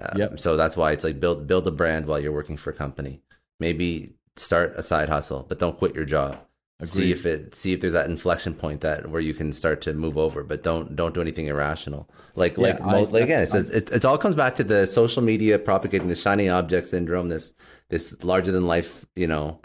Uh, 0.00 0.12
yep. 0.16 0.40
So 0.40 0.56
that's 0.56 0.76
why 0.76 0.92
it's 0.92 1.04
like 1.04 1.20
build 1.20 1.46
build 1.46 1.66
a 1.66 1.70
brand 1.70 2.06
while 2.06 2.20
you're 2.20 2.32
working 2.32 2.56
for 2.56 2.70
a 2.70 2.74
company. 2.74 3.22
Maybe 3.60 4.14
start 4.36 4.74
a 4.76 4.82
side 4.82 5.08
hustle, 5.08 5.46
but 5.48 5.58
don't 5.58 5.78
quit 5.78 5.94
your 5.94 6.04
job. 6.04 6.38
Agreed. 6.80 6.88
See 6.88 7.12
if 7.12 7.24
it 7.24 7.54
see 7.54 7.72
if 7.72 7.80
there's 7.80 7.92
that 7.92 8.10
inflection 8.10 8.52
point 8.52 8.80
that 8.80 9.08
where 9.08 9.20
you 9.20 9.32
can 9.32 9.52
start 9.52 9.80
to 9.82 9.94
move 9.94 10.18
over, 10.18 10.42
but 10.42 10.64
don't 10.64 10.96
don't 10.96 11.14
do 11.14 11.20
anything 11.20 11.46
irrational. 11.46 12.10
Like 12.34 12.56
yeah, 12.56 12.62
like, 12.62 12.80
I, 12.80 13.00
like 13.04 13.22
again, 13.22 13.44
it's 13.44 13.54
a, 13.54 13.76
it, 13.76 13.92
it 13.92 14.04
all 14.04 14.18
comes 14.18 14.34
back 14.34 14.56
to 14.56 14.64
the 14.64 14.86
social 14.88 15.22
media 15.22 15.58
propagating 15.60 16.08
the 16.08 16.16
shiny 16.16 16.48
object 16.48 16.88
syndrome. 16.88 17.28
This 17.28 17.52
this 17.90 18.24
larger 18.24 18.50
than 18.50 18.66
life, 18.66 19.06
you 19.14 19.28
know, 19.28 19.60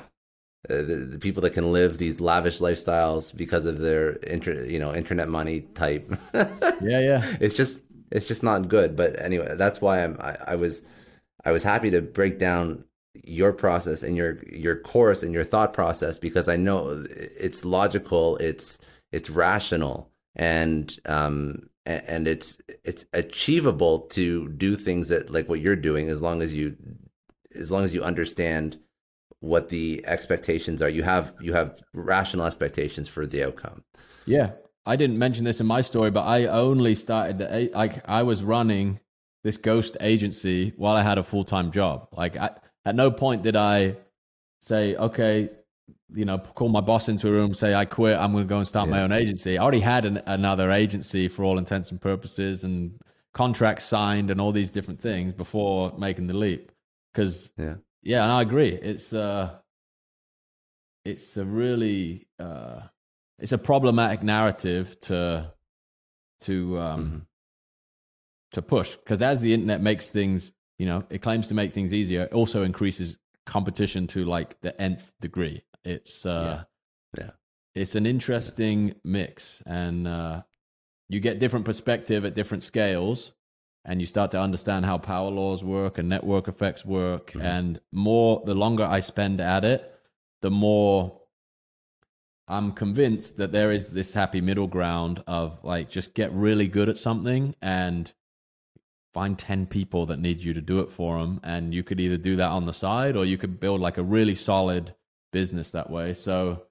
uh, 0.70 0.76
the, 0.78 0.96
the, 1.12 1.20
people 1.20 1.42
that 1.42 1.52
can 1.52 1.72
live 1.72 1.98
these 1.98 2.20
lavish 2.20 2.60
lifestyles 2.60 3.36
because 3.36 3.64
of 3.66 3.80
their 3.80 4.12
inter, 4.24 4.64
you 4.66 4.78
know 4.78 4.94
internet 4.94 5.30
money 5.30 5.62
type. 5.74 6.14
yeah, 6.34 7.00
yeah. 7.00 7.38
It's 7.40 7.56
just 7.56 7.82
it's 8.12 8.26
just 8.26 8.44
not 8.44 8.68
good. 8.68 8.96
But 8.96 9.22
anyway, 9.22 9.56
that's 9.56 9.80
why 9.80 10.04
I'm 10.04 10.18
I, 10.20 10.38
I 10.48 10.56
was 10.56 10.82
I 11.46 11.52
was 11.52 11.64
happy 11.64 11.90
to 11.92 12.02
break 12.02 12.40
down 12.40 12.84
your 13.24 13.54
process 13.54 14.04
and 14.04 14.18
your 14.18 14.44
your 14.52 14.76
course 14.76 15.24
and 15.24 15.34
your 15.34 15.46
thought 15.46 15.74
process 15.74 16.20
because 16.20 16.50
I 16.50 16.58
know 16.58 17.06
it's 17.10 17.64
logical, 17.64 18.36
it's 18.38 18.80
it's 19.14 19.30
rational, 19.30 20.12
and 20.36 20.94
um 21.06 21.70
and 21.86 22.28
it's 22.28 22.60
it's 22.84 23.06
achievable 23.14 24.00
to 24.00 24.50
do 24.50 24.76
things 24.76 25.08
that 25.08 25.32
like 25.32 25.48
what 25.48 25.62
you're 25.62 25.76
doing 25.76 26.10
as 26.10 26.22
long 26.22 26.42
as 26.42 26.54
you 26.54 26.76
as 27.58 27.72
long 27.72 27.84
as 27.84 27.94
you 27.94 28.04
understand 28.04 28.78
what 29.42 29.70
the 29.70 30.06
expectations 30.06 30.82
are. 30.82 30.90
You 30.90 31.04
have 31.04 31.34
you 31.42 31.54
have 31.54 31.82
rational 31.94 32.46
expectations 32.46 33.08
for 33.08 33.26
the 33.26 33.44
outcome. 33.44 33.84
Yeah, 34.26 34.52
I 34.86 34.96
didn't 34.96 35.18
mention 35.18 35.46
this 35.46 35.60
in 35.60 35.68
my 35.68 35.82
story, 35.82 36.12
but 36.12 36.22
I 36.22 36.46
only 36.46 36.96
started 36.96 37.72
like 37.74 38.08
I 38.08 38.24
was 38.24 38.44
running 38.44 39.00
this 39.44 39.58
ghost 39.58 39.98
agency 40.02 40.74
while 40.76 40.96
I 40.96 41.04
had 41.04 41.18
a 41.18 41.24
full 41.24 41.46
time 41.46 41.72
job. 41.72 42.10
Like 42.12 42.38
I, 42.38 42.52
at 42.86 42.96
no 42.96 43.12
point 43.12 43.44
did 43.44 43.56
I 43.56 43.96
say, 44.62 44.96
okay, 44.96 45.50
you 46.14 46.26
know, 46.26 46.40
call 46.40 46.70
my 46.70 46.82
boss 46.82 47.08
into 47.08 47.30
a 47.30 47.32
room, 47.32 47.54
say 47.54 47.74
I 47.74 47.86
quit, 47.86 48.18
I'm 48.18 48.32
going 48.32 48.44
to 48.44 48.50
go 48.50 48.58
and 48.58 48.68
start 48.68 48.90
yeah. 48.90 48.96
my 48.96 49.02
own 49.04 49.12
agency. 49.12 49.58
I 49.58 49.62
already 49.62 49.80
had 49.80 50.06
an, 50.06 50.22
another 50.26 50.72
agency 50.72 51.28
for 51.28 51.44
all 51.46 51.58
intents 51.58 51.92
and 51.92 52.02
purposes, 52.02 52.64
and 52.64 53.00
contracts 53.34 53.86
signed 53.86 54.32
and 54.32 54.42
all 54.42 54.52
these 54.52 54.72
different 54.72 55.00
things 55.00 55.34
before 55.34 55.94
making 55.98 56.28
the 56.28 56.34
leap. 56.34 56.72
Because 57.14 57.52
yeah 57.58 57.76
yeah, 58.02 58.24
and 58.24 58.32
I 58.32 58.42
agree. 58.42 58.70
It's 58.70 59.14
uh, 59.14 59.58
it's 61.06 61.38
a 61.38 61.46
really 61.46 62.28
uh, 62.40 62.82
it's 63.40 63.52
a 63.52 63.58
problematic 63.58 64.24
narrative 64.24 65.00
to 65.02 65.52
to 66.42 66.80
um, 66.80 67.06
mm-hmm. 67.06 67.18
to 68.54 68.62
push 68.62 68.96
because 68.96 69.22
as 69.22 69.42
the 69.42 69.54
internet 69.54 69.82
makes 69.82 70.10
things, 70.10 70.54
you 70.78 70.86
know, 70.86 71.04
it 71.10 71.22
claims 71.22 71.48
to 71.50 71.54
make 71.54 71.74
things 71.74 71.94
easier. 71.94 72.24
It 72.24 72.34
also 72.34 72.64
increases 72.64 73.18
competition 73.46 74.08
to 74.08 74.26
like 74.26 74.60
the 74.62 74.80
nth 74.82 75.12
degree. 75.20 75.64
It's 75.84 76.26
uh, 76.26 76.64
yeah, 77.18 77.24
yeah. 77.24 77.32
it's 77.76 77.96
an 77.96 78.06
interesting 78.06 78.90
yeah. 78.90 78.94
mix, 79.04 79.62
and 79.66 80.08
uh, 80.08 80.42
you 81.10 81.20
get 81.20 81.40
different 81.40 81.66
perspective 81.66 82.24
at 82.24 82.34
different 82.34 82.64
scales 82.64 83.34
and 83.90 84.00
you 84.00 84.06
start 84.06 84.32
to 84.32 84.40
understand 84.40 84.86
how 84.86 84.98
power 84.98 85.30
laws 85.30 85.64
work 85.64 85.98
and 85.98 86.08
network 86.08 86.48
effects 86.48 86.86
work 86.86 87.32
mm-hmm. 87.32 87.42
and 87.42 87.82
more 87.92 88.42
the 88.46 88.54
longer 88.54 88.86
i 88.86 89.00
spend 89.00 89.42
at 89.42 89.66
it 89.66 89.94
the 90.42 90.52
more 90.52 91.20
i'm 92.48 92.72
convinced 92.72 93.38
that 93.38 93.52
there 93.52 93.72
is 93.72 93.90
this 93.90 94.14
happy 94.14 94.40
middle 94.40 94.68
ground 94.68 95.22
of 95.28 95.62
like 95.64 95.90
just 95.90 96.14
get 96.14 96.32
really 96.32 96.68
good 96.68 96.88
at 96.88 96.98
something 96.98 97.56
and 97.62 98.14
find 99.14 99.40
10 99.40 99.66
people 99.66 100.06
that 100.06 100.20
need 100.20 100.40
you 100.40 100.54
to 100.54 100.62
do 100.62 100.80
it 100.80 100.90
for 100.90 101.18
them 101.18 101.40
and 101.44 101.74
you 101.74 101.84
could 101.84 102.00
either 102.00 102.18
do 102.18 102.36
that 102.36 102.52
on 102.52 102.66
the 102.66 102.74
side 102.74 103.18
or 103.18 103.26
you 103.26 103.38
could 103.38 103.60
build 103.60 103.82
like 103.82 103.98
a 103.98 104.04
really 104.04 104.36
solid 104.36 104.94
business 105.32 105.72
that 105.72 105.90
way. 105.90 106.14
So 106.14 106.64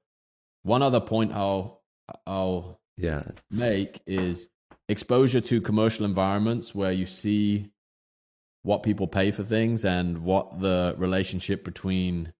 one 0.62 0.82
other 0.82 1.00
point 1.00 1.32
i'll 1.32 1.82
i'll 2.26 2.80
yeah. 2.96 3.22
make 3.50 4.02
is 4.06 4.48
exposure 4.88 5.40
to 5.40 5.60
commercial 5.60 6.04
environments 6.04 6.74
where 6.74 6.92
you 6.92 7.06
see 7.06 7.70
what 8.62 8.82
people 8.82 9.06
pay 9.06 9.30
for 9.30 9.44
things 9.44 9.84
and 9.84 10.18
what 10.18 10.60
the 10.60 10.94
relationship 10.98 11.64
between 11.64 12.32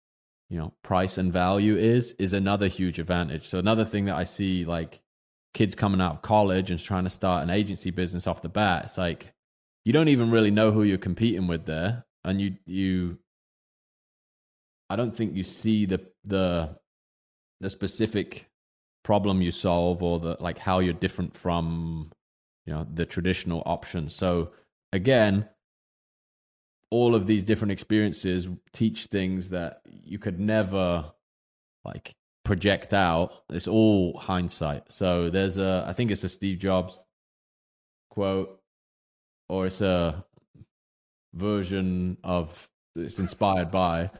you 0.50 0.59
know 0.59 0.72
price 0.82 1.18
and 1.18 1.32
value 1.32 1.76
is 1.76 2.12
is 2.18 2.32
another 2.32 2.68
huge 2.68 2.98
advantage. 2.98 3.46
So 3.46 3.59
another 3.59 3.84
thing 3.84 4.06
that 4.06 4.16
i 4.16 4.24
see 4.24 4.64
like 4.64 5.00
kids 5.55 5.74
coming 5.74 6.00
out 6.00 6.14
of 6.14 6.22
college 6.22 6.70
and 6.70 6.78
trying 6.78 7.05
to 7.05 7.10
start 7.10 7.42
an 7.42 7.50
agency 7.50 7.90
business 7.90 8.26
off 8.26 8.42
the 8.42 8.48
bat 8.48 8.84
it's 8.84 8.98
like 8.98 9.32
you 9.84 9.92
don't 9.92 10.09
even 10.09 10.30
really 10.30 10.50
know 10.50 10.70
who 10.70 10.82
you're 10.82 10.98
competing 10.98 11.46
with 11.46 11.64
there 11.64 12.05
and 12.24 12.40
you 12.40 12.55
you 12.66 13.18
i 14.90 14.96
don't 14.96 15.14
think 15.14 15.34
you 15.34 15.42
see 15.42 15.86
the 15.86 16.00
the 16.24 16.76
the 17.60 17.70
specific 17.70 18.48
problem 19.02 19.40
you 19.40 19.50
solve 19.50 20.02
or 20.02 20.20
the 20.20 20.36
like 20.38 20.59
how 20.59 20.80
you're 20.80 20.92
different 20.92 21.34
from 21.34 22.09
you 22.69 22.74
know 22.74 22.86
the 22.93 23.07
traditional 23.07 23.62
options. 23.65 24.15
So 24.15 24.51
again 24.93 25.49
all 26.90 27.15
of 27.15 27.27
these 27.27 27.45
different 27.45 27.73
experiences 27.73 28.47
teach 28.73 29.07
things 29.07 29.51
that 29.51 29.81
you 29.86 30.19
could 30.19 30.39
never 30.39 31.11
like 31.85 32.15
project 32.45 32.93
out. 32.93 33.32
It's 33.49 33.69
all 33.69 34.19
hindsight. 34.19 34.93
So 34.93 35.31
there's 35.31 35.57
a 35.57 35.86
i 35.89 35.95
think 35.95 36.11
it's 36.11 36.24
a 36.24 36.28
steve 36.28 36.59
jobs 36.59 37.07
quote 38.11 38.61
or 39.49 39.65
it's 39.65 39.81
a 39.81 40.23
version 41.32 42.19
of 42.23 42.69
it's 42.97 43.19
inspired 43.19 43.70
by 43.70 44.11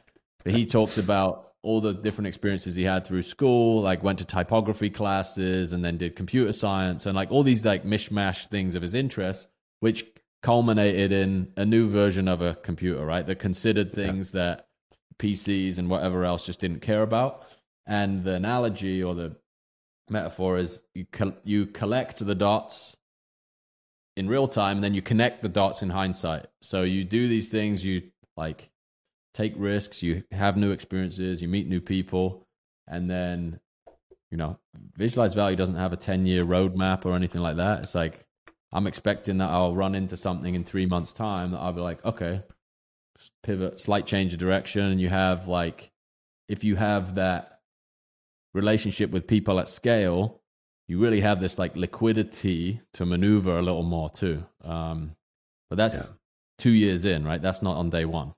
but 0.43 0.55
he 0.55 0.65
talks 0.65 0.97
about 0.97 1.48
all 1.63 1.81
the 1.81 1.93
different 1.93 2.29
experiences 2.29 2.77
he 2.77 2.85
had 2.85 3.07
through 3.07 3.23
school, 3.23 3.83
like 3.83 4.03
went 4.03 4.19
to 4.19 4.25
typography 4.25 4.91
classes 4.91 5.73
and 5.73 5.85
then 5.85 5.97
did 5.97 6.15
computer 6.15 6.53
science 6.53 7.07
and 7.07 7.17
like 7.17 7.31
all 7.31 7.43
these 7.43 7.65
like 7.65 7.85
mishmash 7.85 8.47
things 8.47 8.75
of 8.75 8.83
his 8.83 8.95
interests, 8.95 9.47
which 9.81 10.07
culminated 10.43 11.11
in 11.11 11.53
a 11.57 11.65
new 11.65 11.89
version 11.89 12.29
of 12.29 12.41
a 12.43 12.55
computer, 12.55 13.05
right? 13.05 13.27
That 13.27 13.39
considered 13.39 13.91
things 13.91 14.33
yeah. 14.33 14.41
that 14.41 14.69
PCs 15.19 15.79
and 15.79 15.91
whatever 15.91 16.25
else 16.25 16.47
just 16.47 16.61
didn't 16.61 16.81
care 16.81 17.03
about. 17.03 17.45
And 17.87 18.23
the 18.23 18.35
analogy 18.35 19.03
or 19.03 19.15
the 19.15 19.37
metaphor 20.09 20.59
is 20.59 20.83
you 20.95 21.07
co- 21.11 21.37
you 21.45 21.67
collect 21.67 22.25
the 22.25 22.35
dots 22.35 22.97
in 24.17 24.29
real 24.29 24.49
time 24.49 24.79
and 24.79 24.85
then 24.85 24.95
you 24.95 25.03
connect 25.03 25.43
the 25.43 25.49
dots 25.49 25.83
in 25.83 25.91
hindsight. 25.91 26.47
So 26.61 26.83
you 26.83 27.05
do 27.05 27.29
these 27.29 27.51
things, 27.51 27.85
you 27.85 28.03
like 28.37 28.71
take 29.39 29.55
risks, 29.57 30.03
you 30.03 30.25
have 30.33 30.57
new 30.57 30.73
experiences, 30.73 31.41
you 31.41 31.47
meet 31.49 31.69
new 31.69 31.81
people, 31.81 32.47
and 32.89 33.09
then 33.09 33.61
you 34.31 34.37
know, 34.37 34.59
visualize 34.97 35.35
value 35.35 35.57
doesn't 35.57 35.77
have 35.77 35.93
a 35.93 35.97
10 35.97 36.27
year 36.27 36.45
roadmap 36.45 37.07
or 37.07 37.15
anything 37.15 37.41
like 37.41 37.57
that. 37.57 37.81
It's 37.81 37.95
like 37.95 38.27
I'm 38.73 38.87
expecting 38.87 39.39
that 39.39 39.49
I'll 39.49 39.75
run 39.75 39.95
into 39.95 40.17
something 40.17 40.55
in 40.55 40.65
three 40.65 40.87
months' 40.87 41.13
time 41.13 41.53
that 41.53 41.59
I'll 41.59 41.73
be 41.73 41.81
like, 41.81 42.05
okay, 42.05 42.43
pivot, 43.43 43.81
slight 43.81 44.07
change 44.07 44.35
of 44.35 44.39
direction. 44.39 44.83
And 44.83 45.01
you 45.01 45.09
have 45.09 45.49
like, 45.49 45.91
if 46.49 46.65
you 46.65 46.77
have 46.77 47.15
that 47.15 47.61
relationship 48.55 49.11
with 49.11 49.27
people 49.27 49.59
at 49.61 49.69
scale, 49.69 50.43
you 50.89 50.99
really 50.99 51.21
have 51.21 51.41
this 51.41 51.59
like 51.59 51.77
liquidity 51.77 52.81
to 52.95 53.07
maneuver 53.07 53.59
a 53.59 53.63
little 53.63 53.83
more 53.83 54.11
too. 54.11 54.45
Um, 54.63 55.17
but 55.71 55.77
that's 55.77 55.95
yeah. 55.95 56.15
two 56.59 56.71
years 56.71 57.05
in, 57.07 57.25
right? 57.25 57.41
That's 57.41 57.63
not 57.63 57.77
on 57.77 57.89
day 57.89 58.05
one. 58.05 58.35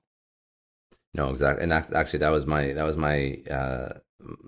No, 1.13 1.29
exactly. 1.29 1.63
And 1.63 1.73
actually, 1.73 2.19
that 2.19 2.29
was 2.29 2.45
my 2.45 2.73
that 2.73 2.83
was 2.83 2.97
my 2.97 3.39
uh, 3.49 3.99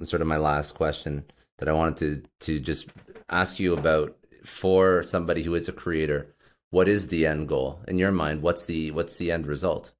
sort 0.03 0.21
of 0.21 0.27
my 0.27 0.37
last 0.37 0.75
question 0.75 1.25
that 1.57 1.67
I 1.67 1.73
wanted 1.73 1.97
to 1.97 2.23
to 2.45 2.59
just 2.59 2.87
ask 3.29 3.59
you 3.59 3.73
about 3.73 4.15
for 4.45 5.03
somebody 5.03 5.43
who 5.43 5.55
is 5.55 5.67
a 5.67 5.73
creator. 5.73 6.27
What 6.69 6.87
is 6.87 7.09
the 7.09 7.27
end 7.27 7.49
goal 7.49 7.81
in 7.87 7.97
your 7.99 8.11
mind? 8.11 8.41
What's 8.41 8.65
the 8.65 8.91
what's 8.91 9.15
the 9.17 9.31
end 9.31 9.45
result? 9.45 9.91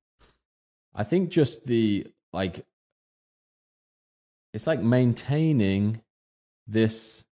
I 0.96 1.04
think 1.04 1.30
just 1.30 1.66
the 1.66 2.08
like 2.32 2.66
it's 4.54 4.68
like 4.68 4.82
maintaining 4.82 6.02
this 6.68 7.24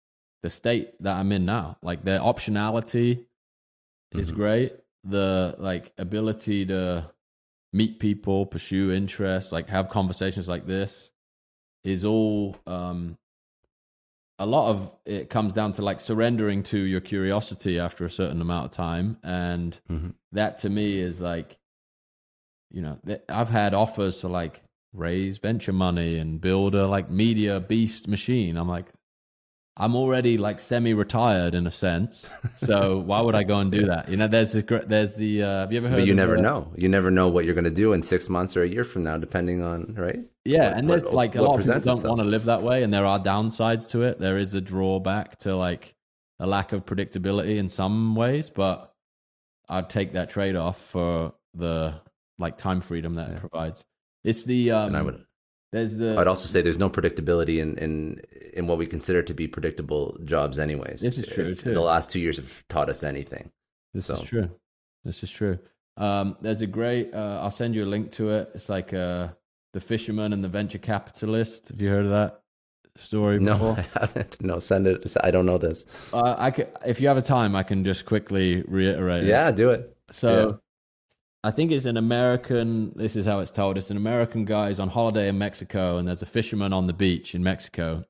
the 0.43 0.49
state 0.49 1.01
that 1.01 1.15
I'm 1.15 1.31
in 1.31 1.45
now. 1.45 1.77
Like 1.81 2.03
the 2.03 2.19
optionality 2.19 3.25
is 4.11 4.27
mm-hmm. 4.27 4.39
great. 4.39 4.75
The 5.03 5.55
like 5.57 5.93
ability 5.97 6.65
to 6.67 7.09
meet 7.73 7.99
people, 7.99 8.45
pursue 8.45 8.91
interests, 8.91 9.51
like 9.51 9.69
have 9.69 9.89
conversations 9.89 10.49
like 10.49 10.65
this 10.65 11.11
is 11.83 12.05
all 12.05 12.55
um 12.67 13.17
a 14.39 14.45
lot 14.45 14.69
of 14.69 14.91
it 15.05 15.29
comes 15.29 15.53
down 15.53 15.71
to 15.73 15.81
like 15.81 15.99
surrendering 15.99 16.63
to 16.63 16.77
your 16.77 17.01
curiosity 17.01 17.79
after 17.79 18.05
a 18.05 18.09
certain 18.09 18.41
amount 18.41 18.65
of 18.65 18.71
time 18.71 19.17
and 19.23 19.79
mm-hmm. 19.89 20.09
that 20.31 20.57
to 20.57 20.69
me 20.69 20.99
is 20.99 21.21
like 21.21 21.57
you 22.71 22.81
know 22.81 22.97
i've 23.29 23.49
had 23.49 23.73
offers 23.73 24.19
to 24.21 24.27
like 24.27 24.63
raise 24.93 25.37
venture 25.37 25.73
money 25.73 26.17
and 26.17 26.41
build 26.41 26.75
a 26.75 26.87
like 26.87 27.09
media 27.09 27.59
beast 27.59 28.07
machine 28.07 28.57
i'm 28.57 28.67
like 28.67 28.87
I'm 29.77 29.95
already 29.95 30.37
like 30.37 30.59
semi-retired 30.59 31.55
in 31.55 31.65
a 31.65 31.71
sense, 31.71 32.29
so 32.57 32.99
why 32.99 33.21
would 33.21 33.35
I 33.35 33.43
go 33.43 33.57
and 33.59 33.71
do 33.71 33.85
that? 33.85 34.09
You 34.09 34.17
know, 34.17 34.27
there's 34.27 34.51
the 34.51 34.83
there's 34.85 35.15
the. 35.15 35.43
Uh, 35.43 35.59
have 35.61 35.71
you 35.71 35.77
ever 35.77 35.87
heard? 35.87 35.99
But 35.99 36.07
you 36.07 36.13
never 36.13 36.35
the, 36.35 36.41
know. 36.41 36.71
You 36.75 36.89
never 36.89 37.09
know 37.09 37.29
what 37.29 37.45
you're 37.45 37.53
going 37.53 37.63
to 37.63 37.71
do 37.71 37.93
in 37.93 38.03
six 38.03 38.27
months 38.27 38.57
or 38.57 38.63
a 38.63 38.67
year 38.67 38.83
from 38.83 39.03
now, 39.03 39.17
depending 39.17 39.63
on 39.63 39.95
right. 39.97 40.19
Yeah, 40.43 40.69
what, 40.69 40.77
and 40.77 40.89
there's 40.89 41.03
what, 41.03 41.13
like 41.13 41.35
a 41.35 41.41
lot 41.41 41.59
of 41.59 41.65
people 41.65 41.79
don't 41.79 42.03
want 42.03 42.19
to 42.19 42.27
live 42.27 42.45
that 42.45 42.61
way, 42.61 42.83
and 42.83 42.93
there 42.93 43.05
are 43.05 43.17
downsides 43.17 43.89
to 43.91 44.03
it. 44.03 44.19
There 44.19 44.37
is 44.37 44.53
a 44.53 44.61
drawback 44.61 45.37
to 45.39 45.55
like 45.55 45.95
a 46.39 46.45
lack 46.45 46.73
of 46.73 46.85
predictability 46.85 47.57
in 47.57 47.69
some 47.69 48.13
ways, 48.13 48.49
but 48.49 48.93
I'd 49.69 49.89
take 49.89 50.13
that 50.13 50.29
trade-off 50.29 50.81
for 50.81 51.33
the 51.53 51.93
like 52.39 52.57
time 52.57 52.81
freedom 52.81 53.15
that 53.15 53.29
yeah. 53.29 53.35
it 53.35 53.39
provides. 53.39 53.85
It's 54.25 54.43
the 54.43 54.71
um, 54.71 54.87
and 54.87 54.97
I 54.97 55.01
would 55.01 55.25
there's 55.71 55.95
the. 55.95 56.17
I'd 56.17 56.27
also 56.27 56.47
say 56.47 56.61
there's 56.61 56.77
no 56.77 56.89
predictability 56.89 57.59
in 57.59 57.77
in 57.77 58.21
in 58.53 58.67
what 58.67 58.77
we 58.77 58.85
consider 58.85 59.21
to 59.23 59.33
be 59.33 59.47
predictable 59.47 60.17
jobs, 60.25 60.59
anyways. 60.59 61.01
This 61.01 61.17
is 61.17 61.27
true 61.27 61.55
too. 61.55 61.73
The 61.73 61.81
last 61.81 62.09
two 62.09 62.19
years 62.19 62.37
have 62.37 62.63
taught 62.67 62.89
us 62.89 63.03
anything. 63.03 63.51
This 63.93 64.07
so. 64.07 64.15
is 64.15 64.21
true. 64.21 64.49
This 65.03 65.23
is 65.23 65.31
true. 65.31 65.59
Um, 65.97 66.37
there's 66.41 66.61
a 66.61 66.67
great. 66.67 67.13
Uh, 67.13 67.39
I'll 67.41 67.51
send 67.51 67.73
you 67.75 67.85
a 67.85 67.87
link 67.87 68.11
to 68.13 68.31
it. 68.31 68.51
It's 68.53 68.69
like 68.69 68.93
uh, 68.93 69.29
the 69.73 69.79
fisherman 69.79 70.33
and 70.33 70.43
the 70.43 70.49
venture 70.49 70.77
capitalist. 70.77 71.69
Have 71.69 71.81
you 71.81 71.89
heard 71.89 72.05
of 72.05 72.11
that 72.11 72.41
story 72.95 73.39
before? 73.39 73.55
No, 73.57 73.75
I 73.77 73.99
haven't. 73.99 74.41
No, 74.41 74.59
send 74.59 74.87
it. 74.87 75.15
I 75.23 75.31
don't 75.31 75.45
know 75.45 75.57
this. 75.57 75.85
Uh, 76.13 76.35
I 76.37 76.51
can, 76.51 76.67
if 76.85 76.99
you 76.99 77.07
have 77.07 77.17
a 77.17 77.21
time, 77.21 77.55
I 77.55 77.63
can 77.63 77.85
just 77.85 78.05
quickly 78.05 78.63
reiterate. 78.67 79.23
Yeah, 79.23 79.49
it. 79.49 79.55
do 79.55 79.69
it. 79.69 79.95
So 80.09 80.59
I 81.43 81.51
think 81.51 81.71
it's 81.71 81.85
an 81.85 81.97
American. 81.97 82.93
This 82.95 83.15
is 83.15 83.25
how 83.25 83.39
it's 83.39 83.51
told. 83.51 83.77
It's 83.77 83.89
an 83.89 83.97
American 83.97 84.45
guy 84.45 84.67
who's 84.67 84.79
on 84.79 84.89
holiday 84.89 85.27
in 85.27 85.39
Mexico, 85.39 85.97
and 85.97 86.07
there's 86.07 86.21
a 86.21 86.27
fisherman 86.27 86.71
on 86.71 86.85
the 86.85 86.93
beach 86.93 87.33
in 87.33 87.41
Mexico, 87.41 88.05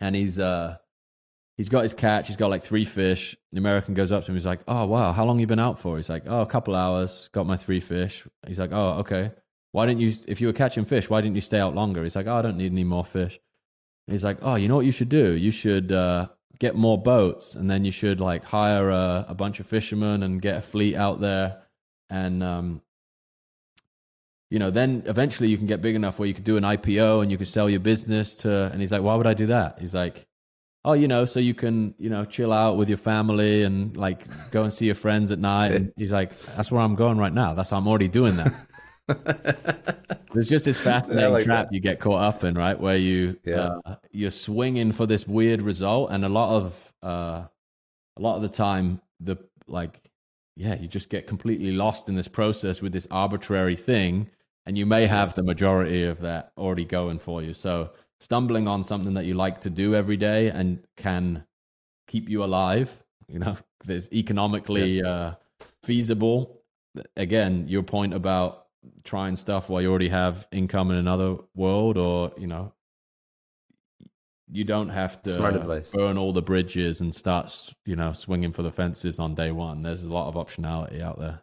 and 0.00 0.14
he's 0.14 0.38
uh 0.38 0.76
he's 1.56 1.70
got 1.70 1.82
his 1.82 1.94
catch. 1.94 2.26
He's 2.28 2.36
got 2.36 2.50
like 2.50 2.62
three 2.62 2.84
fish. 2.84 3.34
The 3.52 3.58
American 3.58 3.94
goes 3.94 4.12
up 4.12 4.24
to 4.24 4.30
him. 4.30 4.36
He's 4.36 4.44
like, 4.44 4.60
"Oh 4.68 4.84
wow, 4.84 5.12
how 5.12 5.24
long 5.24 5.38
you 5.40 5.46
been 5.46 5.58
out 5.58 5.80
for?" 5.80 5.96
He's 5.96 6.10
like, 6.10 6.24
"Oh, 6.26 6.42
a 6.42 6.46
couple 6.46 6.74
hours. 6.74 7.30
Got 7.32 7.46
my 7.46 7.56
three 7.56 7.80
fish." 7.80 8.26
He's 8.46 8.58
like, 8.58 8.72
"Oh, 8.72 8.98
okay. 9.00 9.32
Why 9.72 9.86
didn't 9.86 10.00
you? 10.00 10.14
If 10.28 10.42
you 10.42 10.48
were 10.48 10.52
catching 10.52 10.84
fish, 10.84 11.08
why 11.08 11.22
didn't 11.22 11.36
you 11.36 11.40
stay 11.40 11.60
out 11.60 11.74
longer?" 11.74 12.02
He's 12.02 12.16
like, 12.16 12.26
"Oh, 12.26 12.36
I 12.36 12.42
don't 12.42 12.58
need 12.58 12.72
any 12.72 12.84
more 12.84 13.04
fish." 13.04 13.40
And 14.06 14.14
he's 14.14 14.24
like, 14.24 14.38
"Oh, 14.42 14.56
you 14.56 14.68
know 14.68 14.76
what 14.76 14.86
you 14.86 14.92
should 14.92 15.08
do? 15.08 15.34
You 15.34 15.50
should 15.50 15.92
uh, 15.92 16.28
get 16.58 16.76
more 16.76 17.00
boats, 17.00 17.54
and 17.54 17.70
then 17.70 17.86
you 17.86 17.90
should 17.90 18.20
like 18.20 18.44
hire 18.44 18.90
a, 18.90 19.24
a 19.28 19.34
bunch 19.34 19.60
of 19.60 19.66
fishermen 19.66 20.22
and 20.22 20.42
get 20.42 20.58
a 20.58 20.62
fleet 20.62 20.94
out 20.94 21.20
there." 21.22 21.62
And 22.10 22.42
um, 22.42 22.82
you 24.50 24.58
know, 24.58 24.70
then 24.70 25.04
eventually 25.06 25.48
you 25.48 25.56
can 25.56 25.66
get 25.66 25.80
big 25.80 25.94
enough 25.94 26.18
where 26.18 26.26
you 26.26 26.34
could 26.34 26.44
do 26.44 26.56
an 26.56 26.64
IPO 26.64 27.22
and 27.22 27.30
you 27.30 27.38
could 27.38 27.48
sell 27.48 27.70
your 27.70 27.80
business 27.80 28.34
to. 28.36 28.66
And 28.66 28.80
he's 28.80 28.90
like, 28.90 29.02
why 29.02 29.14
would 29.14 29.26
I 29.26 29.34
do 29.34 29.46
that? 29.46 29.78
He's 29.80 29.94
like, 29.94 30.26
oh, 30.84 30.94
you 30.94 31.06
know, 31.06 31.24
so 31.24 31.38
you 31.38 31.54
can, 31.54 31.94
you 31.98 32.10
know, 32.10 32.24
chill 32.24 32.52
out 32.52 32.76
with 32.76 32.88
your 32.88 32.98
family 32.98 33.62
and 33.62 33.96
like 33.96 34.24
go 34.50 34.64
and 34.64 34.72
see 34.72 34.86
your 34.86 34.96
friends 34.96 35.30
at 35.30 35.38
night. 35.38 35.72
And 35.72 35.92
he's 35.96 36.10
like, 36.10 36.38
that's 36.56 36.72
where 36.72 36.80
I'm 36.80 36.96
going 36.96 37.16
right 37.16 37.32
now. 37.32 37.54
That's 37.54 37.70
how 37.70 37.76
I'm 37.76 37.86
already 37.86 38.08
doing 38.08 38.36
that. 38.36 38.66
There's 40.32 40.48
just 40.48 40.64
this 40.64 40.80
fascinating 40.80 41.32
like 41.32 41.44
trap 41.44 41.66
that. 41.66 41.74
you 41.74 41.80
get 41.80 42.00
caught 42.00 42.22
up 42.22 42.44
in, 42.44 42.54
right? 42.54 42.78
Where 42.78 42.96
you 42.96 43.36
yeah. 43.44 43.78
uh, 43.84 43.96
you're 44.12 44.30
swinging 44.30 44.92
for 44.92 45.04
this 45.06 45.26
weird 45.26 45.60
result, 45.60 46.12
and 46.12 46.24
a 46.24 46.28
lot 46.28 46.56
of 46.56 46.92
uh, 47.02 47.42
a 48.16 48.20
lot 48.20 48.36
of 48.36 48.42
the 48.42 48.48
time, 48.48 49.00
the 49.18 49.36
like 49.66 50.00
yeah, 50.60 50.74
you 50.74 50.88
just 50.88 51.08
get 51.08 51.26
completely 51.26 51.72
lost 51.72 52.10
in 52.10 52.14
this 52.14 52.28
process 52.28 52.82
with 52.82 52.92
this 52.92 53.06
arbitrary 53.10 53.74
thing, 53.74 54.28
and 54.66 54.76
you 54.76 54.84
may 54.84 55.06
have 55.06 55.32
the 55.32 55.42
majority 55.42 56.04
of 56.04 56.20
that 56.20 56.52
already 56.58 56.84
going 56.84 57.18
for 57.18 57.42
you. 57.42 57.54
So, 57.54 57.92
stumbling 58.20 58.68
on 58.68 58.84
something 58.84 59.14
that 59.14 59.24
you 59.24 59.32
like 59.32 59.62
to 59.62 59.70
do 59.70 59.94
every 59.94 60.18
day 60.18 60.50
and 60.50 60.78
can 60.98 61.44
keep 62.08 62.28
you 62.28 62.44
alive, 62.44 63.02
you 63.26 63.38
know, 63.38 63.56
that's 63.86 64.12
economically 64.12 65.00
yeah. 65.00 65.08
uh, 65.08 65.34
feasible. 65.82 66.60
Again, 67.16 67.64
your 67.66 67.82
point 67.82 68.12
about 68.12 68.66
trying 69.02 69.36
stuff 69.36 69.70
while 69.70 69.80
you 69.80 69.88
already 69.88 70.10
have 70.10 70.46
income 70.52 70.90
in 70.90 70.98
another 70.98 71.36
world, 71.54 71.96
or 71.96 72.32
you 72.36 72.46
know, 72.46 72.74
you 74.52 74.64
don't 74.64 74.88
have 74.88 75.22
to 75.22 75.86
burn 75.92 76.18
all 76.18 76.32
the 76.32 76.42
bridges 76.42 77.00
and 77.00 77.14
start, 77.14 77.74
you 77.86 77.96
know, 77.96 78.12
swinging 78.12 78.52
for 78.52 78.62
the 78.62 78.70
fences 78.70 79.18
on 79.18 79.34
day 79.34 79.50
one. 79.50 79.82
There's 79.82 80.02
a 80.02 80.08
lot 80.08 80.28
of 80.28 80.34
optionality 80.34 81.00
out 81.00 81.18
there. 81.18 81.40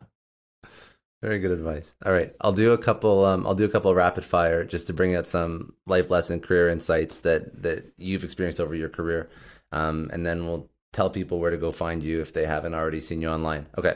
Very 1.21 1.39
good 1.39 1.51
advice. 1.51 1.95
All 2.05 2.11
right, 2.11 2.33
I'll 2.41 2.53
do 2.53 2.73
a 2.73 2.77
couple. 2.77 3.25
Um, 3.25 3.47
I'll 3.47 3.55
do 3.55 3.65
a 3.65 3.69
couple 3.69 3.93
rapid 3.95 4.23
fire 4.23 4.63
just 4.63 4.85
to 4.87 4.93
bring 4.93 5.15
out 5.15 5.27
some 5.27 5.73
life 5.87 6.11
lesson, 6.11 6.39
career 6.39 6.69
insights 6.69 7.21
that 7.21 7.63
that 7.63 7.91
you've 7.97 8.23
experienced 8.23 8.59
over 8.59 8.75
your 8.75 8.89
career, 8.89 9.29
um, 9.71 10.11
and 10.13 10.25
then 10.25 10.45
we'll 10.45 10.69
tell 10.93 11.09
people 11.09 11.39
where 11.39 11.51
to 11.51 11.57
go 11.57 11.71
find 11.71 12.03
you 12.03 12.21
if 12.21 12.33
they 12.33 12.45
haven't 12.45 12.75
already 12.75 12.99
seen 12.99 13.21
you 13.21 13.29
online. 13.29 13.65
Okay. 13.77 13.95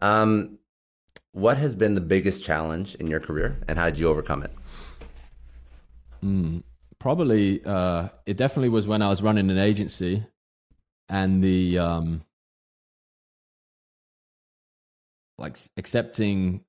Um, 0.00 0.58
what 1.32 1.58
has 1.58 1.76
been 1.76 1.94
the 1.94 2.00
biggest 2.00 2.42
challenge 2.42 2.96
in 2.96 3.06
your 3.06 3.20
career, 3.20 3.60
and 3.68 3.78
how 3.78 3.86
did 3.86 3.98
you 3.98 4.08
overcome 4.08 4.42
it? 4.42 4.50
Mm, 6.24 6.64
probably 7.00 7.64
uh, 7.64 8.08
it 8.26 8.36
definitely 8.36 8.68
was 8.70 8.86
when 8.86 9.02
I 9.02 9.08
was 9.08 9.22
running 9.22 9.50
an 9.50 9.58
agency, 9.58 10.24
and 11.08 11.42
the 11.42 11.78
um, 11.78 12.22
like 15.38 15.56
accepting 15.76 16.64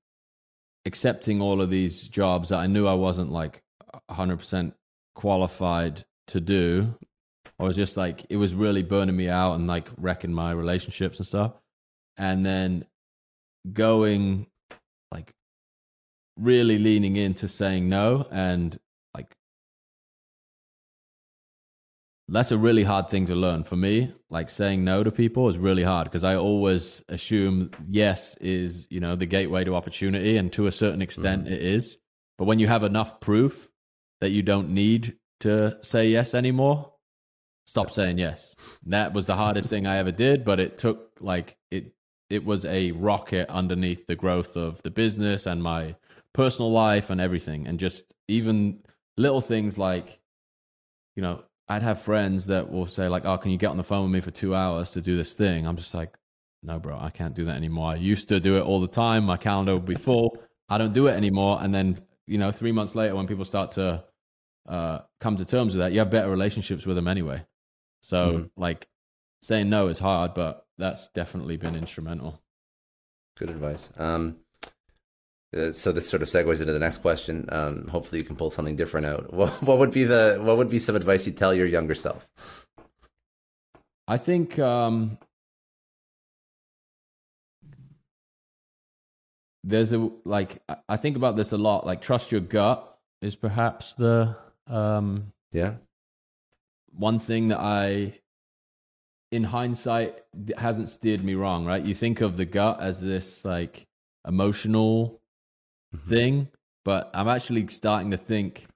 accepting 0.86 1.42
all 1.42 1.60
of 1.60 1.70
these 1.70 2.04
jobs 2.04 2.48
that 2.48 2.58
I 2.58 2.66
knew 2.66 2.86
I 2.86 2.94
wasn't 2.94 3.30
like 3.30 3.62
100% 4.10 4.72
qualified 5.14 6.04
to 6.28 6.40
do. 6.40 6.94
I 7.58 7.64
was 7.64 7.76
just 7.76 7.96
like 7.96 8.24
it 8.30 8.36
was 8.36 8.54
really 8.54 8.82
burning 8.82 9.16
me 9.16 9.28
out 9.28 9.54
and 9.54 9.66
like 9.66 9.88
wrecking 9.98 10.32
my 10.32 10.52
relationships 10.52 11.18
and 11.18 11.26
stuff. 11.26 11.52
And 12.16 12.44
then 12.44 12.86
going 13.70 14.46
like 15.12 15.34
really 16.38 16.78
leaning 16.78 17.16
into 17.16 17.48
saying 17.48 17.88
no 17.88 18.26
and 18.30 18.78
that's 22.32 22.50
a 22.50 22.58
really 22.58 22.82
hard 22.82 23.08
thing 23.08 23.26
to 23.26 23.34
learn. 23.34 23.64
For 23.64 23.76
me 23.76 24.12
like 24.30 24.50
saying 24.50 24.84
no 24.84 25.02
to 25.02 25.10
people 25.10 25.48
is 25.48 25.58
really 25.58 25.82
hard 25.82 26.04
because 26.04 26.24
i 26.24 26.36
always 26.36 27.02
assume 27.08 27.70
yes 27.88 28.36
is 28.40 28.86
you 28.90 29.00
know 29.00 29.16
the 29.16 29.26
gateway 29.26 29.64
to 29.64 29.74
opportunity 29.74 30.36
and 30.36 30.52
to 30.52 30.66
a 30.66 30.72
certain 30.72 31.02
extent 31.02 31.46
mm. 31.46 31.52
it 31.52 31.62
is. 31.62 31.98
But 32.38 32.46
when 32.46 32.58
you 32.58 32.68
have 32.68 32.84
enough 32.84 33.20
proof 33.20 33.68
that 34.20 34.30
you 34.30 34.42
don't 34.42 34.70
need 34.70 35.16
to 35.40 35.76
say 35.82 36.08
yes 36.08 36.34
anymore 36.34 36.92
stop 37.66 37.90
saying 37.90 38.18
yes. 38.18 38.56
That 38.86 39.12
was 39.12 39.26
the 39.26 39.36
hardest 39.36 39.68
thing 39.68 39.86
i 39.86 39.98
ever 39.98 40.12
did 40.12 40.44
but 40.44 40.60
it 40.60 40.78
took 40.78 41.12
like 41.20 41.56
it 41.70 41.92
it 42.30 42.44
was 42.44 42.64
a 42.64 42.92
rocket 42.92 43.50
underneath 43.50 44.06
the 44.06 44.14
growth 44.14 44.56
of 44.56 44.80
the 44.82 44.90
business 44.90 45.46
and 45.46 45.62
my 45.62 45.96
personal 46.32 46.70
life 46.70 47.10
and 47.10 47.20
everything, 47.20 47.66
and 47.66 47.78
just 47.78 48.14
even 48.28 48.80
little 49.16 49.40
things 49.40 49.76
like, 49.76 50.20
you 51.16 51.22
know, 51.22 51.42
I'd 51.70 51.82
have 51.82 52.02
friends 52.02 52.46
that 52.46 52.68
will 52.68 52.88
say 52.88 53.06
like, 53.08 53.24
"Oh, 53.24 53.38
can 53.38 53.52
you 53.52 53.56
get 53.56 53.68
on 53.68 53.76
the 53.76 53.84
phone 53.84 54.02
with 54.02 54.12
me 54.12 54.20
for 54.20 54.32
two 54.32 54.56
hours 54.56 54.90
to 54.90 55.00
do 55.00 55.16
this 55.16 55.34
thing?" 55.34 55.68
I'm 55.68 55.76
just 55.76 55.94
like, 55.94 56.16
"No, 56.64 56.80
bro, 56.80 56.98
I 56.98 57.10
can't 57.10 57.32
do 57.32 57.44
that 57.44 57.54
anymore. 57.54 57.92
I 57.92 57.94
used 57.94 58.26
to 58.28 58.40
do 58.40 58.56
it 58.56 58.62
all 58.62 58.80
the 58.80 58.88
time. 58.88 59.24
My 59.24 59.36
calendar 59.36 59.74
would 59.74 59.86
be 59.86 59.94
full. 59.94 60.36
I 60.68 60.78
don't 60.78 60.92
do 60.92 61.06
it 61.06 61.12
anymore." 61.12 61.58
And 61.62 61.72
then, 61.72 62.00
you 62.26 62.38
know, 62.38 62.50
three 62.50 62.72
months 62.72 62.96
later, 62.96 63.14
when 63.14 63.28
people 63.28 63.44
start 63.44 63.70
to 63.72 64.02
uh, 64.68 64.98
come 65.20 65.36
to 65.36 65.44
terms 65.44 65.74
with 65.74 65.80
that, 65.80 65.92
you 65.92 66.00
have 66.00 66.10
better 66.10 66.28
relationships 66.28 66.84
with 66.84 66.96
them 66.96 67.06
anyway. 67.06 67.44
So, 68.00 68.18
mm-hmm. 68.18 68.60
like, 68.60 68.88
saying 69.42 69.70
no 69.70 69.86
is 69.86 70.00
hard, 70.00 70.34
but 70.34 70.66
that's 70.76 71.08
definitely 71.10 71.56
been 71.56 71.76
instrumental. 71.76 72.42
Good 73.38 73.50
advice. 73.50 73.90
Um, 73.96 74.38
uh, 75.56 75.72
so 75.72 75.90
this 75.90 76.08
sort 76.08 76.22
of 76.22 76.28
segues 76.28 76.60
into 76.60 76.72
the 76.72 76.78
next 76.78 76.98
question. 76.98 77.48
Um, 77.50 77.88
hopefully, 77.88 78.20
you 78.20 78.24
can 78.24 78.36
pull 78.36 78.50
something 78.50 78.76
different 78.76 79.06
out. 79.06 79.32
What, 79.40 79.62
what, 79.62 79.78
would 79.78 79.92
be 79.92 80.04
the 80.04 80.38
what 80.40 80.56
would 80.56 80.70
be 80.70 80.78
some 80.78 80.96
advice 80.96 81.26
you'd 81.26 81.36
tell 81.36 81.54
your 81.54 81.66
younger 81.66 81.94
self? 81.94 82.28
I 84.06 84.16
think 84.16 84.58
um, 84.58 85.18
there's 89.64 89.92
a 89.92 90.10
like 90.24 90.62
I 90.88 90.96
think 90.96 91.16
about 91.16 91.36
this 91.36 91.52
a 91.52 91.58
lot. 91.58 91.86
Like 91.86 92.00
trust 92.00 92.30
your 92.30 92.40
gut 92.40 92.98
is 93.20 93.34
perhaps 93.34 93.94
the 93.94 94.36
um, 94.68 95.32
yeah 95.52 95.74
one 96.92 97.18
thing 97.18 97.48
that 97.48 97.60
I 97.60 98.18
in 99.32 99.44
hindsight 99.44 100.16
hasn't 100.56 100.90
steered 100.90 101.24
me 101.24 101.34
wrong. 101.34 101.66
Right? 101.66 101.84
You 101.84 101.94
think 101.94 102.20
of 102.20 102.36
the 102.36 102.44
gut 102.44 102.80
as 102.80 103.00
this 103.00 103.44
like 103.44 103.86
emotional 104.26 105.19
mm-hmm. 105.94 106.08
thing, 106.08 106.48
but 106.84 107.10
I'm 107.14 107.28
actually 107.28 107.66
starting 107.68 108.10
to 108.10 108.16
think. 108.16 108.66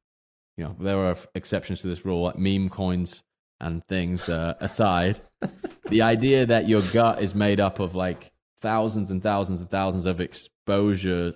You 0.57 0.65
know, 0.65 0.77
there 0.78 0.99
are 0.99 1.16
exceptions 1.35 1.81
to 1.81 1.89
this 1.89 2.05
rule, 2.05 2.23
like 2.23 2.39
meme 2.39 2.69
coins 2.69 3.24
and 3.61 3.85
things 3.86 4.28
uh, 4.28 4.55
aside. 4.61 5.20
the 5.91 6.03
idea 6.03 6.47
that 6.47 6.69
your 6.69 6.81
gut 6.93 7.20
is 7.20 7.35
made 7.35 7.59
up 7.59 7.81
of 7.81 7.97
like 7.97 8.31
thousands 8.61 9.11
and 9.11 9.23
thousands 9.23 9.61
and 9.61 9.70
thousands 9.70 10.07
of 10.07 10.20
exposure 10.20 11.35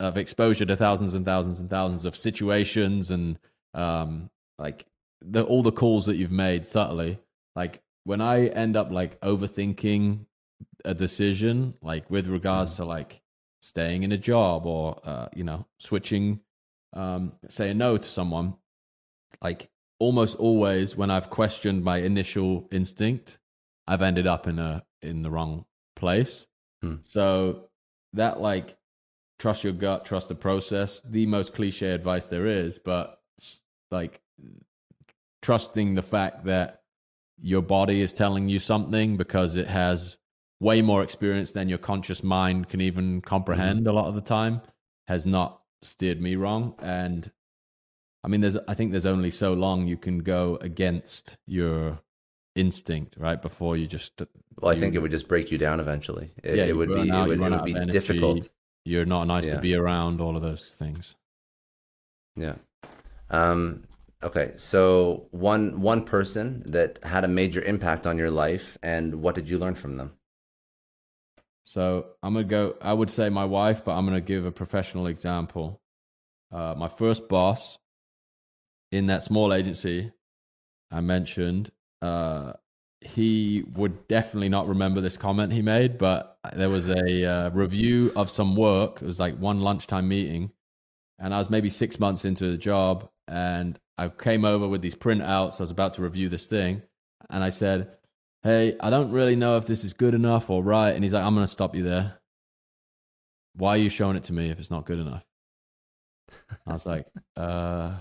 of 0.00 0.16
exposure 0.16 0.64
to 0.64 0.74
thousands 0.74 1.14
and 1.14 1.24
thousands 1.24 1.60
and 1.60 1.70
thousands 1.70 2.04
of 2.04 2.16
situations 2.16 3.12
and 3.12 3.38
um 3.74 4.28
like 4.58 4.84
the 5.20 5.44
all 5.44 5.62
the 5.62 5.70
calls 5.70 6.06
that 6.06 6.16
you've 6.16 6.32
made 6.32 6.66
subtly 6.66 7.16
like 7.54 7.80
when 8.02 8.20
i 8.20 8.46
end 8.48 8.76
up 8.76 8.90
like 8.90 9.20
overthinking 9.20 10.26
a 10.84 10.94
decision 10.94 11.74
like 11.80 12.10
with 12.10 12.26
regards 12.26 12.72
mm. 12.72 12.76
to 12.76 12.84
like 12.84 13.22
staying 13.64 14.02
in 14.02 14.12
a 14.12 14.18
job 14.18 14.66
or 14.66 15.00
uh, 15.04 15.28
you 15.34 15.44
know 15.44 15.66
switching 15.78 16.40
um 16.92 17.32
saying 17.48 17.78
no 17.78 17.96
to 17.96 18.08
someone 18.08 18.54
like 19.42 19.70
almost 19.98 20.36
always 20.36 20.96
when 20.96 21.10
i've 21.10 21.30
questioned 21.30 21.82
my 21.82 21.98
initial 21.98 22.68
instinct 22.70 23.38
i've 23.86 24.02
ended 24.02 24.26
up 24.26 24.46
in 24.46 24.58
a 24.58 24.82
in 25.02 25.22
the 25.22 25.30
wrong 25.30 25.64
place 25.96 26.46
Hmm. 26.84 26.96
So 27.02 27.68
that 28.12 28.40
like 28.40 28.76
trust 29.38 29.64
your 29.64 29.72
gut, 29.72 30.04
trust 30.04 30.28
the 30.28 30.34
process, 30.34 31.00
the 31.08 31.26
most 31.26 31.54
cliche 31.54 31.90
advice 31.90 32.26
there 32.26 32.46
is, 32.46 32.78
but 32.78 33.20
like 33.90 34.20
trusting 35.42 35.94
the 35.94 36.02
fact 36.02 36.44
that 36.44 36.82
your 37.40 37.62
body 37.62 38.00
is 38.00 38.12
telling 38.12 38.48
you 38.48 38.58
something 38.58 39.16
because 39.16 39.56
it 39.56 39.66
has 39.66 40.18
way 40.64 40.82
more 40.82 41.02
experience 41.02 41.52
than 41.52 41.68
your 41.68 41.78
conscious 41.78 42.22
mind 42.22 42.68
can 42.68 42.80
even 42.80 43.20
comprehend 43.20 43.80
mm-hmm. 43.80 43.88
a 43.88 43.92
lot 43.92 44.06
of 44.06 44.14
the 44.14 44.20
time 44.20 44.60
has 45.06 45.26
not 45.26 45.60
steered 45.82 46.20
me 46.20 46.34
wrong 46.36 46.74
and 46.80 47.30
i 48.24 48.28
mean 48.28 48.40
there's 48.40 48.56
i 48.68 48.74
think 48.74 48.90
there's 48.90 49.06
only 49.06 49.30
so 49.30 49.52
long 49.52 49.86
you 49.86 49.98
can 49.98 50.18
go 50.20 50.58
against 50.62 51.36
your 51.46 51.98
instinct, 52.54 53.16
right? 53.18 53.40
Before 53.40 53.76
you 53.76 53.86
just. 53.86 54.22
Well, 54.60 54.74
I 54.74 54.78
think 54.78 54.94
it 54.94 55.00
would 55.00 55.10
just 55.10 55.28
break 55.28 55.50
you 55.50 55.58
down 55.58 55.80
eventually. 55.80 56.30
It, 56.42 56.56
yeah, 56.56 56.64
it 56.64 56.76
would 56.76 56.88
be 56.88 57.10
out, 57.10 57.26
it 57.26 57.38
would, 57.38 57.40
it 57.40 57.50
would 57.50 57.64
be 57.64 57.76
energy, 57.76 57.92
difficult. 57.92 58.48
You're 58.84 59.06
not 59.06 59.24
nice 59.24 59.46
yeah. 59.46 59.54
to 59.54 59.60
be 59.60 59.74
around. 59.74 60.20
All 60.20 60.36
of 60.36 60.42
those 60.42 60.74
things. 60.78 61.16
Yeah. 62.36 62.56
Um, 63.30 63.84
okay, 64.22 64.52
so 64.56 65.28
one 65.30 65.80
one 65.80 66.04
person 66.04 66.62
that 66.66 66.98
had 67.02 67.24
a 67.24 67.28
major 67.28 67.62
impact 67.62 68.06
on 68.06 68.18
your 68.18 68.30
life, 68.30 68.78
and 68.82 69.16
what 69.16 69.34
did 69.34 69.48
you 69.48 69.58
learn 69.58 69.74
from 69.74 69.96
them? 69.96 70.12
So 71.64 72.06
I'm 72.22 72.34
gonna 72.34 72.44
go. 72.44 72.76
I 72.80 72.92
would 72.92 73.10
say 73.10 73.28
my 73.30 73.44
wife, 73.44 73.84
but 73.84 73.92
I'm 73.92 74.04
gonna 74.06 74.20
give 74.20 74.44
a 74.44 74.52
professional 74.52 75.06
example. 75.06 75.80
Uh, 76.52 76.74
my 76.76 76.88
first 76.88 77.28
boss 77.28 77.78
in 78.92 79.06
that 79.06 79.22
small 79.24 79.52
agency 79.52 80.12
I 80.90 81.00
mentioned 81.00 81.72
uh, 82.02 82.52
he 83.00 83.64
would 83.74 84.06
definitely 84.08 84.48
not 84.48 84.68
remember 84.68 85.00
this 85.00 85.16
comment 85.16 85.52
he 85.52 85.60
made, 85.60 85.98
but 85.98 86.38
there 86.54 86.70
was 86.70 86.88
a 86.88 87.24
uh, 87.24 87.50
review 87.50 88.12
of 88.16 88.30
some 88.30 88.56
work. 88.56 89.02
It 89.02 89.06
was 89.06 89.20
like 89.20 89.36
one 89.36 89.60
lunchtime 89.60 90.08
meeting, 90.08 90.52
and 91.18 91.34
I 91.34 91.38
was 91.38 91.50
maybe 91.50 91.68
six 91.68 91.98
months 91.98 92.24
into 92.24 92.50
the 92.50 92.56
job, 92.56 93.10
and 93.26 93.78
I 93.98 94.08
came 94.08 94.44
over 94.44 94.68
with 94.68 94.82
these 94.82 94.94
printouts. 94.94 95.60
I 95.60 95.64
was 95.64 95.70
about 95.70 95.94
to 95.94 96.02
review 96.02 96.28
this 96.28 96.46
thing, 96.46 96.82
and 97.28 97.42
I 97.42 97.50
said, 97.50 97.90
"Hey, 98.44 98.76
I 98.78 98.90
don't 98.90 99.10
really 99.10 99.34
know 99.34 99.56
if 99.56 99.66
this 99.66 99.82
is 99.82 99.92
good 99.92 100.14
enough 100.14 100.48
or 100.50 100.62
right." 100.62 100.94
And 100.94 101.02
he's 101.02 101.12
like, 101.12 101.24
"I'm 101.24 101.34
going 101.34 101.46
to 101.46 101.52
stop 101.52 101.74
you 101.74 101.82
there. 101.82 102.20
Why 103.56 103.70
are 103.70 103.78
you 103.78 103.88
showing 103.88 104.16
it 104.16 104.24
to 104.24 104.32
me 104.32 104.50
if 104.50 104.60
it's 104.60 104.70
not 104.70 104.86
good 104.86 105.00
enough?" 105.00 105.24
I 106.66 106.72
was 106.72 106.86
like, 106.86 107.06
"Uh, 107.36 107.96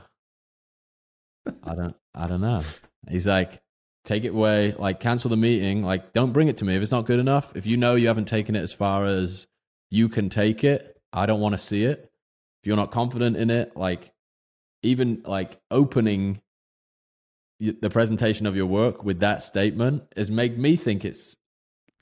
I 1.63 1.75
don't, 1.75 1.95
I 2.13 2.27
don't 2.27 2.41
know." 2.41 2.61
He's 3.09 3.25
like, 3.25 3.63
take 4.05 4.25
it 4.25 4.29
away, 4.29 4.73
like 4.77 4.99
cancel 4.99 5.29
the 5.29 5.37
meeting, 5.37 5.83
like 5.83 6.13
don't 6.13 6.33
bring 6.33 6.47
it 6.47 6.57
to 6.57 6.65
me 6.65 6.75
if 6.75 6.81
it's 6.81 6.91
not 6.91 7.05
good 7.05 7.19
enough. 7.19 7.55
If 7.55 7.65
you 7.65 7.77
know 7.77 7.95
you 7.95 8.07
haven't 8.07 8.27
taken 8.27 8.55
it 8.55 8.61
as 8.61 8.73
far 8.73 9.05
as 9.05 9.47
you 9.89 10.09
can 10.09 10.29
take 10.29 10.63
it, 10.63 11.01
I 11.11 11.25
don't 11.25 11.39
want 11.39 11.53
to 11.53 11.59
see 11.59 11.83
it. 11.83 12.11
If 12.61 12.67
you're 12.67 12.77
not 12.77 12.91
confident 12.91 13.37
in 13.37 13.49
it, 13.49 13.75
like 13.75 14.11
even 14.81 15.23
like 15.25 15.59
opening 15.71 16.41
the 17.72 17.90
presentation 17.90 18.45
of 18.45 18.56
your 18.56 18.65
work 18.65 19.03
with 19.03 19.19
that 19.19 19.44
statement 19.44 20.03
has 20.15 20.30
made 20.30 20.57
me 20.57 20.76
think 20.76 21.06
it's 21.06 21.35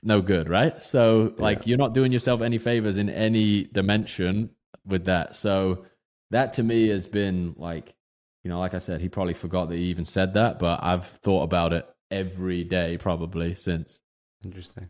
no 0.04 0.22
good, 0.22 0.50
right? 0.50 0.84
So 0.84 1.34
like 1.38 1.60
yeah. 1.60 1.64
you're 1.66 1.78
not 1.78 1.94
doing 1.94 2.12
yourself 2.12 2.42
any 2.42 2.58
favors 2.58 2.98
in 2.98 3.10
any 3.10 3.66
dimension 3.66 4.50
with 4.86 5.06
that. 5.06 5.36
So 5.36 5.86
that 6.32 6.54
to 6.54 6.64
me 6.64 6.88
has 6.88 7.08
been 7.08 7.54
like 7.58 7.96
you 8.44 8.50
know, 8.50 8.60
like 8.60 8.74
I 8.74 8.80
said, 8.80 9.02
he 9.02 9.10
probably 9.10 9.36
forgot 9.36 9.70
that 9.70 9.76
he 9.78 9.84
even 9.84 10.06
said 10.06 10.34
that, 10.34 10.58
but 10.58 10.84
I've 10.84 11.06
thought 11.06 11.44
about 11.44 11.74
it 11.74 11.88
every 12.10 12.64
day 12.64 12.98
probably 12.98 13.54
since. 13.54 14.00
Interesting. 14.44 14.90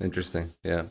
Interesting. 0.00 0.52
Yeah. 0.64 0.86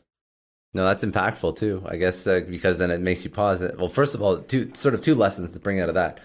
No, 0.73 0.85
that's 0.85 1.03
impactful 1.05 1.57
too. 1.57 1.83
I 1.85 1.97
guess 1.97 2.25
uh, 2.27 2.41
because 2.49 2.77
then 2.77 2.91
it 2.91 3.01
makes 3.01 3.23
you 3.23 3.29
pause 3.29 3.61
it. 3.61 3.77
Well, 3.77 3.87
first 3.87 4.15
of 4.15 4.21
all, 4.21 4.37
two 4.39 4.71
sort 4.73 4.93
of 4.93 5.01
two 5.01 5.15
lessons 5.15 5.51
to 5.51 5.59
bring 5.59 5.79
out 5.79 5.89
of 5.89 5.95
that. 5.95 6.19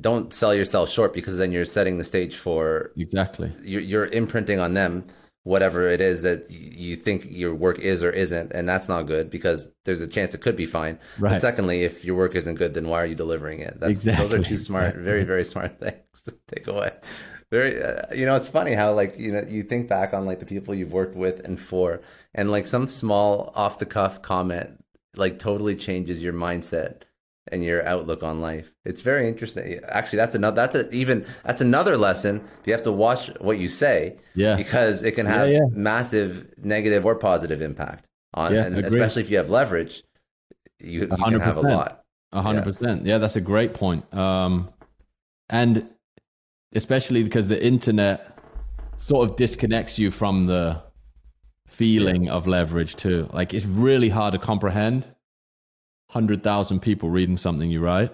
Don't 0.00 0.32
sell 0.32 0.54
yourself 0.54 0.90
short 0.90 1.14
because 1.14 1.38
then 1.38 1.52
you're 1.52 1.64
setting 1.64 1.98
the 1.98 2.04
stage 2.04 2.36
for 2.36 2.90
exactly. 2.96 3.52
You're, 3.62 3.80
you're 3.80 4.06
imprinting 4.06 4.58
on 4.58 4.74
them 4.74 5.04
whatever 5.44 5.86
it 5.88 6.00
is 6.00 6.22
that 6.22 6.50
you 6.50 6.96
think 6.96 7.26
your 7.30 7.54
work 7.54 7.78
is 7.78 8.02
or 8.02 8.10
isn't, 8.10 8.50
and 8.52 8.68
that's 8.68 8.88
not 8.88 9.02
good 9.02 9.30
because 9.30 9.70
there's 9.84 10.00
a 10.00 10.06
chance 10.06 10.34
it 10.34 10.40
could 10.40 10.56
be 10.56 10.66
fine. 10.66 10.98
Right. 11.18 11.32
But 11.32 11.40
secondly, 11.40 11.84
if 11.84 12.04
your 12.04 12.16
work 12.16 12.34
isn't 12.34 12.56
good, 12.56 12.74
then 12.74 12.88
why 12.88 13.02
are 13.02 13.06
you 13.06 13.14
delivering 13.14 13.60
it? 13.60 13.78
That's, 13.78 13.90
exactly. 13.90 14.26
Those 14.26 14.34
are 14.34 14.42
two 14.42 14.56
smart, 14.56 14.96
very 14.96 15.24
very 15.24 15.44
smart 15.44 15.78
things 15.80 16.22
to 16.24 16.34
take 16.48 16.66
away. 16.66 16.92
Very, 17.50 17.80
uh, 17.80 18.02
you 18.12 18.26
know, 18.26 18.34
it's 18.34 18.48
funny 18.48 18.72
how 18.72 18.92
like 18.94 19.18
you 19.18 19.30
know 19.30 19.44
you 19.48 19.62
think 19.62 19.86
back 19.86 20.12
on 20.12 20.26
like 20.26 20.40
the 20.40 20.46
people 20.46 20.74
you've 20.74 20.92
worked 20.92 21.14
with 21.14 21.40
and 21.44 21.60
for, 21.60 22.00
and 22.34 22.50
like 22.50 22.66
some 22.66 22.88
small 22.88 23.52
off 23.54 23.78
the 23.78 23.86
cuff 23.86 24.22
comment 24.22 24.82
like 25.16 25.38
totally 25.38 25.76
changes 25.76 26.22
your 26.22 26.32
mindset 26.32 27.02
and 27.48 27.62
your 27.64 27.86
outlook 27.86 28.22
on 28.22 28.40
life. 28.40 28.72
It's 28.84 29.00
very 29.00 29.28
interesting. 29.28 29.80
Actually, 29.88 30.18
that's 30.18 30.34
another 30.34 30.56
that's 30.56 30.74
a, 30.74 30.90
even 30.90 31.26
that's 31.44 31.60
another 31.60 31.96
lesson. 31.96 32.42
You 32.64 32.72
have 32.72 32.82
to 32.82 32.92
watch 32.92 33.30
what 33.40 33.58
you 33.58 33.68
say, 33.68 34.16
yeah, 34.34 34.56
because 34.56 35.02
it 35.02 35.12
can 35.12 35.26
have 35.26 35.48
yeah, 35.48 35.58
yeah. 35.58 35.66
massive 35.70 36.48
negative 36.58 37.04
or 37.04 37.14
positive 37.14 37.60
impact 37.62 38.08
on, 38.34 38.54
yeah, 38.54 38.64
and 38.64 38.76
agreed. 38.76 38.86
especially 38.86 39.22
if 39.22 39.30
you 39.30 39.36
have 39.36 39.50
leverage, 39.50 40.02
you, 40.80 41.00
you 41.02 41.06
can 41.08 41.40
have 41.40 41.56
a 41.56 41.60
lot. 41.60 42.04
A 42.32 42.42
hundred 42.42 42.64
percent. 42.64 43.06
Yeah, 43.06 43.18
that's 43.18 43.36
a 43.36 43.40
great 43.40 43.74
point. 43.74 44.12
Um, 44.12 44.70
and 45.50 45.88
especially 46.74 47.22
because 47.22 47.48
the 47.48 47.64
internet 47.64 48.38
sort 48.96 49.30
of 49.30 49.36
disconnects 49.36 49.98
you 49.98 50.10
from 50.10 50.46
the 50.46 50.82
feeling 51.68 52.28
of 52.28 52.46
leverage 52.46 52.96
too. 52.96 53.28
Like 53.32 53.54
it's 53.54 53.66
really 53.66 54.08
hard 54.08 54.32
to 54.32 54.38
comprehend 54.38 55.06
hundred 56.14 56.42
thousand 56.42 56.80
people 56.80 57.10
reading 57.10 57.36
something 57.36 57.70
you 57.70 57.80
write. 57.80 58.12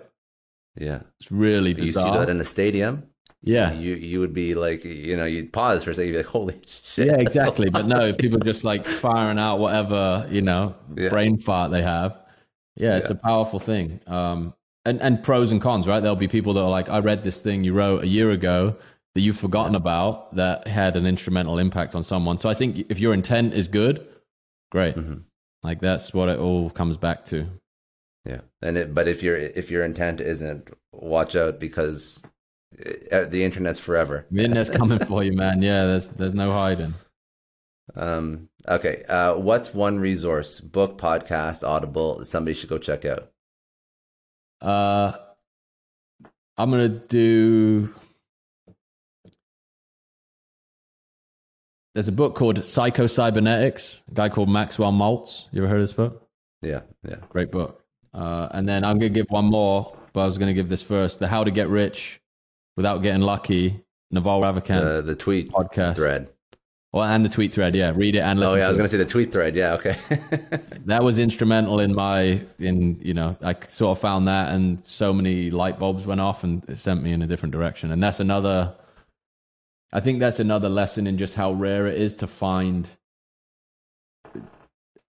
Yeah, 0.77 1.03
it's 1.21 1.31
really 1.31 1.75
bizarre. 1.75 2.07
You 2.07 2.13
see 2.13 2.19
that 2.19 2.31
in 2.31 2.41
a 2.41 2.45
stadium. 2.45 3.05
Yeah, 3.43 3.73
you 3.73 3.95
you 3.95 4.21
would 4.21 4.35
be 4.35 4.55
like, 4.55 4.85
you 4.85 5.17
know, 5.17 5.25
you'd 5.25 5.53
pause 5.53 5.85
for 5.85 5.91
a 5.91 5.95
second, 5.95 6.09
you'd 6.09 6.13
be 6.13 6.19
like, 6.19 6.27
"Holy 6.27 6.61
shit!" 6.67 7.07
Yeah, 7.07 7.17
exactly. 7.17 7.71
But 7.71 7.87
no, 7.87 8.01
if 8.01 8.19
people 8.19 8.39
just 8.39 8.65
like 8.65 8.85
firing 8.87 9.39
out 9.39 9.59
whatever 9.59 10.27
you 10.31 10.43
know 10.43 10.75
yeah. 10.97 11.09
brain 11.11 11.39
fart 11.39 11.71
they 11.71 11.83
have, 11.83 12.19
Yeah, 12.77 12.97
it's 12.97 13.07
Yeah. 13.09 13.13
a 13.13 13.17
powerful 13.17 13.59
thing. 13.59 14.01
Um, 14.07 14.55
and 14.85 15.01
and 15.03 15.23
pros 15.23 15.53
and 15.53 15.61
cons, 15.61 15.87
right? 15.87 16.01
There'll 16.01 16.17
be 16.17 16.29
people 16.29 16.53
that 16.55 16.61
are 16.61 16.71
like, 16.71 16.89
I 16.89 16.99
read 17.01 17.23
this 17.23 17.41
thing 17.43 17.65
you 17.65 17.73
wrote 17.75 18.05
a 18.05 18.09
year 18.09 18.31
ago 18.31 18.77
that 19.15 19.21
you've 19.23 19.39
forgotten 19.39 19.75
about 19.75 20.35
that 20.37 20.67
had 20.67 20.97
an 20.97 21.07
instrumental 21.07 21.59
impact 21.59 21.95
on 21.95 22.03
someone. 22.03 22.39
So 22.39 22.49
I 22.49 22.55
think 22.55 22.87
if 22.91 23.01
your 23.01 23.13
intent 23.13 23.55
is 23.55 23.69
good, 23.69 24.07
great. 24.71 24.97
Mhm. 24.97 25.23
Like 25.63 25.81
that's 25.81 26.15
what 26.15 26.29
it 26.29 26.39
all 26.39 26.71
comes 26.71 26.97
back 26.97 27.25
to. 27.27 27.47
Yeah, 28.25 28.41
and 28.61 28.77
it, 28.77 28.95
but 28.95 29.09
if 29.09 29.23
your 29.23 29.37
if 29.37 29.71
your 29.71 29.85
intent 29.85 30.21
isn't, 30.21 30.71
watch 30.93 31.35
out 31.35 31.59
because 31.59 32.23
uh, 33.11 33.25
the 33.25 33.43
internet's 33.45 33.79
forever. 33.79 34.27
The 34.31 34.45
internet's 34.45 34.71
coming 34.71 34.99
for 34.99 35.25
you, 35.25 35.33
man. 35.33 35.63
Yeah, 35.63 35.87
there's 35.87 36.11
there's 36.11 36.35
no 36.35 36.53
hiding. 36.53 36.95
Um, 37.97 38.49
okay, 38.69 39.05
uh, 39.09 39.35
what's 39.37 39.75
one 39.75 39.99
resource, 39.99 40.61
book, 40.61 40.99
podcast, 40.99 41.67
Audible 41.67 42.19
that 42.19 42.27
somebody 42.27 42.55
should 42.55 42.69
go 42.69 42.79
check 42.79 43.05
out? 43.05 43.31
Uh, 44.61 45.13
I'm 46.59 46.71
gonna 46.71 46.89
do. 46.89 47.95
There's 51.95 52.09
a 52.09 52.13
book 52.13 52.37
called 52.37 52.65
Psycho 52.65 53.07
Cybernetics. 53.07 54.03
A 54.11 54.15
guy 54.15 54.29
called 54.29 54.49
Maxwell 54.49 54.93
Maltz. 54.93 55.49
You 55.51 55.63
ever 55.63 55.69
heard 55.69 55.81
of 55.81 55.83
this 55.83 55.93
book? 55.93 56.29
Yeah, 56.63 56.83
yeah. 57.03 57.17
Great 57.31 57.51
book. 57.51 57.80
Uh, 58.13 58.49
and 58.53 58.69
then 58.69 58.85
I'm 58.85 58.99
gonna 58.99 59.09
give 59.11 59.27
one 59.31 59.47
more, 59.47 59.97
but 60.13 60.21
I 60.21 60.25
was 60.27 60.39
gonna 60.39 60.55
give 60.55 60.69
this 60.69 60.83
first: 60.83 61.21
the 61.21 61.29
How 61.29 61.45
to 61.45 61.51
Get 61.51 61.69
Rich 61.69 62.21
Without 62.77 62.99
Getting 62.99 63.23
Lucky. 63.23 63.83
Naval 64.11 64.43
Ravikant 64.43 64.97
The 64.97 65.03
the 65.03 65.15
tweet 65.15 65.51
podcast. 65.53 65.97
thread. 65.97 66.31
Well, 66.93 67.05
and 67.05 67.25
the 67.25 67.29
tweet 67.29 67.53
thread. 67.53 67.77
Yeah, 67.77 67.93
read 67.95 68.17
it 68.17 68.21
and 68.21 68.41
listen. 68.41 68.55
Oh 68.55 68.59
yeah, 68.59 68.65
I 68.65 68.69
was 68.69 68.77
gonna 68.77 68.89
say 68.89 68.97
the 68.97 69.05
tweet 69.05 69.31
thread. 69.33 69.55
Yeah, 69.55 69.75
okay. 69.75 69.97
that 70.87 71.05
was 71.05 71.21
instrumental 71.21 71.79
in 71.79 71.95
my 71.95 72.43
in 72.59 72.99
you 73.01 73.15
know 73.15 73.37
i 73.43 73.55
sort 73.69 73.97
of 73.97 74.01
found 74.01 74.27
that 74.27 74.53
and 74.53 74.85
so 74.85 75.13
many 75.13 75.51
light 75.51 75.79
bulbs 75.79 76.07
went 76.07 76.21
off 76.21 76.43
and 76.43 76.65
it 76.69 76.79
sent 76.79 77.03
me 77.03 77.13
in 77.13 77.23
a 77.23 77.27
different 77.27 77.53
direction 77.53 77.93
and 77.93 78.03
that's 78.03 78.19
another 78.19 78.75
i 79.93 80.01
think 80.01 80.19
that's 80.19 80.41
another 80.41 80.69
lesson 80.69 81.07
in 81.07 81.17
just 81.17 81.35
how 81.35 81.53
rare 81.53 81.87
it 81.87 82.01
is 82.01 82.17
to 82.17 82.27
find 82.27 82.89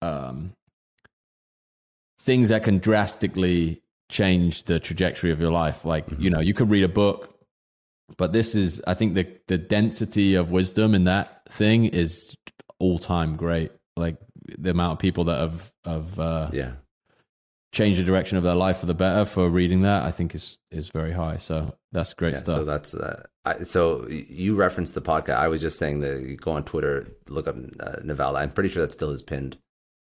um 0.03 0.53
things 2.19 2.49
that 2.49 2.65
can 2.65 2.79
drastically 2.79 3.83
change 4.11 4.65
the 4.65 4.81
trajectory 4.81 5.31
of 5.31 5.41
your 5.41 5.51
life 5.51 5.85
like 5.85 6.07
you 6.19 6.31
know 6.31 6.41
you 6.41 6.55
could 6.55 6.71
read 6.71 6.83
a 6.83 6.89
book 6.89 7.39
but 8.17 8.33
this 8.33 8.55
is 8.55 8.81
i 8.87 8.95
think 8.95 9.15
the 9.15 9.27
the 9.49 9.59
density 9.59 10.35
of 10.35 10.51
wisdom 10.51 10.95
in 10.95 11.05
that 11.05 11.43
thing 11.51 11.85
is 11.85 12.35
all 12.79 12.99
time 12.99 13.37
great 13.37 13.71
like 13.97 14.17
the 14.59 14.71
amount 14.71 14.93
of 14.93 14.99
people 14.99 15.25
that 15.25 15.39
have 15.39 15.73
have 15.85 16.19
uh, 16.19 16.49
yeah, 16.55 16.73
changed 17.73 18.01
the 18.01 18.05
direction 18.05 18.39
of 18.39 18.45
their 18.45 18.55
life 18.55 18.79
for 18.79 18.87
the 18.87 18.95
better 18.95 19.27
for 19.27 19.51
reading 19.51 19.83
that 19.83 20.05
i 20.05 20.11
think 20.11 20.35
is 20.35 20.57
is 20.71 20.89
very 20.89 21.13
high 21.13 21.37
so 21.37 21.75
that's 21.93 22.15
great 22.15 22.35
yeah. 22.35 22.41
stuff 22.41 22.57
So 22.57 22.65
that's 22.65 22.95
uh, 22.95 23.27
I, 23.45 23.63
so 23.63 24.07
you 24.09 24.55
referenced 24.55 24.95
the 24.95 25.01
podcast. 25.01 25.37
I 25.37 25.49
was 25.49 25.61
just 25.61 25.79
saying 25.79 26.01
that 26.01 26.21
you 26.21 26.37
go 26.37 26.53
on 26.53 26.65
Twitter, 26.65 27.09
look 27.29 27.49
up 27.49 27.57
uh. 27.81 28.35
I'm 28.35 28.51
pretty 28.51 28.69
sure 28.69 28.83
that's 28.83 28.95
still 28.95 29.11
his 29.11 29.23
pinned. 29.23 29.57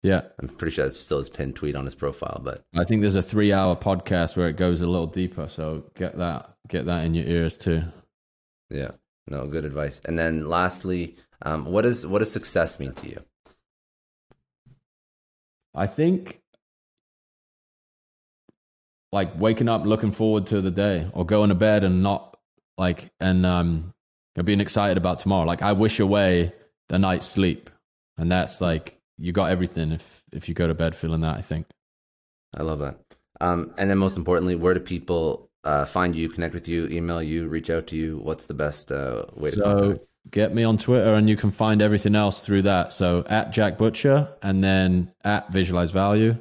Yeah 0.04 0.20
I'm 0.40 0.48
pretty 0.48 0.76
sure 0.76 0.84
that's 0.84 1.00
still 1.00 1.18
his 1.18 1.28
pinned 1.28 1.56
tweet 1.56 1.74
on 1.74 1.84
his 1.84 1.96
profile. 1.96 2.40
But 2.44 2.62
i 2.76 2.84
think 2.84 3.02
there's 3.02 3.16
a 3.16 3.22
three 3.22 3.52
hour 3.52 3.74
podcast 3.74 4.36
where 4.36 4.48
it 4.48 4.56
goes 4.56 4.80
a 4.80 4.86
little 4.86 5.08
deeper 5.08 5.48
so 5.48 5.82
get 5.96 6.16
that 6.18 6.54
get 6.68 6.86
that 6.86 7.04
in 7.04 7.14
your 7.14 7.26
ears 7.26 7.58
too 7.58 7.82
yeah, 8.70 8.90
no, 9.28 9.46
good 9.46 9.64
advice. 9.64 10.00
And 10.04 10.18
then 10.18 10.48
lastly, 10.48 11.16
um, 11.42 11.66
what 11.66 11.84
is 11.84 12.06
what 12.06 12.18
does 12.18 12.32
success 12.32 12.80
mean 12.80 12.92
to 12.94 13.08
you? 13.08 13.22
I 15.74 15.86
think 15.86 16.40
like 19.12 19.38
waking 19.38 19.68
up 19.68 19.84
looking 19.86 20.10
forward 20.10 20.46
to 20.48 20.60
the 20.60 20.70
day 20.70 21.08
or 21.12 21.24
going 21.24 21.50
to 21.50 21.54
bed 21.54 21.84
and 21.84 22.02
not 22.02 22.36
like 22.76 23.10
and 23.20 23.46
um 23.46 23.92
being 24.44 24.60
excited 24.60 24.96
about 24.96 25.20
tomorrow. 25.20 25.46
Like 25.46 25.62
I 25.62 25.72
wish 25.72 26.00
away 26.00 26.52
the 26.88 26.98
night's 26.98 27.26
sleep. 27.26 27.70
And 28.16 28.30
that's 28.30 28.60
like 28.60 29.00
you 29.18 29.32
got 29.32 29.50
everything 29.50 29.92
if 29.92 30.22
if 30.32 30.48
you 30.48 30.54
go 30.54 30.66
to 30.66 30.74
bed 30.74 30.94
feeling 30.94 31.20
that, 31.20 31.36
I 31.36 31.42
think. 31.42 31.66
I 32.56 32.62
love 32.62 32.78
that. 32.80 32.98
Um, 33.40 33.74
and 33.78 33.90
then 33.90 33.98
most 33.98 34.16
importantly, 34.16 34.54
where 34.54 34.74
do 34.74 34.80
people 34.80 35.50
uh, 35.64 35.84
find 35.84 36.14
you, 36.14 36.28
connect 36.28 36.54
with 36.54 36.68
you, 36.68 36.86
email 36.88 37.22
you, 37.22 37.48
reach 37.48 37.70
out 37.70 37.86
to 37.88 37.96
you? 37.96 38.18
What's 38.18 38.46
the 38.46 38.54
best 38.54 38.92
uh, 38.92 39.24
way 39.34 39.50
to 39.50 39.56
So 39.56 39.62
contact? 39.62 40.04
get 40.30 40.54
me 40.54 40.64
on 40.64 40.78
Twitter 40.78 41.14
and 41.14 41.28
you 41.28 41.36
can 41.36 41.50
find 41.50 41.82
everything 41.82 42.14
else 42.14 42.44
through 42.44 42.62
that. 42.62 42.92
So 42.92 43.24
at 43.28 43.50
Jack 43.50 43.76
Butcher 43.76 44.32
and 44.42 44.62
then 44.62 45.12
at 45.24 45.50
Visualize 45.50 45.90
Value. 45.90 46.38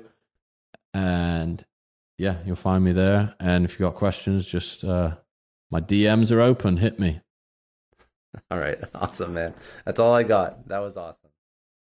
And 0.94 1.66
yeah, 2.18 2.38
you'll 2.46 2.56
find 2.56 2.84
me 2.84 2.94
there. 2.94 3.34
And 3.40 3.66
if 3.66 3.72
you've 3.72 3.90
got 3.90 3.96
questions, 3.96 4.46
just 4.48 4.84
uh 4.84 5.16
my 5.72 5.82
DMs 5.82 6.32
are 6.32 6.40
open. 6.42 6.78
Hit 6.78 7.00
me. 7.00 7.22
All 8.52 8.60
right, 8.60 8.78
awesome, 8.96 9.34
man. 9.34 9.56
That's 9.86 10.00
all 10.00 10.14
I 10.14 10.24
got. 10.24 10.68
That 10.68 10.80
was 10.80 10.98
awesome. 10.98 11.23